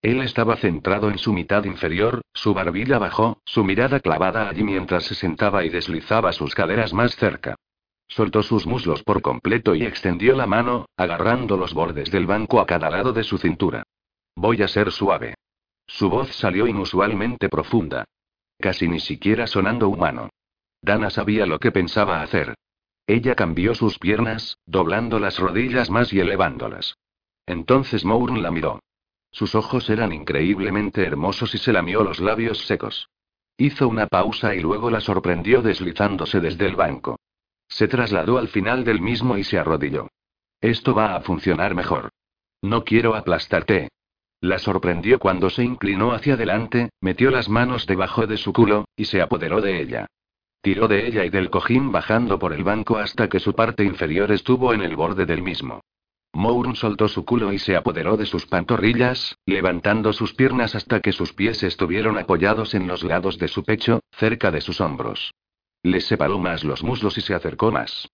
Él 0.02 0.22
estaba 0.22 0.56
centrado 0.56 1.10
en 1.10 1.18
su 1.18 1.34
mitad 1.34 1.66
inferior, 1.66 2.22
su 2.34 2.54
barbilla 2.54 3.00
bajó, 3.00 3.42
su 3.44 3.66
mirada 3.66 4.00
clavada 4.00 4.48
allí 4.48 4.64
mientras 4.64 5.04
se 5.04 5.16
sentaba 5.16 5.66
y 5.66 5.70
deslizaba 5.70 6.32
sus 6.32 6.56
caderas 6.56 6.94
más 6.94 7.18
cerca. 7.18 7.56
Soltó 8.10 8.42
sus 8.42 8.66
muslos 8.66 9.04
por 9.04 9.22
completo 9.22 9.76
y 9.76 9.84
extendió 9.84 10.36
la 10.36 10.48
mano, 10.48 10.88
agarrando 10.98 11.58
los 11.58 11.76
bordes 11.76 12.10
del 12.10 12.26
banco 12.26 12.60
a 12.60 12.66
cada 12.66 12.90
lado 12.90 13.14
de 13.14 13.24
su 13.24 13.38
cintura. 13.38 13.84
Voy 14.36 14.64
a 14.64 14.68
ser 14.68 14.92
suave. 14.92 15.36
Su 15.86 16.10
voz 16.10 16.36
salió 16.36 16.66
inusualmente 16.66 17.50
profunda. 17.50 18.06
Casi 18.60 18.88
ni 18.88 19.00
siquiera 19.00 19.46
sonando 19.48 19.88
humano. 19.88 20.30
Dana 20.82 21.12
sabía 21.12 21.46
lo 21.46 21.60
que 21.60 21.72
pensaba 21.72 22.22
hacer. 22.22 22.56
Ella 23.06 23.36
cambió 23.36 23.76
sus 23.76 24.00
piernas, 24.00 24.58
doblando 24.66 25.20
las 25.20 25.38
rodillas 25.38 25.90
más 25.90 26.12
y 26.12 26.20
elevándolas. 26.20 26.96
Entonces 27.46 28.06
Mourn 28.06 28.42
la 28.42 28.52
miró. 28.52 28.80
Sus 29.32 29.54
ojos 29.54 29.90
eran 29.90 30.14
increíblemente 30.14 31.04
hermosos 31.04 31.54
y 31.54 31.60
se 31.60 31.74
lamió 31.74 32.04
los 32.04 32.20
labios 32.20 32.66
secos. 32.66 33.10
Hizo 33.58 33.88
una 33.88 34.08
pausa 34.08 34.56
y 34.56 34.62
luego 34.62 34.90
la 34.90 35.02
sorprendió 35.02 35.62
deslizándose 35.62 36.40
desde 36.40 36.66
el 36.66 36.76
banco. 36.76 37.18
Se 37.70 37.88
trasladó 37.88 38.38
al 38.38 38.50
final 38.50 38.84
del 38.84 39.00
mismo 39.00 39.38
y 39.38 39.44
se 39.44 39.58
arrodilló. 39.58 40.10
Esto 40.60 40.94
va 40.94 41.16
a 41.16 41.22
funcionar 41.22 41.76
mejor. 41.76 42.10
No 42.62 42.84
quiero 42.84 43.16
aplastarte. 43.16 43.90
La 44.42 44.58
sorprendió 44.60 45.20
cuando 45.20 45.50
se 45.50 45.64
inclinó 45.64 46.12
hacia 46.12 46.34
adelante, 46.34 46.90
metió 47.02 47.32
las 47.32 47.48
manos 47.48 47.86
debajo 47.86 48.28
de 48.28 48.38
su 48.38 48.52
culo, 48.52 48.86
y 48.96 49.06
se 49.06 49.22
apoderó 49.22 49.62
de 49.62 49.82
ella. 49.82 50.08
Tiró 50.62 50.88
de 50.88 51.08
ella 51.08 51.24
y 51.24 51.30
del 51.30 51.50
cojín 51.50 51.92
bajando 51.92 52.40
por 52.40 52.52
el 52.52 52.64
banco 52.64 52.98
hasta 52.98 53.30
que 53.30 53.40
su 53.40 53.54
parte 53.54 53.84
inferior 53.86 54.32
estuvo 54.32 54.74
en 54.74 54.82
el 54.82 54.96
borde 54.96 55.26
del 55.26 55.42
mismo. 55.42 55.82
Mourn 56.34 56.76
soltó 56.76 57.08
su 57.08 57.26
culo 57.26 57.54
y 57.54 57.60
se 57.60 57.76
apoderó 57.76 58.18
de 58.18 58.26
sus 58.26 58.46
pantorrillas, 58.46 59.38
levantando 59.46 60.14
sus 60.14 60.34
piernas 60.34 60.76
hasta 60.76 61.00
que 61.00 61.12
sus 61.12 61.34
pies 61.34 61.64
estuvieron 61.64 62.18
apoyados 62.18 62.76
en 62.76 62.88
los 62.88 63.04
lados 63.04 63.38
de 63.40 63.48
su 63.48 63.64
pecho, 63.64 64.02
cerca 64.12 64.52
de 64.52 64.62
sus 64.62 64.80
hombros. 64.80 65.34
Le 65.84 66.02
separó 66.02 66.40
más 66.40 66.64
los 66.64 66.84
muslos 66.84 67.18
y 67.18 67.22
se 67.22 67.34
acercó 67.34 67.72
más. 67.72 68.10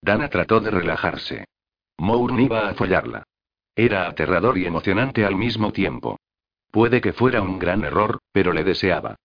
Dana 0.00 0.28
trató 0.28 0.60
de 0.60 0.70
relajarse. 0.70 1.44
Mourn 1.98 2.40
iba 2.40 2.68
a 2.68 2.74
follarla. 2.74 3.24
Era 3.76 4.08
aterrador 4.08 4.56
y 4.58 4.66
emocionante 4.66 5.24
al 5.24 5.36
mismo 5.36 5.72
tiempo. 5.72 6.18
Puede 6.70 7.00
que 7.00 7.12
fuera 7.12 7.42
un 7.42 7.58
gran 7.58 7.84
error, 7.84 8.18
pero 8.32 8.52
le 8.52 8.64
deseaba. 8.64 9.16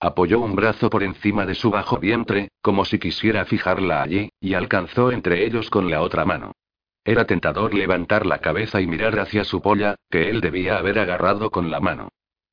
Apoyó 0.00 0.40
un 0.40 0.56
brazo 0.56 0.90
por 0.90 1.02
encima 1.02 1.46
de 1.46 1.54
su 1.54 1.70
bajo 1.70 1.98
vientre, 1.98 2.48
como 2.60 2.84
si 2.84 2.98
quisiera 2.98 3.44
fijarla 3.44 4.02
allí, 4.02 4.30
y 4.40 4.54
alcanzó 4.54 5.12
entre 5.12 5.44
ellos 5.44 5.70
con 5.70 5.90
la 5.90 6.02
otra 6.02 6.24
mano. 6.24 6.52
Era 7.04 7.26
tentador 7.26 7.74
levantar 7.74 8.26
la 8.26 8.38
cabeza 8.38 8.80
y 8.80 8.86
mirar 8.86 9.18
hacia 9.18 9.44
su 9.44 9.60
polla, 9.60 9.96
que 10.10 10.30
él 10.30 10.40
debía 10.40 10.78
haber 10.78 10.98
agarrado 10.98 11.50
con 11.50 11.70
la 11.70 11.80
mano. 11.80 12.08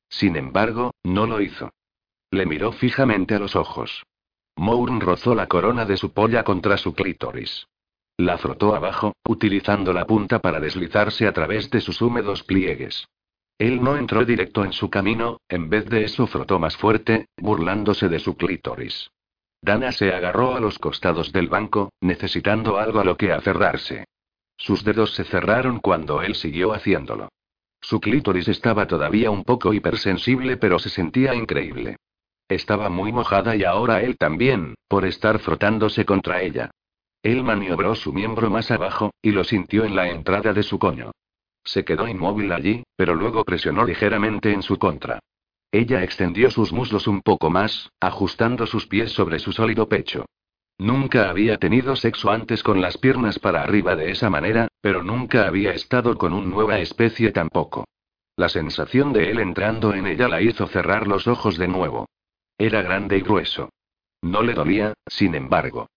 Sin 0.08 0.36
embargo, 0.36 0.92
no 1.04 1.26
lo 1.26 1.40
hizo. 1.40 1.70
Le 2.30 2.46
miró 2.46 2.72
fijamente 2.72 3.34
a 3.34 3.38
los 3.38 3.56
ojos. 3.56 4.04
Mourn 4.56 5.00
rozó 5.00 5.34
la 5.34 5.46
corona 5.46 5.84
de 5.84 5.96
su 5.96 6.12
polla 6.12 6.44
contra 6.44 6.76
su 6.76 6.94
clítoris. 6.94 7.66
La 8.16 8.36
frotó 8.36 8.74
abajo, 8.74 9.14
utilizando 9.26 9.92
la 9.92 10.06
punta 10.06 10.40
para 10.40 10.60
deslizarse 10.60 11.26
a 11.26 11.32
través 11.32 11.70
de 11.70 11.80
sus 11.80 12.02
húmedos 12.02 12.42
pliegues. 12.42 13.06
Él 13.58 13.82
no 13.82 13.96
entró 13.96 14.24
directo 14.24 14.64
en 14.64 14.72
su 14.72 14.90
camino, 14.90 15.40
en 15.48 15.68
vez 15.68 15.86
de 15.86 16.04
eso 16.04 16.26
frotó 16.26 16.58
más 16.58 16.76
fuerte, 16.76 17.26
burlándose 17.36 18.08
de 18.08 18.18
su 18.18 18.36
clítoris. 18.36 19.10
Dana 19.62 19.92
se 19.92 20.12
agarró 20.12 20.56
a 20.56 20.60
los 20.60 20.78
costados 20.78 21.32
del 21.32 21.48
banco, 21.48 21.92
necesitando 22.00 22.78
algo 22.78 23.00
a 23.00 23.04
lo 23.04 23.16
que 23.16 23.32
aferrarse. 23.32 24.04
Sus 24.56 24.84
dedos 24.84 25.14
se 25.14 25.24
cerraron 25.24 25.80
cuando 25.80 26.22
él 26.22 26.34
siguió 26.34 26.72
haciéndolo. 26.72 27.28
Su 27.80 28.00
clítoris 28.00 28.48
estaba 28.48 28.86
todavía 28.86 29.30
un 29.30 29.44
poco 29.44 29.72
hipersensible, 29.72 30.56
pero 30.56 30.78
se 30.78 30.90
sentía 30.90 31.34
increíble. 31.34 31.96
Estaba 32.50 32.88
muy 32.88 33.12
mojada 33.12 33.54
y 33.54 33.62
ahora 33.62 34.02
él 34.02 34.18
también, 34.18 34.74
por 34.88 35.04
estar 35.04 35.38
frotándose 35.38 36.04
contra 36.04 36.42
ella. 36.42 36.72
Él 37.22 37.44
maniobró 37.44 37.94
su 37.94 38.12
miembro 38.12 38.50
más 38.50 38.72
abajo, 38.72 39.12
y 39.22 39.30
lo 39.30 39.44
sintió 39.44 39.84
en 39.84 39.94
la 39.94 40.08
entrada 40.08 40.52
de 40.52 40.64
su 40.64 40.80
coño. 40.80 41.12
Se 41.62 41.84
quedó 41.84 42.08
inmóvil 42.08 42.50
allí, 42.50 42.82
pero 42.96 43.14
luego 43.14 43.44
presionó 43.44 43.84
ligeramente 43.84 44.52
en 44.52 44.62
su 44.62 44.78
contra. 44.78 45.20
Ella 45.70 46.02
extendió 46.02 46.50
sus 46.50 46.72
muslos 46.72 47.06
un 47.06 47.20
poco 47.22 47.50
más, 47.50 47.88
ajustando 48.00 48.66
sus 48.66 48.88
pies 48.88 49.12
sobre 49.12 49.38
su 49.38 49.52
sólido 49.52 49.88
pecho. 49.88 50.26
Nunca 50.76 51.30
había 51.30 51.56
tenido 51.58 51.94
sexo 51.94 52.32
antes 52.32 52.64
con 52.64 52.80
las 52.80 52.98
piernas 52.98 53.38
para 53.38 53.62
arriba 53.62 53.94
de 53.94 54.10
esa 54.10 54.28
manera, 54.28 54.66
pero 54.80 55.04
nunca 55.04 55.46
había 55.46 55.72
estado 55.72 56.18
con 56.18 56.32
una 56.32 56.48
nueva 56.48 56.80
especie 56.80 57.30
tampoco. 57.30 57.84
La 58.34 58.48
sensación 58.48 59.12
de 59.12 59.30
él 59.30 59.38
entrando 59.38 59.94
en 59.94 60.08
ella 60.08 60.26
la 60.26 60.42
hizo 60.42 60.66
cerrar 60.66 61.06
los 61.06 61.28
ojos 61.28 61.56
de 61.56 61.68
nuevo. 61.68 62.06
Era 62.60 62.82
grande 62.82 63.16
y 63.16 63.22
grueso. 63.22 63.70
No 64.20 64.42
le 64.42 64.52
dolía, 64.52 64.92
sin 65.06 65.34
embargo. 65.34 65.88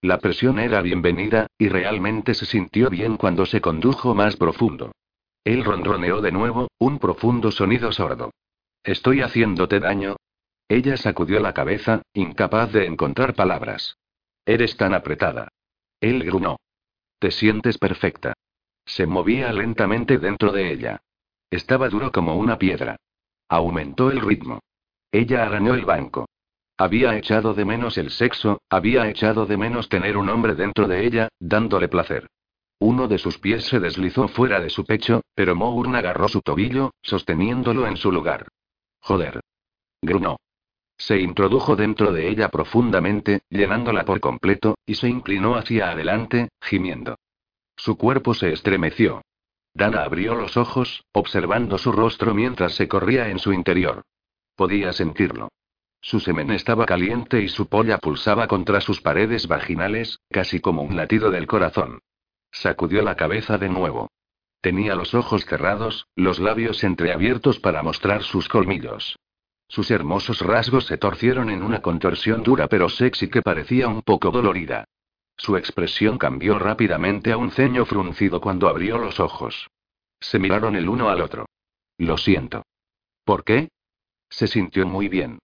La 0.00 0.18
presión 0.18 0.60
era 0.60 0.80
bienvenida, 0.80 1.48
y 1.58 1.68
realmente 1.68 2.34
se 2.34 2.46
sintió 2.46 2.88
bien 2.88 3.16
cuando 3.16 3.46
se 3.46 3.60
condujo 3.60 4.14
más 4.14 4.36
profundo. 4.36 4.92
Él 5.42 5.64
ronroneó 5.64 6.20
de 6.20 6.30
nuevo, 6.30 6.68
un 6.78 7.00
profundo 7.00 7.50
sonido 7.50 7.90
sordo. 7.90 8.30
¿Estoy 8.84 9.22
haciéndote 9.22 9.80
daño? 9.80 10.14
Ella 10.68 10.96
sacudió 10.96 11.40
la 11.40 11.52
cabeza, 11.52 12.02
incapaz 12.12 12.70
de 12.72 12.86
encontrar 12.86 13.34
palabras. 13.34 13.96
Eres 14.46 14.76
tan 14.76 14.94
apretada. 14.94 15.48
Él 15.98 16.22
grunó. 16.22 16.58
Te 17.18 17.32
sientes 17.32 17.76
perfecta. 17.76 18.34
Se 18.86 19.08
movía 19.08 19.52
lentamente 19.52 20.18
dentro 20.18 20.52
de 20.52 20.70
ella. 20.70 21.00
Estaba 21.50 21.88
duro 21.88 22.12
como 22.12 22.36
una 22.36 22.56
piedra. 22.56 22.98
Aumentó 23.48 24.12
el 24.12 24.20
ritmo. 24.20 24.60
Ella 25.14 25.44
arañó 25.44 25.74
el 25.74 25.84
banco. 25.84 26.26
Había 26.76 27.16
echado 27.16 27.54
de 27.54 27.64
menos 27.64 27.98
el 27.98 28.10
sexo, 28.10 28.60
había 28.68 29.08
echado 29.08 29.46
de 29.46 29.56
menos 29.56 29.88
tener 29.88 30.16
un 30.16 30.28
hombre 30.28 30.56
dentro 30.56 30.88
de 30.88 31.06
ella, 31.06 31.28
dándole 31.38 31.86
placer. 31.86 32.26
Uno 32.80 33.06
de 33.06 33.18
sus 33.18 33.38
pies 33.38 33.64
se 33.64 33.78
deslizó 33.78 34.26
fuera 34.26 34.58
de 34.58 34.70
su 34.70 34.84
pecho, 34.84 35.20
pero 35.36 35.54
Mourn 35.54 35.94
agarró 35.94 36.26
su 36.26 36.40
tobillo, 36.40 36.94
sosteniéndolo 37.00 37.86
en 37.86 37.96
su 37.96 38.10
lugar. 38.10 38.48
Joder. 39.02 39.38
Grunó. 40.02 40.38
Se 40.98 41.20
introdujo 41.20 41.76
dentro 41.76 42.12
de 42.12 42.28
ella 42.28 42.48
profundamente, 42.48 43.42
llenándola 43.48 44.04
por 44.04 44.18
completo, 44.18 44.78
y 44.84 44.96
se 44.96 45.08
inclinó 45.08 45.54
hacia 45.54 45.92
adelante, 45.92 46.48
gimiendo. 46.60 47.14
Su 47.76 47.96
cuerpo 47.96 48.34
se 48.34 48.52
estremeció. 48.52 49.22
Dana 49.74 50.02
abrió 50.02 50.34
los 50.34 50.56
ojos, 50.56 51.04
observando 51.12 51.78
su 51.78 51.92
rostro 51.92 52.34
mientras 52.34 52.74
se 52.74 52.88
corría 52.88 53.28
en 53.28 53.38
su 53.38 53.52
interior. 53.52 54.02
Podía 54.56 54.92
sentirlo. 54.92 55.48
Su 56.00 56.20
semen 56.20 56.50
estaba 56.50 56.86
caliente 56.86 57.40
y 57.40 57.48
su 57.48 57.66
polla 57.66 57.98
pulsaba 57.98 58.46
contra 58.46 58.80
sus 58.80 59.00
paredes 59.00 59.48
vaginales, 59.48 60.20
casi 60.30 60.60
como 60.60 60.82
un 60.82 60.96
latido 60.96 61.30
del 61.30 61.46
corazón. 61.46 62.00
Sacudió 62.52 63.02
la 63.02 63.16
cabeza 63.16 63.58
de 63.58 63.68
nuevo. 63.68 64.10
Tenía 64.60 64.94
los 64.94 65.14
ojos 65.14 65.44
cerrados, 65.44 66.06
los 66.14 66.38
labios 66.38 66.84
entreabiertos 66.84 67.58
para 67.58 67.82
mostrar 67.82 68.22
sus 68.22 68.48
colmillos. 68.48 69.16
Sus 69.66 69.90
hermosos 69.90 70.40
rasgos 70.40 70.86
se 70.86 70.98
torcieron 70.98 71.50
en 71.50 71.62
una 71.62 71.82
contorsión 71.82 72.42
dura 72.42 72.68
pero 72.68 72.88
sexy 72.88 73.28
que 73.28 73.42
parecía 73.42 73.88
un 73.88 74.02
poco 74.02 74.30
dolorida. 74.30 74.84
Su 75.36 75.56
expresión 75.56 76.16
cambió 76.18 76.58
rápidamente 76.58 77.32
a 77.32 77.36
un 77.36 77.50
ceño 77.50 77.84
fruncido 77.86 78.40
cuando 78.40 78.68
abrió 78.68 78.98
los 78.98 79.18
ojos. 79.20 79.68
Se 80.20 80.38
miraron 80.38 80.76
el 80.76 80.88
uno 80.88 81.08
al 81.08 81.20
otro. 81.20 81.46
Lo 81.98 82.16
siento. 82.16 82.62
¿Por 83.24 83.42
qué? 83.42 83.68
Se 84.34 84.48
sintió 84.48 84.84
muy 84.84 85.08
bien. 85.08 85.38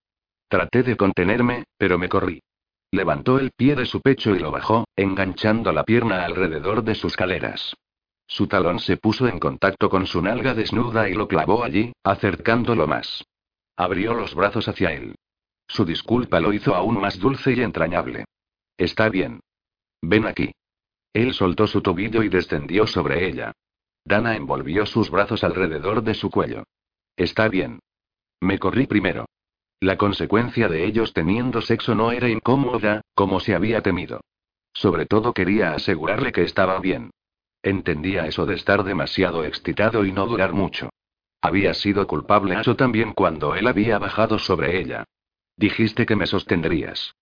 Traté 0.49 0.82
de 0.82 0.97
contenerme, 0.97 1.62
pero 1.78 1.97
me 1.97 2.09
corrí. 2.09 2.43
Levantó 2.91 3.38
el 3.38 3.53
pie 3.53 3.76
de 3.76 3.86
su 3.86 4.01
pecho 4.01 4.34
y 4.34 4.41
lo 4.41 4.51
bajó, 4.51 4.84
enganchando 4.97 5.70
la 5.70 5.84
pierna 5.84 6.24
alrededor 6.24 6.82
de 6.82 6.97
sus 6.97 7.14
caleras. 7.14 7.76
Su 8.26 8.49
talón 8.49 8.80
se 8.80 8.97
puso 8.97 9.28
en 9.28 9.38
contacto 9.38 9.88
con 9.88 10.09
su 10.09 10.20
nalga 10.20 10.55
desnuda 10.55 11.09
y 11.09 11.14
lo 11.14 11.28
clavó 11.28 11.62
allí, 11.62 11.93
acercándolo 12.03 12.88
más. 12.88 13.24
Abrió 13.76 14.12
los 14.12 14.34
brazos 14.34 14.66
hacia 14.66 14.93
él. 14.93 15.14
Su 15.68 15.84
disculpa 15.84 16.41
lo 16.41 16.53
hizo 16.53 16.74
aún 16.74 17.01
más 17.01 17.20
dulce 17.20 17.53
y 17.53 17.61
entrañable. 17.61 18.24
Está 18.76 19.09
bien. 19.09 19.38
Ven 20.03 20.26
aquí. 20.26 20.51
Él 21.12 21.32
soltó 21.32 21.68
su 21.68 21.80
tobillo 21.80 22.24
y 22.24 22.28
descendió 22.28 22.88
sobre 22.88 23.28
ella. 23.28 23.53
Dana 24.05 24.34
envolvió 24.34 24.84
sus 24.84 25.11
brazos 25.11 25.45
alrededor 25.45 26.03
de 26.03 26.14
su 26.14 26.28
cuello. 26.28 26.64
Está 27.16 27.47
bien. 27.47 27.78
Me 28.41 28.59
corrí 28.59 28.86
primero. 28.86 29.26
La 29.80 29.97
consecuencia 29.97 30.68
de 30.68 30.84
ellos 30.84 31.12
teniendo 31.12 31.62
sexo 31.62 31.95
no 31.95 32.12
era 32.12 32.28
incómoda, 32.28 33.03
como 33.14 33.41
se 33.41 33.55
había 33.55 33.82
temido. 33.82 34.20
Sobre 34.72 35.07
todo 35.07 35.32
quería 35.32 35.72
asegurarle 35.72 36.32
que 36.32 36.43
estaba 36.43 36.78
bien. 36.80 37.11
Entendía 37.62 38.26
eso 38.26 38.47
de 38.47 38.55
estar 38.55 38.84
demasiado 38.84 39.45
excitado 39.45 40.05
y 40.05 40.12
no 40.12 40.26
durar 40.26 40.53
mucho. 40.53 40.91
Había 41.43 41.74
sido 41.74 42.07
culpable 42.07 42.59
eso 42.59 42.76
también 42.76 43.12
cuando 43.12 43.55
él 43.55 43.66
había 43.66 43.99
bajado 43.99 44.38
sobre 44.38 44.78
ella. 44.78 45.05
Dijiste 45.57 46.07
que 46.07 46.16
me 46.16 46.26
sostendrías. 46.26 47.14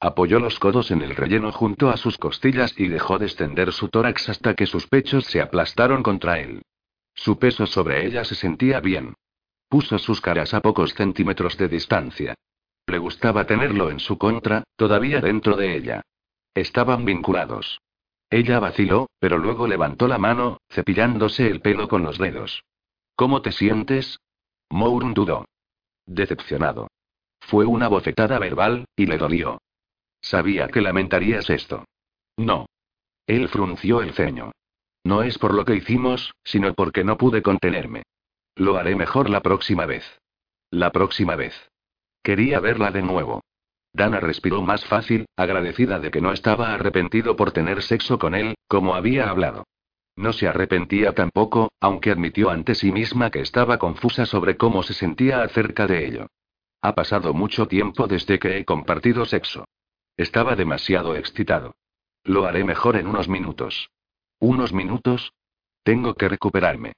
Apoyó 0.00 0.38
los 0.38 0.58
codos 0.58 0.90
en 0.90 1.02
el 1.02 1.16
relleno 1.16 1.52
junto 1.52 1.88
a 1.88 1.96
sus 1.96 2.18
costillas 2.18 2.78
y 2.78 2.88
dejó 2.88 3.18
descender 3.18 3.72
su 3.72 3.88
tórax 3.88 4.28
hasta 4.28 4.54
que 4.54 4.66
sus 4.66 4.86
pechos 4.86 5.24
se 5.24 5.40
aplastaron 5.40 6.02
contra 6.02 6.38
él. 6.38 6.62
Su 7.14 7.38
peso 7.38 7.66
sobre 7.66 8.06
ella 8.06 8.24
se 8.24 8.34
sentía 8.34 8.80
bien. 8.80 9.14
Puso 9.68 9.98
sus 9.98 10.20
caras 10.20 10.54
a 10.54 10.60
pocos 10.60 10.94
centímetros 10.94 11.56
de 11.56 11.68
distancia. 11.68 12.34
Le 12.86 12.98
gustaba 12.98 13.46
tenerlo 13.46 13.90
en 13.90 13.98
su 13.98 14.16
contra, 14.16 14.62
todavía 14.76 15.20
dentro 15.20 15.56
de 15.56 15.76
ella. 15.76 16.02
Estaban 16.54 17.04
vinculados. 17.04 17.80
Ella 18.30 18.60
vaciló, 18.60 19.08
pero 19.18 19.38
luego 19.38 19.66
levantó 19.66 20.08
la 20.08 20.18
mano, 20.18 20.58
cepillándose 20.68 21.48
el 21.48 21.60
pelo 21.60 21.88
con 21.88 22.02
los 22.02 22.18
dedos. 22.18 22.64
¿Cómo 23.14 23.42
te 23.42 23.52
sientes? 23.52 24.18
Mourn 24.70 25.14
dudó. 25.14 25.46
Decepcionado. 26.06 26.88
Fue 27.40 27.64
una 27.64 27.88
bofetada 27.88 28.38
verbal, 28.38 28.86
y 28.96 29.06
le 29.06 29.18
dolió. 29.18 29.58
Sabía 30.20 30.68
que 30.68 30.80
lamentarías 30.80 31.50
esto. 31.50 31.84
No. 32.36 32.66
Él 33.26 33.48
frunció 33.48 34.02
el 34.02 34.12
ceño. 34.12 34.52
No 35.04 35.22
es 35.22 35.38
por 35.38 35.54
lo 35.54 35.64
que 35.64 35.76
hicimos, 35.76 36.34
sino 36.42 36.74
porque 36.74 37.04
no 37.04 37.16
pude 37.16 37.42
contenerme. 37.42 38.02
Lo 38.56 38.78
haré 38.78 38.96
mejor 38.96 39.28
la 39.28 39.42
próxima 39.42 39.84
vez. 39.84 40.04
La 40.70 40.90
próxima 40.90 41.36
vez. 41.36 41.54
Quería 42.22 42.58
verla 42.58 42.90
de 42.90 43.02
nuevo. 43.02 43.42
Dana 43.92 44.18
respiró 44.18 44.62
más 44.62 44.84
fácil, 44.86 45.26
agradecida 45.36 45.98
de 45.98 46.10
que 46.10 46.22
no 46.22 46.32
estaba 46.32 46.72
arrepentido 46.72 47.36
por 47.36 47.52
tener 47.52 47.82
sexo 47.82 48.18
con 48.18 48.34
él, 48.34 48.54
como 48.66 48.94
había 48.94 49.28
hablado. 49.28 49.64
No 50.16 50.32
se 50.32 50.48
arrepentía 50.48 51.14
tampoco, 51.14 51.70
aunque 51.80 52.10
admitió 52.10 52.48
ante 52.48 52.74
sí 52.74 52.90
misma 52.90 53.30
que 53.30 53.40
estaba 53.40 53.78
confusa 53.78 54.24
sobre 54.24 54.56
cómo 54.56 54.82
se 54.82 54.94
sentía 54.94 55.42
acerca 55.42 55.86
de 55.86 56.06
ello. 56.06 56.26
Ha 56.80 56.94
pasado 56.94 57.34
mucho 57.34 57.68
tiempo 57.68 58.06
desde 58.06 58.38
que 58.38 58.56
he 58.56 58.64
compartido 58.64 59.26
sexo. 59.26 59.66
Estaba 60.16 60.56
demasiado 60.56 61.14
excitado. 61.14 61.74
Lo 62.24 62.46
haré 62.46 62.64
mejor 62.64 62.96
en 62.96 63.06
unos 63.06 63.28
minutos. 63.28 63.90
¿Unos 64.38 64.72
minutos? 64.72 65.34
Tengo 65.82 66.14
que 66.14 66.28
recuperarme. 66.28 66.94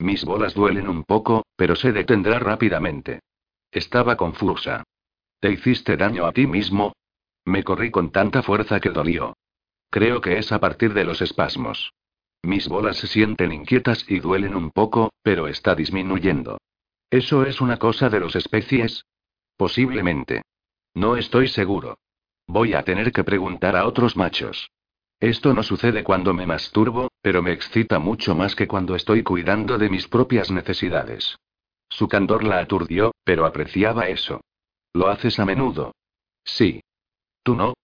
Mis 0.00 0.24
bolas 0.24 0.54
duelen 0.54 0.88
un 0.88 1.04
poco, 1.04 1.44
pero 1.56 1.76
se 1.76 1.92
detendrá 1.92 2.38
rápidamente. 2.38 3.20
Estaba 3.70 4.16
confusa. 4.16 4.82
¿Te 5.40 5.52
hiciste 5.52 5.98
daño 5.98 6.24
a 6.24 6.32
ti 6.32 6.46
mismo? 6.46 6.94
Me 7.44 7.62
corrí 7.62 7.90
con 7.90 8.10
tanta 8.10 8.42
fuerza 8.42 8.80
que 8.80 8.88
dolió. 8.88 9.36
Creo 9.90 10.22
que 10.22 10.38
es 10.38 10.52
a 10.52 10.58
partir 10.58 10.94
de 10.94 11.04
los 11.04 11.20
espasmos. 11.20 11.92
Mis 12.42 12.66
bolas 12.66 12.96
se 12.96 13.08
sienten 13.08 13.52
inquietas 13.52 14.06
y 14.08 14.20
duelen 14.20 14.56
un 14.56 14.70
poco, 14.70 15.12
pero 15.22 15.48
está 15.48 15.74
disminuyendo. 15.74 16.58
¿Eso 17.10 17.44
es 17.44 17.60
una 17.60 17.76
cosa 17.76 18.08
de 18.08 18.20
los 18.20 18.36
especies? 18.36 19.04
Posiblemente. 19.58 20.42
No 20.94 21.16
estoy 21.16 21.48
seguro. 21.48 21.98
Voy 22.46 22.72
a 22.72 22.84
tener 22.84 23.12
que 23.12 23.22
preguntar 23.22 23.76
a 23.76 23.86
otros 23.86 24.16
machos. 24.16 24.70
Esto 25.20 25.52
no 25.52 25.62
sucede 25.62 26.02
cuando 26.02 26.32
me 26.32 26.46
masturbo, 26.46 27.10
pero 27.20 27.42
me 27.42 27.52
excita 27.52 27.98
mucho 27.98 28.34
más 28.34 28.56
que 28.56 28.66
cuando 28.66 28.94
estoy 28.94 29.22
cuidando 29.22 29.76
de 29.76 29.90
mis 29.90 30.08
propias 30.08 30.50
necesidades. 30.50 31.38
Su 31.90 32.08
candor 32.08 32.42
la 32.42 32.58
aturdió, 32.58 33.12
pero 33.22 33.44
apreciaba 33.44 34.08
eso. 34.08 34.40
¿Lo 34.94 35.08
haces 35.08 35.38
a 35.38 35.44
menudo? 35.44 35.94
Sí. 36.42 36.82
¿Tú 37.42 37.54
no? 37.54 37.74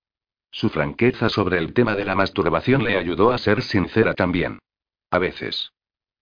Su 0.51 0.71
franqueza 0.71 1.29
sobre 1.29 1.59
el 1.59 1.75
tema 1.75 1.95
de 1.95 2.07
la 2.07 2.15
masturbación 2.15 2.83
le 2.83 2.97
ayudó 2.97 3.31
a 3.31 3.39
ser 3.39 3.63
sincera 3.63 4.15
también. 4.15 4.59
A 5.11 5.19
veces. 5.19 5.73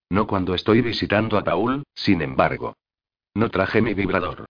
No 0.09 0.27
cuando 0.27 0.53
estoy 0.53 0.81
visitando 0.81 1.37
a 1.37 1.43
Paul, 1.43 1.83
sin 1.95 2.21
embargo. 2.21 2.75
No 3.33 3.49
traje 3.49 3.81
mi 3.81 3.93
vibrador. 3.93 4.45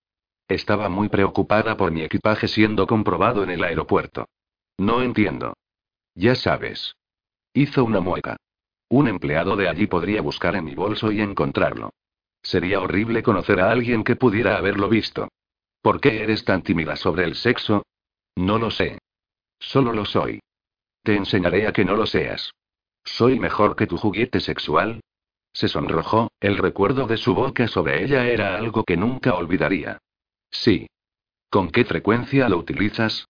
Estaba 0.47 0.89
muy 0.89 1.09
preocupada 1.09 1.77
por 1.77 1.91
mi 1.91 2.01
equipaje 2.01 2.47
siendo 2.47 2.87
comprobado 2.87 3.43
en 3.43 3.51
el 3.51 3.63
aeropuerto. 3.63 4.27
No 4.77 5.03
entiendo. 5.03 5.53
Ya 6.15 6.35
sabes. 6.35 6.95
Hizo 7.53 7.83
una 7.83 7.99
mueca. 7.99 8.37
Un 8.89 9.07
empleado 9.07 9.55
de 9.55 9.67
allí 9.67 9.87
podría 9.87 10.21
buscar 10.21 10.55
en 10.55 10.65
mi 10.65 10.73
bolso 10.73 11.11
y 11.11 11.21
encontrarlo. 11.21 11.91
Sería 12.41 12.79
horrible 12.79 13.23
conocer 13.23 13.59
a 13.59 13.71
alguien 13.71 14.03
que 14.03 14.15
pudiera 14.15 14.57
haberlo 14.57 14.87
visto. 14.87 15.27
¿Por 15.81 15.99
qué 15.99 16.23
eres 16.23 16.45
tan 16.45 16.63
tímida 16.63 16.95
sobre 16.95 17.25
el 17.25 17.35
sexo? 17.35 17.83
No 18.35 18.57
lo 18.57 18.71
sé. 18.71 18.99
Solo 19.59 19.93
lo 19.93 20.05
soy. 20.05 20.39
Te 21.03 21.15
enseñaré 21.15 21.67
a 21.67 21.73
que 21.73 21.85
no 21.85 21.95
lo 21.95 22.05
seas. 22.05 22.51
¿Soy 23.03 23.39
mejor 23.39 23.75
que 23.75 23.87
tu 23.87 23.97
juguete 23.97 24.39
sexual? 24.39 25.01
Se 25.53 25.67
sonrojó, 25.67 26.31
el 26.39 26.57
recuerdo 26.57 27.07
de 27.07 27.17
su 27.17 27.33
boca 27.33 27.67
sobre 27.67 28.03
ella 28.03 28.27
era 28.27 28.57
algo 28.57 28.83
que 28.83 28.97
nunca 28.97 29.35
olvidaría. 29.35 29.99
Sí. 30.51 30.87
¿Con 31.49 31.71
qué 31.71 31.85
frecuencia 31.85 32.49
lo 32.49 32.57
utilizas? 32.57 33.27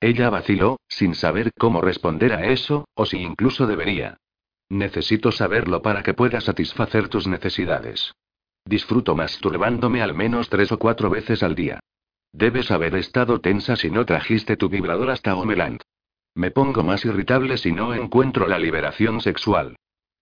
Ella 0.00 0.30
vaciló, 0.30 0.78
sin 0.88 1.14
saber 1.14 1.52
cómo 1.58 1.80
responder 1.80 2.32
a 2.32 2.46
eso, 2.46 2.86
o 2.94 3.04
si 3.04 3.18
incluso 3.18 3.66
debería. 3.66 4.18
Necesito 4.68 5.32
saberlo 5.32 5.82
para 5.82 6.02
que 6.02 6.14
pueda 6.14 6.40
satisfacer 6.40 7.08
tus 7.08 7.26
necesidades. 7.26 8.14
Disfruto 8.64 9.16
masturbándome 9.16 10.02
al 10.02 10.14
menos 10.14 10.48
tres 10.50 10.70
o 10.72 10.78
cuatro 10.78 11.10
veces 11.10 11.42
al 11.42 11.54
día. 11.54 11.80
Debes 12.32 12.70
haber 12.70 12.94
estado 12.94 13.40
tensa 13.40 13.76
si 13.76 13.90
no 13.90 14.04
trajiste 14.04 14.56
tu 14.56 14.68
vibrador 14.68 15.10
hasta 15.10 15.34
Homeland. 15.34 15.80
Me 16.34 16.50
pongo 16.50 16.82
más 16.82 17.04
irritable 17.04 17.56
si 17.56 17.72
no 17.72 17.94
encuentro 17.94 18.46
la 18.46 18.58
liberación 18.58 19.20
sexual. 19.20 19.76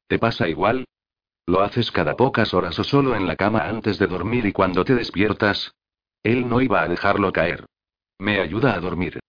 ¿Te 0.06 0.18
pasa 0.18 0.48
igual? 0.48 0.86
¿Lo 1.44 1.60
haces 1.60 1.90
cada 1.90 2.16
pocas 2.16 2.54
horas 2.54 2.78
o 2.78 2.84
solo 2.84 3.14
en 3.16 3.26
la 3.26 3.36
cama 3.36 3.68
antes 3.68 3.98
de 3.98 4.06
dormir 4.06 4.46
y 4.46 4.52
cuando 4.52 4.84
te 4.84 4.94
despiertas? 4.94 5.74
Él 6.22 6.48
no 6.48 6.60
iba 6.60 6.82
a 6.82 6.88
dejarlo 6.88 7.32
caer. 7.32 7.66
Me 8.18 8.40
ayuda 8.40 8.74
a 8.74 8.80
dormir. 8.80 9.20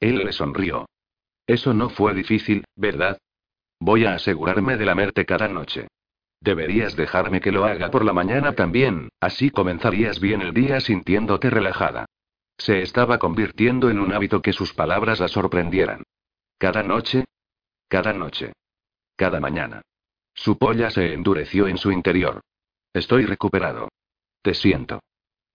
Él 0.00 0.18
le 0.18 0.32
sonrió. 0.32 0.86
Eso 1.46 1.74
no 1.74 1.90
fue 1.90 2.14
difícil, 2.14 2.64
¿verdad? 2.76 3.18
Voy 3.80 4.04
a 4.04 4.14
asegurarme 4.14 4.76
de 4.76 4.86
lamerte 4.86 5.24
cada 5.24 5.48
noche. 5.48 5.88
Deberías 6.40 6.96
dejarme 6.96 7.40
que 7.40 7.52
lo 7.52 7.64
haga 7.64 7.90
por 7.90 8.04
la 8.04 8.12
mañana 8.12 8.54
también, 8.54 9.08
así 9.20 9.50
comenzarías 9.50 10.20
bien 10.20 10.42
el 10.42 10.52
día 10.52 10.80
sintiéndote 10.80 11.50
relajada. 11.50 12.06
Se 12.58 12.82
estaba 12.82 13.18
convirtiendo 13.18 13.90
en 13.90 13.98
un 13.98 14.12
hábito 14.12 14.42
que 14.42 14.52
sus 14.52 14.74
palabras 14.74 15.20
la 15.20 15.28
sorprendieran. 15.28 16.02
Cada 16.58 16.82
noche. 16.82 17.24
Cada 17.88 18.12
noche. 18.12 18.52
Cada 19.16 19.40
mañana. 19.40 19.82
Su 20.34 20.58
polla 20.58 20.90
se 20.90 21.12
endureció 21.12 21.68
en 21.68 21.78
su 21.78 21.92
interior. 21.92 22.40
Estoy 22.92 23.24
recuperado. 23.24 23.88
Te 24.42 24.54
siento. 24.54 25.00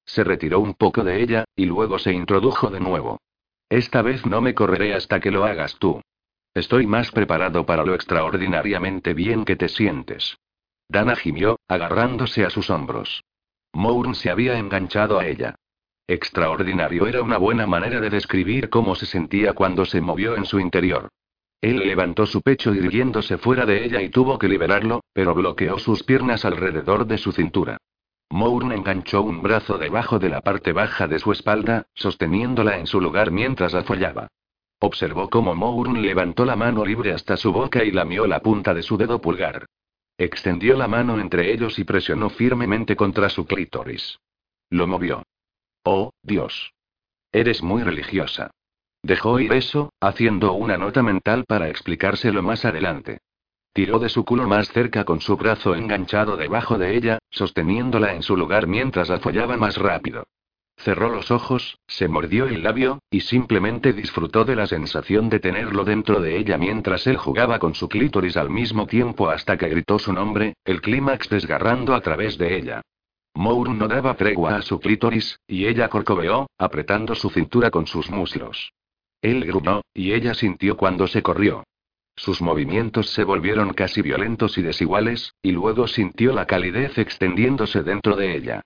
Se 0.06 0.24
retiró 0.24 0.60
un 0.60 0.74
poco 0.74 1.04
de 1.04 1.22
ella, 1.22 1.46
y 1.56 1.66
luego 1.66 2.00
se 2.00 2.12
introdujo 2.12 2.70
de 2.70 2.80
nuevo. 2.80 3.20
Esta 3.70 4.02
vez 4.02 4.26
no 4.26 4.42
me 4.42 4.56
correré 4.56 4.96
hasta 4.96 5.20
que 5.20 5.32
lo 5.32 5.46
hagas 5.46 5.78
tú. 5.78 6.02
Estoy 6.56 6.88
más 6.88 7.12
preparado 7.12 7.66
para 7.66 7.86
lo 7.86 7.94
extraordinariamente 7.94 9.14
bien 9.14 9.46
que 9.46 9.56
te 9.56 9.70
sientes. 9.70 10.38
Dana 10.88 11.16
gimió, 11.16 11.60
agarrándose 11.68 12.44
a 12.44 12.50
sus 12.50 12.72
hombros. 12.72 13.24
Mourn 13.74 14.16
se 14.16 14.32
había 14.32 14.58
enganchado 14.58 15.20
a 15.20 15.28
ella. 15.28 15.56
Extraordinario 16.08 17.06
era 17.06 17.22
una 17.22 17.38
buena 17.38 17.68
manera 17.68 18.02
de 18.02 18.10
describir 18.10 18.70
cómo 18.70 18.96
se 18.96 19.06
sentía 19.06 19.54
cuando 19.54 19.86
se 19.86 20.02
movió 20.02 20.36
en 20.36 20.46
su 20.46 20.60
interior. 20.60 21.10
Él 21.62 21.78
levantó 21.78 22.26
su 22.26 22.42
pecho 22.42 22.74
irguiéndose 22.74 23.38
fuera 23.38 23.68
de 23.68 23.86
ella 23.86 24.02
y 24.02 24.10
tuvo 24.10 24.40
que 24.40 24.48
liberarlo, 24.48 25.04
pero 25.14 25.36
bloqueó 25.36 25.78
sus 25.78 26.02
piernas 26.02 26.46
alrededor 26.46 27.06
de 27.06 27.20
su 27.20 27.32
cintura. 27.32 27.78
Mourn 28.32 28.72
enganchó 28.72 29.22
un 29.24 29.42
brazo 29.42 29.78
debajo 29.78 30.20
de 30.20 30.30
la 30.30 30.42
parte 30.42 30.72
baja 30.72 31.08
de 31.08 31.20
su 31.20 31.32
espalda, 31.32 31.88
sosteniéndola 31.96 32.78
en 32.78 32.86
su 32.86 33.02
lugar 33.02 33.32
mientras 33.32 33.74
la 33.74 33.84
follaba. 33.84 34.28
Observó 34.80 35.30
cómo 35.30 35.56
Mourn 35.56 36.02
levantó 36.02 36.46
la 36.46 36.56
mano 36.56 36.86
libre 36.86 37.12
hasta 37.12 37.38
su 37.38 37.52
boca 37.52 37.84
y 37.84 37.92
lamió 37.92 38.28
la 38.28 38.40
punta 38.42 38.74
de 38.74 38.84
su 38.84 38.98
dedo 38.98 39.20
pulgar. 39.20 39.66
Extendió 40.18 40.78
la 40.78 40.88
mano 40.88 41.20
entre 41.20 41.52
ellos 41.52 41.80
y 41.80 41.84
presionó 41.84 42.30
firmemente 42.30 42.96
contra 42.96 43.30
su 43.30 43.46
clítoris. 43.46 44.20
Lo 44.70 44.86
movió. 44.86 45.24
Oh, 45.84 46.12
Dios. 46.22 46.74
Eres 47.32 47.64
muy 47.64 47.84
religiosa. 47.84 48.52
Dejó 49.02 49.40
ir 49.40 49.54
eso, 49.54 49.94
haciendo 50.00 50.54
una 50.54 50.78
nota 50.78 51.02
mental 51.02 51.46
para 51.46 51.70
explicárselo 51.70 52.44
más 52.44 52.66
adelante. 52.66 53.20
Tiró 53.74 54.00
de 54.00 54.10
su 54.10 54.26
culo 54.26 54.48
más 54.48 54.70
cerca 54.70 55.06
con 55.06 55.22
su 55.22 55.38
brazo 55.38 55.76
enganchado 55.76 56.38
debajo 56.38 56.78
de 56.78 56.96
ella, 56.98 57.20
sosteniéndola 57.30 58.14
en 58.14 58.24
su 58.24 58.36
lugar 58.36 58.68
mientras 58.68 59.10
la 59.10 59.20
follaba 59.20 59.58
más 59.58 59.78
rápido. 59.78 60.26
Cerró 60.78 61.10
los 61.10 61.30
ojos, 61.30 61.78
se 61.88 62.08
mordió 62.08 62.46
el 62.46 62.64
labio, 62.64 63.00
y 63.12 63.20
simplemente 63.20 63.92
disfrutó 63.92 64.46
de 64.46 64.56
la 64.56 64.66
sensación 64.66 65.30
de 65.30 65.40
tenerlo 65.40 65.84
dentro 65.84 66.22
de 66.22 66.38
ella 66.38 66.58
mientras 66.58 67.06
él 67.06 67.18
jugaba 67.18 67.60
con 67.60 67.76
su 67.76 67.90
clítoris 67.90 68.38
al 68.38 68.50
mismo 68.50 68.88
tiempo 68.88 69.30
hasta 69.30 69.58
que 69.58 69.68
gritó 69.68 70.00
su 70.00 70.14
nombre, 70.14 70.54
el 70.64 70.82
clímax 70.82 71.28
desgarrando 71.28 71.94
a 71.94 72.02
través 72.02 72.38
de 72.38 72.58
ella. 72.58 72.82
Mour 73.34 73.70
no 73.70 73.90
daba 73.90 74.16
tregua 74.16 74.56
a 74.56 74.62
su 74.62 74.80
clítoris, 74.80 75.40
y 75.48 75.66
ella 75.66 75.90
corcoveó, 75.90 76.50
apretando 76.58 77.14
su 77.14 77.30
cintura 77.30 77.72
con 77.72 77.86
sus 77.86 78.10
muslos. 78.10 78.72
Él 79.22 79.44
gruñó, 79.46 79.82
y 79.94 80.14
ella 80.14 80.34
sintió 80.34 80.78
cuando 80.78 81.08
se 81.08 81.22
corrió. 81.22 81.66
Sus 82.20 82.42
movimientos 82.42 83.12
se 83.12 83.24
volvieron 83.24 83.72
casi 83.72 84.02
violentos 84.02 84.58
y 84.58 84.62
desiguales, 84.62 85.36
y 85.42 85.54
luego 85.54 85.88
sintió 85.88 86.34
la 86.34 86.48
calidez 86.48 86.98
extendiéndose 86.98 87.82
dentro 87.82 88.18
de 88.18 88.36
ella. 88.36 88.62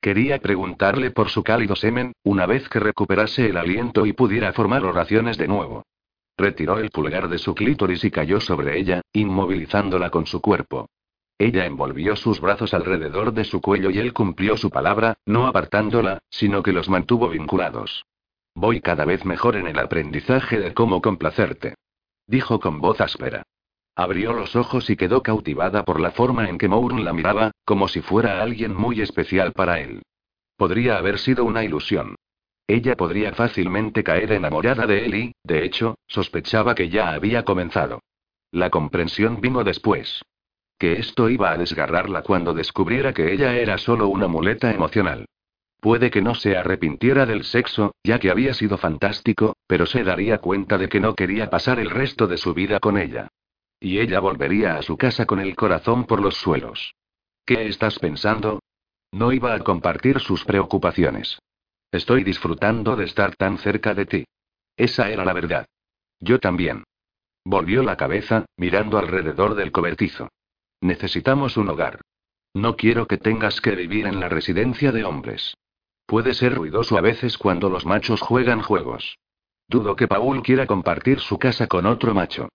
Quería 0.00 0.38
preguntarle 0.38 1.10
por 1.10 1.28
su 1.28 1.42
cálido 1.42 1.76
semen, 1.76 2.14
una 2.22 2.46
vez 2.46 2.66
que 2.70 2.80
recuperase 2.80 3.50
el 3.50 3.58
aliento 3.58 4.06
y 4.06 4.14
pudiera 4.14 4.54
formar 4.54 4.86
oraciones 4.86 5.36
de 5.36 5.48
nuevo. 5.48 5.82
Retiró 6.38 6.78
el 6.78 6.88
pulgar 6.88 7.28
de 7.28 7.36
su 7.36 7.54
clítoris 7.54 8.02
y 8.04 8.10
cayó 8.10 8.40
sobre 8.40 8.78
ella, 8.78 9.02
inmovilizándola 9.12 10.08
con 10.08 10.24
su 10.24 10.40
cuerpo. 10.40 10.88
Ella 11.38 11.66
envolvió 11.66 12.16
sus 12.16 12.40
brazos 12.40 12.72
alrededor 12.72 13.34
de 13.34 13.44
su 13.44 13.60
cuello 13.60 13.90
y 13.90 13.98
él 13.98 14.14
cumplió 14.14 14.56
su 14.56 14.70
palabra, 14.70 15.18
no 15.26 15.46
apartándola, 15.46 16.20
sino 16.30 16.62
que 16.62 16.72
los 16.72 16.88
mantuvo 16.88 17.28
vinculados. 17.28 18.06
Voy 18.54 18.80
cada 18.80 19.04
vez 19.04 19.26
mejor 19.26 19.56
en 19.56 19.66
el 19.66 19.78
aprendizaje 19.78 20.58
de 20.58 20.72
cómo 20.72 21.02
complacerte. 21.02 21.74
Dijo 22.26 22.60
con 22.60 22.80
voz 22.80 23.00
áspera. 23.00 23.42
Abrió 23.96 24.32
los 24.32 24.56
ojos 24.56 24.90
y 24.90 24.96
quedó 24.96 25.22
cautivada 25.22 25.84
por 25.84 26.00
la 26.00 26.10
forma 26.10 26.48
en 26.48 26.58
que 26.58 26.68
Mourn 26.68 27.04
la 27.04 27.12
miraba, 27.12 27.52
como 27.64 27.86
si 27.86 28.00
fuera 28.00 28.42
alguien 28.42 28.74
muy 28.74 29.00
especial 29.00 29.52
para 29.52 29.80
él. 29.80 30.02
Podría 30.56 30.98
haber 30.98 31.18
sido 31.18 31.44
una 31.44 31.64
ilusión. 31.64 32.16
Ella 32.66 32.96
podría 32.96 33.32
fácilmente 33.34 34.02
caer 34.02 34.32
enamorada 34.32 34.86
de 34.86 35.04
él 35.04 35.14
y, 35.14 35.32
de 35.44 35.64
hecho, 35.64 35.96
sospechaba 36.06 36.74
que 36.74 36.88
ya 36.88 37.12
había 37.12 37.44
comenzado. 37.44 38.00
La 38.50 38.70
comprensión 38.70 39.40
vino 39.40 39.62
después 39.64 40.22
que 40.78 40.94
esto 40.94 41.30
iba 41.30 41.50
a 41.50 41.56
desgarrarla 41.56 42.22
cuando 42.22 42.52
descubriera 42.52 43.12
que 43.12 43.32
ella 43.32 43.56
era 43.56 43.78
solo 43.78 44.08
una 44.08 44.28
muleta 44.28 44.72
emocional. 44.72 45.26
Puede 45.84 46.10
que 46.10 46.22
no 46.22 46.34
se 46.34 46.56
arrepintiera 46.56 47.26
del 47.26 47.44
sexo, 47.44 47.94
ya 48.02 48.18
que 48.18 48.30
había 48.30 48.54
sido 48.54 48.78
fantástico, 48.78 49.54
pero 49.66 49.84
se 49.84 50.02
daría 50.02 50.38
cuenta 50.38 50.78
de 50.78 50.88
que 50.88 50.98
no 50.98 51.14
quería 51.14 51.50
pasar 51.50 51.78
el 51.78 51.90
resto 51.90 52.26
de 52.26 52.38
su 52.38 52.54
vida 52.54 52.80
con 52.80 52.96
ella. 52.96 53.28
Y 53.80 53.98
ella 53.98 54.18
volvería 54.18 54.76
a 54.76 54.82
su 54.82 54.96
casa 54.96 55.26
con 55.26 55.40
el 55.40 55.54
corazón 55.54 56.06
por 56.06 56.22
los 56.22 56.36
suelos. 56.36 56.94
¿Qué 57.44 57.66
estás 57.66 57.98
pensando? 57.98 58.62
No 59.12 59.30
iba 59.30 59.52
a 59.52 59.58
compartir 59.58 60.20
sus 60.20 60.42
preocupaciones. 60.46 61.38
Estoy 61.92 62.24
disfrutando 62.24 62.96
de 62.96 63.04
estar 63.04 63.36
tan 63.36 63.58
cerca 63.58 63.92
de 63.92 64.06
ti. 64.06 64.24
Esa 64.78 65.10
era 65.10 65.26
la 65.26 65.34
verdad. 65.34 65.66
Yo 66.18 66.38
también. 66.38 66.84
Volvió 67.44 67.82
la 67.82 67.98
cabeza, 67.98 68.46
mirando 68.56 68.96
alrededor 68.96 69.54
del 69.54 69.70
cobertizo. 69.70 70.30
Necesitamos 70.80 71.58
un 71.58 71.68
hogar. 71.68 72.00
No 72.54 72.74
quiero 72.74 73.06
que 73.06 73.18
tengas 73.18 73.60
que 73.60 73.72
vivir 73.72 74.06
en 74.06 74.18
la 74.18 74.30
residencia 74.30 74.90
de 74.90 75.04
hombres. 75.04 75.54
Puede 76.06 76.34
ser 76.34 76.54
ruidoso 76.54 76.98
a 76.98 77.00
veces 77.00 77.38
cuando 77.38 77.70
los 77.70 77.86
machos 77.86 78.20
juegan 78.20 78.62
juegos. 78.62 79.18
Dudo 79.68 79.96
que 79.96 80.06
Paul 80.06 80.42
quiera 80.42 80.66
compartir 80.66 81.20
su 81.20 81.38
casa 81.38 81.66
con 81.66 81.86
otro 81.86 82.14
macho. 82.14 82.48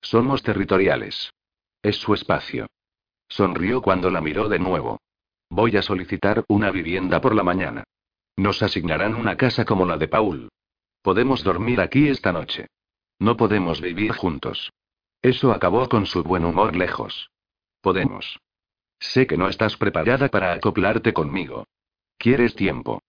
Somos 0.00 0.42
territoriales. 0.42 1.30
Es 1.82 1.96
su 1.96 2.14
espacio. 2.14 2.66
Sonrió 3.28 3.82
cuando 3.82 4.10
la 4.10 4.20
miró 4.20 4.48
de 4.48 4.58
nuevo. 4.58 5.00
Voy 5.50 5.76
a 5.76 5.82
solicitar 5.82 6.44
una 6.48 6.70
vivienda 6.70 7.20
por 7.20 7.34
la 7.34 7.42
mañana. 7.42 7.84
Nos 8.36 8.62
asignarán 8.62 9.14
una 9.14 9.36
casa 9.36 9.64
como 9.64 9.86
la 9.86 9.98
de 9.98 10.08
Paul. 10.08 10.48
Podemos 11.02 11.44
dormir 11.44 11.80
aquí 11.80 12.08
esta 12.08 12.32
noche. 12.32 12.66
No 13.18 13.36
podemos 13.36 13.80
vivir 13.80 14.12
juntos. 14.12 14.72
Eso 15.22 15.52
acabó 15.52 15.88
con 15.88 16.06
su 16.06 16.22
buen 16.22 16.44
humor 16.44 16.74
lejos. 16.74 17.30
Podemos. 17.80 18.38
Sé 18.98 19.26
que 19.26 19.36
no 19.36 19.48
estás 19.48 19.76
preparada 19.76 20.28
para 20.28 20.52
acoplarte 20.52 21.12
conmigo. 21.12 21.66
Quieres 22.24 22.54
tiempo. 22.54 23.02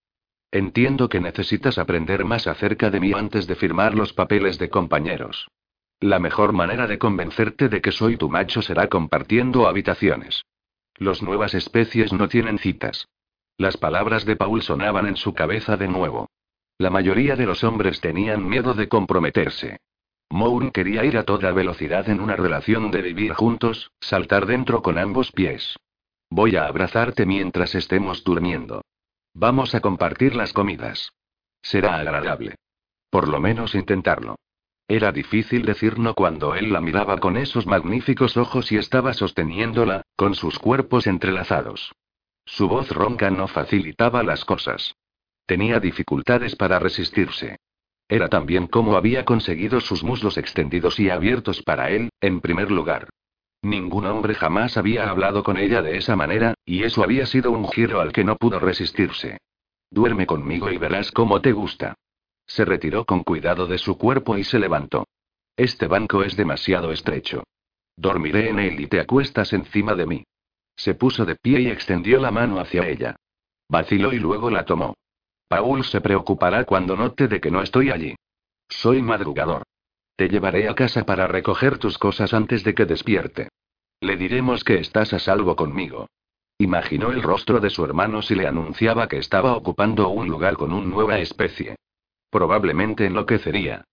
Entiendo 0.52 1.08
que 1.08 1.22
necesitas 1.22 1.78
aprender 1.78 2.26
más 2.26 2.48
acerca 2.48 2.90
de 2.90 3.00
mí 3.00 3.14
antes 3.14 3.48
de 3.48 3.56
firmar 3.56 3.96
los 3.96 4.12
papeles 4.12 4.60
de 4.60 4.70
compañeros. 4.70 5.48
La 6.02 6.20
mejor 6.20 6.52
manera 6.52 6.86
de 6.86 7.00
convencerte 7.00 7.70
de 7.70 7.80
que 7.80 7.94
soy 7.94 8.18
tu 8.18 8.30
macho 8.30 8.62
será 8.62 8.90
compartiendo 8.90 9.70
habitaciones. 9.70 10.44
Los 10.98 11.24
nuevas 11.24 11.54
especies 11.54 12.12
no 12.12 12.28
tienen 12.28 12.58
citas. 12.58 13.08
Las 13.58 13.78
palabras 13.78 14.26
de 14.26 14.36
Paul 14.36 14.62
sonaban 14.62 15.08
en 15.08 15.16
su 15.16 15.34
cabeza 15.34 15.78
de 15.78 15.88
nuevo. 15.88 16.28
La 16.78 16.90
mayoría 16.90 17.38
de 17.38 17.46
los 17.46 17.64
hombres 17.64 18.02
tenían 18.02 18.46
miedo 18.46 18.74
de 18.74 18.90
comprometerse. 18.90 19.78
Mourn 20.30 20.72
quería 20.72 21.06
ir 21.06 21.18
a 21.18 21.24
toda 21.24 21.54
velocidad 21.54 22.10
en 22.10 22.20
una 22.20 22.36
relación 22.36 22.92
de 22.92 23.02
vivir 23.02 23.32
juntos, 23.32 23.92
saltar 24.02 24.46
dentro 24.46 24.82
con 24.82 24.98
ambos 24.98 25.32
pies. 25.32 25.78
Voy 26.30 26.58
a 26.58 26.66
abrazarte 26.66 27.26
mientras 27.26 27.76
estemos 27.76 28.22
durmiendo. 28.26 28.82
Vamos 29.38 29.76
a 29.76 29.82
compartir 29.82 30.34
las 30.34 30.54
comidas. 30.54 31.12
Será 31.62 31.98
agradable. 31.98 32.56
Por 33.10 33.28
lo 33.28 33.42
menos 33.42 33.76
intentarlo. 33.76 34.38
Era 34.88 35.12
difícil 35.12 35.66
decir 35.66 36.00
no 36.00 36.14
cuando 36.14 36.56
él 36.56 36.72
la 36.72 36.80
miraba 36.80 37.18
con 37.18 37.36
esos 37.36 37.68
magníficos 37.68 38.38
ojos 38.38 38.72
y 38.72 38.78
estaba 38.78 39.14
sosteniéndola, 39.14 40.04
con 40.16 40.36
sus 40.36 40.58
cuerpos 40.58 41.06
entrelazados. 41.06 41.92
Su 42.46 42.70
voz 42.70 42.90
ronca 42.92 43.30
no 43.30 43.50
facilitaba 43.50 44.24
las 44.24 44.46
cosas. 44.46 44.96
Tenía 45.46 45.82
dificultades 45.82 46.56
para 46.56 46.80
resistirse. 46.80 47.58
Era 48.08 48.30
también 48.30 48.68
como 48.68 48.96
había 48.96 49.26
conseguido 49.26 49.82
sus 49.82 50.02
muslos 50.02 50.38
extendidos 50.38 50.98
y 50.98 51.10
abiertos 51.10 51.62
para 51.62 51.90
él, 51.90 52.10
en 52.22 52.40
primer 52.40 52.72
lugar. 52.72 53.10
Ningún 53.66 54.06
hombre 54.06 54.36
jamás 54.36 54.78
había 54.78 55.10
hablado 55.10 55.42
con 55.42 55.58
ella 55.58 55.82
de 55.82 55.98
esa 55.98 56.16
manera, 56.16 56.54
y 56.66 56.84
eso 56.84 57.02
había 57.02 57.26
sido 57.26 57.50
un 57.50 57.68
giro 57.68 58.00
al 58.00 58.14
que 58.14 58.24
no 58.24 58.36
pudo 58.36 58.60
resistirse. 58.60 59.40
Duerme 59.90 60.28
conmigo 60.28 60.70
y 60.70 60.78
verás 60.78 61.12
cómo 61.12 61.42
te 61.42 61.52
gusta. 61.52 61.96
Se 62.46 62.64
retiró 62.64 63.06
con 63.06 63.24
cuidado 63.24 63.66
de 63.66 63.80
su 63.80 63.98
cuerpo 63.98 64.38
y 64.38 64.44
se 64.44 64.60
levantó. 64.60 65.08
Este 65.58 65.88
banco 65.88 66.22
es 66.22 66.36
demasiado 66.36 66.92
estrecho. 66.92 67.44
Dormiré 67.98 68.50
en 68.50 68.60
él 68.60 68.80
y 68.80 68.86
te 68.86 69.00
acuestas 69.00 69.52
encima 69.52 69.96
de 69.96 70.06
mí. 70.06 70.24
Se 70.76 70.94
puso 70.94 71.26
de 71.26 71.36
pie 71.36 71.62
y 71.62 71.68
extendió 71.70 72.20
la 72.20 72.30
mano 72.30 72.60
hacia 72.60 72.88
ella. 72.88 73.16
Vaciló 73.68 74.14
y 74.14 74.20
luego 74.20 74.52
la 74.52 74.64
tomó. 74.64 74.94
Paul 75.48 75.84
se 75.86 76.02
preocupará 76.02 76.66
cuando 76.66 76.96
note 76.96 77.28
de 77.28 77.42
que 77.42 77.50
no 77.50 77.64
estoy 77.64 77.90
allí. 77.90 78.16
Soy 78.70 79.02
madrugador. 79.02 79.64
Te 80.16 80.30
llevaré 80.30 80.70
a 80.70 80.76
casa 80.76 81.06
para 81.06 81.28
recoger 81.28 81.78
tus 81.78 81.98
cosas 81.98 82.34
antes 82.34 82.64
de 82.64 82.74
que 82.74 82.86
despierte. 82.86 83.50
Le 84.00 84.16
diremos 84.16 84.64
que 84.64 84.76
estás 84.76 85.14
a 85.14 85.20
salvo 85.20 85.56
conmigo. 85.56 86.08
Imaginó 86.58 87.12
el 87.12 87.22
rostro 87.22 87.60
de 87.60 87.70
su 87.70 87.84
hermano 87.84 88.22
si 88.22 88.34
le 88.34 88.48
anunciaba 88.48 89.10
que 89.10 89.18
estaba 89.18 89.58
ocupando 89.58 90.08
un 90.10 90.30
lugar 90.30 90.56
con 90.56 90.72
una 90.72 90.86
nueva 90.88 91.20
especie. 91.20 91.76
Probablemente 92.30 93.06
enloquecería. 93.06 93.84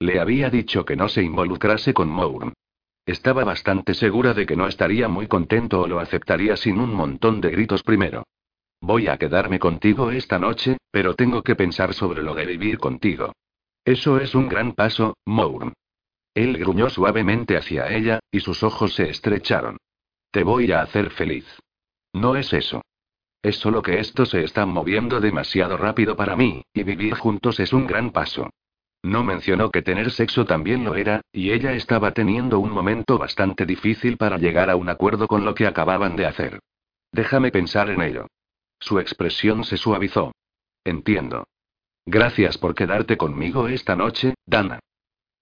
Le 0.00 0.18
había 0.18 0.50
dicho 0.50 0.84
que 0.84 0.96
no 0.96 1.08
se 1.08 1.22
involucrase 1.22 1.94
con 1.94 2.08
Mourn. 2.08 2.54
Estaba 3.06 3.44
bastante 3.44 3.94
segura 3.94 4.34
de 4.34 4.46
que 4.46 4.56
no 4.56 4.66
estaría 4.66 5.08
muy 5.08 5.28
contento 5.28 5.80
o 5.80 5.86
lo 5.86 6.00
aceptaría 6.00 6.56
sin 6.56 6.78
un 6.80 6.92
montón 6.92 7.40
de 7.40 7.50
gritos 7.50 7.82
primero. 7.82 8.24
Voy 8.80 9.08
a 9.08 9.16
quedarme 9.16 9.58
contigo 9.58 10.10
esta 10.10 10.38
noche, 10.38 10.76
pero 10.90 11.14
tengo 11.14 11.42
que 11.42 11.56
pensar 11.56 11.94
sobre 11.94 12.22
lo 12.22 12.34
de 12.34 12.46
vivir 12.46 12.78
contigo. 12.78 13.32
Eso 13.88 14.18
es 14.18 14.34
un 14.34 14.50
gran 14.50 14.72
paso, 14.72 15.16
Mourn. 15.24 15.72
Él 16.34 16.58
gruñó 16.58 16.90
suavemente 16.90 17.56
hacia 17.56 17.88
ella, 17.88 18.20
y 18.30 18.40
sus 18.40 18.62
ojos 18.62 18.92
se 18.92 19.08
estrecharon. 19.08 19.78
Te 20.30 20.44
voy 20.44 20.70
a 20.72 20.82
hacer 20.82 21.08
feliz. 21.08 21.46
No 22.12 22.36
es 22.36 22.52
eso. 22.52 22.82
Es 23.42 23.56
solo 23.56 23.80
que 23.80 23.98
esto 23.98 24.26
se 24.26 24.44
está 24.44 24.66
moviendo 24.66 25.20
demasiado 25.20 25.78
rápido 25.78 26.16
para 26.16 26.36
mí, 26.36 26.60
y 26.74 26.82
vivir 26.82 27.14
juntos 27.14 27.60
es 27.60 27.72
un 27.72 27.86
gran 27.86 28.10
paso. 28.10 28.50
No 29.02 29.24
mencionó 29.24 29.70
que 29.70 29.80
tener 29.80 30.10
sexo 30.10 30.44
también 30.44 30.84
lo 30.84 30.94
era, 30.94 31.22
y 31.32 31.52
ella 31.52 31.72
estaba 31.72 32.12
teniendo 32.12 32.58
un 32.58 32.70
momento 32.70 33.16
bastante 33.16 33.64
difícil 33.64 34.18
para 34.18 34.36
llegar 34.36 34.68
a 34.68 34.76
un 34.76 34.90
acuerdo 34.90 35.26
con 35.26 35.46
lo 35.46 35.54
que 35.54 35.66
acababan 35.66 36.14
de 36.14 36.26
hacer. 36.26 36.60
Déjame 37.10 37.50
pensar 37.50 37.88
en 37.88 38.02
ello. 38.02 38.26
Su 38.80 38.98
expresión 38.98 39.64
se 39.64 39.78
suavizó. 39.78 40.32
Entiendo. 40.84 41.46
Gracias 42.10 42.56
por 42.56 42.74
quedarte 42.74 43.18
conmigo 43.18 43.68
esta 43.68 43.94
noche, 43.94 44.32
Dana. 44.46 44.80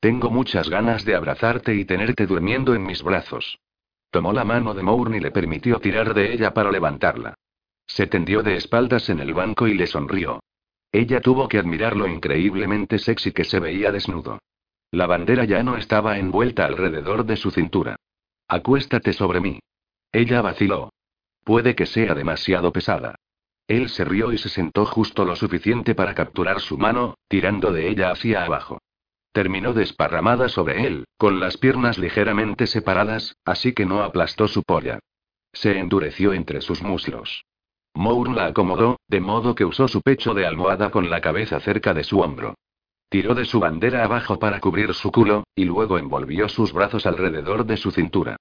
Tengo 0.01 0.31
muchas 0.31 0.69
ganas 0.69 1.05
de 1.05 1.15
abrazarte 1.15 1.77
y 1.77 1.85
tenerte 1.85 2.27
durmiendo 2.27 2.75
en 2.75 2.85
mis 2.85 3.05
brazos. 3.05 3.61
Tomó 4.11 4.33
la 4.33 4.45
mano 4.45 4.75
de 4.75 4.83
Mourn 4.83 5.15
y 5.15 5.21
le 5.21 5.31
permitió 5.31 5.79
tirar 5.79 6.13
de 6.13 6.33
ella 6.33 6.53
para 6.53 6.73
levantarla. 6.73 7.37
Se 7.87 8.09
tendió 8.09 8.43
de 8.43 8.57
espaldas 8.57 9.09
en 9.11 9.21
el 9.21 9.33
banco 9.33 9.69
y 9.69 9.75
le 9.75 9.87
sonrió. 9.87 10.41
Ella 10.91 11.21
tuvo 11.21 11.47
que 11.47 11.61
admirar 11.61 11.97
lo 11.97 12.09
increíblemente 12.09 12.99
sexy 12.99 13.31
que 13.31 13.45
se 13.45 13.61
veía 13.61 13.93
desnudo. 13.93 14.41
La 14.91 15.07
bandera 15.07 15.45
ya 15.45 15.63
no 15.63 15.77
estaba 15.77 16.19
envuelta 16.19 16.67
alrededor 16.67 17.27
de 17.27 17.37
su 17.37 17.53
cintura. 17.53 17.95
Acuéstate 18.49 19.13
sobre 19.13 19.41
mí. 19.41 19.61
Ella 20.11 20.43
vaciló. 20.43 20.91
Puede 21.45 21.77
que 21.77 21.87
sea 21.87 22.13
demasiado 22.17 22.73
pesada. 22.73 23.15
Él 23.69 23.89
se 23.89 24.05
rió 24.05 24.33
y 24.33 24.39
se 24.39 24.49
sentó 24.49 24.87
justo 24.87 25.25
lo 25.25 25.35
suficiente 25.35 25.95
para 25.95 26.15
capturar 26.15 26.61
su 26.61 26.79
mano, 26.79 27.17
tirando 27.29 27.73
de 27.73 27.89
ella 27.89 28.11
hacia 28.13 28.45
abajo. 28.45 28.79
Terminó 29.33 29.73
desparramada 29.73 30.49
sobre 30.49 30.87
él, 30.87 31.05
con 31.19 31.41
las 31.41 31.57
piernas 31.57 31.99
ligeramente 31.99 32.67
separadas, 32.67 33.37
así 33.45 33.73
que 33.73 33.85
no 33.85 34.03
aplastó 34.03 34.49
su 34.49 34.63
polla. 34.63 35.01
Se 35.53 35.79
endureció 35.79 36.33
entre 36.33 36.61
sus 36.61 36.83
muslos. 36.83 37.45
Moore 37.95 38.33
la 38.33 38.47
acomodó, 38.47 38.99
de 39.09 39.21
modo 39.21 39.55
que 39.55 39.65
usó 39.65 39.89
su 39.89 40.01
pecho 40.01 40.33
de 40.35 40.47
almohada 40.47 40.91
con 40.91 41.11
la 41.11 41.21
cabeza 41.21 41.61
cerca 41.61 41.93
de 41.93 42.05
su 42.05 42.21
hombro. 42.21 42.55
Tiró 43.09 43.35
de 43.35 43.45
su 43.45 43.61
bandera 43.61 44.05
abajo 44.05 44.39
para 44.39 44.61
cubrir 44.61 44.95
su 44.95 45.11
culo, 45.11 45.45
y 45.55 45.65
luego 45.65 45.99
envolvió 45.99 46.49
sus 46.49 46.73
brazos 46.73 47.07
alrededor 47.07 47.65
de 47.65 47.77
su 47.77 47.91
cintura. 47.91 48.37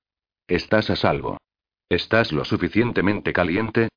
Estás 0.47 0.89
a 0.89 0.95
salvo. 0.95 1.37
¿Estás 1.89 2.31
lo 2.31 2.45
suficientemente 2.45 3.31
caliente? 3.31 3.89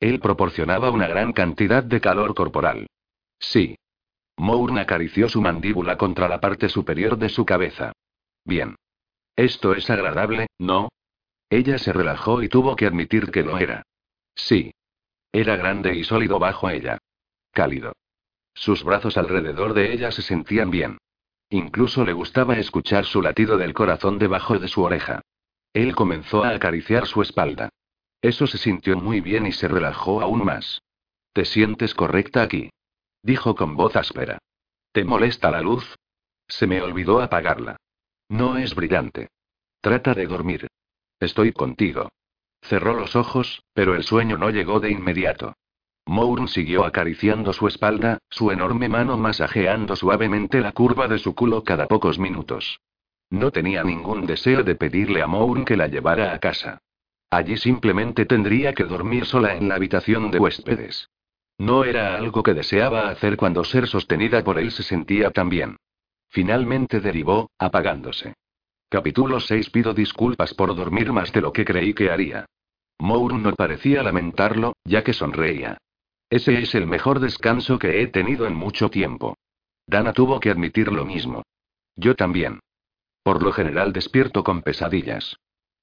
Él 0.00 0.20
proporcionaba 0.20 0.90
una 0.90 1.06
gran 1.06 1.32
cantidad 1.32 1.82
de 1.82 2.00
calor 2.00 2.34
corporal. 2.34 2.86
Sí. 3.38 3.76
Mourn 4.36 4.78
acarició 4.78 5.28
su 5.28 5.40
mandíbula 5.40 5.96
contra 5.96 6.28
la 6.28 6.40
parte 6.40 6.68
superior 6.68 7.16
de 7.16 7.28
su 7.28 7.44
cabeza. 7.44 7.92
Bien. 8.44 8.76
Esto 9.36 9.74
es 9.74 9.88
agradable, 9.90 10.48
¿no? 10.58 10.88
Ella 11.50 11.78
se 11.78 11.92
relajó 11.92 12.42
y 12.42 12.48
tuvo 12.48 12.76
que 12.76 12.86
admitir 12.86 13.30
que 13.30 13.42
lo 13.42 13.58
era. 13.58 13.82
Sí. 14.34 14.72
Era 15.32 15.56
grande 15.56 15.94
y 15.94 16.04
sólido 16.04 16.38
bajo 16.38 16.68
ella. 16.68 16.98
Cálido. 17.52 17.92
Sus 18.54 18.84
brazos 18.84 19.16
alrededor 19.16 19.74
de 19.74 19.92
ella 19.92 20.12
se 20.12 20.22
sentían 20.22 20.70
bien. 20.70 20.98
Incluso 21.50 22.04
le 22.04 22.12
gustaba 22.12 22.56
escuchar 22.56 23.04
su 23.04 23.20
latido 23.22 23.58
del 23.58 23.74
corazón 23.74 24.18
debajo 24.18 24.58
de 24.58 24.68
su 24.68 24.82
oreja. 24.82 25.22
Él 25.72 25.94
comenzó 25.94 26.44
a 26.44 26.50
acariciar 26.50 27.06
su 27.06 27.20
espalda. 27.22 27.68
Eso 28.24 28.46
se 28.46 28.56
sintió 28.56 28.96
muy 28.96 29.20
bien 29.20 29.46
y 29.46 29.52
se 29.52 29.68
relajó 29.68 30.22
aún 30.22 30.46
más. 30.46 30.80
¿Te 31.34 31.44
sientes 31.44 31.94
correcta 31.94 32.40
aquí? 32.40 32.70
Dijo 33.22 33.54
con 33.54 33.76
voz 33.76 33.96
áspera. 33.96 34.38
¿Te 34.92 35.04
molesta 35.04 35.50
la 35.50 35.60
luz? 35.60 35.94
Se 36.48 36.66
me 36.66 36.80
olvidó 36.80 37.20
apagarla. 37.20 37.76
No 38.30 38.56
es 38.56 38.74
brillante. 38.74 39.28
Trata 39.82 40.14
de 40.14 40.26
dormir. 40.26 40.68
Estoy 41.20 41.52
contigo. 41.52 42.08
Cerró 42.62 42.94
los 42.94 43.14
ojos, 43.14 43.62
pero 43.74 43.94
el 43.94 44.04
sueño 44.04 44.38
no 44.38 44.48
llegó 44.48 44.80
de 44.80 44.90
inmediato. 44.90 45.52
Mourn 46.06 46.48
siguió 46.48 46.86
acariciando 46.86 47.52
su 47.52 47.68
espalda, 47.68 48.16
su 48.30 48.50
enorme 48.50 48.88
mano 48.88 49.18
masajeando 49.18 49.96
suavemente 49.96 50.62
la 50.62 50.72
curva 50.72 51.08
de 51.08 51.18
su 51.18 51.34
culo 51.34 51.62
cada 51.62 51.88
pocos 51.88 52.18
minutos. 52.18 52.80
No 53.28 53.50
tenía 53.50 53.84
ningún 53.84 54.24
deseo 54.24 54.62
de 54.62 54.76
pedirle 54.76 55.20
a 55.20 55.26
Mourn 55.26 55.66
que 55.66 55.76
la 55.76 55.88
llevara 55.88 56.32
a 56.32 56.38
casa. 56.38 56.80
Allí 57.34 57.56
simplemente 57.56 58.26
tendría 58.26 58.74
que 58.74 58.84
dormir 58.84 59.26
sola 59.26 59.56
en 59.56 59.68
la 59.68 59.74
habitación 59.74 60.30
de 60.30 60.38
huéspedes. 60.38 61.10
No 61.58 61.82
era 61.82 62.16
algo 62.16 62.44
que 62.44 62.54
deseaba 62.54 63.08
hacer 63.08 63.36
cuando 63.36 63.64
ser 63.64 63.88
sostenida 63.88 64.44
por 64.44 64.56
él 64.56 64.70
se 64.70 64.84
sentía 64.84 65.32
tan 65.32 65.48
bien. 65.48 65.76
Finalmente 66.28 67.00
derivó, 67.00 67.50
apagándose. 67.58 68.34
Capítulo 68.88 69.40
6 69.40 69.70
Pido 69.70 69.94
disculpas 69.94 70.54
por 70.54 70.76
dormir 70.76 71.10
más 71.10 71.32
de 71.32 71.40
lo 71.40 71.52
que 71.52 71.64
creí 71.64 71.92
que 71.92 72.08
haría. 72.08 72.46
Mourun 73.00 73.42
no 73.42 73.52
parecía 73.56 74.04
lamentarlo, 74.04 74.74
ya 74.84 75.02
que 75.02 75.12
sonreía. 75.12 75.78
Ese 76.30 76.62
es 76.62 76.72
el 76.76 76.86
mejor 76.86 77.18
descanso 77.18 77.80
que 77.80 78.00
he 78.00 78.06
tenido 78.06 78.46
en 78.46 78.54
mucho 78.54 78.90
tiempo. 78.90 79.36
Dana 79.88 80.12
tuvo 80.12 80.38
que 80.38 80.50
admitir 80.50 80.92
lo 80.92 81.04
mismo. 81.04 81.42
Yo 81.96 82.14
también. 82.14 82.60
Por 83.24 83.42
lo 83.42 83.50
general 83.50 83.92
despierto 83.92 84.44
con 84.44 84.62
pesadillas. 84.62 85.36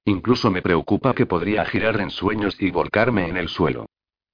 Incluso 0.06 0.50
me 0.50 0.62
preocupa 0.62 1.14
que 1.14 1.26
podría 1.26 1.66
girar 1.66 2.00
en 2.02 2.10
sueños 2.10 2.56
y 2.60 2.72
volcarme 2.72 3.28
en 3.28 3.38
el 3.38 3.50
suelo. 3.50 3.86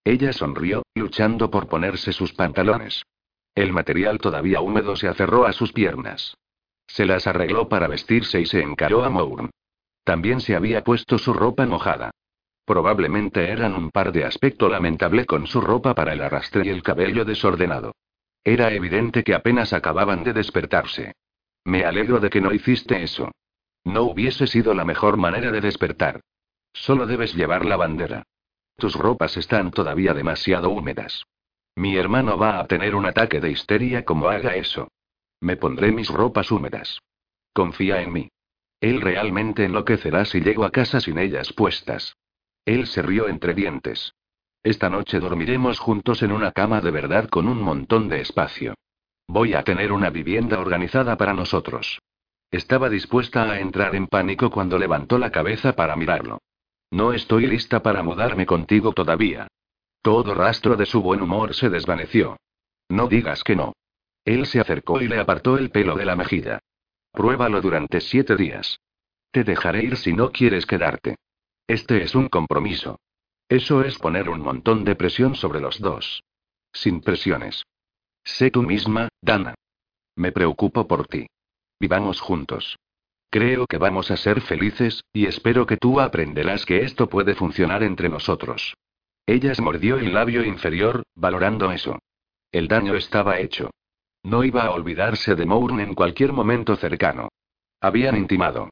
Ella 0.03 0.31
sonrió, 0.31 0.83
luchando 0.95 1.51
por 1.51 1.67
ponerse 1.67 2.13
sus 2.13 2.33
pantalones. 2.33 3.03
El 3.53 3.73
material 3.73 4.19
todavía 4.19 4.61
húmedo 4.61 4.95
se 4.95 5.07
aferró 5.07 5.45
a 5.45 5.51
sus 5.51 5.73
piernas. 5.73 6.37
Se 6.87 7.05
las 7.05 7.27
arregló 7.27 7.67
para 7.67 7.87
vestirse 7.87 8.39
y 8.39 8.45
se 8.45 8.61
encaró 8.61 9.03
a 9.03 9.09
Mourn. 9.09 9.49
También 10.03 10.39
se 10.39 10.55
había 10.55 10.83
puesto 10.83 11.17
su 11.17 11.33
ropa 11.33 11.65
mojada. 11.65 12.11
Probablemente 12.63 13.49
eran 13.49 13.75
un 13.75 13.91
par 13.91 14.11
de 14.11 14.23
aspecto 14.23 14.69
lamentable 14.69 15.25
con 15.25 15.47
su 15.47 15.59
ropa 15.59 15.93
para 15.93 16.13
el 16.13 16.21
arrastre 16.21 16.65
y 16.65 16.69
el 16.69 16.83
cabello 16.83 17.25
desordenado. 17.25 17.93
Era 18.43 18.71
evidente 18.71 19.23
que 19.23 19.33
apenas 19.33 19.73
acababan 19.73 20.23
de 20.23 20.31
despertarse. 20.31 21.13
Me 21.65 21.83
alegro 21.83 22.21
de 22.21 22.29
que 22.29 22.39
no 22.39 22.53
hiciste 22.53 23.03
eso. 23.03 23.31
No 23.87 24.03
hubiese 24.03 24.47
sido 24.47 24.73
la 24.73 24.83
mejor 24.83 25.15
manera 25.15 25.49
de 25.49 25.61
despertar. 25.61 26.19
Solo 26.73 27.07
debes 27.07 27.33
llevar 27.33 27.63
la 27.63 27.77
bandera. 27.77 28.23
Tus 28.75 28.95
ropas 28.95 29.37
están 29.37 29.71
todavía 29.71 30.13
demasiado 30.13 30.69
húmedas. 30.69 31.23
Mi 31.77 31.95
hermano 31.95 32.37
va 32.37 32.59
a 32.59 32.67
tener 32.67 32.95
un 32.95 33.05
ataque 33.05 33.39
de 33.39 33.49
histeria 33.49 34.03
como 34.03 34.27
haga 34.27 34.57
eso. 34.57 34.89
Me 35.39 35.55
pondré 35.55 35.93
mis 35.93 36.09
ropas 36.09 36.51
húmedas. 36.51 36.99
Confía 37.53 38.01
en 38.01 38.11
mí. 38.11 38.29
Él 38.81 38.99
realmente 38.99 39.63
enloquecerá 39.63 40.25
si 40.25 40.41
llego 40.41 40.65
a 40.65 40.71
casa 40.71 40.99
sin 40.99 41.17
ellas 41.17 41.53
puestas. 41.53 42.17
Él 42.65 42.87
se 42.87 43.01
rió 43.01 43.29
entre 43.29 43.53
dientes. 43.53 44.11
Esta 44.63 44.89
noche 44.89 45.21
dormiremos 45.21 45.79
juntos 45.79 46.23
en 46.23 46.33
una 46.33 46.51
cama 46.51 46.81
de 46.81 46.91
verdad 46.91 47.29
con 47.29 47.47
un 47.47 47.61
montón 47.61 48.09
de 48.09 48.19
espacio. 48.19 48.73
Voy 49.29 49.53
a 49.53 49.63
tener 49.63 49.93
una 49.93 50.09
vivienda 50.09 50.59
organizada 50.59 51.15
para 51.15 51.33
nosotros. 51.33 51.99
Estaba 52.51 52.89
dispuesta 52.89 53.51
a 53.51 53.59
entrar 53.59 53.95
en 53.95 54.07
pánico 54.07 54.49
cuando 54.49 54.77
levantó 54.77 55.17
la 55.17 55.31
cabeza 55.31 55.73
para 55.73 55.95
mirarlo. 55.95 56.39
No 56.91 57.11
estoy 57.11 57.47
lista 57.47 57.83
para 57.83 58.03
mudarme 58.03 58.45
contigo 58.45 58.93
todavía. 58.93 59.47
Todo 60.01 60.33
rastro 60.33 60.77
de 60.77 60.85
su 60.85 61.01
buen 61.01 61.21
humor 61.21 61.53
se 61.53 61.69
desvaneció. 61.69 62.37
No 62.87 63.07
digas 63.07 63.43
que 63.43 63.55
no. 63.55 63.73
Él 64.23 64.45
se 64.45 64.61
acercó 64.61 65.01
y 65.01 65.07
le 65.07 65.19
apartó 65.19 65.57
el 65.57 65.69
pelo 65.69 65.95
de 65.95 66.05
la 66.05 66.15
mejilla. 66.15 66.59
Pruébalo 67.11 67.61
durante 67.61 67.99
siete 67.99 68.37
días. 68.37 68.79
Te 69.31 69.43
dejaré 69.43 69.83
ir 69.83 69.97
si 69.97 70.13
no 70.13 70.31
quieres 70.31 70.65
quedarte. 70.65 71.17
Este 71.67 72.01
es 72.01 72.15
un 72.15 72.29
compromiso. 72.29 72.99
Eso 73.49 73.81
es 73.81 73.97
poner 73.97 74.29
un 74.29 74.41
montón 74.41 74.85
de 74.85 74.95
presión 74.95 75.35
sobre 75.35 75.59
los 75.59 75.79
dos. 75.79 76.23
Sin 76.71 77.01
presiones. 77.01 77.63
Sé 78.23 78.51
tú 78.51 78.63
misma, 78.63 79.09
Dana. 79.21 79.55
Me 80.15 80.31
preocupo 80.31 80.87
por 80.87 81.07
ti. 81.07 81.27
Vivamos 81.79 82.21
juntos. 82.21 82.77
Creo 83.29 83.67
que 83.67 83.77
vamos 83.77 84.09
a 84.09 84.17
ser 84.17 84.41
felices, 84.41 85.03
y 85.13 85.25
espero 85.25 85.65
que 85.65 85.77
tú 85.77 85.99
aprenderás 85.99 86.65
que 86.65 86.83
esto 86.83 87.07
puede 87.07 87.35
funcionar 87.35 87.83
entre 87.83 88.09
nosotros. 88.09 88.75
Ella 89.25 89.53
se 89.53 89.61
mordió 89.61 89.97
el 89.97 90.13
labio 90.13 90.43
inferior, 90.45 91.03
valorando 91.13 91.71
eso. 91.71 91.99
El 92.51 92.67
daño 92.67 92.95
estaba 92.95 93.39
hecho. 93.39 93.71
No 94.23 94.43
iba 94.43 94.63
a 94.63 94.71
olvidarse 94.71 95.35
de 95.35 95.45
Mourn 95.45 95.79
en 95.81 95.93
cualquier 95.93 96.33
momento 96.33 96.75
cercano. 96.77 97.29
Habían 97.81 98.17
intimado. 98.17 98.69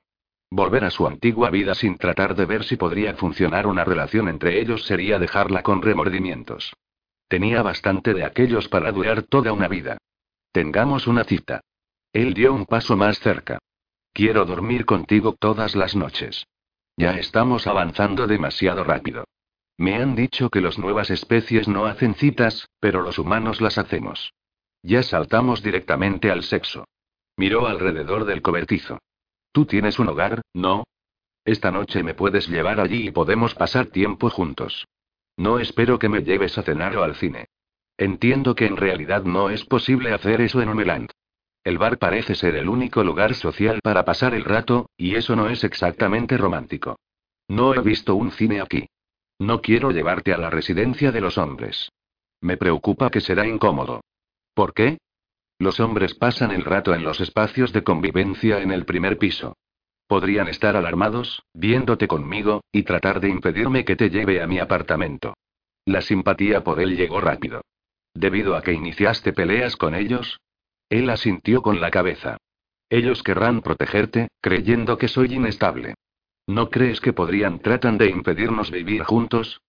Volver 0.50 0.86
a 0.86 0.90
su 0.90 1.06
antigua 1.06 1.50
vida 1.50 1.76
sin 1.76 1.98
tratar 1.98 2.36
de 2.36 2.46
ver 2.46 2.64
si 2.64 2.78
podría 2.78 3.16
funcionar 3.16 3.68
una 3.68 3.84
relación 3.84 4.30
entre 4.30 4.60
ellos 4.62 4.86
sería 4.86 5.20
dejarla 5.20 5.64
con 5.64 5.82
remordimientos. 5.82 6.74
Tenía 7.28 7.62
bastante 7.62 8.14
de 8.14 8.24
aquellos 8.24 8.70
para 8.70 8.92
durar 8.92 9.24
toda 9.24 9.52
una 9.52 9.68
vida. 9.68 9.98
Tengamos 10.52 11.08
una 11.08 11.24
cita. 11.26 11.62
Él 12.16 12.34
dio 12.34 12.54
un 12.54 12.66
paso 12.66 12.96
más 12.96 13.20
cerca. 13.20 13.60
Quiero 14.14 14.46
dormir 14.46 14.86
contigo 14.86 15.36
todas 15.38 15.76
las 15.76 15.98
noches. 15.98 16.48
Ya 16.96 17.18
estamos 17.18 17.68
avanzando 17.68 18.26
demasiado 18.26 18.86
rápido. 18.86 19.26
Me 19.78 19.96
han 19.96 20.16
dicho 20.16 20.50
que 20.50 20.62
las 20.62 20.80
nuevas 20.80 21.10
especies 21.10 21.68
no 21.68 21.88
hacen 21.88 22.16
citas, 22.16 22.70
pero 22.80 23.02
los 23.02 23.20
humanos 23.20 23.60
las 23.60 23.78
hacemos. 23.78 24.32
Ya 24.82 25.04
saltamos 25.04 25.62
directamente 25.62 26.32
al 26.32 26.44
sexo. 26.44 26.86
Miró 27.36 27.68
alrededor 27.68 28.24
del 28.24 28.42
cobertizo. 28.42 29.00
Tú 29.52 29.66
tienes 29.66 30.00
un 30.00 30.08
hogar, 30.08 30.42
¿no? 30.54 30.86
Esta 31.44 31.70
noche 31.70 32.02
me 32.02 32.14
puedes 32.14 32.48
llevar 32.48 32.80
allí 32.80 33.10
y 33.10 33.12
podemos 33.12 33.56
pasar 33.56 33.88
tiempo 33.88 34.30
juntos. 34.30 34.88
No 35.36 35.60
espero 35.60 36.00
que 36.00 36.08
me 36.08 36.24
lleves 36.24 36.58
a 36.58 36.64
cenar 36.64 36.96
o 36.96 37.04
al 37.04 37.16
cine. 37.16 37.48
Entiendo 37.98 38.56
que 38.56 38.68
en 38.68 38.78
realidad 38.78 39.24
no 39.24 39.50
es 39.50 39.66
posible 39.66 40.14
hacer 40.14 40.40
eso 40.40 40.62
en 40.62 40.70
Homeland. 40.70 41.10
El 41.66 41.80
bar 41.80 41.98
parece 41.98 42.36
ser 42.36 42.56
el 42.56 42.70
único 42.70 43.04
lugar 43.04 43.34
social 43.34 43.80
para 43.84 44.06
pasar 44.06 44.36
el 44.36 44.44
rato, 44.44 44.92
y 44.96 45.16
eso 45.16 45.36
no 45.36 45.50
es 45.50 45.64
exactamente 45.64 46.38
romántico. 46.38 47.00
No 47.48 47.74
he 47.74 47.82
visto 47.82 48.14
un 48.16 48.32
cine 48.32 48.62
aquí. 48.62 48.88
No 49.40 49.62
quiero 49.62 49.90
llevarte 49.90 50.32
a 50.32 50.38
la 50.38 50.52
residencia 50.52 51.12
de 51.12 51.22
los 51.22 51.40
hombres. 51.40 51.92
Me 52.40 52.56
preocupa 52.56 53.10
que 53.10 53.20
será 53.20 53.48
incómodo. 53.48 54.02
¿Por 54.54 54.76
qué? 54.76 55.00
Los 55.58 55.80
hombres 55.80 56.14
pasan 56.14 56.52
el 56.52 56.64
rato 56.64 56.94
en 56.94 57.04
los 57.04 57.20
espacios 57.20 57.74
de 57.74 57.84
convivencia 57.84 58.62
en 58.62 58.72
el 58.72 58.86
primer 58.86 59.18
piso. 59.18 59.56
Podrían 60.08 60.48
estar 60.48 60.76
alarmados, 60.76 61.44
viéndote 61.52 62.08
conmigo, 62.08 62.62
y 62.72 62.84
tratar 62.84 63.20
de 63.20 63.30
impedirme 63.30 63.86
que 63.86 63.96
te 63.96 64.12
lleve 64.12 64.40
a 64.40 64.46
mi 64.46 64.60
apartamento. 64.60 65.34
La 65.84 66.02
simpatía 66.02 66.64
por 66.64 66.80
él 66.80 66.96
llegó 66.96 67.22
rápido. 67.22 67.62
Debido 68.14 68.56
a 68.56 68.62
que 68.62 68.74
iniciaste 68.74 69.34
peleas 69.34 69.76
con 69.76 69.96
ellos. 69.96 70.38
Él 70.96 71.10
asintió 71.10 71.62
con 71.62 71.82
la 71.82 71.92
cabeza. 71.92 72.38
Ellos 72.90 73.22
querrán 73.22 73.60
protegerte, 73.60 74.30
creyendo 74.40 74.98
que 74.98 75.10
soy 75.10 75.34
inestable. 75.34 75.96
¿No 76.48 76.70
crees 76.70 77.02
que 77.02 77.12
podrían 77.12 77.60
tratan 77.60 77.98
de 77.98 78.10
impedirnos 78.10 78.72
vivir 78.72 79.04
juntos? 79.04 79.60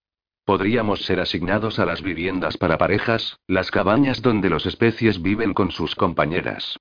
Podríamos 0.45 1.01
ser 1.01 1.19
asignados 1.19 1.79
a 1.79 1.85
las 1.85 2.01
viviendas 2.01 2.55
para 2.55 2.77
parejas, 2.77 3.41
las 3.45 3.71
cabañas 3.71 4.21
donde 4.21 4.49
los 4.49 4.65
especies 4.65 5.21
viven 5.21 5.53
con 5.53 5.71
sus 5.71 5.95
compañeras. 5.95 6.77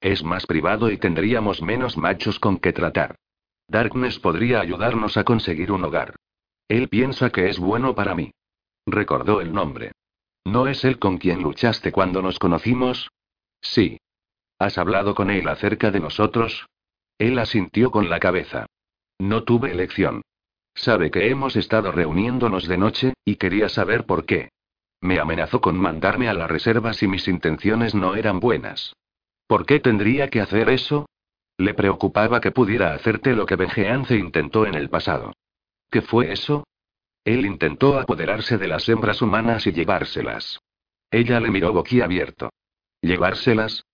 Es 0.00 0.22
más 0.22 0.46
privado 0.46 0.92
y 0.92 0.98
tendríamos 0.98 1.60
menos 1.60 1.96
machos 1.96 2.38
con 2.38 2.58
que 2.58 2.72
tratar. 2.72 3.16
Darkness 3.66 4.20
podría 4.20 4.60
ayudarnos 4.60 5.16
a 5.16 5.24
conseguir 5.24 5.72
un 5.72 5.82
hogar. 5.82 6.14
Él 6.68 6.88
piensa 6.88 7.30
que 7.30 7.48
es 7.48 7.58
bueno 7.58 7.96
para 7.96 8.14
mí. 8.14 8.30
Recordó 8.86 9.40
el 9.40 9.52
nombre. 9.52 9.90
¿No 10.44 10.68
es 10.68 10.84
él 10.84 11.00
con 11.00 11.18
quien 11.18 11.42
luchaste 11.42 11.90
cuando 11.90 12.22
nos 12.22 12.38
conocimos? 12.38 13.10
Sí. 13.72 14.00
¿Has 14.58 14.78
hablado 14.78 15.14
con 15.14 15.30
él 15.30 15.46
acerca 15.46 15.90
de 15.90 16.00
nosotros? 16.00 16.66
Él 17.18 17.38
asintió 17.38 17.90
con 17.90 18.08
la 18.08 18.18
cabeza. 18.18 18.66
No 19.18 19.44
tuve 19.44 19.72
elección. 19.72 20.22
Sabe 20.74 21.10
que 21.10 21.28
hemos 21.28 21.54
estado 21.54 21.92
reuniéndonos 21.92 22.66
de 22.66 22.78
noche, 22.78 23.14
y 23.24 23.36
quería 23.36 23.68
saber 23.68 24.06
por 24.06 24.24
qué. 24.24 24.50
Me 25.00 25.20
amenazó 25.20 25.60
con 25.60 25.76
mandarme 25.78 26.28
a 26.28 26.34
la 26.34 26.46
reserva 26.46 26.92
si 26.92 27.06
mis 27.06 27.28
intenciones 27.28 27.94
no 27.94 28.14
eran 28.14 28.40
buenas. 28.40 28.94
¿Por 29.46 29.66
qué 29.66 29.80
tendría 29.80 30.28
que 30.28 30.40
hacer 30.40 30.70
eso? 30.70 31.06
Le 31.58 31.74
preocupaba 31.74 32.40
que 32.40 32.52
pudiera 32.52 32.94
hacerte 32.94 33.34
lo 33.34 33.44
que 33.44 33.56
Benjeance 33.56 34.16
intentó 34.16 34.66
en 34.66 34.74
el 34.74 34.88
pasado. 34.88 35.32
¿Qué 35.90 36.00
fue 36.00 36.32
eso? 36.32 36.64
Él 37.24 37.44
intentó 37.44 37.98
apoderarse 37.98 38.56
de 38.56 38.68
las 38.68 38.88
hembras 38.88 39.20
humanas 39.20 39.66
y 39.66 39.72
llevárselas. 39.72 40.58
Ella 41.10 41.40
le 41.40 41.50
miró 41.50 41.72
boquiabierto. 41.72 42.50
¿Llevárselas? 43.00 43.84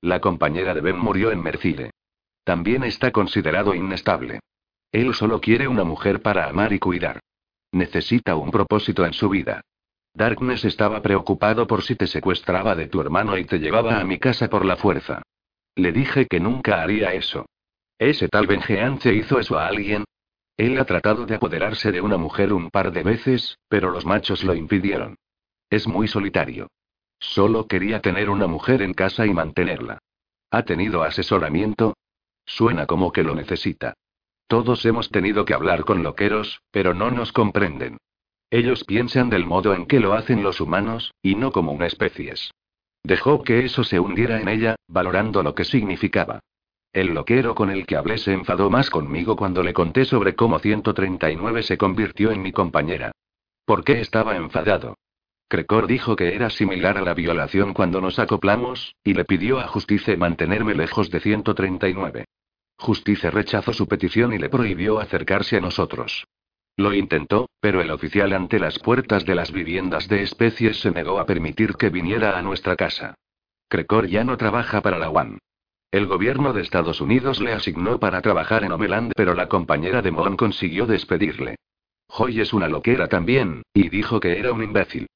La 0.00 0.20
compañera 0.20 0.74
de 0.74 0.80
Ben 0.80 0.98
murió 0.98 1.32
en 1.32 1.42
Mercide. 1.42 1.90
También 2.44 2.84
está 2.84 3.10
considerado 3.10 3.74
inestable. 3.74 4.40
Él 4.92 5.14
solo 5.14 5.40
quiere 5.40 5.66
una 5.66 5.82
mujer 5.82 6.22
para 6.22 6.48
amar 6.48 6.72
y 6.72 6.78
cuidar. 6.78 7.20
Necesita 7.72 8.36
un 8.36 8.50
propósito 8.50 9.04
en 9.04 9.12
su 9.12 9.28
vida. 9.28 9.62
Darkness 10.14 10.64
estaba 10.64 11.02
preocupado 11.02 11.66
por 11.66 11.82
si 11.82 11.96
te 11.96 12.06
secuestraba 12.06 12.76
de 12.76 12.86
tu 12.86 13.00
hermano 13.00 13.36
y 13.36 13.44
te 13.44 13.58
llevaba 13.58 13.98
a 13.98 14.04
mi 14.04 14.18
casa 14.18 14.48
por 14.48 14.64
la 14.64 14.76
fuerza. 14.76 15.22
Le 15.74 15.90
dije 15.90 16.26
que 16.26 16.38
nunca 16.38 16.82
haría 16.82 17.12
eso. 17.14 17.46
¿Ese 17.98 18.28
tal 18.28 18.46
Benjeance 18.46 19.12
hizo 19.12 19.40
eso 19.40 19.58
a 19.58 19.66
alguien? 19.66 20.04
Él 20.56 20.78
ha 20.78 20.84
tratado 20.84 21.26
de 21.26 21.34
apoderarse 21.34 21.90
de 21.90 22.00
una 22.00 22.16
mujer 22.16 22.52
un 22.52 22.70
par 22.70 22.92
de 22.92 23.02
veces, 23.02 23.58
pero 23.68 23.90
los 23.90 24.06
machos 24.06 24.44
lo 24.44 24.54
impidieron. 24.54 25.16
Es 25.68 25.88
muy 25.88 26.06
solitario. 26.06 26.68
Solo 27.30 27.66
quería 27.66 28.00
tener 28.00 28.28
una 28.28 28.46
mujer 28.46 28.82
en 28.82 28.92
casa 28.92 29.26
y 29.26 29.32
mantenerla. 29.32 29.98
¿Ha 30.50 30.62
tenido 30.62 31.02
asesoramiento? 31.02 31.94
Suena 32.46 32.86
como 32.86 33.12
que 33.12 33.24
lo 33.24 33.34
necesita. 33.34 33.94
Todos 34.46 34.84
hemos 34.84 35.10
tenido 35.10 35.44
que 35.44 35.54
hablar 35.54 35.84
con 35.84 36.02
loqueros, 36.02 36.60
pero 36.70 36.94
no 36.94 37.10
nos 37.10 37.32
comprenden. 37.32 37.96
Ellos 38.50 38.84
piensan 38.84 39.30
del 39.30 39.46
modo 39.46 39.74
en 39.74 39.86
que 39.86 40.00
lo 40.00 40.12
hacen 40.12 40.42
los 40.42 40.60
humanos, 40.60 41.12
y 41.22 41.34
no 41.34 41.50
como 41.50 41.72
una 41.72 41.86
especies. 41.86 42.52
Dejó 43.02 43.42
que 43.42 43.64
eso 43.64 43.84
se 43.84 43.98
hundiera 43.98 44.40
en 44.40 44.48
ella, 44.48 44.76
valorando 44.86 45.42
lo 45.42 45.54
que 45.54 45.64
significaba. 45.64 46.40
El 46.92 47.14
loquero 47.14 47.54
con 47.54 47.70
el 47.70 47.86
que 47.86 47.96
hablé 47.96 48.18
se 48.18 48.32
enfadó 48.32 48.70
más 48.70 48.90
conmigo 48.90 49.34
cuando 49.34 49.62
le 49.62 49.72
conté 49.72 50.04
sobre 50.04 50.36
cómo 50.36 50.58
139 50.58 51.62
se 51.64 51.78
convirtió 51.78 52.30
en 52.30 52.42
mi 52.42 52.52
compañera. 52.52 53.12
¿Por 53.64 53.82
qué 53.82 54.00
estaba 54.00 54.36
enfadado? 54.36 54.94
Crecor 55.54 55.86
dijo 55.86 56.16
que 56.16 56.34
era 56.34 56.50
similar 56.50 56.98
a 56.98 57.02
la 57.02 57.14
violación 57.14 57.74
cuando 57.74 58.00
nos 58.00 58.18
acoplamos, 58.18 58.96
y 59.04 59.14
le 59.14 59.24
pidió 59.24 59.60
a 59.60 59.68
Justice 59.68 60.16
mantenerme 60.16 60.74
lejos 60.74 61.10
de 61.10 61.20
139. 61.20 62.24
Justice 62.76 63.30
rechazó 63.30 63.72
su 63.72 63.86
petición 63.86 64.32
y 64.32 64.38
le 64.38 64.48
prohibió 64.48 64.98
acercarse 64.98 65.58
a 65.58 65.60
nosotros. 65.60 66.26
Lo 66.76 66.92
intentó, 66.92 67.48
pero 67.60 67.80
el 67.80 67.92
oficial 67.92 68.32
ante 68.32 68.58
las 68.58 68.80
puertas 68.80 69.24
de 69.26 69.36
las 69.36 69.52
viviendas 69.52 70.08
de 70.08 70.24
especies 70.24 70.80
se 70.80 70.90
negó 70.90 71.20
a 71.20 71.24
permitir 71.24 71.74
que 71.74 71.88
viniera 71.88 72.36
a 72.36 72.42
nuestra 72.42 72.74
casa. 72.74 73.14
Crecor 73.68 74.08
ya 74.08 74.24
no 74.24 74.36
trabaja 74.36 74.80
para 74.80 74.98
la 74.98 75.08
UAN. 75.08 75.38
El 75.92 76.06
gobierno 76.06 76.52
de 76.52 76.62
Estados 76.62 77.00
Unidos 77.00 77.40
le 77.40 77.52
asignó 77.52 78.00
para 78.00 78.22
trabajar 78.22 78.64
en 78.64 78.72
Omeland, 78.72 79.12
pero 79.14 79.34
la 79.34 79.48
compañera 79.48 80.02
de 80.02 80.10
Mon 80.10 80.36
consiguió 80.36 80.84
despedirle. 80.84 81.54
Joy 82.08 82.40
es 82.40 82.52
una 82.52 82.66
loquera 82.66 83.06
también, 83.06 83.62
y 83.72 83.88
dijo 83.88 84.18
que 84.18 84.36
era 84.36 84.52
un 84.52 84.64
imbécil. 84.64 85.06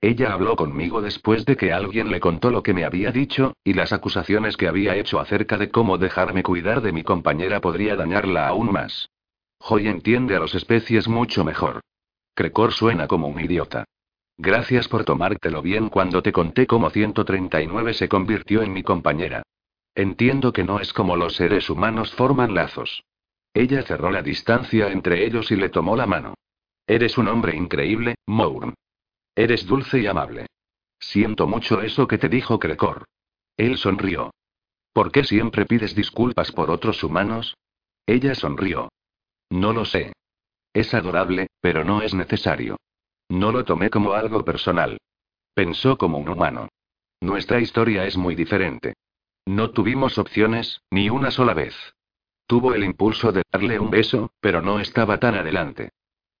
Ella 0.00 0.32
habló 0.32 0.56
conmigo 0.56 1.00
después 1.00 1.44
de 1.46 1.56
que 1.56 1.72
alguien 1.72 2.10
le 2.10 2.20
contó 2.20 2.50
lo 2.50 2.62
que 2.62 2.74
me 2.74 2.84
había 2.84 3.10
dicho, 3.10 3.54
y 3.64 3.72
las 3.72 3.92
acusaciones 3.92 4.56
que 4.56 4.68
había 4.68 4.94
hecho 4.96 5.18
acerca 5.18 5.56
de 5.56 5.70
cómo 5.70 5.98
dejarme 5.98 6.42
cuidar 6.42 6.82
de 6.82 6.92
mi 6.92 7.02
compañera 7.02 7.60
podría 7.60 7.96
dañarla 7.96 8.46
aún 8.46 8.72
más. 8.72 9.08
Joy 9.58 9.88
entiende 9.88 10.36
a 10.36 10.40
los 10.40 10.54
especies 10.54 11.08
mucho 11.08 11.44
mejor. 11.44 11.80
Crecor 12.34 12.72
suena 12.72 13.08
como 13.08 13.28
un 13.28 13.40
idiota. 13.40 13.84
Gracias 14.36 14.86
por 14.88 15.04
tomártelo 15.04 15.62
bien 15.62 15.88
cuando 15.88 16.22
te 16.22 16.30
conté 16.30 16.66
cómo 16.66 16.90
139 16.90 17.94
se 17.94 18.08
convirtió 18.08 18.62
en 18.62 18.74
mi 18.74 18.82
compañera. 18.82 19.42
Entiendo 19.94 20.52
que 20.52 20.62
no 20.62 20.78
es 20.78 20.92
como 20.92 21.16
los 21.16 21.36
seres 21.36 21.70
humanos 21.70 22.12
forman 22.12 22.54
lazos. 22.54 23.02
Ella 23.54 23.80
cerró 23.82 24.10
la 24.10 24.20
distancia 24.20 24.88
entre 24.88 25.24
ellos 25.24 25.50
y 25.50 25.56
le 25.56 25.70
tomó 25.70 25.96
la 25.96 26.06
mano. 26.06 26.34
Eres 26.86 27.16
un 27.16 27.28
hombre 27.28 27.56
increíble, 27.56 28.16
Mourn. 28.26 28.74
Eres 29.36 29.66
dulce 29.66 30.00
y 30.00 30.06
amable. 30.06 30.46
Siento 30.98 31.46
mucho 31.46 31.82
eso 31.82 32.08
que 32.08 32.16
te 32.16 32.30
dijo 32.30 32.58
Crecor. 32.58 33.04
Él 33.58 33.76
sonrió. 33.76 34.30
¿Por 34.94 35.12
qué 35.12 35.24
siempre 35.24 35.66
pides 35.66 35.94
disculpas 35.94 36.52
por 36.52 36.70
otros 36.70 37.04
humanos? 37.04 37.54
Ella 38.06 38.34
sonrió. 38.34 38.88
No 39.50 39.74
lo 39.74 39.84
sé. 39.84 40.14
Es 40.72 40.94
adorable, 40.94 41.48
pero 41.60 41.84
no 41.84 42.00
es 42.00 42.14
necesario. 42.14 42.78
No 43.28 43.52
lo 43.52 43.64
tomé 43.66 43.90
como 43.90 44.14
algo 44.14 44.42
personal. 44.42 44.98
Pensó 45.52 45.98
como 45.98 46.16
un 46.16 46.30
humano. 46.30 46.68
Nuestra 47.20 47.60
historia 47.60 48.06
es 48.06 48.16
muy 48.16 48.34
diferente. 48.34 48.94
No 49.44 49.70
tuvimos 49.70 50.16
opciones, 50.16 50.80
ni 50.90 51.10
una 51.10 51.30
sola 51.30 51.52
vez. 51.52 51.74
Tuvo 52.46 52.72
el 52.74 52.84
impulso 52.84 53.32
de 53.32 53.42
darle 53.52 53.78
un 53.78 53.90
beso, 53.90 54.30
pero 54.40 54.62
no 54.62 54.80
estaba 54.80 55.18
tan 55.18 55.34
adelante. 55.34 55.90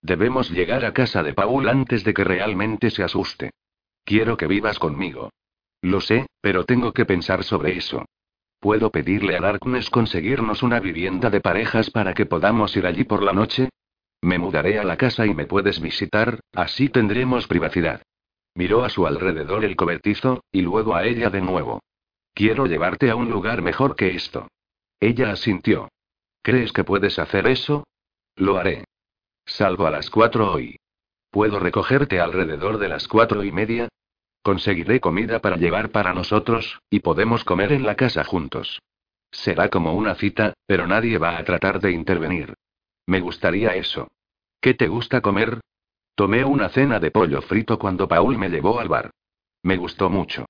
Debemos 0.02 0.50
llegar 0.50 0.84
a 0.84 0.92
casa 0.92 1.22
de 1.22 1.34
Paul 1.34 1.68
antes 1.68 2.04
de 2.04 2.14
que 2.14 2.24
realmente 2.24 2.90
se 2.90 3.02
asuste. 3.02 3.50
Quiero 4.04 4.36
que 4.36 4.46
vivas 4.46 4.78
conmigo. 4.78 5.30
Lo 5.82 6.00
sé, 6.00 6.26
pero 6.40 6.64
tengo 6.64 6.92
que 6.92 7.04
pensar 7.04 7.44
sobre 7.44 7.76
eso. 7.76 8.04
¿Puedo 8.60 8.90
pedirle 8.90 9.36
a 9.36 9.40
Darkness 9.40 9.90
conseguirnos 9.90 10.62
una 10.62 10.80
vivienda 10.80 11.30
de 11.30 11.40
parejas 11.40 11.90
para 11.90 12.14
que 12.14 12.26
podamos 12.26 12.76
ir 12.76 12.86
allí 12.86 13.04
por 13.04 13.22
la 13.22 13.32
noche? 13.32 13.68
Me 14.22 14.38
mudaré 14.38 14.78
a 14.78 14.84
la 14.84 14.96
casa 14.96 15.26
y 15.26 15.34
me 15.34 15.46
puedes 15.46 15.80
visitar, 15.80 16.40
así 16.52 16.88
tendremos 16.88 17.46
privacidad. 17.46 18.02
Miró 18.54 18.84
a 18.84 18.88
su 18.88 19.06
alrededor 19.06 19.64
el 19.64 19.76
cobertizo, 19.76 20.42
y 20.50 20.62
luego 20.62 20.94
a 20.94 21.04
ella 21.04 21.28
de 21.30 21.42
nuevo. 21.42 21.82
Quiero 22.32 22.66
llevarte 22.66 23.10
a 23.10 23.16
un 23.16 23.30
lugar 23.30 23.62
mejor 23.62 23.96
que 23.96 24.14
esto. 24.14 24.48
Ella 24.98 25.30
asintió. 25.30 25.88
¿Crees 26.42 26.72
que 26.72 26.84
puedes 26.84 27.18
hacer 27.18 27.46
eso? 27.46 27.86
Lo 28.34 28.56
haré. 28.56 28.84
Salvo 29.46 29.86
a 29.86 29.90
las 29.90 30.10
cuatro 30.10 30.52
hoy. 30.52 30.76
¿Puedo 31.30 31.60
recogerte 31.60 32.20
alrededor 32.20 32.78
de 32.78 32.88
las 32.88 33.06
cuatro 33.06 33.44
y 33.44 33.52
media? 33.52 33.88
Conseguiré 34.42 35.00
comida 35.00 35.38
para 35.38 35.56
llevar 35.56 35.90
para 35.90 36.12
nosotros, 36.12 36.80
y 36.90 37.00
podemos 37.00 37.44
comer 37.44 37.72
en 37.72 37.84
la 37.84 37.94
casa 37.94 38.24
juntos. 38.24 38.80
Será 39.30 39.68
como 39.68 39.94
una 39.94 40.16
cita, 40.16 40.54
pero 40.66 40.86
nadie 40.86 41.18
va 41.18 41.38
a 41.38 41.44
tratar 41.44 41.80
de 41.80 41.92
intervenir. 41.92 42.54
Me 43.06 43.20
gustaría 43.20 43.74
eso. 43.76 44.08
¿Qué 44.60 44.74
te 44.74 44.88
gusta 44.88 45.20
comer? 45.20 45.60
Tomé 46.16 46.44
una 46.44 46.68
cena 46.68 46.98
de 46.98 47.10
pollo 47.10 47.40
frito 47.42 47.78
cuando 47.78 48.08
Paul 48.08 48.36
me 48.38 48.48
llevó 48.48 48.80
al 48.80 48.88
bar. 48.88 49.10
Me 49.62 49.76
gustó 49.76 50.10
mucho. 50.10 50.46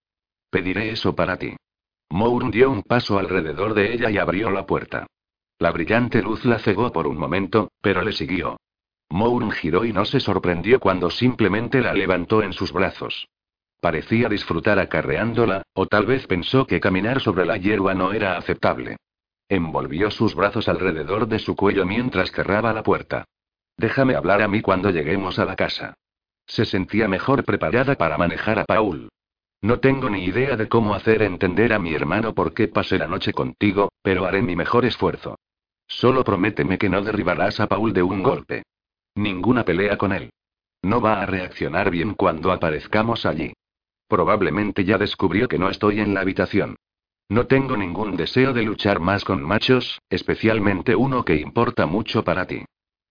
Pediré 0.51 0.91
eso 0.91 1.15
para 1.15 1.37
ti. 1.37 1.55
Mourn 2.11 2.51
dio 2.51 2.71
un 2.71 2.83
paso 2.83 3.19
alrededor 3.19 3.75
de 3.75 3.93
ella 3.93 4.11
y 4.11 4.17
abrió 4.17 4.51
la 4.51 4.65
puerta. 4.65 5.07
La 5.59 5.73
brillante 5.73 6.23
luz 6.23 6.45
la 6.45 6.59
cegó 6.59 6.93
por 6.93 7.07
un 7.07 7.19
momento, 7.19 7.71
pero 7.81 8.03
le 8.03 8.13
siguió. 8.13 8.57
Mourn 9.09 9.51
giró 9.51 9.85
y 9.85 9.93
no 9.93 10.05
se 10.05 10.21
sorprendió 10.21 10.81
cuando 10.81 11.11
simplemente 11.11 11.81
la 11.81 11.93
levantó 11.93 12.43
en 12.43 12.53
sus 12.53 12.73
brazos. 12.73 13.29
Parecía 13.81 14.29
disfrutar 14.29 14.79
acarreándola, 14.79 15.63
o 15.75 15.87
tal 15.87 16.07
vez 16.07 16.27
pensó 16.27 16.67
que 16.67 16.81
caminar 16.81 17.21
sobre 17.21 17.47
la 17.47 17.57
hierba 17.57 17.95
no 17.95 18.13
era 18.13 18.37
aceptable. 18.37 18.97
Envolvió 19.49 20.11
sus 20.11 20.35
brazos 20.35 20.69
alrededor 20.69 21.29
de 21.29 21.39
su 21.39 21.55
cuello 21.55 21.87
mientras 21.87 22.33
cerraba 22.33 22.73
la 22.73 22.83
puerta. 22.83 23.25
Déjame 23.77 24.17
hablar 24.17 24.43
a 24.43 24.49
mí 24.49 24.61
cuando 24.61 24.91
lleguemos 24.91 25.39
a 25.39 25.45
la 25.45 25.55
casa. 25.55 25.95
Se 26.47 26.65
sentía 26.65 27.07
mejor 27.07 27.45
preparada 27.45 27.95
para 27.95 28.19
manejar 28.19 28.59
a 28.59 28.65
Paul. 28.65 29.09
No 29.61 29.81
tengo 29.81 30.11
ni 30.11 30.25
idea 30.25 30.57
de 30.57 30.69
cómo 30.69 30.95
hacer 30.95 31.23
entender 31.23 31.73
a 31.73 31.79
mi 31.79 31.95
hermano 31.95 32.35
por 32.35 32.55
qué 32.55 32.69
pasé 32.69 32.99
la 32.99 33.07
noche 33.07 33.33
contigo, 33.33 33.91
pero 34.03 34.25
haré 34.25 34.43
mi 34.43 34.57
mejor 34.57 34.85
esfuerzo. 34.85 35.39
Solo 35.87 36.25
prométeme 36.25 36.79
que 36.79 36.89
no 36.89 37.03
derribarás 37.03 37.61
a 37.61 37.67
Paul 37.67 37.93
de 37.93 38.03
un 38.03 38.23
golpe. 38.23 38.65
Ninguna 39.17 39.65
pelea 39.65 39.97
con 39.97 40.13
él. 40.13 40.31
No 40.83 41.01
va 41.01 41.23
a 41.23 41.27
reaccionar 41.27 41.91
bien 41.91 42.15
cuando 42.15 42.53
aparezcamos 42.53 43.27
allí. 43.27 43.55
Probablemente 44.09 44.85
ya 44.85 44.99
descubrió 44.99 45.49
que 45.49 45.59
no 45.59 45.69
estoy 45.69 46.01
en 46.01 46.15
la 46.15 46.21
habitación. 46.21 46.77
No 47.29 47.47
tengo 47.47 47.77
ningún 47.77 48.17
deseo 48.17 48.53
de 48.53 48.63
luchar 48.63 49.01
más 49.01 49.25
con 49.25 49.43
machos, 49.43 50.01
especialmente 50.11 50.95
uno 50.95 51.25
que 51.25 51.35
importa 51.35 51.87
mucho 51.87 52.23
para 52.23 52.47
ti. 52.47 52.65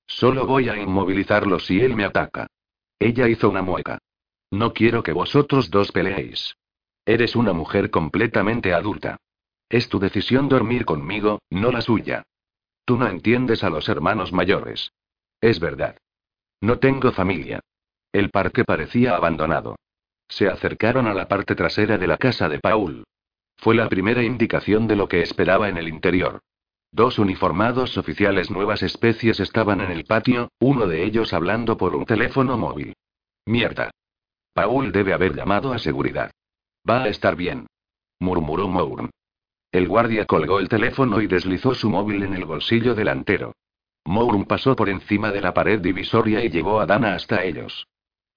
Solo 0.08 0.46
voy 0.46 0.70
a 0.70 0.78
inmovilizarlo 0.78 1.60
si 1.60 1.82
él 1.82 1.96
me 1.96 2.06
ataca. 2.06 2.48
Ella 3.00 3.28
hizo 3.28 3.50
una 3.50 3.62
mueca. 3.62 3.98
No 4.52 4.74
quiero 4.74 5.04
que 5.04 5.12
vosotros 5.12 5.70
dos 5.70 5.92
peleéis. 5.92 6.56
Eres 7.06 7.36
una 7.36 7.52
mujer 7.52 7.90
completamente 7.90 8.74
adulta. 8.74 9.18
Es 9.68 9.90
tu 9.90 10.00
decisión 10.00 10.48
dormir 10.48 10.86
conmigo, 10.86 11.40
no 11.50 11.72
la 11.72 11.82
suya. 11.82 12.24
Tú 12.86 12.96
no 12.98 13.08
entiendes 13.08 13.64
a 13.64 13.70
los 13.70 13.90
hermanos 13.90 14.32
mayores. 14.32 14.92
Es 15.46 15.60
verdad. 15.60 15.96
No 16.60 16.80
tengo 16.80 17.12
familia. 17.12 17.60
El 18.12 18.32
parque 18.32 18.64
parecía 18.64 19.16
abandonado. 19.16 19.76
Se 20.28 20.48
acercaron 20.48 21.06
a 21.06 21.14
la 21.14 21.28
parte 21.28 21.54
trasera 21.54 22.00
de 22.00 22.08
la 22.08 22.18
casa 22.18 22.50
de 22.50 22.58
Paul. 22.58 23.04
Fue 23.56 23.76
la 23.76 23.88
primera 23.88 24.24
indicación 24.24 24.88
de 24.88 24.96
lo 24.96 25.08
que 25.08 25.22
esperaba 25.22 25.70
en 25.70 25.78
el 25.78 25.88
interior. 25.88 26.40
Dos 26.92 27.20
uniformados 27.20 27.96
oficiales 27.96 28.50
nuevas 28.50 28.82
especies 28.82 29.40
estaban 29.40 29.82
en 29.82 29.92
el 29.92 30.06
patio, 30.06 30.50
uno 30.60 30.88
de 30.88 31.04
ellos 31.04 31.32
hablando 31.32 31.78
por 31.78 31.96
un 31.96 32.06
teléfono 32.06 32.58
móvil. 32.58 32.96
Mierda. 33.46 33.92
Paul 34.52 34.92
debe 34.92 35.14
haber 35.14 35.36
llamado 35.36 35.74
a 35.74 35.78
seguridad. 35.78 36.32
Va 36.90 37.04
a 37.04 37.08
estar 37.08 37.36
bien. 37.36 37.68
Murmuró 38.20 38.68
Mourn. 38.68 39.12
El 39.72 39.88
guardia 39.88 40.26
colgó 40.26 40.60
el 40.60 40.70
teléfono 40.70 41.22
y 41.22 41.28
deslizó 41.28 41.76
su 41.76 41.92
móvil 41.92 42.24
en 42.24 42.34
el 42.34 42.46
bolsillo 42.46 42.96
delantero. 42.96 43.54
Mourn 44.06 44.46
pasó 44.46 44.76
por 44.76 44.88
encima 44.90 45.32
de 45.32 45.42
la 45.42 45.54
pared 45.54 45.80
divisoria 45.80 46.44
y 46.44 46.50
llevó 46.50 46.80
a 46.80 46.86
Dana 46.86 47.16
hasta 47.16 47.44
ellos. 47.44 47.88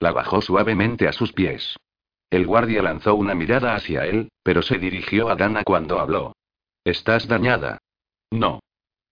La 0.01 0.13
bajó 0.13 0.41
suavemente 0.41 1.07
a 1.07 1.13
sus 1.13 1.33
pies. 1.33 1.77
El 2.31 2.47
guardia 2.47 2.83
lanzó 2.83 3.15
una 3.15 3.35
mirada 3.35 3.75
hacia 3.75 4.07
él, 4.07 4.31
pero 4.43 4.63
se 4.63 4.79
dirigió 4.79 5.29
a 5.29 5.37
Dana 5.37 5.65
cuando 5.65 5.99
habló. 5.99 6.35
¿Estás 6.85 7.29
dañada? 7.29 7.79
No. 8.31 8.61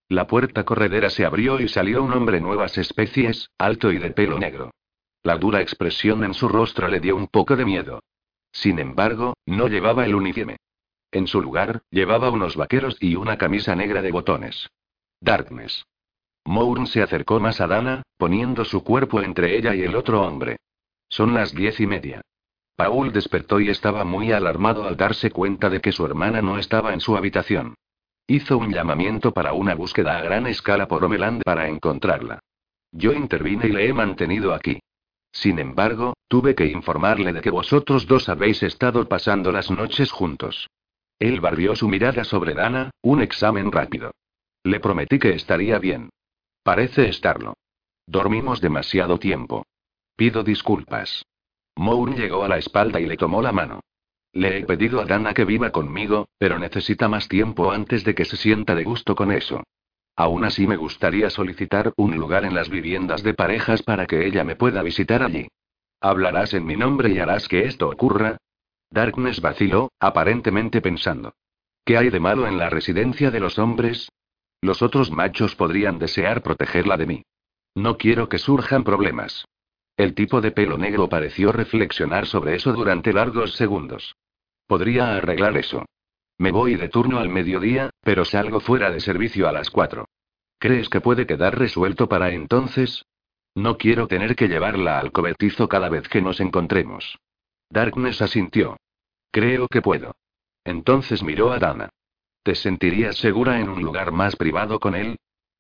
La 0.09 0.27
puerta 0.27 0.65
corredera 0.65 1.11
se 1.11 1.25
abrió 1.25 1.61
y 1.61 1.69
salió 1.69 2.03
un 2.03 2.13
hombre 2.13 2.41
nuevas 2.41 2.79
especies, 2.79 3.51
alto 3.59 3.91
y 3.93 3.99
de 3.99 4.11
pelo 4.11 4.39
negro. 4.39 4.71
La 5.23 5.37
dura 5.37 5.61
expresión 5.61 6.25
en 6.25 6.35
su 6.35 6.49
rostro 6.49 6.89
le 6.89 7.01
dio 7.01 7.17
un 7.17 7.27
poco 7.27 7.57
de 7.57 7.65
miedo. 7.65 8.01
Sin 8.53 8.79
embargo, 8.79 9.35
no 9.45 9.69
llevaba 9.69 10.07
el 10.07 10.15
uniforme. 10.15 10.57
En 11.11 11.27
su 11.27 11.43
lugar, 11.43 11.83
llevaba 11.91 12.31
unos 12.31 12.57
vaqueros 12.57 12.97
y 13.01 13.17
una 13.17 13.37
camisa 13.37 13.75
negra 13.75 14.03
de 14.03 14.13
botones. 14.13 14.69
Darkness. 15.21 15.85
Mourn 16.47 16.87
se 16.87 17.03
acercó 17.03 17.41
más 17.41 17.61
a 17.61 17.67
Dana, 17.67 18.03
poniendo 18.17 18.65
su 18.65 18.83
cuerpo 18.85 19.21
entre 19.21 19.57
ella 19.57 19.75
y 19.75 19.83
el 19.83 19.97
otro 19.97 20.23
hombre. 20.23 20.57
Son 21.09 21.35
las 21.35 21.53
diez 21.53 21.81
y 21.81 21.87
media. 21.87 22.23
Paul 22.77 23.13
despertó 23.13 23.59
y 23.59 23.69
estaba 23.69 24.05
muy 24.05 24.33
alarmado 24.33 24.85
al 24.85 24.97
darse 24.97 25.31
cuenta 25.31 25.71
de 25.71 25.81
que 25.81 25.93
su 25.93 26.05
hermana 26.05 26.43
no 26.43 26.59
estaba 26.59 26.93
en 26.93 27.01
su 27.01 27.17
habitación. 27.17 27.75
Hizo 28.27 28.59
un 28.59 28.73
llamamiento 28.73 29.33
para 29.33 29.53
una 29.53 29.75
búsqueda 29.75 30.19
a 30.19 30.23
gran 30.23 30.47
escala 30.47 30.87
por 30.87 31.05
Omeland 31.05 31.43
para 31.43 31.69
encontrarla. 31.69 32.41
Yo 32.93 33.13
intervine 33.13 33.67
y 33.67 33.73
le 33.73 33.89
he 33.89 33.93
mantenido 33.93 34.53
aquí. 34.53 34.79
Sin 35.33 35.59
embargo, 35.59 36.15
tuve 36.29 36.55
que 36.55 36.67
informarle 36.67 37.33
de 37.33 37.41
que 37.41 37.51
vosotros 37.51 38.07
dos 38.07 38.29
habéis 38.29 38.63
estado 38.63 39.09
pasando 39.09 39.53
las 39.53 39.71
noches 39.71 40.11
juntos. 40.11 40.69
Él 41.19 41.41
barrió 41.41 41.75
su 41.77 41.89
mirada 41.89 42.25
sobre 42.25 42.55
Dana, 42.55 42.91
un 43.03 43.23
examen 43.23 43.73
rápido. 43.73 44.13
Le 44.65 44.81
prometí 44.81 45.19
que 45.19 45.31
estaría 45.31 45.79
bien. 45.79 46.11
Parece 46.67 47.09
estarlo. 47.09 47.55
Dormimos 48.09 48.61
demasiado 48.61 49.21
tiempo. 49.21 49.67
Pido 50.17 50.43
disculpas. 50.43 51.25
Moore 51.77 52.17
llegó 52.17 52.43
a 52.43 52.49
la 52.49 52.59
espalda 52.59 52.99
y 52.99 53.07
le 53.07 53.17
tomó 53.17 53.41
la 53.41 53.53
mano. 53.53 53.85
Le 54.33 54.59
he 54.59 54.65
pedido 54.65 55.01
a 55.01 55.05
Dana 55.05 55.33
que 55.33 55.45
viva 55.45 55.71
conmigo, 55.71 56.27
pero 56.39 56.59
necesita 56.59 57.09
más 57.09 57.29
tiempo 57.29 57.71
antes 57.71 58.03
de 58.03 58.17
que 58.17 58.25
se 58.25 58.37
sienta 58.37 58.75
de 58.75 58.83
gusto 58.83 59.15
con 59.15 59.31
eso. 59.31 59.63
Aún 60.17 60.45
así 60.45 60.67
me 60.67 60.77
gustaría 60.77 61.31
solicitar 61.31 61.93
un 61.97 62.17
lugar 62.17 62.45
en 62.45 62.57
las 62.57 62.69
viviendas 62.69 63.23
de 63.23 63.35
parejas 63.35 63.85
para 63.85 64.09
que 64.09 64.27
ella 64.27 64.43
me 64.43 64.57
pueda 64.57 64.83
visitar 64.83 65.23
allí. 65.23 65.47
¿Hablarás 66.01 66.53
en 66.53 66.67
mi 66.67 66.75
nombre 66.75 67.11
y 67.11 67.21
harás 67.21 67.47
que 67.47 67.67
esto 67.67 67.89
ocurra? 67.89 68.39
Darkness 68.91 69.41
vaciló, 69.41 69.93
aparentemente 70.01 70.81
pensando. 70.81 71.33
¿Qué 71.85 71.97
hay 71.97 72.11
de 72.11 72.19
malo 72.19 72.49
en 72.49 72.59
la 72.59 72.71
residencia 72.71 73.31
de 73.31 73.39
los 73.39 73.57
hombres? 73.57 74.09
Los 74.67 74.83
otros 74.83 75.13
machos 75.13 75.55
podrían 75.55 76.01
desear 76.01 76.43
protegerla 76.43 76.97
de 76.97 77.07
mí. 77.07 77.23
No 77.77 77.97
quiero 77.99 78.29
que 78.29 78.39
surjan 78.39 78.83
problemas. 78.83 79.45
El 79.97 80.13
tipo 80.17 80.41
de 80.41 80.51
pelo 80.51 80.77
negro 80.77 81.09
pareció 81.09 81.53
reflexionar 81.53 82.27
sobre 82.27 82.57
eso 82.57 82.73
durante 82.73 83.13
largos 83.13 83.55
segundos. 83.55 84.17
Podría 84.67 85.15
arreglar 85.15 85.57
eso. 85.57 85.85
Me 86.37 86.51
voy 86.51 86.75
de 86.75 86.89
turno 86.89 87.21
al 87.21 87.29
mediodía, 87.29 87.91
pero 88.01 88.25
salgo 88.25 88.59
fuera 88.59 88.91
de 88.91 88.99
servicio 88.99 89.49
a 89.49 89.53
las 89.53 89.71
cuatro. 89.71 90.09
¿Crees 90.59 90.89
que 90.89 91.01
puede 91.01 91.29
quedar 91.29 91.57
resuelto 91.57 92.09
para 92.09 92.33
entonces? 92.33 93.05
No 93.55 93.79
quiero 93.79 94.09
tener 94.09 94.35
que 94.35 94.49
llevarla 94.49 94.99
al 94.99 95.13
cobertizo 95.13 95.69
cada 95.69 95.89
vez 95.89 96.09
que 96.09 96.23
nos 96.23 96.41
encontremos. 96.41 97.17
Darkness 97.71 98.21
asintió. 98.21 98.77
Creo 99.31 99.69
que 99.69 99.81
puedo. 99.81 100.17
Entonces 100.65 101.23
miró 101.23 101.53
a 101.53 101.61
Dana. 101.61 101.91
¿Te 102.47 102.55
sentirías 102.55 103.17
segura 103.17 103.59
en 103.59 103.69
un 103.69 103.83
lugar 103.83 104.13
más 104.13 104.37
privado 104.37 104.79
con 104.79 104.95
él? 104.95 105.17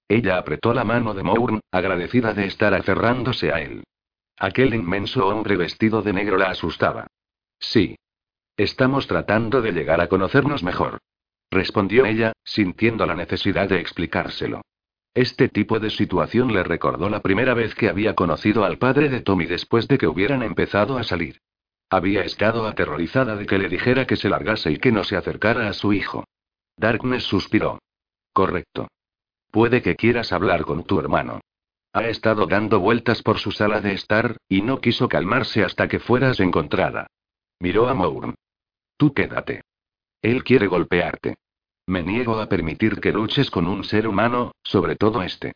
Ella 0.06 0.38
apretó 0.38 0.72
la 0.72 0.84
mano 0.84 1.14
de 1.14 1.24
Mourn, 1.24 1.58
agradecida 1.72 2.32
de 2.32 2.46
estar 2.46 2.72
aferrándose 2.74 3.50
a 3.50 3.60
él. 3.60 3.82
Aquel 4.38 4.72
inmenso 4.72 5.26
hombre 5.26 5.56
vestido 5.56 6.02
de 6.02 6.12
negro 6.12 6.36
la 6.36 6.50
asustaba. 6.50 7.08
Sí. 7.58 7.96
Estamos 8.56 9.08
tratando 9.08 9.62
de 9.62 9.72
llegar 9.72 10.00
a 10.00 10.06
conocernos 10.06 10.62
mejor. 10.62 10.98
Respondió 11.50 12.06
ella, 12.06 12.34
sintiendo 12.44 13.04
la 13.04 13.16
necesidad 13.16 13.68
de 13.68 13.80
explicárselo. 13.80 14.62
Este 15.12 15.48
tipo 15.48 15.80
de 15.80 15.90
situación 15.90 16.52
le 16.52 16.62
recordó 16.62 17.08
la 17.08 17.18
primera 17.18 17.54
vez 17.54 17.74
que 17.74 17.88
había 17.88 18.14
conocido 18.14 18.64
al 18.64 18.78
padre 18.78 19.08
de 19.08 19.22
Tommy 19.22 19.46
después 19.46 19.88
de 19.88 19.98
que 19.98 20.06
hubieran 20.06 20.44
empezado 20.44 20.98
a 20.98 21.02
salir. 21.02 21.40
Había 21.90 22.22
estado 22.22 22.64
aterrorizada 22.64 23.34
de 23.34 23.44
que 23.44 23.58
le 23.58 23.68
dijera 23.68 24.06
que 24.06 24.14
se 24.14 24.28
largase 24.28 24.70
y 24.70 24.78
que 24.78 24.92
no 24.92 25.02
se 25.02 25.16
acercara 25.16 25.68
a 25.68 25.72
su 25.72 25.92
hijo. 25.92 26.24
Darkness 26.76 27.24
suspiró. 27.24 27.78
Correcto. 28.32 28.88
Puede 29.50 29.82
que 29.82 29.96
quieras 29.96 30.32
hablar 30.32 30.64
con 30.64 30.84
tu 30.84 31.00
hermano. 31.00 31.40
Ha 31.92 32.08
estado 32.08 32.46
dando 32.46 32.78
vueltas 32.80 33.22
por 33.22 33.38
su 33.38 33.52
sala 33.52 33.80
de 33.80 33.94
estar, 33.94 34.36
y 34.48 34.60
no 34.60 34.80
quiso 34.80 35.08
calmarse 35.08 35.64
hasta 35.64 35.88
que 35.88 35.98
fueras 35.98 36.40
encontrada. 36.40 37.06
Miró 37.58 37.88
a 37.88 37.94
Mourn. 37.94 38.34
Tú 38.98 39.14
quédate. 39.14 39.62
Él 40.20 40.44
quiere 40.44 40.66
golpearte. 40.66 41.36
Me 41.86 42.02
niego 42.02 42.38
a 42.38 42.48
permitir 42.48 43.00
que 43.00 43.12
luches 43.12 43.50
con 43.50 43.66
un 43.66 43.84
ser 43.84 44.06
humano, 44.06 44.52
sobre 44.62 44.96
todo 44.96 45.22
este. 45.22 45.54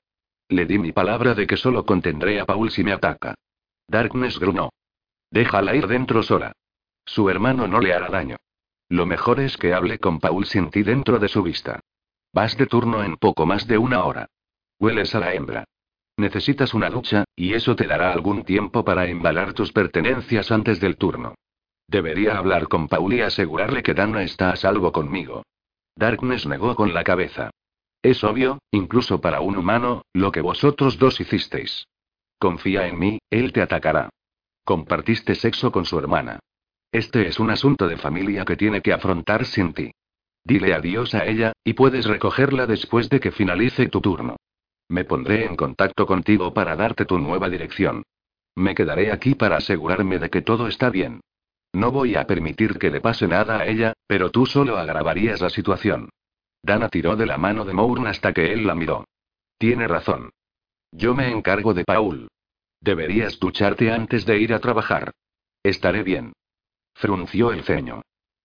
Le 0.48 0.64
di 0.64 0.78
mi 0.78 0.92
palabra 0.92 1.34
de 1.34 1.46
que 1.46 1.56
solo 1.56 1.84
contendré 1.84 2.40
a 2.40 2.46
Paul 2.46 2.70
si 2.70 2.82
me 2.82 2.92
ataca. 2.92 3.34
Darkness 3.86 4.38
grunó. 4.38 4.70
Déjala 5.30 5.74
ir 5.74 5.86
dentro 5.86 6.22
sola. 6.22 6.52
Su 7.04 7.28
hermano 7.28 7.66
no 7.66 7.80
le 7.80 7.92
hará 7.92 8.08
daño. 8.08 8.36
Lo 8.90 9.06
mejor 9.06 9.38
es 9.38 9.56
que 9.56 9.72
hable 9.72 9.98
con 9.98 10.18
Paul 10.18 10.44
sin 10.46 10.68
ti 10.70 10.82
dentro 10.82 11.20
de 11.20 11.28
su 11.28 11.44
vista. 11.44 11.78
Vas 12.32 12.56
de 12.56 12.66
turno 12.66 13.04
en 13.04 13.16
poco 13.16 13.46
más 13.46 13.68
de 13.68 13.78
una 13.78 14.04
hora. 14.04 14.26
Hueles 14.80 15.14
a 15.14 15.20
la 15.20 15.32
hembra. 15.32 15.64
Necesitas 16.16 16.74
una 16.74 16.90
ducha, 16.90 17.24
y 17.36 17.54
eso 17.54 17.76
te 17.76 17.86
dará 17.86 18.12
algún 18.12 18.44
tiempo 18.44 18.84
para 18.84 19.06
embalar 19.06 19.52
tus 19.52 19.72
pertenencias 19.72 20.50
antes 20.50 20.80
del 20.80 20.96
turno. 20.96 21.36
Debería 21.86 22.36
hablar 22.36 22.66
con 22.66 22.88
Paul 22.88 23.14
y 23.14 23.20
asegurarle 23.20 23.84
que 23.84 23.94
Dana 23.94 24.24
está 24.24 24.50
a 24.50 24.56
salvo 24.56 24.90
conmigo. 24.90 25.44
Darkness 25.94 26.46
negó 26.46 26.74
con 26.74 26.92
la 26.92 27.04
cabeza. 27.04 27.50
Es 28.02 28.24
obvio, 28.24 28.58
incluso 28.72 29.20
para 29.20 29.40
un 29.40 29.56
humano, 29.56 30.02
lo 30.12 30.32
que 30.32 30.40
vosotros 30.40 30.98
dos 30.98 31.20
hicisteis. 31.20 31.86
Confía 32.40 32.88
en 32.88 32.98
mí, 32.98 33.18
él 33.30 33.52
te 33.52 33.62
atacará. 33.62 34.08
Compartiste 34.64 35.36
sexo 35.36 35.70
con 35.70 35.84
su 35.84 35.96
hermana. 35.96 36.40
Este 36.92 37.28
es 37.28 37.38
un 37.38 37.50
asunto 37.50 37.86
de 37.86 37.96
familia 37.96 38.44
que 38.44 38.56
tiene 38.56 38.80
que 38.80 38.92
afrontar 38.92 39.44
sin 39.44 39.72
ti. 39.72 39.92
Dile 40.44 40.74
adiós 40.74 41.14
a 41.14 41.24
ella, 41.26 41.52
y 41.64 41.74
puedes 41.74 42.06
recogerla 42.06 42.66
después 42.66 43.08
de 43.08 43.20
que 43.20 43.30
finalice 43.30 43.88
tu 43.88 44.00
turno. 44.00 44.36
Me 44.88 45.04
pondré 45.04 45.44
en 45.44 45.54
contacto 45.54 46.04
contigo 46.06 46.52
para 46.52 46.74
darte 46.74 47.04
tu 47.04 47.18
nueva 47.18 47.48
dirección. 47.48 48.02
Me 48.56 48.74
quedaré 48.74 49.12
aquí 49.12 49.36
para 49.36 49.58
asegurarme 49.58 50.18
de 50.18 50.30
que 50.30 50.42
todo 50.42 50.66
está 50.66 50.90
bien. 50.90 51.20
No 51.72 51.92
voy 51.92 52.16
a 52.16 52.26
permitir 52.26 52.78
que 52.78 52.90
le 52.90 53.00
pase 53.00 53.28
nada 53.28 53.58
a 53.58 53.66
ella, 53.66 53.92
pero 54.08 54.30
tú 54.30 54.46
solo 54.46 54.76
agravarías 54.76 55.40
la 55.40 55.50
situación. 55.50 56.08
Dana 56.62 56.88
tiró 56.88 57.14
de 57.14 57.26
la 57.26 57.38
mano 57.38 57.64
de 57.64 57.72
Mourn 57.72 58.08
hasta 58.08 58.32
que 58.32 58.52
él 58.52 58.66
la 58.66 58.74
miró. 58.74 59.04
Tiene 59.58 59.86
razón. 59.86 60.30
Yo 60.90 61.14
me 61.14 61.30
encargo 61.30 61.72
de 61.72 61.84
Paul. 61.84 62.28
Deberías 62.80 63.38
ducharte 63.38 63.92
antes 63.92 64.26
de 64.26 64.38
ir 64.38 64.52
a 64.52 64.58
trabajar. 64.58 65.12
Estaré 65.62 66.02
bien. 66.02 66.32
Frunció 67.00 67.50
el 67.50 67.64
ceño. 67.64 68.02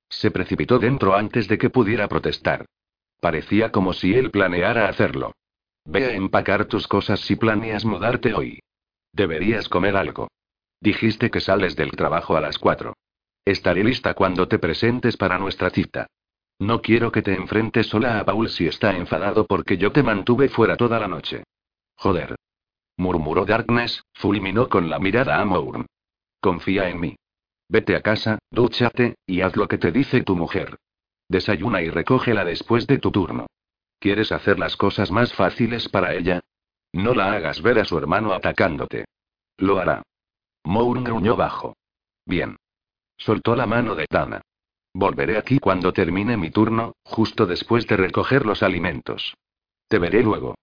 Se 0.08 0.32
precipitó 0.32 0.80
dentro 0.80 1.14
antes 1.14 1.50
de 1.50 1.58
que 1.58 1.70
pudiera 1.70 2.08
protestar. 2.08 2.66
Parecía 3.20 3.70
como 3.70 3.92
si 3.92 4.16
él 4.16 4.32
planeara 4.32 4.88
hacerlo. 4.88 5.34
Ve 5.84 6.06
a 6.06 6.14
empacar 6.14 6.64
tus 6.64 6.88
cosas 6.88 7.20
si 7.20 7.36
planeas 7.36 7.84
mudarte 7.84 8.34
hoy. 8.34 8.60
Deberías 9.12 9.68
comer 9.68 9.98
algo. 9.98 10.30
Dijiste 10.80 11.30
que 11.30 11.42
sales 11.42 11.76
del 11.76 11.92
trabajo 11.92 12.38
a 12.38 12.42
las 12.42 12.58
cuatro. 12.58 12.94
Estaré 13.44 13.84
lista 13.84 14.14
cuando 14.14 14.48
te 14.48 14.58
presentes 14.58 15.18
para 15.18 15.38
nuestra 15.38 15.70
cita. 15.70 16.08
No 16.58 16.82
quiero 16.82 17.12
que 17.12 17.22
te 17.22 17.34
enfrentes 17.34 17.88
sola 17.88 18.20
a 18.20 18.24
Paul 18.24 18.48
si 18.48 18.68
está 18.68 18.96
enfadado 18.96 19.46
porque 19.46 19.76
yo 19.76 19.92
te 19.92 20.02
mantuve 20.02 20.48
fuera 20.48 20.78
toda 20.78 20.98
la 20.98 21.10
noche. 21.10 21.44
Joder. 21.98 22.36
Murmuró 22.96 23.44
Darkness, 23.44 24.02
fulminó 24.14 24.70
con 24.70 24.90
la 24.90 24.98
mirada 24.98 25.42
a 25.42 25.44
Mourn. 25.44 25.88
Confía 26.40 26.88
en 26.88 27.02
mí. 27.02 27.16
Vete 27.68 27.96
a 27.96 28.02
casa, 28.02 28.40
dúchate, 28.52 29.16
y 29.26 29.42
haz 29.42 29.56
lo 29.56 29.68
que 29.68 29.78
te 29.78 29.92
dice 29.92 30.24
tu 30.24 30.36
mujer. 30.36 30.78
Desayuna 31.28 31.82
y 31.82 31.90
recógela 31.90 32.46
después 32.46 32.86
de 32.88 33.00
tu 33.00 33.12
turno. 33.12 33.48
¿Quieres 34.00 34.32
hacer 34.32 34.60
las 34.60 34.78
cosas 34.78 35.12
más 35.12 35.34
fáciles 35.34 35.90
para 35.90 36.14
ella? 36.14 36.42
No 36.94 37.14
la 37.14 37.34
hagas 37.34 37.62
ver 37.62 37.80
a 37.80 37.86
su 37.86 37.98
hermano 37.98 38.34
atacándote. 38.34 39.06
Lo 39.58 39.80
hará. 39.80 40.04
Mourn 40.64 41.04
gruñó 41.04 41.36
bajo. 41.36 41.76
Bien. 42.26 42.58
Soltó 43.18 43.56
la 43.56 43.66
mano 43.66 43.96
de 43.96 44.06
Dana. 44.10 44.42
Volveré 44.94 45.38
aquí 45.38 45.60
cuando 45.60 45.92
termine 45.92 46.38
mi 46.38 46.52
turno, 46.52 46.94
justo 47.04 47.46
después 47.46 47.88
de 47.88 47.98
recoger 47.98 48.46
los 48.46 48.64
alimentos. 48.64 49.36
Te 49.88 50.00
veré 50.00 50.24
luego. 50.24 50.56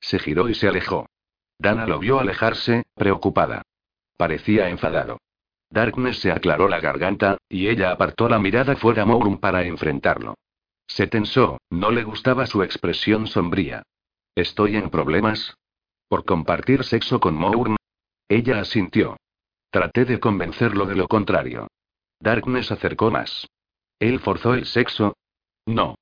Se 0.00 0.18
giró 0.18 0.48
y 0.48 0.54
se 0.54 0.68
alejó. 0.68 1.06
Dana 1.58 1.86
lo 1.86 1.98
vio 1.98 2.18
alejarse, 2.18 2.84
preocupada. 2.94 3.62
Parecía 4.16 4.68
enfadado. 4.68 5.18
Darkness 5.70 6.20
se 6.20 6.32
aclaró 6.32 6.68
la 6.68 6.80
garganta, 6.80 7.38
y 7.48 7.68
ella 7.68 7.90
apartó 7.90 8.28
la 8.28 8.38
mirada 8.38 8.76
fuera 8.76 9.04
Mourn 9.04 9.38
para 9.38 9.64
enfrentarlo. 9.64 10.34
Se 10.86 11.06
tensó, 11.06 11.58
no 11.70 11.90
le 11.90 12.04
gustaba 12.04 12.46
su 12.46 12.62
expresión 12.62 13.26
sombría. 13.26 13.82
¿Estoy 14.34 14.76
en 14.76 14.88
problemas? 14.88 15.56
¿Por 16.08 16.24
compartir 16.24 16.84
sexo 16.84 17.20
con 17.20 17.34
Mourn? 17.34 17.76
Ella 18.28 18.60
asintió. 18.60 19.16
Traté 19.70 20.06
de 20.06 20.18
convencerlo 20.18 20.86
de 20.86 20.96
lo 20.96 21.08
contrario. 21.08 21.68
Darkness 22.20 22.72
acercó 22.72 23.10
más. 23.10 23.46
¿Él 23.98 24.20
forzó 24.20 24.54
el 24.54 24.64
sexo? 24.64 25.14
No. 25.66 25.96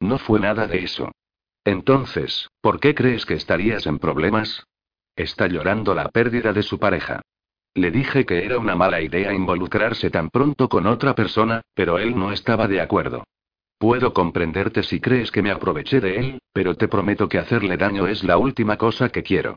No 0.00 0.18
fue 0.18 0.40
nada 0.40 0.66
de 0.66 0.84
eso. 0.84 1.12
Entonces, 1.64 2.48
¿por 2.60 2.80
qué 2.80 2.94
crees 2.94 3.26
que 3.26 3.34
estarías 3.34 3.86
en 3.86 3.98
problemas? 3.98 4.64
Está 5.14 5.46
llorando 5.46 5.94
la 5.94 6.08
pérdida 6.08 6.52
de 6.52 6.62
su 6.62 6.78
pareja. 6.78 7.20
Le 7.74 7.90
dije 7.90 8.26
que 8.26 8.44
era 8.44 8.58
una 8.58 8.76
mala 8.76 9.00
idea 9.00 9.32
involucrarse 9.32 10.10
tan 10.10 10.28
pronto 10.28 10.68
con 10.68 10.86
otra 10.86 11.14
persona, 11.14 11.62
pero 11.74 11.98
él 11.98 12.18
no 12.18 12.32
estaba 12.32 12.68
de 12.68 12.80
acuerdo. 12.80 13.24
Puedo 13.78 14.12
comprenderte 14.12 14.82
si 14.82 15.00
crees 15.00 15.32
que 15.32 15.42
me 15.42 15.50
aproveché 15.50 16.00
de 16.00 16.16
él, 16.16 16.38
pero 16.52 16.76
te 16.76 16.86
prometo 16.86 17.28
que 17.28 17.38
hacerle 17.38 17.76
daño 17.76 18.06
es 18.06 18.22
la 18.22 18.38
última 18.38 18.76
cosa 18.76 19.08
que 19.08 19.22
quiero. 19.22 19.56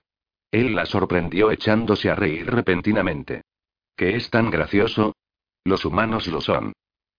Él 0.49 0.73
la 0.73 0.85
sorprendió 0.85 1.51
echándose 1.51 2.09
a 2.09 2.15
reír 2.15 2.49
repentinamente. 2.49 3.43
¿Qué 3.95 4.15
es 4.15 4.29
tan 4.29 4.49
gracioso? 4.49 5.13
Los 5.63 5.85
humanos 5.85 6.27
lo 6.27 6.41
son. 6.41 6.73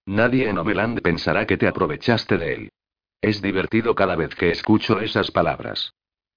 Nadie 0.06 0.48
en 0.48 0.58
Omeland 0.58 1.00
pensará 1.02 1.46
que 1.46 1.56
te 1.56 1.68
aprovechaste 1.68 2.38
de 2.38 2.54
él. 2.54 2.68
Es 3.20 3.42
divertido 3.42 3.94
cada 3.94 4.16
vez 4.16 4.34
que 4.34 4.50
escucho 4.50 5.00
esas 5.00 5.30
palabras. 5.30 5.92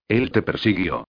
Él 0.07 0.31
te 0.31 0.41
persiguió. 0.41 1.07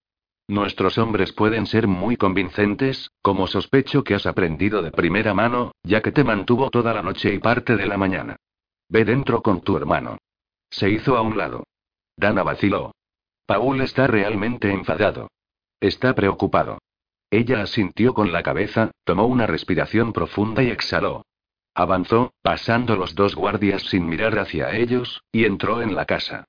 Nuestros 0.51 0.98
hombres 0.98 1.32
pueden 1.32 1.64
ser 1.64 1.86
muy 1.86 2.16
convincentes, 2.16 3.12
como 3.22 3.47
sospecho 3.47 4.02
que 4.02 4.16
has 4.16 4.27
aprendido 4.27 4.82
de 4.82 4.90
primera 4.90 5.32
mano, 5.32 5.70
ya 5.85 6.01
que 6.01 6.10
te 6.10 6.24
mantuvo 6.24 6.70
toda 6.70 6.93
la 6.93 7.02
noche 7.02 7.32
y 7.32 7.39
parte 7.39 7.77
de 7.77 7.86
la 7.86 7.97
mañana. 7.97 8.35
Ve 8.89 9.05
dentro 9.05 9.43
con 9.43 9.60
tu 9.60 9.77
hermano. 9.77 10.18
Se 10.68 10.90
hizo 10.90 11.16
a 11.16 11.20
un 11.20 11.39
lado. 11.39 11.62
Dana 12.16 12.43
vaciló. 12.43 12.90
Paul 13.47 13.81
está 13.81 14.09
realmente 14.09 14.72
enfadado. 14.72 15.31
Está 15.78 16.16
preocupado. 16.16 16.78
Ella 17.31 17.62
asintió 17.62 18.12
con 18.12 18.32
la 18.32 18.43
cabeza, 18.43 18.90
tomó 19.05 19.27
una 19.27 19.47
respiración 19.47 20.12
profunda 20.12 20.64
y 20.64 20.70
exhaló. 20.70 21.22
Avanzó, 21.77 22.32
pasando 22.43 22.97
los 22.97 23.14
dos 23.14 23.36
guardias 23.36 23.82
sin 23.82 24.05
mirar 24.09 24.36
hacia 24.36 24.77
ellos, 24.77 25.22
y 25.31 25.44
entró 25.44 25.81
en 25.81 25.94
la 25.94 26.06
casa. 26.06 26.47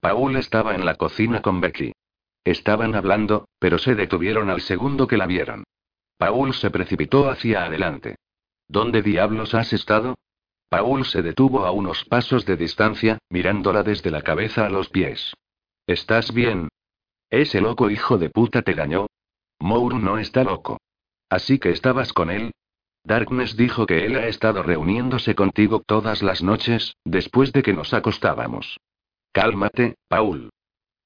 Paul 0.00 0.36
estaba 0.36 0.74
en 0.74 0.86
la 0.86 0.94
cocina 0.94 1.42
con 1.42 1.60
Becky. 1.60 1.92
Estaban 2.44 2.94
hablando, 2.94 3.48
pero 3.58 3.78
se 3.78 3.94
detuvieron 3.94 4.50
al 4.50 4.60
segundo 4.60 5.06
que 5.06 5.16
la 5.16 5.26
vieron. 5.26 5.64
Paul 6.16 6.54
se 6.54 6.70
precipitó 6.70 7.30
hacia 7.30 7.64
adelante. 7.64 8.16
¿Dónde 8.68 9.02
diablos 9.02 9.54
has 9.54 9.72
estado? 9.72 10.16
Paul 10.68 11.04
se 11.04 11.22
detuvo 11.22 11.66
a 11.66 11.72
unos 11.72 12.04
pasos 12.04 12.46
de 12.46 12.56
distancia, 12.56 13.18
mirándola 13.28 13.82
desde 13.82 14.10
la 14.10 14.22
cabeza 14.22 14.66
a 14.66 14.70
los 14.70 14.88
pies. 14.88 15.34
¿Estás 15.86 16.32
bien? 16.32 16.68
¿Ese 17.28 17.60
loco 17.60 17.90
hijo 17.90 18.18
de 18.18 18.30
puta 18.30 18.62
te 18.62 18.74
dañó? 18.74 19.06
Moore 19.58 19.96
no 19.98 20.18
está 20.18 20.44
loco. 20.44 20.78
Así 21.28 21.58
que 21.58 21.70
estabas 21.70 22.12
con 22.12 22.30
él. 22.30 22.52
Darkness 23.04 23.56
dijo 23.56 23.86
que 23.86 24.06
él 24.06 24.16
ha 24.16 24.28
estado 24.28 24.62
reuniéndose 24.62 25.34
contigo 25.34 25.82
todas 25.84 26.22
las 26.22 26.42
noches, 26.42 26.94
después 27.04 27.52
de 27.52 27.62
que 27.62 27.72
nos 27.72 27.92
acostábamos. 27.94 28.78
Cálmate, 29.32 29.96
Paul. 30.08 30.50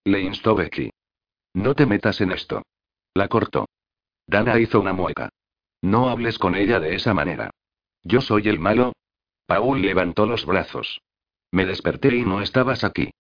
Le 0.05 0.21
instó 0.21 0.55
Becky. 0.55 0.91
No 1.57 1.75
te 1.75 1.87
metas 1.87 2.21
en 2.21 2.33
esto. 2.33 2.63
La 3.15 3.29
cortó. 3.29 3.67
Dana 4.27 4.61
hizo 4.61 4.79
una 4.79 4.93
mueca. 4.93 5.31
No 5.81 6.11
hables 6.11 6.39
con 6.39 6.55
ella 6.55 6.81
de 6.81 6.95
esa 6.95 7.15
manera. 7.15 7.51
Yo 8.03 8.21
soy 8.21 8.47
el 8.49 8.59
malo. 8.59 8.93
Paul 9.47 9.81
levantó 9.81 10.27
los 10.27 10.45
brazos. 10.45 11.01
Me 11.51 11.65
desperté 11.65 12.15
y 12.15 12.27
no 12.27 12.43
estabas 12.43 12.85
aquí. 12.85 13.11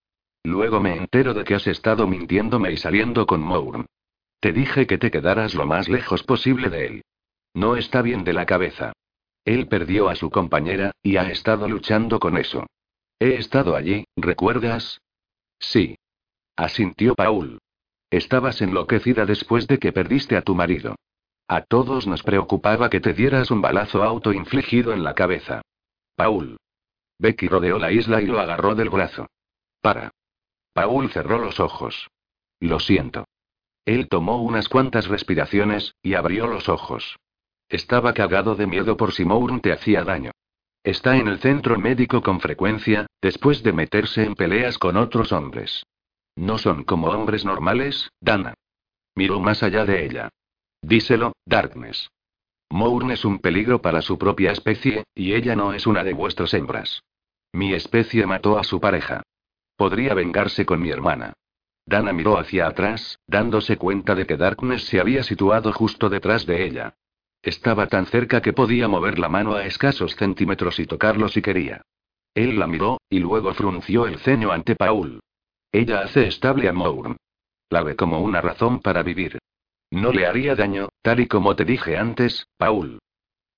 Luego 0.45 0.81
me 0.81 0.97
entero 0.97 1.33
de 1.33 1.45
que 1.45 1.55
has 1.55 1.67
estado 1.67 2.07
mintiéndome 2.07 2.73
y 2.73 2.77
saliendo 2.77 3.27
con 3.27 3.41
Moore. 3.41 3.87
Te 4.39 4.53
dije 4.53 4.87
que 4.87 4.99
te 4.99 5.11
quedaras 5.11 5.55
lo 5.55 5.65
más 5.65 5.89
lejos 5.89 6.23
posible 6.23 6.69
de 6.69 6.87
él. 6.87 7.05
No 7.55 7.77
está 7.77 8.03
bien 8.03 8.23
de 8.23 8.35
la 8.35 8.45
cabeza. 8.45 8.93
Él 9.47 9.67
perdió 9.67 10.11
a 10.11 10.15
su 10.15 10.29
compañera, 10.29 10.93
y 11.03 11.17
ha 11.17 11.31
estado 11.31 11.71
luchando 11.71 12.21
con 12.21 12.37
eso. 12.37 12.67
He 13.19 13.37
estado 13.37 13.77
allí, 13.77 14.05
¿recuerdas? 14.15 15.01
Sí. 15.59 15.97
Asintió 16.55 17.15
Paul. 17.15 17.61
Estabas 18.11 18.63
enloquecida 18.63 19.27
después 19.27 19.67
de 19.67 19.79
que 19.79 19.93
perdiste 19.93 20.37
a 20.37 20.43
tu 20.43 20.55
marido. 20.55 20.97
A 21.49 21.63
todos 21.63 22.07
nos 22.07 22.23
preocupaba 22.23 22.91
que 22.91 23.01
te 23.01 23.15
dieras 23.15 23.51
un 23.51 23.61
balazo 23.61 24.03
autoinfligido 24.03 24.93
en 24.93 25.05
la 25.05 25.15
cabeza. 25.15 25.63
Paul. 26.17 26.57
Becky 27.19 27.49
rodeó 27.49 27.79
la 27.79 27.93
isla 27.93 28.21
y 28.21 28.27
lo 28.27 28.41
agarró 28.41 28.75
del 28.75 28.91
brazo. 28.91 29.27
Para. 29.81 30.11
Paul 30.73 31.11
cerró 31.11 31.39
los 31.39 31.61
ojos. 31.61 32.09
Lo 32.61 32.81
siento. 32.81 33.27
Él 33.85 34.09
tomó 34.09 34.43
unas 34.43 34.69
cuantas 34.69 35.07
respiraciones, 35.07 35.95
y 36.03 36.15
abrió 36.15 36.47
los 36.47 36.69
ojos. 36.69 37.17
Estaba 37.69 38.13
cagado 38.15 38.55
de 38.55 38.67
miedo 38.67 38.97
por 38.97 39.13
si 39.13 39.25
Mourn 39.25 39.61
te 39.61 39.73
hacía 39.73 40.05
daño. 40.05 40.33
Está 40.83 41.17
en 41.17 41.29
el 41.29 41.39
centro 41.39 41.79
médico 41.79 42.23
con 42.23 42.41
frecuencia, 42.41 43.07
después 43.21 43.63
de 43.63 43.73
meterse 43.73 44.25
en 44.25 44.35
peleas 44.35 44.79
con 44.79 44.97
otros 44.97 45.33
hombres. 45.33 45.85
No 46.37 46.59
son 46.59 46.85
como 46.85 47.09
hombres 47.09 47.45
normales, 47.45 48.11
Dana. 48.21 48.55
Miró 49.15 49.41
más 49.41 49.63
allá 49.63 49.85
de 49.85 50.05
ella. 50.05 50.29
Díselo, 50.83 51.33
Darkness. 51.47 52.11
Mourn 52.69 53.11
es 53.11 53.25
un 53.25 53.39
peligro 53.39 53.81
para 53.81 54.03
su 54.03 54.19
propia 54.19 54.53
especie, 54.53 55.05
y 55.15 55.35
ella 55.35 55.57
no 55.57 55.73
es 55.73 55.87
una 55.87 56.05
de 56.05 56.13
vuestras 56.13 56.53
hembras. 56.53 57.03
Mi 57.53 57.73
especie 57.73 58.27
mató 58.27 58.59
a 58.59 58.65
su 58.65 58.81
pareja. 58.81 59.23
Podría 59.77 60.15
vengarse 60.15 60.67
con 60.67 60.81
mi 60.81 60.91
hermana. 60.91 61.33
Dana 61.87 62.13
miró 62.13 62.39
hacia 62.39 62.67
atrás, 62.67 63.19
dándose 63.27 63.77
cuenta 63.77 64.15
de 64.15 64.27
que 64.27 64.37
Darkness 64.37 64.85
se 64.87 65.01
había 65.01 65.23
situado 65.23 65.73
justo 65.73 66.09
detrás 66.09 66.45
de 66.45 66.65
ella. 66.65 66.95
Estaba 67.43 67.87
tan 67.87 68.07
cerca 68.07 68.43
que 68.43 68.53
podía 68.53 68.89
mover 68.89 69.19
la 69.19 69.29
mano 69.29 69.55
a 69.55 69.65
escasos 69.65 70.17
centímetros 70.17 70.81
y 70.81 70.87
tocarlo 70.87 71.29
si 71.29 71.41
quería. 71.41 71.83
Él 72.35 72.59
la 72.59 72.67
miró, 72.67 72.99
y 73.09 73.21
luego 73.21 73.55
frunció 73.55 74.07
el 74.07 74.19
ceño 74.19 74.51
ante 74.51 74.75
Paul. 74.75 75.21
Ella 75.77 76.01
hace 76.01 76.27
estable 76.27 76.71
a 76.71 76.73
Mourn. 76.73 77.19
La 77.69 77.83
ve 77.83 77.97
como 77.97 78.23
una 78.23 78.41
razón 78.41 78.81
para 78.81 79.03
vivir. 79.03 79.39
No 79.91 80.11
le 80.11 80.27
haría 80.27 80.55
daño, 80.55 80.89
tal 81.03 81.21
y 81.21 81.27
como 81.27 81.55
te 81.55 81.67
dije 81.67 81.99
antes, 81.99 82.47
Paul. 82.57 82.99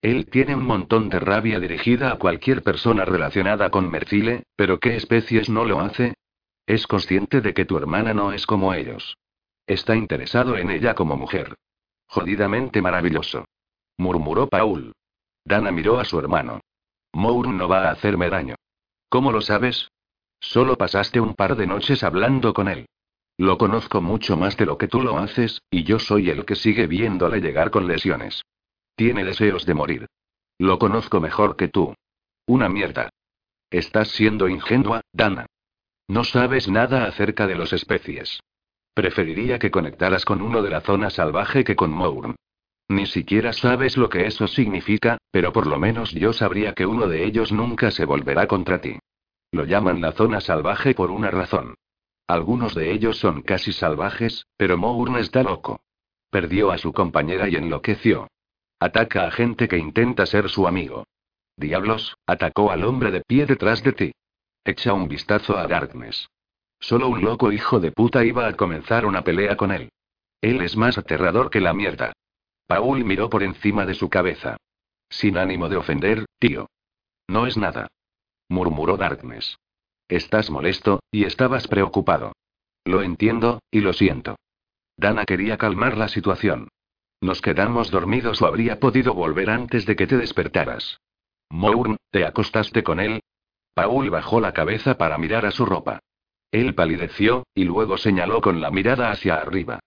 Él 0.03 0.29
tiene 0.29 0.57
un 0.57 0.67
montón 0.67 1.11
de 1.11 1.21
rabia 1.21 1.61
dirigida 1.61 2.11
a 2.11 2.19
cualquier 2.19 2.65
persona 2.65 3.05
relacionada 3.05 3.71
con 3.71 3.89
Mercile, 3.89 4.43
pero 4.57 4.81
¿qué 4.81 4.97
especies 4.97 5.49
no 5.49 5.65
lo 5.65 5.79
hace? 5.79 6.15
Es 6.67 6.89
consciente 6.89 7.41
de 7.41 7.55
que 7.55 7.65
tu 7.65 7.77
hermana 7.79 8.13
no 8.15 8.33
es 8.33 8.47
como 8.47 8.75
ellos. 8.75 9.17
Está 9.65 9.95
interesado 9.95 10.57
en 10.57 10.73
ella 10.73 10.97
como 10.97 11.17
mujer. 11.17 11.55
Jodidamente 12.09 12.83
maravilloso. 12.83 13.45
Murmuró 13.97 14.49
Paul. 14.49 14.93
Dana 15.45 15.71
miró 15.71 16.01
a 16.01 16.05
su 16.05 16.19
hermano. 16.19 16.63
Mourn 17.13 17.57
no 17.57 17.69
va 17.69 17.85
a 17.85 17.93
hacerme 17.93 18.29
daño. 18.29 18.57
¿Cómo 19.09 19.31
lo 19.31 19.41
sabes? 19.41 19.89
Solo 20.41 20.77
pasaste 20.77 21.21
un 21.21 21.35
par 21.35 21.57
de 21.57 21.67
noches 21.67 22.03
hablando 22.03 22.53
con 22.53 22.69
él. 22.69 22.87
Lo 23.37 23.57
conozco 23.57 24.01
mucho 24.01 24.37
más 24.37 24.57
de 24.57 24.67
lo 24.67 24.79
que 24.79 24.89
tú 24.89 25.01
lo 25.01 25.19
haces, 25.19 25.63
y 25.71 25.85
yo 25.85 25.99
soy 25.99 26.31
el 26.31 26.45
que 26.45 26.57
sigue 26.57 26.87
viéndole 26.87 27.41
llegar 27.41 27.71
con 27.71 27.87
lesiones. 27.87 28.43
Tiene 28.97 29.25
deseos 29.25 29.65
de 29.65 29.75
morir. 29.75 30.07
Lo 30.59 30.79
conozco 30.79 31.21
mejor 31.21 31.57
que 31.57 31.69
tú. 31.69 31.95
Una 32.47 32.69
mierda. 32.69 33.11
Estás 33.71 34.09
siendo 34.09 34.49
ingenua, 34.49 35.03
Dana. 35.13 35.47
No 36.09 36.25
sabes 36.25 36.69
nada 36.69 37.05
acerca 37.05 37.47
de 37.47 37.55
los 37.55 37.73
especies. 37.73 38.41
Preferiría 38.95 39.59
que 39.59 39.71
conectaras 39.71 40.25
con 40.25 40.43
uno 40.43 40.63
de 40.63 40.71
la 40.71 40.81
zona 40.81 41.11
salvaje 41.11 41.63
que 41.63 41.77
con 41.77 41.93
Mourn. 41.93 42.35
Ni 42.89 43.07
siquiera 43.07 43.53
sabes 43.53 43.97
lo 43.97 44.09
que 44.09 44.27
eso 44.27 44.49
significa, 44.49 45.19
pero 45.31 45.53
por 45.53 45.67
lo 45.67 45.79
menos 45.79 46.11
yo 46.13 46.33
sabría 46.33 46.73
que 46.73 46.87
uno 46.87 47.07
de 47.07 47.25
ellos 47.25 47.53
nunca 47.53 47.91
se 47.91 48.07
volverá 48.07 48.49
contra 48.49 48.81
ti. 48.81 48.99
Lo 49.51 49.65
llaman 49.65 50.01
la 50.01 50.13
zona 50.13 50.41
salvaje 50.41 50.95
por 50.95 51.11
una 51.11 51.31
razón. 51.31 51.75
Algunos 52.27 52.75
de 52.75 52.93
ellos 52.93 53.19
son 53.19 53.41
casi 53.41 53.73
salvajes, 53.73 54.47
pero 54.59 54.77
Mourn 54.77 55.17
está 55.17 55.43
loco. 55.43 55.81
Perdió 56.31 56.71
a 56.71 56.77
su 56.77 56.93
compañera 56.93 57.49
y 57.49 57.57
enloqueció. 57.57 58.29
Ataca 58.79 59.27
a 59.27 59.31
gente 59.31 59.67
que 59.67 59.79
intenta 59.79 60.27
ser 60.27 60.51
su 60.51 60.69
amigo. 60.69 61.05
Diablos, 61.57 62.17
atacó 62.27 62.71
al 62.71 62.85
hombre 62.85 63.11
de 63.11 63.23
pie 63.23 63.47
detrás 63.47 63.83
de 63.83 63.93
ti. 63.93 64.13
Echa 64.65 64.93
un 64.93 65.09
vistazo 65.09 65.57
a 65.57 65.67
Darkness. 65.67 66.29
Solo 66.79 67.09
un 67.09 67.23
loco 67.23 67.51
hijo 67.51 67.81
de 67.81 67.91
puta 67.91 68.25
iba 68.25 68.47
a 68.47 68.55
comenzar 68.55 69.07
una 69.07 69.25
pelea 69.25 69.57
con 69.57 69.73
él. 69.73 69.91
Él 70.43 70.61
es 70.61 70.77
más 70.77 70.99
aterrador 70.99 71.49
que 71.49 71.61
la 71.61 71.73
mierda. 71.73 72.13
Paul 72.67 73.03
miró 73.05 73.31
por 73.31 73.43
encima 73.43 73.87
de 73.87 73.95
su 73.95 74.11
cabeza. 74.11 74.59
Sin 75.09 75.39
ánimo 75.39 75.71
de 75.71 75.79
ofender, 75.79 76.27
tío. 76.39 76.69
No 77.27 77.47
es 77.47 77.57
nada 77.57 77.89
murmuró 78.49 78.97
Darkness. 78.97 79.59
Estás 80.09 80.51
molesto, 80.51 81.01
y 81.11 81.25
estabas 81.25 81.69
preocupado. 81.69 82.33
Lo 82.85 83.03
entiendo, 83.03 83.61
y 83.71 83.81
lo 83.81 83.93
siento. 83.93 84.37
Dana 84.97 85.25
quería 85.25 85.59
calmar 85.59 85.97
la 85.97 86.09
situación. 86.09 86.69
Nos 87.21 87.43
quedamos 87.43 87.91
dormidos 87.91 88.41
o 88.43 88.47
habría 88.47 88.79
podido 88.79 89.13
volver 89.15 89.51
antes 89.51 89.87
de 89.87 89.97
que 89.97 90.07
te 90.07 90.17
despertaras. 90.17 91.01
Mourn, 91.51 91.97
¿te 92.11 92.25
acostaste 92.25 92.83
con 92.83 93.01
él? 93.01 93.21
Paul 93.75 94.11
bajó 94.11 94.41
la 94.41 94.53
cabeza 94.53 94.97
para 94.97 95.19
mirar 95.19 95.47
a 95.47 95.51
su 95.51 95.67
ropa. 95.67 96.01
Él 96.51 96.75
palideció, 96.75 97.47
y 97.55 97.65
luego 97.65 97.99
señaló 97.99 98.41
con 98.41 98.61
la 98.61 98.71
mirada 98.71 99.11
hacia 99.11 99.35
arriba. 99.35 99.81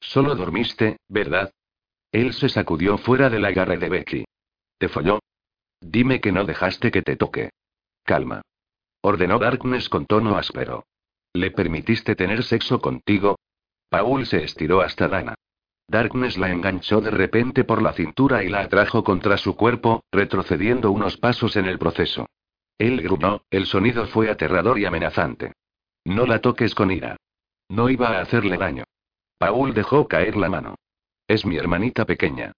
Solo 0.00 0.34
dormiste, 0.34 0.98
¿verdad? 1.08 1.52
Él 2.12 2.32
se 2.32 2.48
sacudió 2.48 2.98
fuera 2.98 3.28
del 3.28 3.44
agarre 3.44 3.76
de 3.76 3.88
Becky. 3.88 4.24
¿Te 4.78 4.88
folló? 4.88 5.20
Dime 5.80 6.20
que 6.20 6.32
no 6.32 6.44
dejaste 6.44 6.90
que 6.90 7.02
te 7.02 7.16
toque. 7.16 7.50
Calma. 8.06 8.40
Ordenó 9.02 9.40
Darkness 9.40 9.88
con 9.88 10.06
tono 10.06 10.38
áspero. 10.38 10.84
¿Le 11.34 11.50
permitiste 11.50 12.14
tener 12.14 12.44
sexo 12.44 12.80
contigo? 12.80 13.36
Paul 13.90 14.26
se 14.26 14.44
estiró 14.44 14.80
hasta 14.80 15.08
Dana. 15.08 15.34
Darkness 15.88 16.38
la 16.38 16.50
enganchó 16.50 17.00
de 17.00 17.10
repente 17.10 17.64
por 17.64 17.82
la 17.82 17.92
cintura 17.92 18.44
y 18.44 18.48
la 18.48 18.60
atrajo 18.60 19.02
contra 19.02 19.36
su 19.36 19.56
cuerpo, 19.56 20.04
retrocediendo 20.12 20.92
unos 20.92 21.16
pasos 21.16 21.56
en 21.56 21.66
el 21.66 21.78
proceso. 21.78 22.28
Él 22.78 23.02
gruñó, 23.02 23.42
el 23.50 23.66
sonido 23.66 24.06
fue 24.06 24.30
aterrador 24.30 24.78
y 24.78 24.84
amenazante. 24.84 25.52
No 26.04 26.26
la 26.26 26.40
toques 26.40 26.76
con 26.76 26.92
ira. 26.92 27.16
No 27.68 27.90
iba 27.90 28.08
a 28.08 28.20
hacerle 28.20 28.56
daño. 28.56 28.84
Paul 29.38 29.74
dejó 29.74 30.06
caer 30.06 30.36
la 30.36 30.48
mano. 30.48 30.76
Es 31.26 31.44
mi 31.44 31.56
hermanita 31.56 32.04
pequeña. 32.04 32.52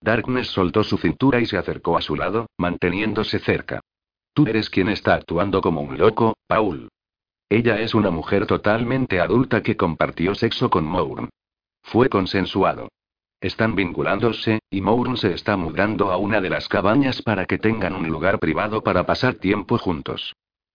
Darkness 0.00 0.48
soltó 0.48 0.84
su 0.84 0.96
cintura 0.96 1.40
y 1.40 1.46
se 1.46 1.58
acercó 1.58 1.96
a 1.96 2.02
su 2.02 2.14
lado, 2.14 2.46
manteniéndose 2.56 3.40
cerca. 3.40 3.80
Tú 4.34 4.46
eres 4.46 4.70
quien 4.70 4.88
está 4.88 5.14
actuando 5.14 5.60
como 5.60 5.82
un 5.82 5.98
loco, 5.98 6.36
Paul. 6.46 6.88
Ella 7.50 7.80
es 7.80 7.94
una 7.94 8.10
mujer 8.10 8.46
totalmente 8.46 9.20
adulta 9.20 9.62
que 9.62 9.76
compartió 9.76 10.34
sexo 10.34 10.70
con 10.70 10.84
Mourn. 10.84 11.28
Fue 11.82 12.08
consensuado. 12.08 12.88
Están 13.42 13.74
vinculándose, 13.74 14.60
y 14.70 14.80
Mourn 14.80 15.16
se 15.16 15.34
está 15.34 15.56
mudando 15.56 16.10
a 16.10 16.16
una 16.16 16.40
de 16.40 16.48
las 16.48 16.68
cabañas 16.68 17.20
para 17.20 17.44
que 17.44 17.58
tengan 17.58 17.94
un 17.94 18.08
lugar 18.08 18.38
privado 18.38 18.82
para 18.82 19.04
pasar 19.04 19.34
tiempo 19.34 19.76
juntos. 19.76 20.34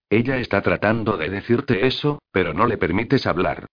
Ella 0.09 0.37
está 0.37 0.61
tratando 0.61 1.17
de 1.17 1.29
decirte 1.29 1.87
eso, 1.87 2.19
pero 2.31 2.53
no 2.53 2.67
le 2.67 2.77
permites 2.77 3.25
hablar. 3.25 3.65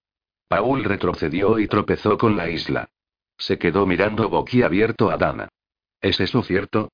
Paul 0.48 0.85
retrocedió 0.85 1.59
y 1.59 1.69
tropezó 1.69 2.16
con 2.16 2.36
la 2.36 2.48
isla. 2.48 2.89
Se 3.36 3.59
quedó 3.59 3.86
mirando 3.86 4.28
boquiabierto 4.28 5.11
a 5.11 5.16
Dana. 5.16 5.48
¿Es 6.01 6.20
eso 6.20 6.43
cierto? 6.43 6.90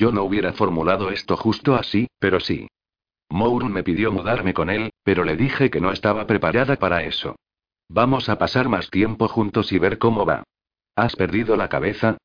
Yo 0.00 0.12
no 0.12 0.22
hubiera 0.22 0.54
formulado 0.54 1.10
esto 1.10 1.36
justo 1.36 1.74
así, 1.74 2.08
pero 2.18 2.40
sí. 2.40 2.68
Moore 3.28 3.68
me 3.68 3.82
pidió 3.82 4.10
mudarme 4.10 4.54
con 4.54 4.70
él, 4.70 4.94
pero 5.02 5.24
le 5.24 5.36
dije 5.36 5.68
que 5.68 5.82
no 5.82 5.92
estaba 5.92 6.26
preparada 6.26 6.76
para 6.76 7.02
eso. 7.02 7.36
Vamos 7.86 8.30
a 8.30 8.38
pasar 8.38 8.70
más 8.70 8.88
tiempo 8.88 9.28
juntos 9.28 9.72
y 9.72 9.78
ver 9.78 9.98
cómo 9.98 10.24
va. 10.24 10.42
¿Has 10.96 11.16
perdido 11.16 11.54
la 11.54 11.68
cabeza? 11.68 12.16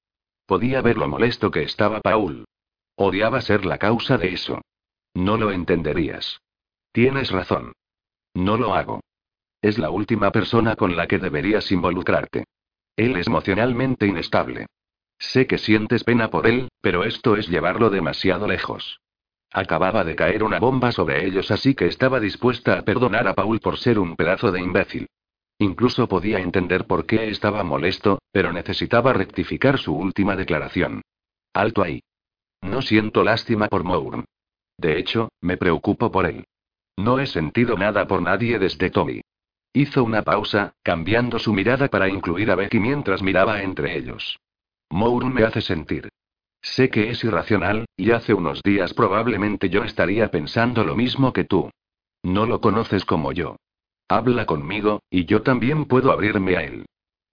Podía 0.46 0.82
ver 0.82 0.98
lo 0.98 1.10
molesto 1.10 1.52
que 1.52 1.64
estaba 1.64 2.00
Paul. 2.00 2.46
Odiaba 2.96 3.42
ser 3.42 3.66
la 3.66 3.78
causa 3.78 4.18
de 4.18 4.30
eso. 4.30 4.62
No 5.14 5.36
lo 5.36 5.52
entenderías. 5.52 6.40
Tienes 6.94 7.30
razón. 7.30 7.74
No 8.34 8.56
lo 8.56 8.74
hago. 8.74 9.02
Es 9.62 9.78
la 9.80 9.90
última 9.90 10.32
persona 10.32 10.78
con 10.78 10.96
la 10.96 11.08
que 11.08 11.20
deberías 11.20 11.70
involucrarte. 11.74 12.46
Él 12.96 13.18
es 13.18 13.28
emocionalmente 13.28 14.08
inestable. 14.08 14.68
Sé 15.18 15.48
que 15.48 15.58
sientes 15.58 16.04
pena 16.04 16.30
por 16.30 16.48
él, 16.48 16.70
pero 16.82 17.04
esto 17.04 17.36
es 17.36 17.48
llevarlo 17.48 17.90
demasiado 17.90 18.48
lejos. 18.48 19.00
Acababa 19.52 20.04
de 20.04 20.16
caer 20.16 20.44
una 20.44 20.60
bomba 20.60 20.92
sobre 20.92 21.26
ellos, 21.26 21.50
así 21.52 21.76
que 21.76 21.86
estaba 21.86 22.20
dispuesta 22.20 22.78
a 22.78 22.82
perdonar 22.82 23.28
a 23.28 23.34
Paul 23.34 23.60
por 23.60 23.78
ser 23.78 24.00
un 24.00 24.16
pedazo 24.16 24.52
de 24.52 24.60
imbécil. 24.60 25.08
Incluso 25.58 26.08
podía 26.10 26.40
entender 26.40 26.86
por 26.86 27.06
qué 27.06 27.30
estaba 27.30 27.64
molesto, 27.64 28.20
pero 28.32 28.52
necesitaba 28.52 29.14
rectificar 29.14 29.78
su 29.78 29.96
última 29.96 30.36
declaración. 30.36 31.02
Alto 31.54 31.84
ahí. 31.84 32.02
No 32.62 32.82
siento 32.82 33.24
lástima 33.24 33.70
por 33.70 33.86
Mourn. 33.86 34.26
De 34.78 35.00
hecho, 35.00 35.30
me 35.40 35.56
preocupo 35.56 36.12
por 36.12 36.26
él. 36.26 36.44
No 36.98 37.20
he 37.20 37.28
sentido 37.28 37.78
nada 37.78 38.08
por 38.08 38.22
nadie 38.22 38.60
desde 38.60 38.90
Tommy. 38.90 39.22
Hizo 39.72 40.04
una 40.04 40.24
pausa, 40.24 40.74
cambiando 40.84 41.40
su 41.40 41.54
mirada 41.54 41.88
para 41.88 42.10
incluir 42.10 42.52
a 42.52 42.56
Becky 42.56 42.80
mientras 42.80 43.22
miraba 43.22 43.62
entre 43.62 43.98
ellos. 43.98 44.38
Mourn 44.90 45.34
me 45.34 45.44
hace 45.44 45.62
sentir. 45.62 46.10
Sé 46.62 46.90
que 46.90 47.10
es 47.10 47.24
irracional, 47.24 47.86
y 47.96 48.12
hace 48.12 48.34
unos 48.34 48.62
días 48.64 48.94
probablemente 48.94 49.70
yo 49.70 49.84
estaría 49.84 50.32
pensando 50.32 50.84
lo 50.84 50.96
mismo 50.96 51.32
que 51.32 51.44
tú. 51.44 51.70
No 52.24 52.46
lo 52.46 52.60
conoces 52.60 53.06
como 53.06 53.32
yo. 53.32 53.58
Habla 54.08 54.46
conmigo, 54.46 55.02
y 55.10 55.26
yo 55.26 55.42
también 55.42 55.86
puedo 55.86 56.12
abrirme 56.12 56.58
a 56.58 56.64
él. 56.64 56.86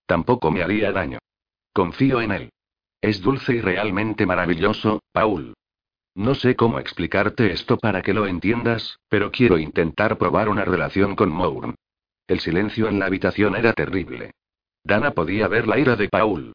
Tampoco 0.07 0.51
me 0.51 0.63
haría 0.63 0.93
daño. 0.93 1.19
Confío 1.73 2.21
en 2.21 2.33
él. 2.33 2.51
Es 3.01 3.23
dulce 3.23 3.55
y 3.55 3.61
realmente 3.61 4.27
maravilloso, 4.27 5.01
Paul. 5.13 5.55
No 6.15 6.35
sé 6.35 6.55
cómo 6.57 6.79
explicarte 6.79 7.53
esto 7.53 7.79
para 7.79 8.03
que 8.03 8.13
lo 8.13 8.27
entiendas, 8.27 8.99
pero 9.09 9.31
quiero 9.31 9.59
intentar 9.59 10.19
probar 10.19 10.49
una 10.51 10.65
relación 10.65 11.17
con 11.17 11.31
Mourn. 11.31 11.75
El 12.27 12.41
silencio 12.41 12.89
en 12.89 12.99
la 12.99 13.07
habitación 13.07 13.57
era 13.57 13.73
terrible. 13.73 14.33
Dana 14.85 15.13
podía 15.13 15.49
ver 15.49 15.67
la 15.67 15.79
ira 15.79 15.97
de 15.97 16.09
Paul. 16.09 16.53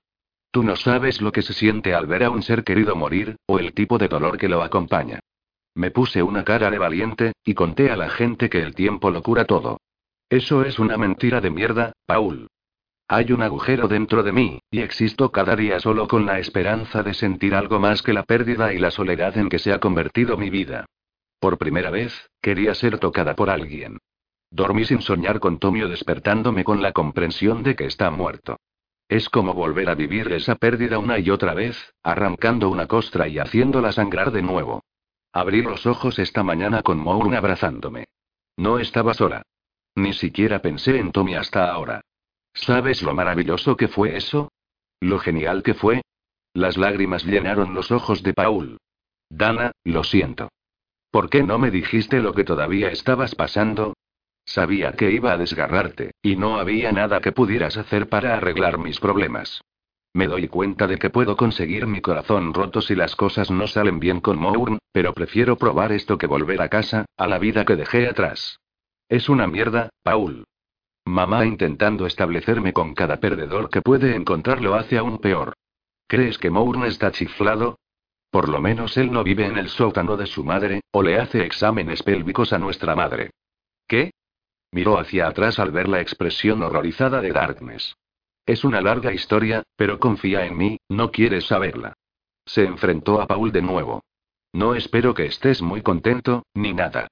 Tú 0.51 0.63
no 0.63 0.75
sabes 0.75 1.21
lo 1.21 1.31
que 1.31 1.41
se 1.41 1.53
siente 1.53 1.93
al 1.93 2.07
ver 2.07 2.23
a 2.23 2.29
un 2.29 2.41
ser 2.41 2.63
querido 2.63 2.95
morir, 2.95 3.35
o 3.45 3.59
el 3.59 3.73
tipo 3.73 3.97
de 3.97 4.07
dolor 4.07 4.37
que 4.37 4.47
lo 4.47 4.63
acompaña. 4.63 5.19
Me 5.75 5.91
puse 5.91 6.23
una 6.23 6.43
cara 6.43 6.71
de 6.71 6.79
valiente, 6.79 7.33
y 7.43 7.53
conté 7.53 7.91
a 7.91 7.95
la 7.95 8.09
gente 8.09 8.49
que 8.49 8.61
el 8.61 8.73
tiempo 8.73 9.11
lo 9.11 9.21
cura 9.21 9.45
todo. 9.45 9.77
Eso 10.29 10.63
es 10.63 10.79
una 10.79 10.97
mentira 10.97 11.39
de 11.39 11.51
mierda, 11.51 11.93
Paul. 12.05 12.47
Hay 13.07 13.31
un 13.31 13.41
agujero 13.41 13.87
dentro 13.87 14.23
de 14.23 14.33
mí, 14.33 14.59
y 14.69 14.81
existo 14.81 15.31
cada 15.31 15.55
día 15.55 15.79
solo 15.79 16.07
con 16.07 16.25
la 16.25 16.39
esperanza 16.39 17.03
de 17.03 17.13
sentir 17.13 17.55
algo 17.55 17.79
más 17.79 18.01
que 18.01 18.11
la 18.11 18.23
pérdida 18.23 18.73
y 18.73 18.79
la 18.79 18.91
soledad 18.91 19.37
en 19.37 19.47
que 19.47 19.59
se 19.59 19.71
ha 19.71 19.79
convertido 19.79 20.35
mi 20.35 20.49
vida. 20.49 20.85
Por 21.39 21.57
primera 21.57 21.89
vez, 21.89 22.29
quería 22.41 22.73
ser 22.73 22.99
tocada 22.99 23.35
por 23.35 23.49
alguien. 23.49 23.99
Dormí 24.49 24.85
sin 24.85 25.01
soñar 25.01 25.39
con 25.39 25.59
Tomio 25.59 25.87
despertándome 25.87 26.63
con 26.63 26.81
la 26.81 26.91
comprensión 26.91 27.63
de 27.63 27.75
que 27.75 27.85
está 27.85 28.09
muerto. 28.09 28.57
Es 29.09 29.29
como 29.29 29.53
volver 29.53 29.89
a 29.89 29.95
vivir 29.95 30.31
esa 30.33 30.55
pérdida 30.55 30.99
una 30.99 31.17
y 31.19 31.29
otra 31.29 31.53
vez, 31.53 31.93
arrancando 32.03 32.69
una 32.69 32.87
costra 32.87 33.27
y 33.27 33.39
haciéndola 33.39 33.91
sangrar 33.91 34.31
de 34.31 34.41
nuevo. 34.41 34.83
Abrí 35.31 35.61
los 35.61 35.85
ojos 35.85 36.19
esta 36.19 36.43
mañana 36.43 36.81
con 36.81 36.99
Mourn 36.99 37.33
abrazándome. 37.35 38.05
No 38.57 38.79
estaba 38.79 39.13
sola. 39.13 39.43
Ni 39.95 40.13
siquiera 40.13 40.61
pensé 40.61 40.99
en 40.99 41.11
Tommy 41.11 41.35
hasta 41.35 41.71
ahora. 41.71 42.01
¿Sabes 42.53 43.01
lo 43.01 43.13
maravilloso 43.13 43.77
que 43.77 43.87
fue 43.87 44.17
eso? 44.17 44.51
¿Lo 44.99 45.19
genial 45.19 45.63
que 45.63 45.73
fue? 45.73 46.01
Las 46.53 46.75
lágrimas 46.75 47.23
llenaron 47.23 47.73
los 47.73 47.91
ojos 47.91 48.23
de 48.23 48.33
Paul. 48.33 48.77
Dana, 49.29 49.71
lo 49.83 50.03
siento. 50.03 50.49
¿Por 51.11 51.29
qué 51.29 51.43
no 51.43 51.59
me 51.59 51.71
dijiste 51.71 52.19
lo 52.19 52.33
que 52.33 52.43
todavía 52.43 52.89
estabas 52.89 53.35
pasando? 53.35 53.93
Sabía 54.47 54.93
que 54.93 55.11
iba 55.11 55.33
a 55.33 55.37
desgarrarte, 55.37 56.11
y 56.21 56.37
no 56.37 56.57
había 56.57 56.93
nada 56.93 57.19
que 57.19 57.33
pudieras 57.33 57.75
hacer 57.75 58.07
para 58.07 58.37
arreglar 58.37 58.77
mis 58.77 58.97
problemas. 58.97 59.61
Me 60.13 60.25
doy 60.25 60.47
cuenta 60.47 60.87
de 60.87 60.97
que 60.97 61.09
puedo 61.09 61.35
conseguir 61.35 61.85
mi 61.85 61.99
corazón 61.99 62.53
roto 62.53 62.81
si 62.81 62.95
las 62.95 63.15
cosas 63.17 63.51
no 63.51 63.67
salen 63.67 63.99
bien 63.99 64.21
con 64.21 64.39
Mourn, 64.39 64.79
pero 64.93 65.13
prefiero 65.13 65.57
probar 65.57 65.91
esto 65.91 66.17
que 66.17 66.27
volver 66.27 66.61
a 66.61 66.69
casa, 66.69 67.05
a 67.17 67.27
la 67.27 67.39
vida 67.39 67.65
que 67.65 67.75
dejé 67.75 68.07
atrás. 68.07 68.59
Es 69.09 69.27
una 69.27 69.47
mierda, 69.47 69.89
Paul. 70.01 70.45
Mamá 71.05 71.45
intentando 71.45 72.05
establecerme 72.05 72.71
con 72.71 72.95
cada 72.95 73.17
perdedor 73.17 73.69
que 73.69 73.81
puede 73.81 74.15
encontrar 74.15 74.61
lo 74.61 74.75
hace 74.75 74.97
aún 74.97 75.19
peor. 75.19 75.53
¿Crees 76.07 76.37
que 76.37 76.49
Mourn 76.49 76.85
está 76.85 77.11
chiflado? 77.11 77.77
Por 78.31 78.47
lo 78.47 78.61
menos 78.61 78.95
él 78.95 79.11
no 79.11 79.25
vive 79.25 79.45
en 79.45 79.57
el 79.57 79.67
sótano 79.67 80.15
de 80.15 80.25
su 80.25 80.45
madre, 80.45 80.81
o 80.91 81.03
le 81.03 81.19
hace 81.19 81.45
exámenes 81.45 82.01
pélvicos 82.01 82.53
a 82.53 82.59
nuestra 82.59 82.95
madre. 82.95 83.31
¿Qué? 83.87 84.11
Miró 84.71 84.99
hacia 84.99 85.27
atrás 85.27 85.59
al 85.59 85.71
ver 85.71 85.87
la 85.87 86.01
expresión 86.01 86.61
horrorizada 86.61 87.21
de 87.21 87.31
Darkness. 87.31 87.95
Es 88.45 88.63
una 88.63 88.81
larga 88.81 89.13
historia, 89.13 89.63
pero 89.75 89.99
confía 89.99 90.45
en 90.45 90.57
mí, 90.57 90.79
no 90.89 91.11
quieres 91.11 91.47
saberla. 91.47 91.93
Se 92.45 92.63
enfrentó 92.63 93.21
a 93.21 93.27
Paul 93.27 93.51
de 93.51 93.61
nuevo. 93.61 94.03
No 94.53 94.75
espero 94.75 95.13
que 95.13 95.25
estés 95.25 95.61
muy 95.61 95.81
contento, 95.81 96.45
ni 96.53 96.73
nada. 96.73 97.07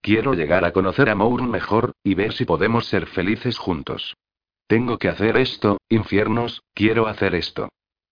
Quiero 0.00 0.34
llegar 0.34 0.64
a 0.64 0.72
conocer 0.72 1.10
a 1.10 1.14
Mourn 1.14 1.50
mejor, 1.50 1.92
y 2.04 2.14
ver 2.14 2.32
si 2.32 2.44
podemos 2.44 2.86
ser 2.86 3.06
felices 3.06 3.58
juntos. 3.58 4.16
Tengo 4.68 4.98
que 4.98 5.08
hacer 5.08 5.36
esto, 5.36 5.78
infiernos, 5.88 6.62
quiero 6.74 7.06
hacer 7.08 7.34
esto. 7.34 7.68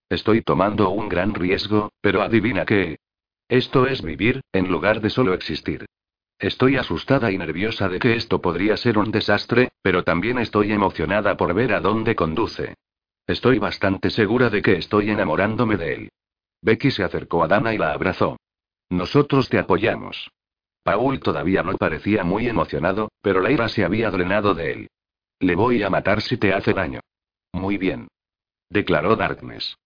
Estoy 0.08 0.42
tomando 0.42 0.90
un 0.90 1.08
gran 1.08 1.34
riesgo, 1.34 1.90
pero 2.00 2.22
adivina 2.22 2.64
qué. 2.64 2.98
Esto 3.48 3.86
es 3.86 4.02
vivir, 4.02 4.40
en 4.52 4.68
lugar 4.68 5.00
de 5.00 5.10
solo 5.10 5.34
existir. 5.34 5.86
Estoy 6.38 6.76
asustada 6.76 7.30
y 7.32 7.38
nerviosa 7.38 7.88
de 7.88 7.98
que 7.98 8.14
esto 8.14 8.42
podría 8.42 8.76
ser 8.76 8.98
un 8.98 9.10
desastre, 9.10 9.70
pero 9.82 10.04
también 10.04 10.38
estoy 10.38 10.72
emocionada 10.72 11.36
por 11.36 11.54
ver 11.54 11.72
a 11.72 11.80
dónde 11.80 12.14
conduce. 12.14 12.74
Estoy 13.26 13.58
bastante 13.58 14.10
segura 14.10 14.50
de 14.50 14.60
que 14.60 14.76
estoy 14.76 15.10
enamorándome 15.10 15.76
de 15.76 15.94
él. 15.94 16.08
Becky 16.62 16.90
se 16.90 17.04
acercó 17.04 17.42
a 17.42 17.48
Dana 17.48 17.72
y 17.72 17.78
la 17.78 17.92
abrazó. 17.92 18.36
Nosotros 18.90 19.48
te 19.48 19.58
apoyamos. 19.58 20.30
Paul 20.82 21.20
todavía 21.20 21.62
no 21.62 21.76
parecía 21.76 22.22
muy 22.22 22.46
emocionado, 22.46 23.10
pero 23.20 23.40
la 23.40 23.50
ira 23.50 23.68
se 23.68 23.84
había 23.84 24.10
drenado 24.10 24.54
de 24.54 24.72
él. 24.72 24.90
Le 25.40 25.56
voy 25.56 25.82
a 25.82 25.90
matar 25.90 26.20
si 26.20 26.36
te 26.36 26.52
hace 26.52 26.72
daño. 26.72 27.00
Muy 27.52 27.78
bien. 27.78 28.08
Declaró 28.68 29.16
Darkness. 29.16 29.76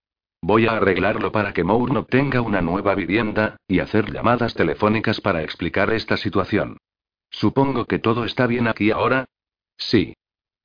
Voy 0.42 0.66
a 0.66 0.72
arreglarlo 0.72 1.32
para 1.32 1.52
que 1.52 1.64
Moore 1.64 1.98
obtenga 1.98 2.40
una 2.40 2.62
nueva 2.62 2.94
vivienda, 2.94 3.56
y 3.68 3.80
hacer 3.80 4.10
llamadas 4.10 4.54
telefónicas 4.54 5.20
para 5.20 5.42
explicar 5.42 5.92
esta 5.92 6.16
situación. 6.16 6.78
Supongo 7.30 7.84
que 7.84 7.98
todo 7.98 8.24
está 8.24 8.46
bien 8.46 8.66
aquí 8.66 8.90
ahora. 8.90 9.26
Sí. 9.76 10.14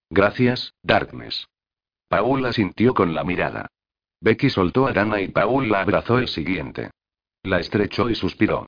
Gracias, 0.09 0.73
Darkness. 0.81 1.47
Paul 2.07 2.45
asintió 2.45 2.93
con 2.93 3.13
la 3.13 3.23
mirada. 3.23 3.67
Becky 4.21 4.49
soltó 4.49 4.87
a 4.87 4.93
Dana 4.93 5.21
y 5.21 5.27
Paul 5.27 5.69
la 5.69 5.81
abrazó 5.81 6.19
el 6.19 6.27
siguiente. 6.27 6.91
La 7.43 7.59
estrechó 7.59 8.09
y 8.09 8.15
suspiró. 8.15 8.67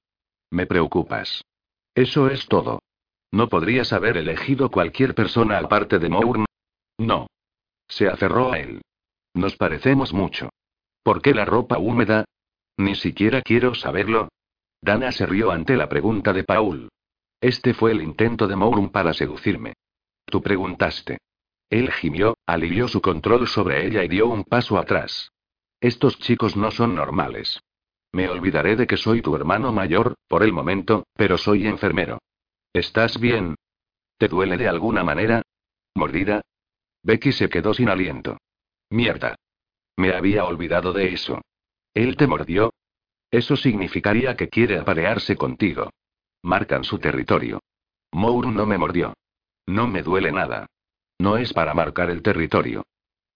Me 0.51 0.65
preocupas. 0.65 1.43
Eso 1.95 2.27
es 2.27 2.47
todo. 2.47 2.79
¿No 3.31 3.47
podrías 3.49 3.93
haber 3.93 4.17
elegido 4.17 4.69
cualquier 4.69 5.15
persona 5.15 5.57
aparte 5.57 5.99
de 5.99 6.09
Mourn? 6.09 6.45
No. 6.97 7.27
Se 7.87 8.07
aferró 8.07 8.51
a 8.51 8.59
él. 8.59 8.81
Nos 9.33 9.55
parecemos 9.55 10.13
mucho. 10.13 10.49
¿Por 11.07 11.21
qué 11.21 11.33
la 11.33 11.45
ropa 11.45 11.77
húmeda? 11.77 12.25
Ni 12.75 12.93
siquiera 12.93 13.41
quiero 13.41 13.73
saberlo. 13.73 14.27
Dana 14.81 15.13
se 15.13 15.25
rió 15.25 15.51
ante 15.51 15.77
la 15.77 15.87
pregunta 15.87 16.33
de 16.33 16.43
Paul. 16.43 16.89
Este 17.39 17.73
fue 17.73 17.93
el 17.93 18.01
intento 18.01 18.45
de 18.45 18.57
Mourn 18.57 18.89
para 18.89 19.13
seducirme. 19.13 19.75
Tú 20.25 20.41
preguntaste. 20.41 21.19
Él 21.69 21.93
gimió, 21.93 22.35
alivió 22.45 22.89
su 22.89 22.99
control 22.99 23.47
sobre 23.47 23.87
ella 23.87 24.03
y 24.03 24.09
dio 24.09 24.27
un 24.27 24.43
paso 24.43 24.77
atrás. 24.77 25.31
Estos 25.79 26.19
chicos 26.19 26.57
no 26.57 26.71
son 26.71 26.93
normales. 26.93 27.61
Me 28.11 28.27
olvidaré 28.27 28.75
de 28.75 28.85
que 28.85 28.97
soy 28.97 29.21
tu 29.21 29.33
hermano 29.33 29.71
mayor, 29.71 30.15
por 30.27 30.43
el 30.43 30.51
momento, 30.51 31.05
pero 31.13 31.37
soy 31.37 31.67
enfermero. 31.67 32.19
¿Estás 32.73 33.17
bien? 33.17 33.55
¿Te 34.17 34.27
duele 34.27 34.57
de 34.57 34.67
alguna 34.67 35.05
manera? 35.05 35.41
¿Mordida? 35.95 36.41
Becky 37.01 37.31
se 37.31 37.47
quedó 37.47 37.73
sin 37.73 37.87
aliento. 37.87 38.37
Mierda. 38.89 39.37
Me 39.97 40.13
había 40.13 40.45
olvidado 40.45 40.93
de 40.93 41.13
eso. 41.13 41.41
¿Él 41.93 42.15
te 42.15 42.27
mordió? 42.27 42.73
Eso 43.31 43.57
significaría 43.57 44.37
que 44.37 44.47
quiere 44.47 44.77
aparearse 44.77 45.35
contigo. 45.35 45.89
Marcan 46.43 46.83
su 46.83 46.99
territorio. 46.99 47.59
Mourun 48.11 48.55
no 48.55 48.65
me 48.65 48.77
mordió. 48.77 49.13
No 49.65 49.87
me 49.87 50.03
duele 50.03 50.31
nada. 50.31 50.67
No 51.19 51.37
es 51.37 51.51
para 51.51 51.73
marcar 51.73 52.09
el 52.09 52.21
territorio. 52.21 52.83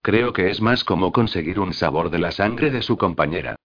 Creo 0.02 0.32
que 0.32 0.50
es 0.50 0.60
más 0.60 0.84
como 0.84 1.12
conseguir 1.12 1.60
un 1.60 1.74
sabor 1.74 2.10
de 2.10 2.20
la 2.20 2.30
sangre 2.30 2.70
de 2.70 2.82
su 2.82 2.96
compañera. 2.96 3.56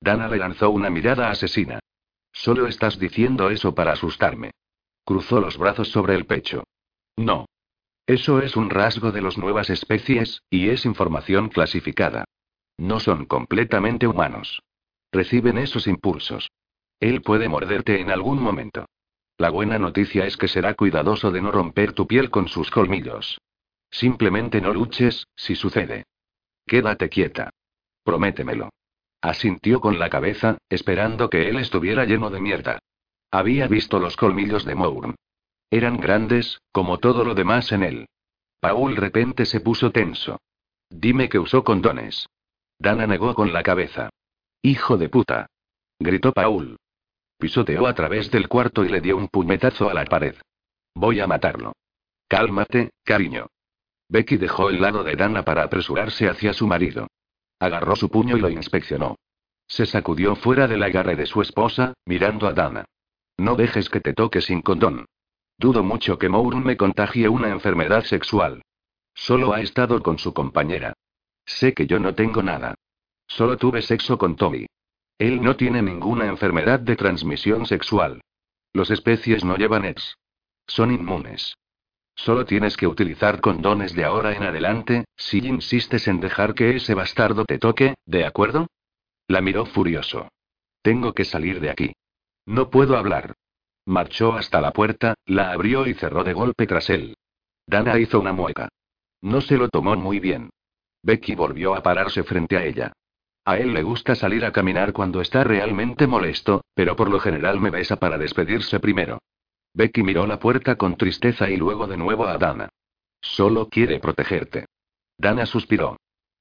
Dana 0.00 0.28
le 0.28 0.38
lanzó 0.38 0.70
una 0.70 0.90
mirada 0.90 1.30
asesina. 1.30 1.80
Solo 2.32 2.66
estás 2.66 2.98
diciendo 2.98 3.50
eso 3.50 3.74
para 3.74 3.92
asustarme. 3.92 4.52
Cruzó 5.04 5.40
los 5.40 5.58
brazos 5.58 5.88
sobre 5.88 6.14
el 6.14 6.26
pecho. 6.26 6.64
No. 7.16 7.46
Eso 8.06 8.40
es 8.40 8.56
un 8.56 8.70
rasgo 8.70 9.12
de 9.12 9.22
las 9.22 9.38
nuevas 9.38 9.70
especies, 9.70 10.42
y 10.50 10.68
es 10.68 10.84
información 10.84 11.48
clasificada. 11.48 12.24
No 12.76 13.00
son 13.00 13.26
completamente 13.26 14.06
humanos. 14.06 14.62
Reciben 15.12 15.58
esos 15.58 15.86
impulsos. 15.86 16.50
Él 17.00 17.22
puede 17.22 17.48
morderte 17.48 18.00
en 18.00 18.10
algún 18.10 18.42
momento. 18.42 18.86
La 19.36 19.50
buena 19.50 19.78
noticia 19.78 20.26
es 20.26 20.36
que 20.36 20.48
será 20.48 20.74
cuidadoso 20.74 21.30
de 21.30 21.42
no 21.42 21.50
romper 21.50 21.92
tu 21.92 22.06
piel 22.06 22.30
con 22.30 22.48
sus 22.48 22.70
colmillos. 22.70 23.38
Simplemente 23.90 24.60
no 24.60 24.72
luches, 24.72 25.26
si 25.36 25.54
sucede. 25.54 26.04
Quédate 26.66 27.08
quieta. 27.08 27.50
Prométemelo. 28.02 28.70
Asintió 29.20 29.80
con 29.80 29.98
la 29.98 30.10
cabeza, 30.10 30.58
esperando 30.68 31.30
que 31.30 31.48
él 31.48 31.58
estuviera 31.58 32.04
lleno 32.04 32.30
de 32.30 32.40
mierda. 32.40 32.78
Había 33.30 33.66
visto 33.68 33.98
los 33.98 34.16
colmillos 34.16 34.64
de 34.64 34.74
Mourn. 34.74 35.14
Eran 35.70 35.96
grandes, 35.96 36.60
como 36.72 36.98
todo 36.98 37.24
lo 37.24 37.34
demás 37.34 37.72
en 37.72 37.82
él. 37.82 38.06
Paul 38.60 38.96
repente 38.96 39.46
se 39.46 39.60
puso 39.60 39.90
tenso. 39.90 40.40
Dime 40.90 41.28
que 41.28 41.38
usó 41.38 41.64
condones. 41.64 42.26
Dana 42.78 43.06
negó 43.06 43.34
con 43.34 43.52
la 43.52 43.62
cabeza. 43.62 44.10
Hijo 44.62 44.96
de 44.96 45.08
puta. 45.08 45.46
Gritó 45.98 46.32
Paul. 46.32 46.76
Pisoteó 47.38 47.86
a 47.86 47.94
través 47.94 48.30
del 48.30 48.48
cuarto 48.48 48.84
y 48.84 48.88
le 48.88 49.00
dio 49.00 49.16
un 49.16 49.28
puñetazo 49.28 49.90
a 49.90 49.94
la 49.94 50.04
pared. 50.04 50.36
Voy 50.94 51.20
a 51.20 51.26
matarlo. 51.26 51.72
Cálmate, 52.28 52.90
cariño. 53.04 53.46
Becky 54.08 54.36
dejó 54.36 54.70
el 54.70 54.80
lado 54.80 55.02
de 55.04 55.16
Dana 55.16 55.44
para 55.44 55.62
apresurarse 55.62 56.28
hacia 56.28 56.52
su 56.52 56.66
marido. 56.66 57.08
Agarró 57.58 57.96
su 57.96 58.08
puño 58.08 58.36
y 58.36 58.40
lo 58.40 58.48
inspeccionó. 58.48 59.16
Se 59.66 59.86
sacudió 59.86 60.36
fuera 60.36 60.68
del 60.68 60.82
agarre 60.82 61.16
de 61.16 61.26
su 61.26 61.40
esposa, 61.40 61.94
mirando 62.04 62.46
a 62.46 62.52
Dana. 62.52 62.84
No 63.36 63.56
dejes 63.56 63.88
que 63.88 64.00
te 64.00 64.12
toque 64.12 64.40
sin 64.40 64.62
condón. 64.62 65.06
Dudo 65.58 65.82
mucho 65.82 66.18
que 66.18 66.28
Mourun 66.28 66.64
me 66.64 66.76
contagie 66.76 67.28
una 67.28 67.48
enfermedad 67.48 68.04
sexual. 68.04 68.62
Solo 69.14 69.52
ha 69.52 69.60
estado 69.60 70.02
con 70.02 70.18
su 70.18 70.34
compañera. 70.34 70.94
Sé 71.46 71.74
que 71.74 71.86
yo 71.86 71.98
no 71.98 72.14
tengo 72.14 72.42
nada. 72.42 72.74
Solo 73.26 73.56
tuve 73.56 73.82
sexo 73.82 74.18
con 74.18 74.36
Tommy. 74.36 74.66
Él 75.18 75.42
no 75.42 75.56
tiene 75.56 75.82
ninguna 75.82 76.26
enfermedad 76.26 76.80
de 76.80 76.96
transmisión 76.96 77.66
sexual. 77.66 78.20
Los 78.72 78.90
especies 78.90 79.44
no 79.44 79.56
llevan 79.56 79.84
ex. 79.84 80.16
Son 80.66 80.90
inmunes. 80.90 81.56
Solo 82.16 82.44
tienes 82.44 82.76
que 82.76 82.86
utilizar 82.86 83.40
condones 83.40 83.94
de 83.94 84.04
ahora 84.04 84.34
en 84.34 84.44
adelante, 84.44 85.04
si 85.16 85.38
insistes 85.38 86.06
en 86.08 86.20
dejar 86.20 86.54
que 86.54 86.76
ese 86.76 86.94
bastardo 86.94 87.44
te 87.44 87.58
toque, 87.58 87.94
¿de 88.06 88.24
acuerdo? 88.24 88.68
La 89.26 89.40
miró 89.40 89.66
furioso. 89.66 90.28
Tengo 90.82 91.12
que 91.12 91.24
salir 91.24 91.60
de 91.60 91.70
aquí. 91.70 91.92
No 92.46 92.70
puedo 92.70 92.96
hablar. 92.96 93.34
Marchó 93.86 94.32
hasta 94.34 94.60
la 94.60 94.72
puerta, 94.72 95.14
la 95.26 95.50
abrió 95.50 95.86
y 95.86 95.94
cerró 95.94 96.24
de 96.24 96.32
golpe 96.32 96.66
tras 96.66 96.88
él. 96.90 97.16
Dana 97.66 97.98
hizo 97.98 98.20
una 98.20 98.32
mueca. 98.32 98.68
No 99.20 99.40
se 99.40 99.56
lo 99.56 99.68
tomó 99.68 99.96
muy 99.96 100.20
bien. 100.20 100.50
Becky 101.04 101.34
volvió 101.34 101.74
a 101.74 101.82
pararse 101.82 102.24
frente 102.24 102.56
a 102.56 102.64
ella. 102.64 102.92
A 103.44 103.58
él 103.58 103.74
le 103.74 103.82
gusta 103.82 104.14
salir 104.14 104.42
a 104.46 104.52
caminar 104.52 104.94
cuando 104.94 105.20
está 105.20 105.44
realmente 105.44 106.06
molesto, 106.06 106.64
pero 106.74 106.96
por 106.96 107.10
lo 107.10 107.20
general 107.20 107.60
me 107.60 107.68
besa 107.68 107.96
para 107.96 108.16
despedirse 108.16 108.80
primero. 108.80 109.18
Becky 109.74 110.02
miró 110.02 110.26
la 110.26 110.38
puerta 110.38 110.76
con 110.76 110.96
tristeza 110.96 111.50
y 111.50 111.58
luego 111.58 111.86
de 111.86 111.98
nuevo 111.98 112.26
a 112.26 112.38
Dana. 112.38 112.70
Solo 113.20 113.68
quiere 113.68 114.00
protegerte. 114.00 114.64
Dana 115.18 115.44
suspiró. 115.44 115.98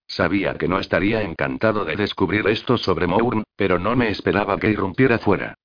Sabía 0.08 0.54
que 0.56 0.70
no 0.70 0.80
estaría 0.80 1.24
encantado 1.24 1.84
de 1.84 1.98
descubrir 1.98 2.48
esto 2.48 2.78
sobre 2.78 3.06
Mourn, 3.06 3.44
pero 3.58 3.80
no 3.80 3.98
me 3.98 4.10
esperaba 4.10 4.58
que 4.58 4.70
irrumpiera 4.70 5.20
fuera. 5.20 5.56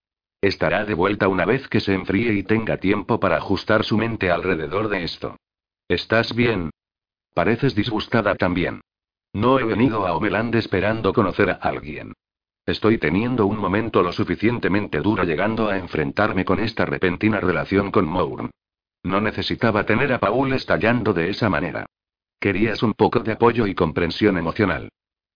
Estará 0.41 0.85
de 0.85 0.95
vuelta 0.95 1.29
una 1.29 1.45
vez 1.45 1.69
que 1.69 1.81
se 1.81 1.95
enfríe 1.95 2.33
y 2.33 2.43
tenga 2.43 2.79
tiempo 2.79 3.21
para 3.21 3.37
ajustar 3.37 3.85
su 3.85 3.97
mente 3.97 4.31
alrededor 4.31 4.89
de 4.89 5.05
esto. 5.05 5.37
¿Estás 5.87 6.35
bien? 6.35 6.71
Pareces 7.35 7.75
disgustada 7.77 8.35
también. 8.35 8.81
No 9.33 9.59
he 9.59 9.65
venido 9.65 10.07
a 10.07 10.15
Omeland 10.15 10.55
esperando 10.55 11.13
conocer 11.13 11.51
a 11.51 11.55
alguien. 11.55 12.15
Estoy 12.67 12.99
teniendo 12.99 13.47
un 13.47 13.57
momento 13.57 14.03
lo 14.03 14.13
suficientemente 14.13 15.01
duro 15.01 15.25
llegando 15.25 15.69
a 15.69 15.79
enfrentarme 15.79 16.45
con 16.45 16.61
esta 16.61 16.85
repentina 16.85 17.41
relación 17.41 17.91
con 17.91 18.07
Mourn. 18.07 18.51
No 19.03 19.21
necesitaba 19.21 19.87
tener 19.87 20.13
a 20.13 20.19
Paul 20.19 20.53
estallando 20.53 21.13
de 21.13 21.31
esa 21.31 21.49
manera. 21.49 21.87
Querías 22.39 22.83
un 22.83 22.95
poco 22.95 23.21
de 23.21 23.33
apoyo 23.33 23.67
y 23.67 23.75
comprensión 23.75 24.37
emocional. 24.39 24.91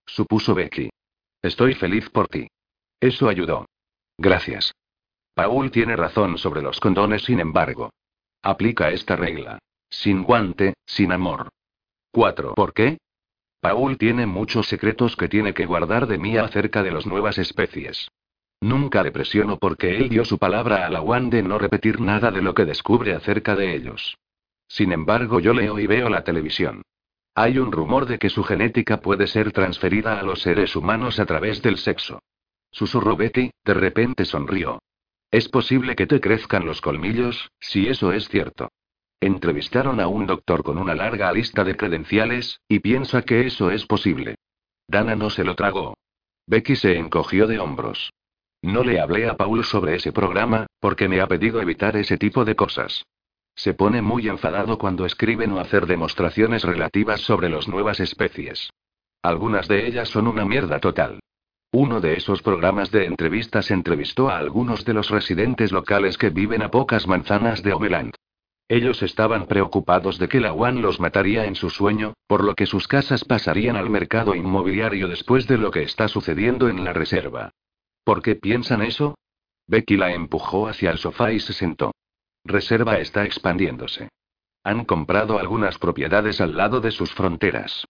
Supuso 0.06 0.55
Becky. 0.55 0.90
Estoy 1.40 1.74
feliz 1.74 2.10
por 2.10 2.28
ti. 2.28 2.48
Eso 3.01 3.28
ayudó. 3.28 3.66
Gracias. 4.19 4.74
Paul 5.35 5.70
tiene 5.70 5.97
razón 5.97 6.39
sobre 6.39 6.62
los 6.62 6.78
condones, 6.81 7.24
sin 7.24 7.40
embargo. 7.40 7.90
Aplica 8.43 8.90
esta 8.90 9.16
regla. 9.16 9.59
Sin 9.89 10.23
guante, 10.23 10.74
sin 10.85 11.12
amor. 11.12 11.48
4. 12.12 12.55
¿Por 12.55 12.74
qué? 12.74 12.98
Paul 13.63 13.97
tiene 13.97 14.27
muchos 14.27 14.67
secretos 14.67 15.15
que 15.15 15.29
tiene 15.29 15.55
que 15.55 15.67
guardar 15.67 16.09
de 16.09 16.19
mí 16.19 16.37
acerca 16.37 16.83
de 16.83 16.91
las 16.91 17.07
nuevas 17.07 17.39
especies. 17.39 18.11
Nunca 18.61 19.05
le 19.05 19.13
presiono 19.13 19.57
porque 19.57 19.97
él 19.97 20.09
dio 20.09 20.25
su 20.25 20.37
palabra 20.37 20.85
a 20.85 20.91
la 20.91 21.01
One 21.01 21.31
de 21.31 21.45
no 21.45 21.61
repetir 21.61 22.01
nada 22.01 22.33
de 22.33 22.43
lo 22.43 22.55
que 22.55 22.65
descubre 22.65 23.15
acerca 23.15 23.55
de 23.55 23.77
ellos. 23.77 24.19
Sin 24.67 24.91
embargo, 24.91 25.39
yo 25.39 25.55
leo 25.55 25.79
y 25.79 25.87
veo 25.87 26.09
la 26.09 26.25
televisión. 26.25 26.83
Hay 27.37 27.59
un 27.59 27.71
rumor 27.71 28.07
de 28.07 28.19
que 28.19 28.31
su 28.31 28.43
genética 28.43 29.01
puede 29.01 29.29
ser 29.29 29.53
transferida 29.53 30.19
a 30.19 30.25
los 30.25 30.43
seres 30.43 30.75
humanos 30.75 31.21
a 31.21 31.27
través 31.27 31.63
del 31.63 31.77
sexo. 31.77 32.19
Susurró 32.73 33.17
Betty, 33.17 33.53
de 33.65 33.75
repente 33.75 34.25
sonrió. 34.25 34.83
Es 35.31 35.49
posible 35.49 35.95
que 35.95 36.09
te 36.09 36.21
crezcan 36.21 36.67
los 36.67 36.81
colmillos, 36.81 37.53
si 37.61 37.87
eso 37.87 38.13
es 38.13 38.29
cierto. 38.29 38.71
Entrevistaron 39.23 40.01
a 40.01 40.09
un 40.09 40.27
doctor 40.27 40.65
con 40.65 40.78
una 40.78 40.97
larga 40.97 41.32
lista 41.32 41.62
de 41.62 41.77
credenciales, 41.77 42.59
y 42.66 42.81
piensa 42.81 43.23
que 43.23 43.47
eso 43.47 43.70
es 43.70 43.86
posible. 43.86 44.35
Dana 44.89 45.15
no 45.15 45.31
se 45.31 45.44
lo 45.44 45.55
tragó. 45.55 45.94
Becky 46.49 46.74
se 46.74 46.99
encogió 46.99 47.47
de 47.47 47.61
hombros. 47.61 48.11
No 48.62 48.82
le 48.82 48.99
hablé 48.99 49.28
a 49.28 49.36
Paul 49.36 49.62
sobre 49.62 49.94
ese 49.94 50.11
programa, 50.11 50.66
porque 50.81 51.09
me 51.09 51.20
ha 51.20 51.28
pedido 51.28 51.62
evitar 51.62 51.97
ese 51.97 52.19
tipo 52.19 52.44
de 52.44 52.57
cosas. 52.57 53.05
Se 53.55 53.74
pone 53.74 54.03
muy 54.03 54.27
enfadado 54.27 54.77
cuando 54.77 55.07
escriben 55.07 55.53
o 55.53 55.61
hacer 55.61 55.86
demostraciones 55.86 56.65
relativas 56.65 57.20
sobre 57.20 57.49
las 57.49 57.69
nuevas 57.69 58.01
especies. 58.01 58.70
Algunas 59.23 59.69
de 59.69 59.86
ellas 59.86 60.09
son 60.09 60.27
una 60.27 60.44
mierda 60.44 60.81
total. 60.81 61.20
Uno 61.70 62.01
de 62.01 62.15
esos 62.15 62.43
programas 62.43 62.90
de 62.90 63.05
entrevistas 63.05 63.70
entrevistó 63.70 64.31
a 64.31 64.39
algunos 64.39 64.85
de 64.85 64.94
los 64.94 65.11
residentes 65.11 65.70
locales 65.70 66.19
que 66.19 66.31
viven 66.31 66.62
a 66.62 66.73
pocas 66.73 67.07
manzanas 67.07 67.62
de 67.62 67.73
Omeland. 67.73 68.15
Ellos 68.69 69.03
estaban 69.03 69.47
preocupados 69.47 70.19
de 70.19 70.29
que 70.29 70.41
la 70.41 70.53
One 70.53 70.81
los 70.81 71.01
mataría 71.01 71.45
en 71.45 71.55
su 71.55 71.69
sueño, 71.69 72.15
por 72.27 72.45
lo 72.45 72.55
que 72.55 72.67
sus 72.67 72.89
casas 72.89 73.25
pasarían 73.25 73.77
al 73.77 73.91
mercado 73.91 74.35
inmobiliario 74.35 75.09
después 75.09 75.47
de 75.47 75.59
lo 75.59 75.71
que 75.71 75.83
está 75.83 76.09
sucediendo 76.09 76.69
en 76.69 76.85
la 76.85 76.93
reserva. 76.93 77.51
¿Por 78.05 78.23
qué 78.23 78.35
piensan 78.35 78.83
eso? 78.83 79.17
Becky 79.67 79.97
la 79.97 80.13
empujó 80.13 80.69
hacia 80.69 80.91
el 80.91 80.99
sofá 80.99 81.33
y 81.33 81.41
se 81.41 81.53
sentó. 81.53 81.93
Reserva 82.45 82.99
está 82.99 83.25
expandiéndose. 83.25 84.09
Han 84.65 84.85
comprado 84.85 85.39
algunas 85.39 85.79
propiedades 85.79 86.41
al 86.41 86.57
lado 86.57 86.81
de 86.81 86.91
sus 86.91 87.13
fronteras. 87.13 87.85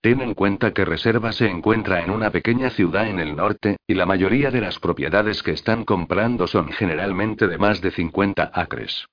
Ten 0.00 0.20
en 0.20 0.34
cuenta 0.34 0.72
que 0.72 0.84
Reserva 0.84 1.30
se 1.32 1.48
encuentra 1.48 2.02
en 2.02 2.10
una 2.10 2.30
pequeña 2.30 2.70
ciudad 2.70 3.06
en 3.06 3.20
el 3.20 3.36
norte, 3.36 3.76
y 3.86 3.94
la 3.94 4.04
mayoría 4.04 4.50
de 4.50 4.60
las 4.60 4.80
propiedades 4.80 5.44
que 5.44 5.52
están 5.52 5.84
comprando 5.84 6.48
son 6.48 6.72
generalmente 6.72 7.46
de 7.46 7.58
más 7.58 7.80
de 7.80 7.92
50 7.92 8.50
acres. 8.52 9.06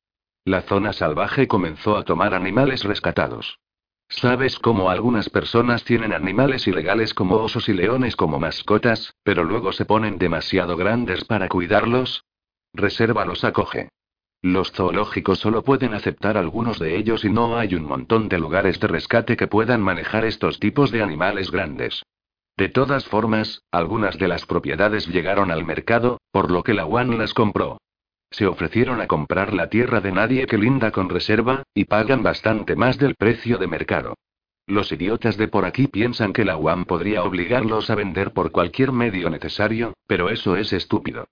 La 0.50 0.64
zona 0.64 0.94
salvaje 0.94 1.48
comenzó 1.48 1.96
a 1.96 2.04
tomar 2.04 2.34
animales 2.34 2.84
rescatados. 2.84 3.60
¿Sabes 4.08 4.58
cómo 4.58 4.90
algunas 4.90 5.30
personas 5.30 5.84
tienen 5.84 6.12
animales 6.12 6.68
ilegales 6.68 7.14
como 7.14 7.36
osos 7.36 7.70
y 7.70 7.74
leones 7.74 8.16
como 8.16 8.40
mascotas, 8.40 9.14
pero 9.22 9.44
luego 9.44 9.74
se 9.74 9.86
ponen 9.86 10.18
demasiado 10.18 10.76
grandes 10.76 11.24
para 11.24 11.50
cuidarlos? 11.50 12.24
Reserva 12.74 13.26
los 13.26 13.44
acoge. 13.44 13.90
Los 14.42 14.72
zoológicos 14.72 15.38
solo 15.38 15.64
pueden 15.64 15.94
aceptar 15.94 16.36
algunos 16.36 16.80
de 16.80 16.98
ellos 16.98 17.26
y 17.26 17.30
no 17.30 17.56
hay 17.56 17.76
un 17.76 17.84
montón 17.84 18.28
de 18.28 18.40
lugares 18.40 18.80
de 18.80 18.88
rescate 18.88 19.38
que 19.38 19.46
puedan 19.46 19.82
manejar 19.82 20.26
estos 20.26 20.60
tipos 20.60 20.90
de 20.90 21.04
animales 21.04 21.52
grandes. 21.52 22.02
De 22.58 22.70
todas 22.70 23.06
formas, 23.06 23.62
algunas 23.70 24.18
de 24.18 24.28
las 24.28 24.48
propiedades 24.48 25.06
llegaron 25.10 25.52
al 25.52 25.64
mercado, 25.64 26.18
por 26.32 26.50
lo 26.50 26.64
que 26.64 26.74
la 26.74 26.88
One 26.88 27.20
las 27.20 27.36
compró. 27.36 27.78
Se 28.32 28.46
ofrecieron 28.46 29.02
a 29.02 29.08
comprar 29.08 29.54
la 29.54 29.70
tierra 29.70 30.02
de 30.02 30.12
nadie 30.12 30.46
que 30.46 30.58
linda 30.58 30.92
con 30.92 31.10
reserva, 31.10 31.64
y 31.74 31.86
pagan 31.86 32.24
bastante 32.24 32.76
más 32.76 32.98
del 32.98 33.16
precio 33.16 33.58
de 33.58 33.68
mercado. 33.68 34.16
Los 34.68 34.92
idiotas 34.92 35.36
de 35.38 35.48
por 35.48 35.66
aquí 35.66 35.88
piensan 35.88 36.32
que 36.32 36.46
la 36.46 36.56
UAM 36.56 36.86
podría 36.86 37.24
obligarlos 37.24 37.90
a 37.90 37.96
vender 37.96 38.34
por 38.34 38.52
cualquier 38.52 38.92
medio 38.92 39.30
necesario, 39.32 39.94
pero 40.06 40.30
eso 40.30 40.56
es 40.56 40.74
estúpido. 40.74 41.28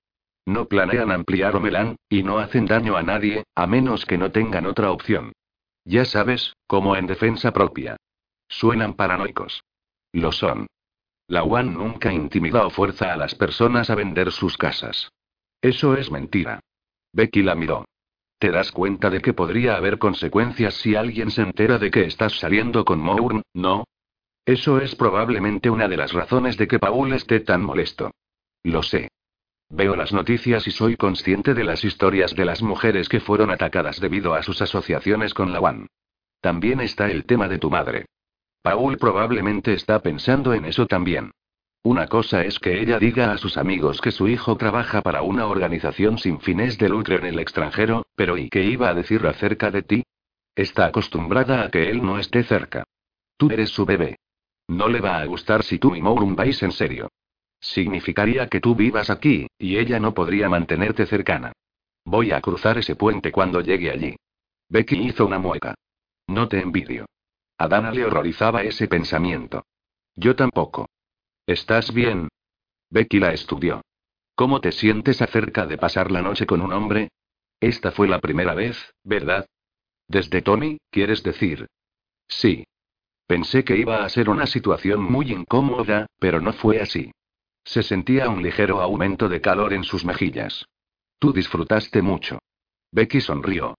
No 0.47 0.65
planean 0.65 1.11
ampliar 1.11 1.55
Omelan, 1.55 1.97
y 2.09 2.23
no 2.23 2.39
hacen 2.39 2.65
daño 2.65 2.97
a 2.97 3.03
nadie, 3.03 3.43
a 3.53 3.67
menos 3.67 4.05
que 4.05 4.17
no 4.17 4.31
tengan 4.31 4.65
otra 4.65 4.91
opción. 4.91 5.33
Ya 5.85 6.03
sabes, 6.03 6.55
como 6.65 6.95
en 6.95 7.05
defensa 7.05 7.51
propia. 7.51 7.97
Suenan 8.47 8.95
paranoicos. 8.95 9.61
Lo 10.13 10.31
son. 10.31 10.65
La 11.27 11.43
UAN 11.43 11.73
nunca 11.73 12.11
intimida 12.11 12.65
o 12.65 12.69
fuerza 12.69 13.13
a 13.13 13.17
las 13.17 13.35
personas 13.35 13.89
a 13.89 13.95
vender 13.95 14.31
sus 14.31 14.57
casas. 14.57 15.11
Eso 15.61 15.95
es 15.95 16.09
mentira. 16.09 16.61
Becky 17.13 17.43
la 17.43 17.55
miró. 17.55 17.85
¿Te 18.39 18.51
das 18.51 18.71
cuenta 18.71 19.09
de 19.09 19.21
que 19.21 19.33
podría 19.33 19.75
haber 19.75 19.97
consecuencias 19.97 20.75
si 20.75 20.95
alguien 20.95 21.31
se 21.31 21.41
entera 21.41 21.79
de 21.79 21.89
que 21.89 22.05
estás 22.05 22.37
saliendo 22.39 22.85
con 22.85 22.99
Mourn, 22.99 23.41
no? 23.53 23.85
Eso 24.45 24.79
es 24.79 24.95
probablemente 24.95 25.69
una 25.69 25.87
de 25.87 25.97
las 25.97 26.13
razones 26.13 26.55
de 26.57 26.67
que 26.67 26.79
Paul 26.79 27.13
esté 27.13 27.39
tan 27.39 27.63
molesto. 27.63 28.11
Lo 28.63 28.83
sé. 28.83 29.09
Veo 29.69 29.95
las 29.95 30.13
noticias 30.13 30.65
y 30.67 30.71
soy 30.71 30.95
consciente 30.95 31.53
de 31.53 31.63
las 31.63 31.83
historias 31.83 32.33
de 32.35 32.45
las 32.45 32.61
mujeres 32.61 33.09
que 33.09 33.19
fueron 33.19 33.51
atacadas 33.51 33.99
debido 33.99 34.33
a 34.33 34.43
sus 34.43 34.61
asociaciones 34.61 35.33
con 35.33 35.51
la 35.51 35.59
UAN. 35.59 35.87
También 36.39 36.79
está 36.79 37.09
el 37.11 37.25
tema 37.25 37.49
de 37.49 37.57
tu 37.57 37.69
madre. 37.69 38.05
Paul 38.61 38.97
probablemente 38.97 39.73
está 39.73 39.99
pensando 40.01 40.53
en 40.53 40.65
eso 40.65 40.85
también. 40.85 41.31
Una 41.83 42.07
cosa 42.07 42.43
es 42.43 42.59
que 42.59 42.81
ella 42.81 42.99
diga 42.99 43.31
a 43.31 43.37
sus 43.37 43.57
amigos 43.57 44.01
que 44.01 44.11
su 44.11 44.27
hijo 44.27 44.57
trabaja 44.57 45.01
para 45.01 45.21
una 45.21 45.47
organización 45.47 46.17
sin 46.17 46.39
fines 46.39 46.77
de 46.77 46.89
lucro 46.89 47.17
en 47.17 47.25
el 47.25 47.39
extranjero, 47.39 48.05
pero 48.15 48.37
¿y 48.37 48.49
qué 48.49 48.63
iba 48.63 48.89
a 48.89 48.93
decir 48.93 49.25
acerca 49.25 49.71
de 49.71 49.83
ti? 49.83 50.03
Está 50.55 50.87
acostumbrada 50.87 51.63
a 51.63 51.69
que 51.69 51.89
él 51.89 52.03
no 52.03 52.19
esté 52.19 52.43
cerca. 52.43 52.83
Tú 53.37 53.49
eres 53.51 53.69
su 53.69 53.85
bebé. 53.85 54.17
No 54.67 54.89
le 54.89 54.99
va 54.99 55.19
a 55.19 55.25
gustar 55.25 55.63
si 55.63 55.79
tú 55.79 55.95
y 55.95 56.01
Mourun 56.01 56.35
vais 56.35 56.61
en 56.63 56.71
serio. 56.71 57.09
Significaría 57.59 58.47
que 58.47 58.59
tú 58.59 58.75
vivas 58.75 59.09
aquí, 59.09 59.47
y 59.57 59.77
ella 59.77 59.99
no 59.99 60.13
podría 60.13 60.49
mantenerte 60.49 61.05
cercana. 61.05 61.53
Voy 62.03 62.31
a 62.31 62.41
cruzar 62.41 62.77
ese 62.77 62.95
puente 62.95 63.31
cuando 63.31 63.61
llegue 63.61 63.91
allí. 63.91 64.15
Becky 64.69 64.95
hizo 65.07 65.25
una 65.25 65.39
mueca. 65.39 65.75
No 66.27 66.47
te 66.47 66.59
envidio. 66.59 67.05
A 67.57 67.67
Dana 67.67 67.91
le 67.91 68.05
horrorizaba 68.05 68.63
ese 68.63 68.87
pensamiento. 68.87 69.63
Yo 70.15 70.35
tampoco. 70.35 70.87
¿Estás 71.47 71.93
bien? 71.93 72.27
Becky 72.89 73.21
la 73.21 73.31
estudió. 73.31 73.81
¿Cómo 74.35 74.59
te 74.59 74.73
sientes 74.73 75.21
acerca 75.21 75.65
de 75.65 75.77
pasar 75.77 76.11
la 76.11 76.21
noche 76.21 76.45
con 76.45 76.59
un 76.61 76.73
hombre? 76.73 77.09
Esta 77.61 77.91
fue 77.93 78.09
la 78.09 78.19
primera 78.19 78.53
vez, 78.53 78.93
¿verdad? 79.05 79.45
¿Desde 80.09 80.41
Tony, 80.41 80.77
quieres 80.91 81.23
decir? 81.23 81.67
Sí. 82.27 82.65
Pensé 83.27 83.63
que 83.63 83.77
iba 83.77 84.03
a 84.03 84.09
ser 84.09 84.29
una 84.29 84.45
situación 84.45 85.01
muy 85.01 85.31
incómoda, 85.31 86.07
pero 86.19 86.41
no 86.41 86.51
fue 86.51 86.81
así. 86.81 87.11
Se 87.63 87.81
sentía 87.81 88.29
un 88.29 88.43
ligero 88.43 88.81
aumento 88.81 89.29
de 89.29 89.39
calor 89.39 89.71
en 89.71 89.85
sus 89.85 90.03
mejillas. 90.03 90.65
Tú 91.17 91.31
disfrutaste 91.31 92.01
mucho. 92.01 92.39
Becky 92.91 93.21
sonrió. 93.21 93.77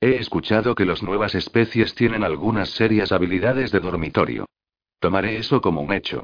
He 0.00 0.16
escuchado 0.16 0.74
que 0.74 0.86
las 0.86 1.02
nuevas 1.02 1.34
especies 1.34 1.94
tienen 1.94 2.24
algunas 2.24 2.70
serias 2.70 3.12
habilidades 3.12 3.70
de 3.70 3.80
dormitorio. 3.80 4.46
Tomaré 4.98 5.36
eso 5.36 5.60
como 5.60 5.82
un 5.82 5.92
hecho. 5.92 6.22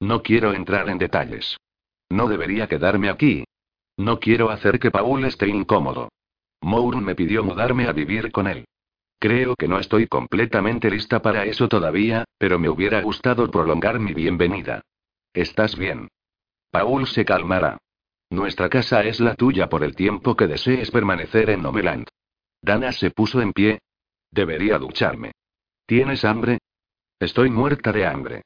No 0.00 0.22
quiero 0.22 0.52
entrar 0.52 0.88
en 0.88 0.98
detalles. 0.98 1.56
No 2.10 2.28
debería 2.28 2.66
quedarme 2.66 3.08
aquí. 3.08 3.44
No 3.96 4.20
quiero 4.20 4.50
hacer 4.50 4.78
que 4.78 4.90
Paul 4.90 5.24
esté 5.24 5.48
incómodo. 5.48 6.10
Mourn 6.60 7.04
me 7.04 7.14
pidió 7.14 7.42
mudarme 7.42 7.88
a 7.88 7.92
vivir 7.92 8.30
con 8.30 8.46
él. 8.46 8.66
Creo 9.18 9.56
que 9.56 9.68
no 9.68 9.78
estoy 9.78 10.06
completamente 10.06 10.90
lista 10.90 11.22
para 11.22 11.44
eso 11.46 11.68
todavía, 11.68 12.24
pero 12.38 12.58
me 12.58 12.68
hubiera 12.68 13.00
gustado 13.00 13.50
prolongar 13.50 13.98
mi 13.98 14.12
bienvenida. 14.12 14.82
¿Estás 15.32 15.76
bien? 15.76 16.08
Paul 16.70 17.06
se 17.06 17.24
calmará. 17.24 17.78
Nuestra 18.28 18.68
casa 18.68 19.02
es 19.04 19.20
la 19.20 19.34
tuya 19.34 19.68
por 19.68 19.84
el 19.84 19.94
tiempo 19.94 20.36
que 20.36 20.46
desees 20.46 20.90
permanecer 20.90 21.48
en 21.50 21.62
Nomeland. 21.62 22.08
Dana 22.60 22.92
se 22.92 23.10
puso 23.10 23.40
en 23.40 23.52
pie. 23.52 23.78
Debería 24.30 24.78
ducharme. 24.78 25.32
¿Tienes 25.86 26.24
hambre? 26.24 26.58
Estoy 27.18 27.48
muerta 27.48 27.92
de 27.92 28.06
hambre. 28.06 28.42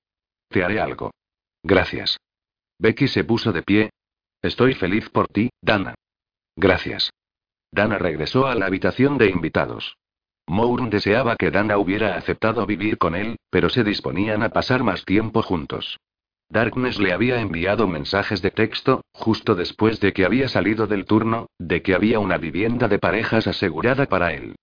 Te 0.49 0.63
haré 0.63 0.81
algo. 0.81 1.11
Gracias. 1.63 2.19
Becky 2.79 3.09
se 3.09 3.25
puso 3.25 3.53
de 3.53 3.63
pie. 3.63 3.91
Estoy 4.43 4.75
feliz 4.75 5.09
por 5.11 5.29
ti, 5.29 5.51
Dana. 5.61 5.95
Gracias. 6.57 7.11
Dana 7.73 7.99
regresó 7.99 8.47
a 8.47 8.55
la 8.55 8.67
habitación 8.67 9.19
de 9.19 9.29
invitados. 9.29 9.97
Mourn 10.47 10.91
deseaba 10.91 11.37
que 11.37 11.51
Dana 11.51 11.79
hubiera 11.79 12.17
aceptado 12.17 12.67
vivir 12.67 12.99
con 12.99 13.15
él, 13.15 13.37
pero 13.51 13.69
se 13.69 13.85
disponían 13.85 14.43
a 14.43 14.49
pasar 14.49 14.83
más 14.83 15.05
tiempo 15.05 15.43
juntos. 15.43 15.99
Darkness 16.49 16.99
le 16.99 17.13
había 17.13 17.41
enviado 17.41 17.87
mensajes 17.87 18.43
de 18.43 18.51
texto, 18.51 19.03
justo 19.13 19.55
después 19.55 20.01
de 20.01 20.13
que 20.13 20.25
había 20.25 20.49
salido 20.49 20.89
del 20.89 21.05
turno, 21.05 21.47
de 21.59 21.83
que 21.83 21.95
había 21.95 22.19
una 22.19 22.39
vivienda 22.39 22.89
de 22.89 22.99
parejas 22.99 23.47
asegurada 23.47 24.07
para 24.07 24.35
él. 24.35 24.57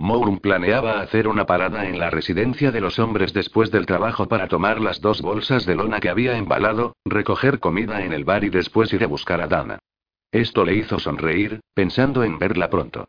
Mourn 0.00 0.38
planeaba 0.38 1.02
hacer 1.02 1.28
una 1.28 1.44
parada 1.44 1.86
en 1.86 1.98
la 1.98 2.08
residencia 2.08 2.72
de 2.72 2.80
los 2.80 2.98
hombres 2.98 3.34
después 3.34 3.70
del 3.70 3.84
trabajo 3.84 4.28
para 4.28 4.48
tomar 4.48 4.80
las 4.80 5.02
dos 5.02 5.20
bolsas 5.20 5.66
de 5.66 5.74
lona 5.74 6.00
que 6.00 6.08
había 6.08 6.38
embalado, 6.38 6.96
recoger 7.04 7.60
comida 7.60 8.02
en 8.02 8.14
el 8.14 8.24
bar 8.24 8.42
y 8.42 8.48
después 8.48 8.90
ir 8.94 9.04
a 9.04 9.08
buscar 9.08 9.42
a 9.42 9.46
Dana. 9.46 9.78
Esto 10.32 10.64
le 10.64 10.74
hizo 10.74 10.98
sonreír, 10.98 11.60
pensando 11.74 12.24
en 12.24 12.38
verla 12.38 12.70
pronto. 12.70 13.08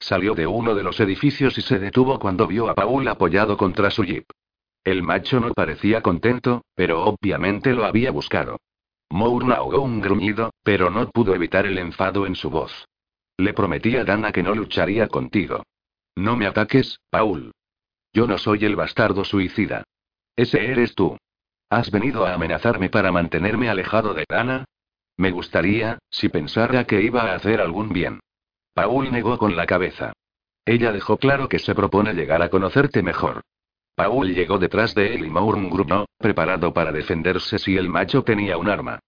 Salió 0.00 0.34
de 0.34 0.48
uno 0.48 0.74
de 0.74 0.82
los 0.82 0.98
edificios 0.98 1.56
y 1.58 1.62
se 1.62 1.78
detuvo 1.78 2.18
cuando 2.18 2.48
vio 2.48 2.68
a 2.68 2.74
Paul 2.74 3.06
apoyado 3.06 3.56
contra 3.56 3.92
su 3.92 4.02
jeep. 4.02 4.24
El 4.82 5.04
macho 5.04 5.38
no 5.38 5.52
parecía 5.52 6.02
contento, 6.02 6.64
pero 6.74 7.04
obviamente 7.04 7.72
lo 7.72 7.84
había 7.84 8.10
buscado. 8.10 8.58
Mourn 9.10 9.52
ahogó 9.52 9.80
un 9.80 10.00
gruñido, 10.00 10.50
pero 10.64 10.90
no 10.90 11.08
pudo 11.08 11.36
evitar 11.36 11.66
el 11.66 11.78
enfado 11.78 12.26
en 12.26 12.34
su 12.34 12.50
voz. 12.50 12.88
Le 13.36 13.54
prometí 13.54 13.96
a 13.96 14.02
Dana 14.02 14.32
que 14.32 14.42
no 14.42 14.56
lucharía 14.56 15.06
contigo. 15.06 15.62
No 16.16 16.36
me 16.36 16.46
ataques, 16.46 17.00
Paul. 17.10 17.52
Yo 18.12 18.26
no 18.26 18.38
soy 18.38 18.64
el 18.64 18.76
bastardo 18.76 19.24
suicida. 19.24 19.84
Ese 20.36 20.70
eres 20.70 20.94
tú. 20.94 21.16
¿Has 21.70 21.90
venido 21.90 22.26
a 22.26 22.34
amenazarme 22.34 22.90
para 22.90 23.12
mantenerme 23.12 23.70
alejado 23.70 24.12
de 24.12 24.24
Dana? 24.28 24.64
Me 25.16 25.30
gustaría, 25.30 25.98
si 26.10 26.28
pensara 26.28 26.84
que 26.84 27.00
iba 27.00 27.22
a 27.22 27.34
hacer 27.34 27.60
algún 27.60 27.90
bien. 27.90 28.20
Paul 28.74 29.10
negó 29.10 29.38
con 29.38 29.56
la 29.56 29.66
cabeza. 29.66 30.12
Ella 30.64 30.92
dejó 30.92 31.16
claro 31.16 31.48
que 31.48 31.58
se 31.58 31.74
propone 31.74 32.14
llegar 32.14 32.42
a 32.42 32.50
conocerte 32.50 33.02
mejor. 33.02 33.40
Paul 33.94 34.34
llegó 34.34 34.58
detrás 34.58 34.94
de 34.94 35.14
él 35.14 35.26
y 35.26 35.30
Mourn 35.30 35.68
gruñó, 35.68 36.06
preparado 36.18 36.72
para 36.72 36.92
defenderse 36.92 37.58
si 37.58 37.76
el 37.76 37.88
macho 37.88 38.22
tenía 38.22 38.56
un 38.56 38.68
arma. 38.68 39.00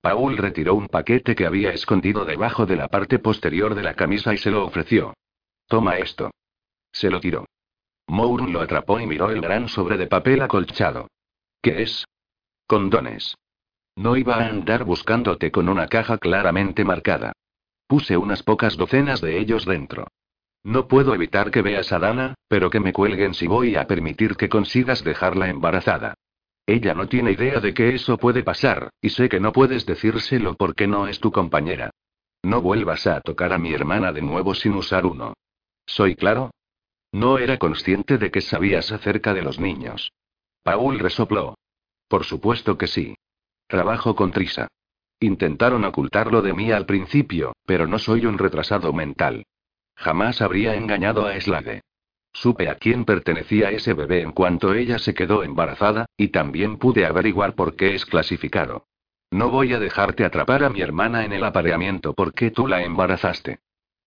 Paul 0.00 0.38
retiró 0.38 0.74
un 0.74 0.88
paquete 0.88 1.34
que 1.34 1.46
había 1.46 1.72
escondido 1.72 2.24
debajo 2.24 2.64
de 2.64 2.76
la 2.76 2.88
parte 2.88 3.18
posterior 3.18 3.74
de 3.74 3.82
la 3.82 3.94
camisa 3.94 4.32
y 4.32 4.38
se 4.38 4.50
lo 4.50 4.64
ofreció. 4.64 5.14
Toma 5.66 5.98
esto. 5.98 6.30
Se 6.92 7.10
lo 7.10 7.20
tiró. 7.20 7.46
Mourn 8.06 8.52
lo 8.52 8.60
atrapó 8.60 8.98
y 8.98 9.06
miró 9.06 9.30
el 9.30 9.40
gran 9.40 9.68
sobre 9.68 9.96
de 9.96 10.06
papel 10.06 10.42
acolchado. 10.42 11.08
¿Qué 11.62 11.82
es? 11.82 12.04
Condones. 12.66 13.36
No 13.96 14.16
iba 14.16 14.36
a 14.36 14.48
andar 14.48 14.84
buscándote 14.84 15.50
con 15.50 15.68
una 15.68 15.86
caja 15.86 16.18
claramente 16.18 16.84
marcada. 16.84 17.32
Puse 17.86 18.16
unas 18.16 18.42
pocas 18.42 18.76
docenas 18.76 19.20
de 19.20 19.38
ellos 19.38 19.64
dentro. 19.64 20.06
No 20.62 20.88
puedo 20.88 21.14
evitar 21.14 21.50
que 21.50 21.62
veas 21.62 21.92
a 21.92 21.98
Dana, 21.98 22.34
pero 22.48 22.70
que 22.70 22.80
me 22.80 22.92
cuelguen 22.92 23.34
si 23.34 23.46
voy 23.46 23.76
a 23.76 23.86
permitir 23.86 24.36
que 24.36 24.48
consigas 24.48 25.02
dejarla 25.04 25.48
embarazada. 25.48 26.14
Ella 26.66 26.94
no 26.94 27.08
tiene 27.08 27.32
idea 27.32 27.60
de 27.60 27.74
que 27.74 27.94
eso 27.94 28.18
puede 28.18 28.42
pasar, 28.42 28.90
y 29.00 29.10
sé 29.10 29.28
que 29.28 29.40
no 29.40 29.52
puedes 29.52 29.86
decírselo 29.86 30.54
porque 30.54 30.86
no 30.86 31.08
es 31.08 31.18
tu 31.18 31.32
compañera. 31.32 31.90
No 32.42 32.60
vuelvas 32.62 33.06
a 33.06 33.20
tocar 33.20 33.52
a 33.52 33.58
mi 33.58 33.72
hermana 33.72 34.12
de 34.12 34.22
nuevo 34.22 34.54
sin 34.54 34.74
usar 34.74 35.04
uno. 35.04 35.34
¿Soy 35.86 36.14
claro? 36.14 36.50
No 37.12 37.38
era 37.38 37.58
consciente 37.58 38.18
de 38.18 38.30
que 38.30 38.40
sabías 38.40 38.92
acerca 38.92 39.34
de 39.34 39.42
los 39.42 39.58
niños. 39.58 40.12
Paul 40.62 40.98
resopló. 40.98 41.56
Por 42.08 42.24
supuesto 42.24 42.78
que 42.78 42.86
sí. 42.86 43.14
Trabajo 43.66 44.14
con 44.14 44.32
Trisa. 44.32 44.68
Intentaron 45.20 45.84
ocultarlo 45.84 46.42
de 46.42 46.54
mí 46.54 46.72
al 46.72 46.86
principio, 46.86 47.52
pero 47.66 47.86
no 47.86 47.98
soy 47.98 48.26
un 48.26 48.38
retrasado 48.38 48.92
mental. 48.92 49.44
Jamás 49.96 50.40
habría 50.40 50.74
engañado 50.74 51.26
a 51.26 51.38
Slade. 51.40 51.82
Supe 52.32 52.68
a 52.68 52.76
quién 52.76 53.04
pertenecía 53.04 53.70
ese 53.70 53.92
bebé 53.92 54.22
en 54.22 54.32
cuanto 54.32 54.72
ella 54.74 54.98
se 54.98 55.14
quedó 55.14 55.42
embarazada, 55.42 56.06
y 56.16 56.28
también 56.28 56.78
pude 56.78 57.04
averiguar 57.04 57.54
por 57.54 57.76
qué 57.76 57.94
es 57.94 58.06
clasificado. 58.06 58.86
No 59.30 59.50
voy 59.50 59.72
a 59.72 59.78
dejarte 59.78 60.24
atrapar 60.24 60.64
a 60.64 60.70
mi 60.70 60.80
hermana 60.80 61.24
en 61.24 61.32
el 61.32 61.44
apareamiento 61.44 62.14
porque 62.14 62.50
tú 62.50 62.66
la 62.66 62.82
embarazaste. 62.82 63.58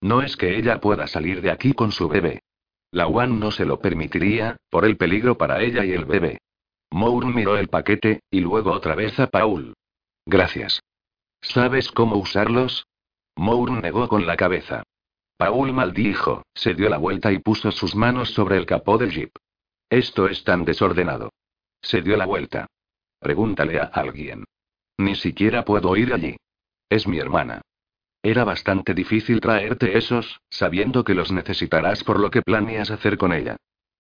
No 0.02 0.22
es 0.22 0.36
que 0.36 0.58
ella 0.58 0.80
pueda 0.80 1.08
salir 1.08 1.42
de 1.42 1.52
aquí 1.52 1.74
con 1.74 1.92
su 1.92 2.10
bebé. 2.10 2.42
La 2.94 3.08
UAN 3.08 3.40
no 3.40 3.50
se 3.50 3.66
lo 3.66 3.80
permitiría, 3.80 4.58
por 4.70 4.86
el 4.86 4.98
peligro 4.98 5.36
para 5.36 5.64
ella 5.64 5.84
y 5.84 5.94
el 5.94 6.06
bebé. 6.06 6.38
Moore 6.92 7.26
miró 7.26 7.58
el 7.58 7.68
paquete, 7.68 8.20
y 8.30 8.40
luego 8.40 8.72
otra 8.72 8.94
vez 8.94 9.20
a 9.20 9.26
Paul. 9.26 9.74
Gracias. 10.28 10.80
¿Sabes 11.42 11.92
cómo 11.92 12.18
usarlos? 12.18 12.86
Moore 13.36 13.82
negó 13.82 14.08
con 14.08 14.28
la 14.28 14.38
cabeza. 14.38 14.84
Paul 15.38 15.74
maldijo, 15.74 16.44
se 16.54 16.76
dio 16.76 16.88
la 16.88 17.00
vuelta 17.00 17.32
y 17.32 17.40
puso 17.40 17.72
sus 17.72 17.96
manos 17.96 18.30
sobre 18.30 18.58
el 18.58 18.68
capó 18.68 19.00
del 19.00 19.10
jeep. 19.10 19.32
Esto 19.90 20.28
es 20.28 20.44
tan 20.44 20.64
desordenado. 20.64 21.32
Se 21.82 22.04
dio 22.04 22.16
la 22.16 22.28
vuelta. 22.28 22.68
Pregúntale 23.20 23.80
a 23.80 23.86
alguien. 23.86 24.44
Ni 25.00 25.16
siquiera 25.16 25.66
puedo 25.66 25.98
ir 25.98 26.14
allí. 26.14 26.38
Es 26.90 27.08
mi 27.08 27.18
hermana. 27.18 27.64
Era 28.26 28.46
bastante 28.46 28.94
difícil 28.94 29.42
traerte 29.42 29.98
esos, 29.98 30.40
sabiendo 30.50 31.04
que 31.04 31.14
los 31.14 31.34
necesitarás 31.34 32.06
por 32.06 32.22
lo 32.22 32.32
que 32.32 32.42
planeas 32.42 32.90
hacer 32.90 33.18
con 33.18 33.34
ella. 33.34 33.58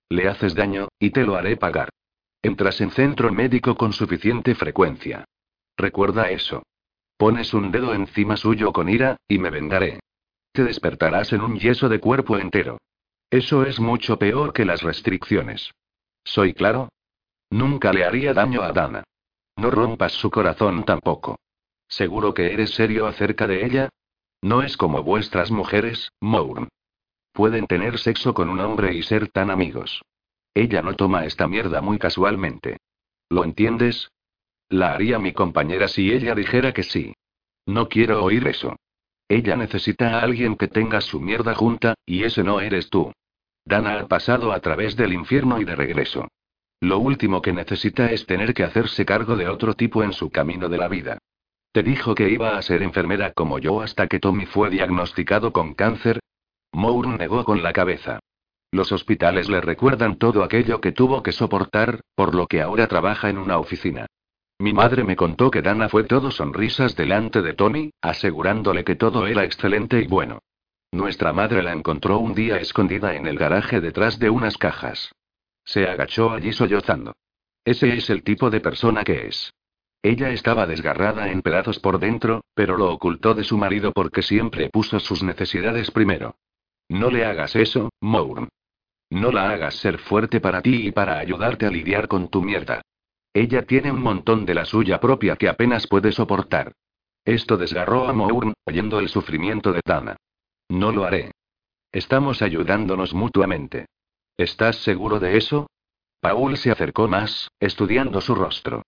Le 0.07 0.29
haces 0.29 0.55
daño, 0.55 0.87
y 0.97 1.09
te 1.09 1.25
lo 1.25 1.35
haré 1.35 1.57
pagar. 1.57 1.89
Entras 2.41 2.79
en 2.79 2.91
centro 2.91 3.33
médico 3.33 3.75
con 3.75 3.91
suficiente 3.91 4.55
frecuencia. 4.55 5.25
Recuerda 5.75 6.29
eso. 6.29 6.63
Pones 7.17 7.53
un 7.53 7.71
dedo 7.71 7.93
encima 7.93 8.37
suyo 8.37 8.71
con 8.71 8.87
ira, 8.87 9.17
y 9.27 9.39
me 9.39 9.49
vengaré. 9.49 9.99
Te 10.53 10.63
despertarás 10.63 11.33
en 11.33 11.41
un 11.41 11.59
yeso 11.59 11.89
de 11.89 11.99
cuerpo 11.99 12.37
entero. 12.37 12.77
Eso 13.29 13.65
es 13.65 13.79
mucho 13.79 14.17
peor 14.17 14.53
que 14.53 14.63
las 14.63 14.83
restricciones. 14.83 15.71
¿Soy 16.23 16.53
claro? 16.53 16.89
Nunca 17.49 17.91
le 17.91 18.05
haría 18.05 18.33
daño 18.33 18.61
a 18.61 18.71
Dana. 18.71 19.03
No 19.57 19.69
rompas 19.69 20.13
su 20.13 20.31
corazón 20.31 20.85
tampoco. 20.85 21.37
¿Seguro 21.89 22.33
que 22.33 22.53
eres 22.53 22.71
serio 22.71 23.05
acerca 23.05 23.47
de 23.47 23.65
ella? 23.65 23.89
No 24.43 24.61
es 24.61 24.75
como 24.75 25.03
vuestras 25.03 25.51
mujeres, 25.51 26.11
Mourn. 26.19 26.67
Pueden 27.31 27.65
tener 27.65 27.97
sexo 27.97 28.33
con 28.33 28.49
un 28.49 28.59
hombre 28.59 28.93
y 28.93 29.01
ser 29.01 29.29
tan 29.29 29.49
amigos. 29.49 30.01
Ella 30.53 30.81
no 30.81 30.95
toma 30.97 31.23
esta 31.23 31.47
mierda 31.47 31.79
muy 31.79 31.97
casualmente. 31.97 32.75
¿Lo 33.29 33.45
entiendes? 33.45 34.11
La 34.67 34.95
haría 34.95 35.17
mi 35.17 35.31
compañera 35.31 35.87
si 35.87 36.11
ella 36.11 36.35
dijera 36.35 36.73
que 36.73 36.83
sí. 36.83 37.13
No 37.65 37.87
quiero 37.87 38.21
oír 38.21 38.45
eso. 38.49 38.75
Ella 39.29 39.55
necesita 39.55 40.19
a 40.19 40.23
alguien 40.23 40.57
que 40.57 40.67
tenga 40.67 40.99
su 40.99 41.21
mierda 41.21 41.55
junta, 41.55 41.93
y 42.05 42.25
ese 42.25 42.43
no 42.43 42.59
eres 42.59 42.89
tú. 42.89 43.13
Dana 43.63 43.97
ha 43.97 44.07
pasado 44.09 44.51
a 44.51 44.59
través 44.59 44.97
del 44.97 45.13
infierno 45.13 45.61
y 45.61 45.63
de 45.63 45.77
regreso. 45.77 46.27
Lo 46.81 46.99
último 46.99 47.41
que 47.41 47.53
necesita 47.53 48.11
es 48.11 48.25
tener 48.25 48.53
que 48.53 48.65
hacerse 48.65 49.05
cargo 49.05 49.37
de 49.37 49.47
otro 49.47 49.73
tipo 49.73 50.03
en 50.03 50.11
su 50.11 50.29
camino 50.31 50.67
de 50.67 50.77
la 50.77 50.89
vida. 50.89 51.17
¿Te 51.73 51.81
dijo 51.81 52.13
que 52.13 52.29
iba 52.29 52.55
a 52.55 52.61
ser 52.61 52.83
enfermera 52.83 53.33
como 53.33 53.57
yo 53.57 53.81
hasta 53.81 54.05
que 54.05 54.19
Tommy 54.19 54.45
fue 54.45 54.69
diagnosticado 54.69 55.51
con 55.51 55.73
cáncer? 55.73 56.19
Moore 56.71 57.17
negó 57.17 57.43
con 57.43 57.63
la 57.63 57.73
cabeza. 57.73 58.19
Los 58.71 58.91
hospitales 58.91 59.49
le 59.49 59.59
recuerdan 59.59 60.19
todo 60.19 60.43
aquello 60.43 60.79
que 60.79 60.91
tuvo 60.91 61.23
que 61.23 61.31
soportar, 61.31 62.01
por 62.13 62.35
lo 62.35 62.45
que 62.45 62.61
ahora 62.61 62.85
trabaja 62.85 63.31
en 63.31 63.39
una 63.39 63.57
oficina. 63.57 64.05
Mi 64.59 64.71
madre 64.71 65.03
me 65.03 65.15
contó 65.15 65.49
que 65.49 65.63
Dana 65.63 65.89
fue 65.89 66.03
todo 66.03 66.29
sonrisas 66.29 66.95
delante 66.95 67.41
de 67.41 67.53
Tommy, 67.53 67.89
asegurándole 68.01 68.83
que 68.83 68.95
todo 68.95 69.25
era 69.25 69.43
excelente 69.43 69.99
y 69.99 70.05
bueno. 70.05 70.43
Nuestra 70.91 71.33
madre 71.33 71.63
la 71.63 71.73
encontró 71.73 72.19
un 72.19 72.35
día 72.35 72.57
escondida 72.57 73.15
en 73.15 73.25
el 73.25 73.39
garaje 73.39 73.81
detrás 73.81 74.19
de 74.19 74.29
unas 74.29 74.59
cajas. 74.59 75.11
Se 75.65 75.87
agachó 75.87 76.29
allí 76.29 76.53
sollozando. 76.53 77.13
Ese 77.65 77.97
es 77.97 78.11
el 78.11 78.21
tipo 78.21 78.51
de 78.51 78.61
persona 78.61 79.03
que 79.03 79.25
es. 79.25 79.51
Ella 80.05 80.31
estaba 80.31 80.67
desgarrada 80.67 81.31
en 81.31 81.41
pedazos 81.41 81.79
por 81.79 81.97
dentro, 81.97 82.43
pero 82.53 82.75
lo 82.77 82.91
ocultó 82.91 83.33
de 83.33 83.45
su 83.45 83.57
marido 83.57 83.93
porque 83.93 84.21
siempre 84.21 84.69
puso 84.69 84.99
sus 84.99 85.23
necesidades 85.23 85.91
primero. 85.91 86.35
No 86.89 87.09
le 87.09 87.25
hagas 87.25 87.55
eso, 87.55 87.89
Mourn. 88.01 88.49
No 89.09 89.31
la 89.31 89.49
hagas 89.49 89.75
ser 89.75 89.99
fuerte 89.99 90.41
para 90.41 90.61
ti 90.61 90.87
y 90.87 90.91
para 90.91 91.19
ayudarte 91.19 91.65
a 91.65 91.71
lidiar 91.71 92.09
con 92.09 92.27
tu 92.27 92.41
mierda. 92.41 92.81
Ella 93.33 93.65
tiene 93.65 93.91
un 93.91 94.01
montón 94.01 94.45
de 94.45 94.53
la 94.53 94.65
suya 94.65 94.99
propia 94.99 95.37
que 95.37 95.47
apenas 95.47 95.87
puede 95.87 96.11
soportar. 96.11 96.73
Esto 97.23 97.55
desgarró 97.55 98.09
a 98.09 98.11
Mourn, 98.11 98.53
oyendo 98.65 98.99
el 98.99 99.07
sufrimiento 99.07 99.71
de 99.71 99.81
Tana. 99.81 100.17
No 100.67 100.91
lo 100.91 101.05
haré. 101.05 101.31
Estamos 101.93 102.41
ayudándonos 102.41 103.13
mutuamente. 103.13 103.85
¿Estás 104.35 104.83
seguro 104.83 105.21
de 105.21 105.37
eso? 105.37 105.67
Paul 106.19 106.57
se 106.57 106.71
acercó 106.71 107.07
más, 107.07 107.49
estudiando 107.61 108.19
su 108.19 108.35
rostro. 108.35 108.83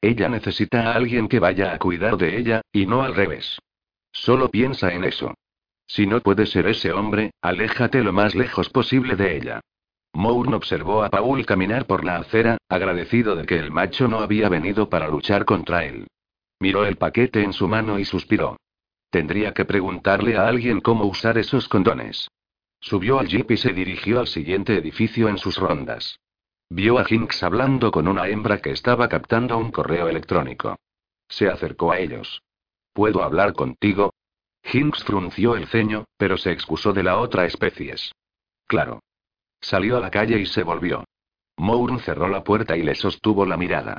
Ella 0.00 0.28
necesita 0.28 0.90
a 0.90 0.94
alguien 0.94 1.28
que 1.28 1.38
vaya 1.38 1.72
a 1.72 1.78
cuidar 1.78 2.16
de 2.16 2.38
ella, 2.38 2.62
y 2.72 2.86
no 2.86 3.02
al 3.02 3.14
revés. 3.14 3.58
Solo 4.12 4.48
piensa 4.48 4.92
en 4.92 5.04
eso. 5.04 5.34
Si 5.86 6.06
no 6.06 6.20
puedes 6.20 6.50
ser 6.50 6.66
ese 6.66 6.92
hombre, 6.92 7.32
aléjate 7.42 8.02
lo 8.02 8.12
más 8.12 8.34
lejos 8.34 8.70
posible 8.70 9.16
de 9.16 9.36
ella. 9.36 9.60
Mourn 10.12 10.54
observó 10.54 11.04
a 11.04 11.10
Paul 11.10 11.44
caminar 11.46 11.86
por 11.86 12.04
la 12.04 12.16
acera, 12.16 12.58
agradecido 12.68 13.36
de 13.36 13.44
que 13.44 13.58
el 13.58 13.70
macho 13.70 14.08
no 14.08 14.20
había 14.20 14.48
venido 14.48 14.88
para 14.88 15.08
luchar 15.08 15.44
contra 15.44 15.84
él. 15.84 16.06
Miró 16.58 16.84
el 16.84 16.96
paquete 16.96 17.42
en 17.42 17.52
su 17.52 17.68
mano 17.68 17.98
y 17.98 18.04
suspiró. 18.04 18.56
Tendría 19.10 19.52
que 19.52 19.64
preguntarle 19.64 20.36
a 20.36 20.46
alguien 20.46 20.80
cómo 20.80 21.04
usar 21.04 21.38
esos 21.38 21.68
condones. 21.68 22.28
Subió 22.80 23.18
al 23.18 23.28
jeep 23.28 23.50
y 23.50 23.56
se 23.56 23.72
dirigió 23.72 24.20
al 24.20 24.26
siguiente 24.26 24.76
edificio 24.76 25.28
en 25.28 25.38
sus 25.38 25.56
rondas. 25.58 26.18
Vio 26.72 27.00
a 27.00 27.04
Hinks 27.08 27.42
hablando 27.42 27.90
con 27.90 28.06
una 28.06 28.28
hembra 28.28 28.58
que 28.62 28.70
estaba 28.70 29.08
captando 29.08 29.58
un 29.58 29.72
correo 29.72 30.08
electrónico. 30.08 30.78
Se 31.28 31.48
acercó 31.48 31.90
a 31.90 31.98
ellos. 31.98 32.42
¿Puedo 32.92 33.24
hablar 33.24 33.54
contigo? 33.54 34.14
Hinks 34.62 35.02
frunció 35.02 35.56
el 35.56 35.66
ceño, 35.66 36.04
pero 36.16 36.36
se 36.36 36.52
excusó 36.52 36.92
de 36.92 37.02
la 37.02 37.18
otra 37.18 37.44
especie. 37.44 37.96
Claro. 38.68 39.00
Salió 39.60 39.96
a 39.96 40.00
la 40.00 40.12
calle 40.12 40.38
y 40.38 40.46
se 40.46 40.62
volvió. 40.62 41.04
Mourn 41.56 41.98
cerró 41.98 42.28
la 42.28 42.44
puerta 42.44 42.76
y 42.76 42.82
le 42.82 42.94
sostuvo 42.94 43.44
la 43.44 43.56
mirada. 43.56 43.98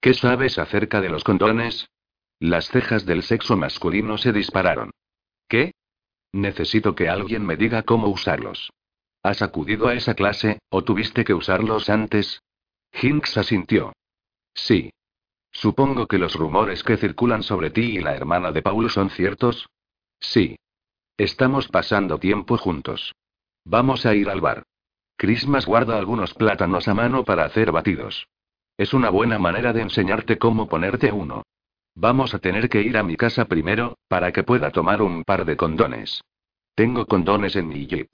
¿Qué 0.00 0.12
sabes 0.12 0.58
acerca 0.58 1.00
de 1.00 1.10
los 1.10 1.22
condones? 1.22 1.88
Las 2.40 2.68
cejas 2.68 3.06
del 3.06 3.22
sexo 3.22 3.56
masculino 3.56 4.18
se 4.18 4.32
dispararon. 4.32 4.90
¿Qué? 5.48 5.72
Necesito 6.32 6.94
que 6.94 7.08
alguien 7.08 7.46
me 7.46 7.56
diga 7.56 7.84
cómo 7.84 8.08
usarlos. 8.08 8.70
¿Has 9.22 9.42
acudido 9.42 9.88
a 9.88 9.94
esa 9.94 10.14
clase, 10.14 10.60
o 10.70 10.82
tuviste 10.82 11.24
que 11.24 11.34
usarlos 11.34 11.90
antes? 11.90 12.40
Hinks 12.92 13.36
asintió. 13.36 13.92
Sí. 14.54 14.90
Supongo 15.50 16.06
que 16.06 16.18
los 16.18 16.34
rumores 16.34 16.82
que 16.82 16.96
circulan 16.96 17.42
sobre 17.42 17.70
ti 17.70 17.96
y 17.96 18.00
la 18.00 18.14
hermana 18.14 18.52
de 18.52 18.62
Paul 18.62 18.90
son 18.90 19.10
ciertos. 19.10 19.68
Sí. 20.20 20.56
Estamos 21.16 21.68
pasando 21.68 22.18
tiempo 22.18 22.56
juntos. 22.56 23.14
Vamos 23.64 24.06
a 24.06 24.14
ir 24.14 24.28
al 24.30 24.40
bar. 24.40 24.62
Christmas 25.16 25.66
guarda 25.66 25.98
algunos 25.98 26.32
plátanos 26.32 26.86
a 26.86 26.94
mano 26.94 27.24
para 27.24 27.44
hacer 27.44 27.72
batidos. 27.72 28.28
Es 28.76 28.94
una 28.94 29.10
buena 29.10 29.38
manera 29.40 29.72
de 29.72 29.82
enseñarte 29.82 30.38
cómo 30.38 30.68
ponerte 30.68 31.10
uno. 31.10 31.42
Vamos 31.96 32.32
a 32.34 32.38
tener 32.38 32.68
que 32.68 32.80
ir 32.82 32.96
a 32.96 33.02
mi 33.02 33.16
casa 33.16 33.46
primero, 33.46 33.98
para 34.06 34.30
que 34.30 34.44
pueda 34.44 34.70
tomar 34.70 35.02
un 35.02 35.24
par 35.24 35.44
de 35.44 35.56
condones. 35.56 36.22
Tengo 36.76 37.06
condones 37.06 37.56
en 37.56 37.66
mi 37.66 37.88
jeep. 37.88 38.08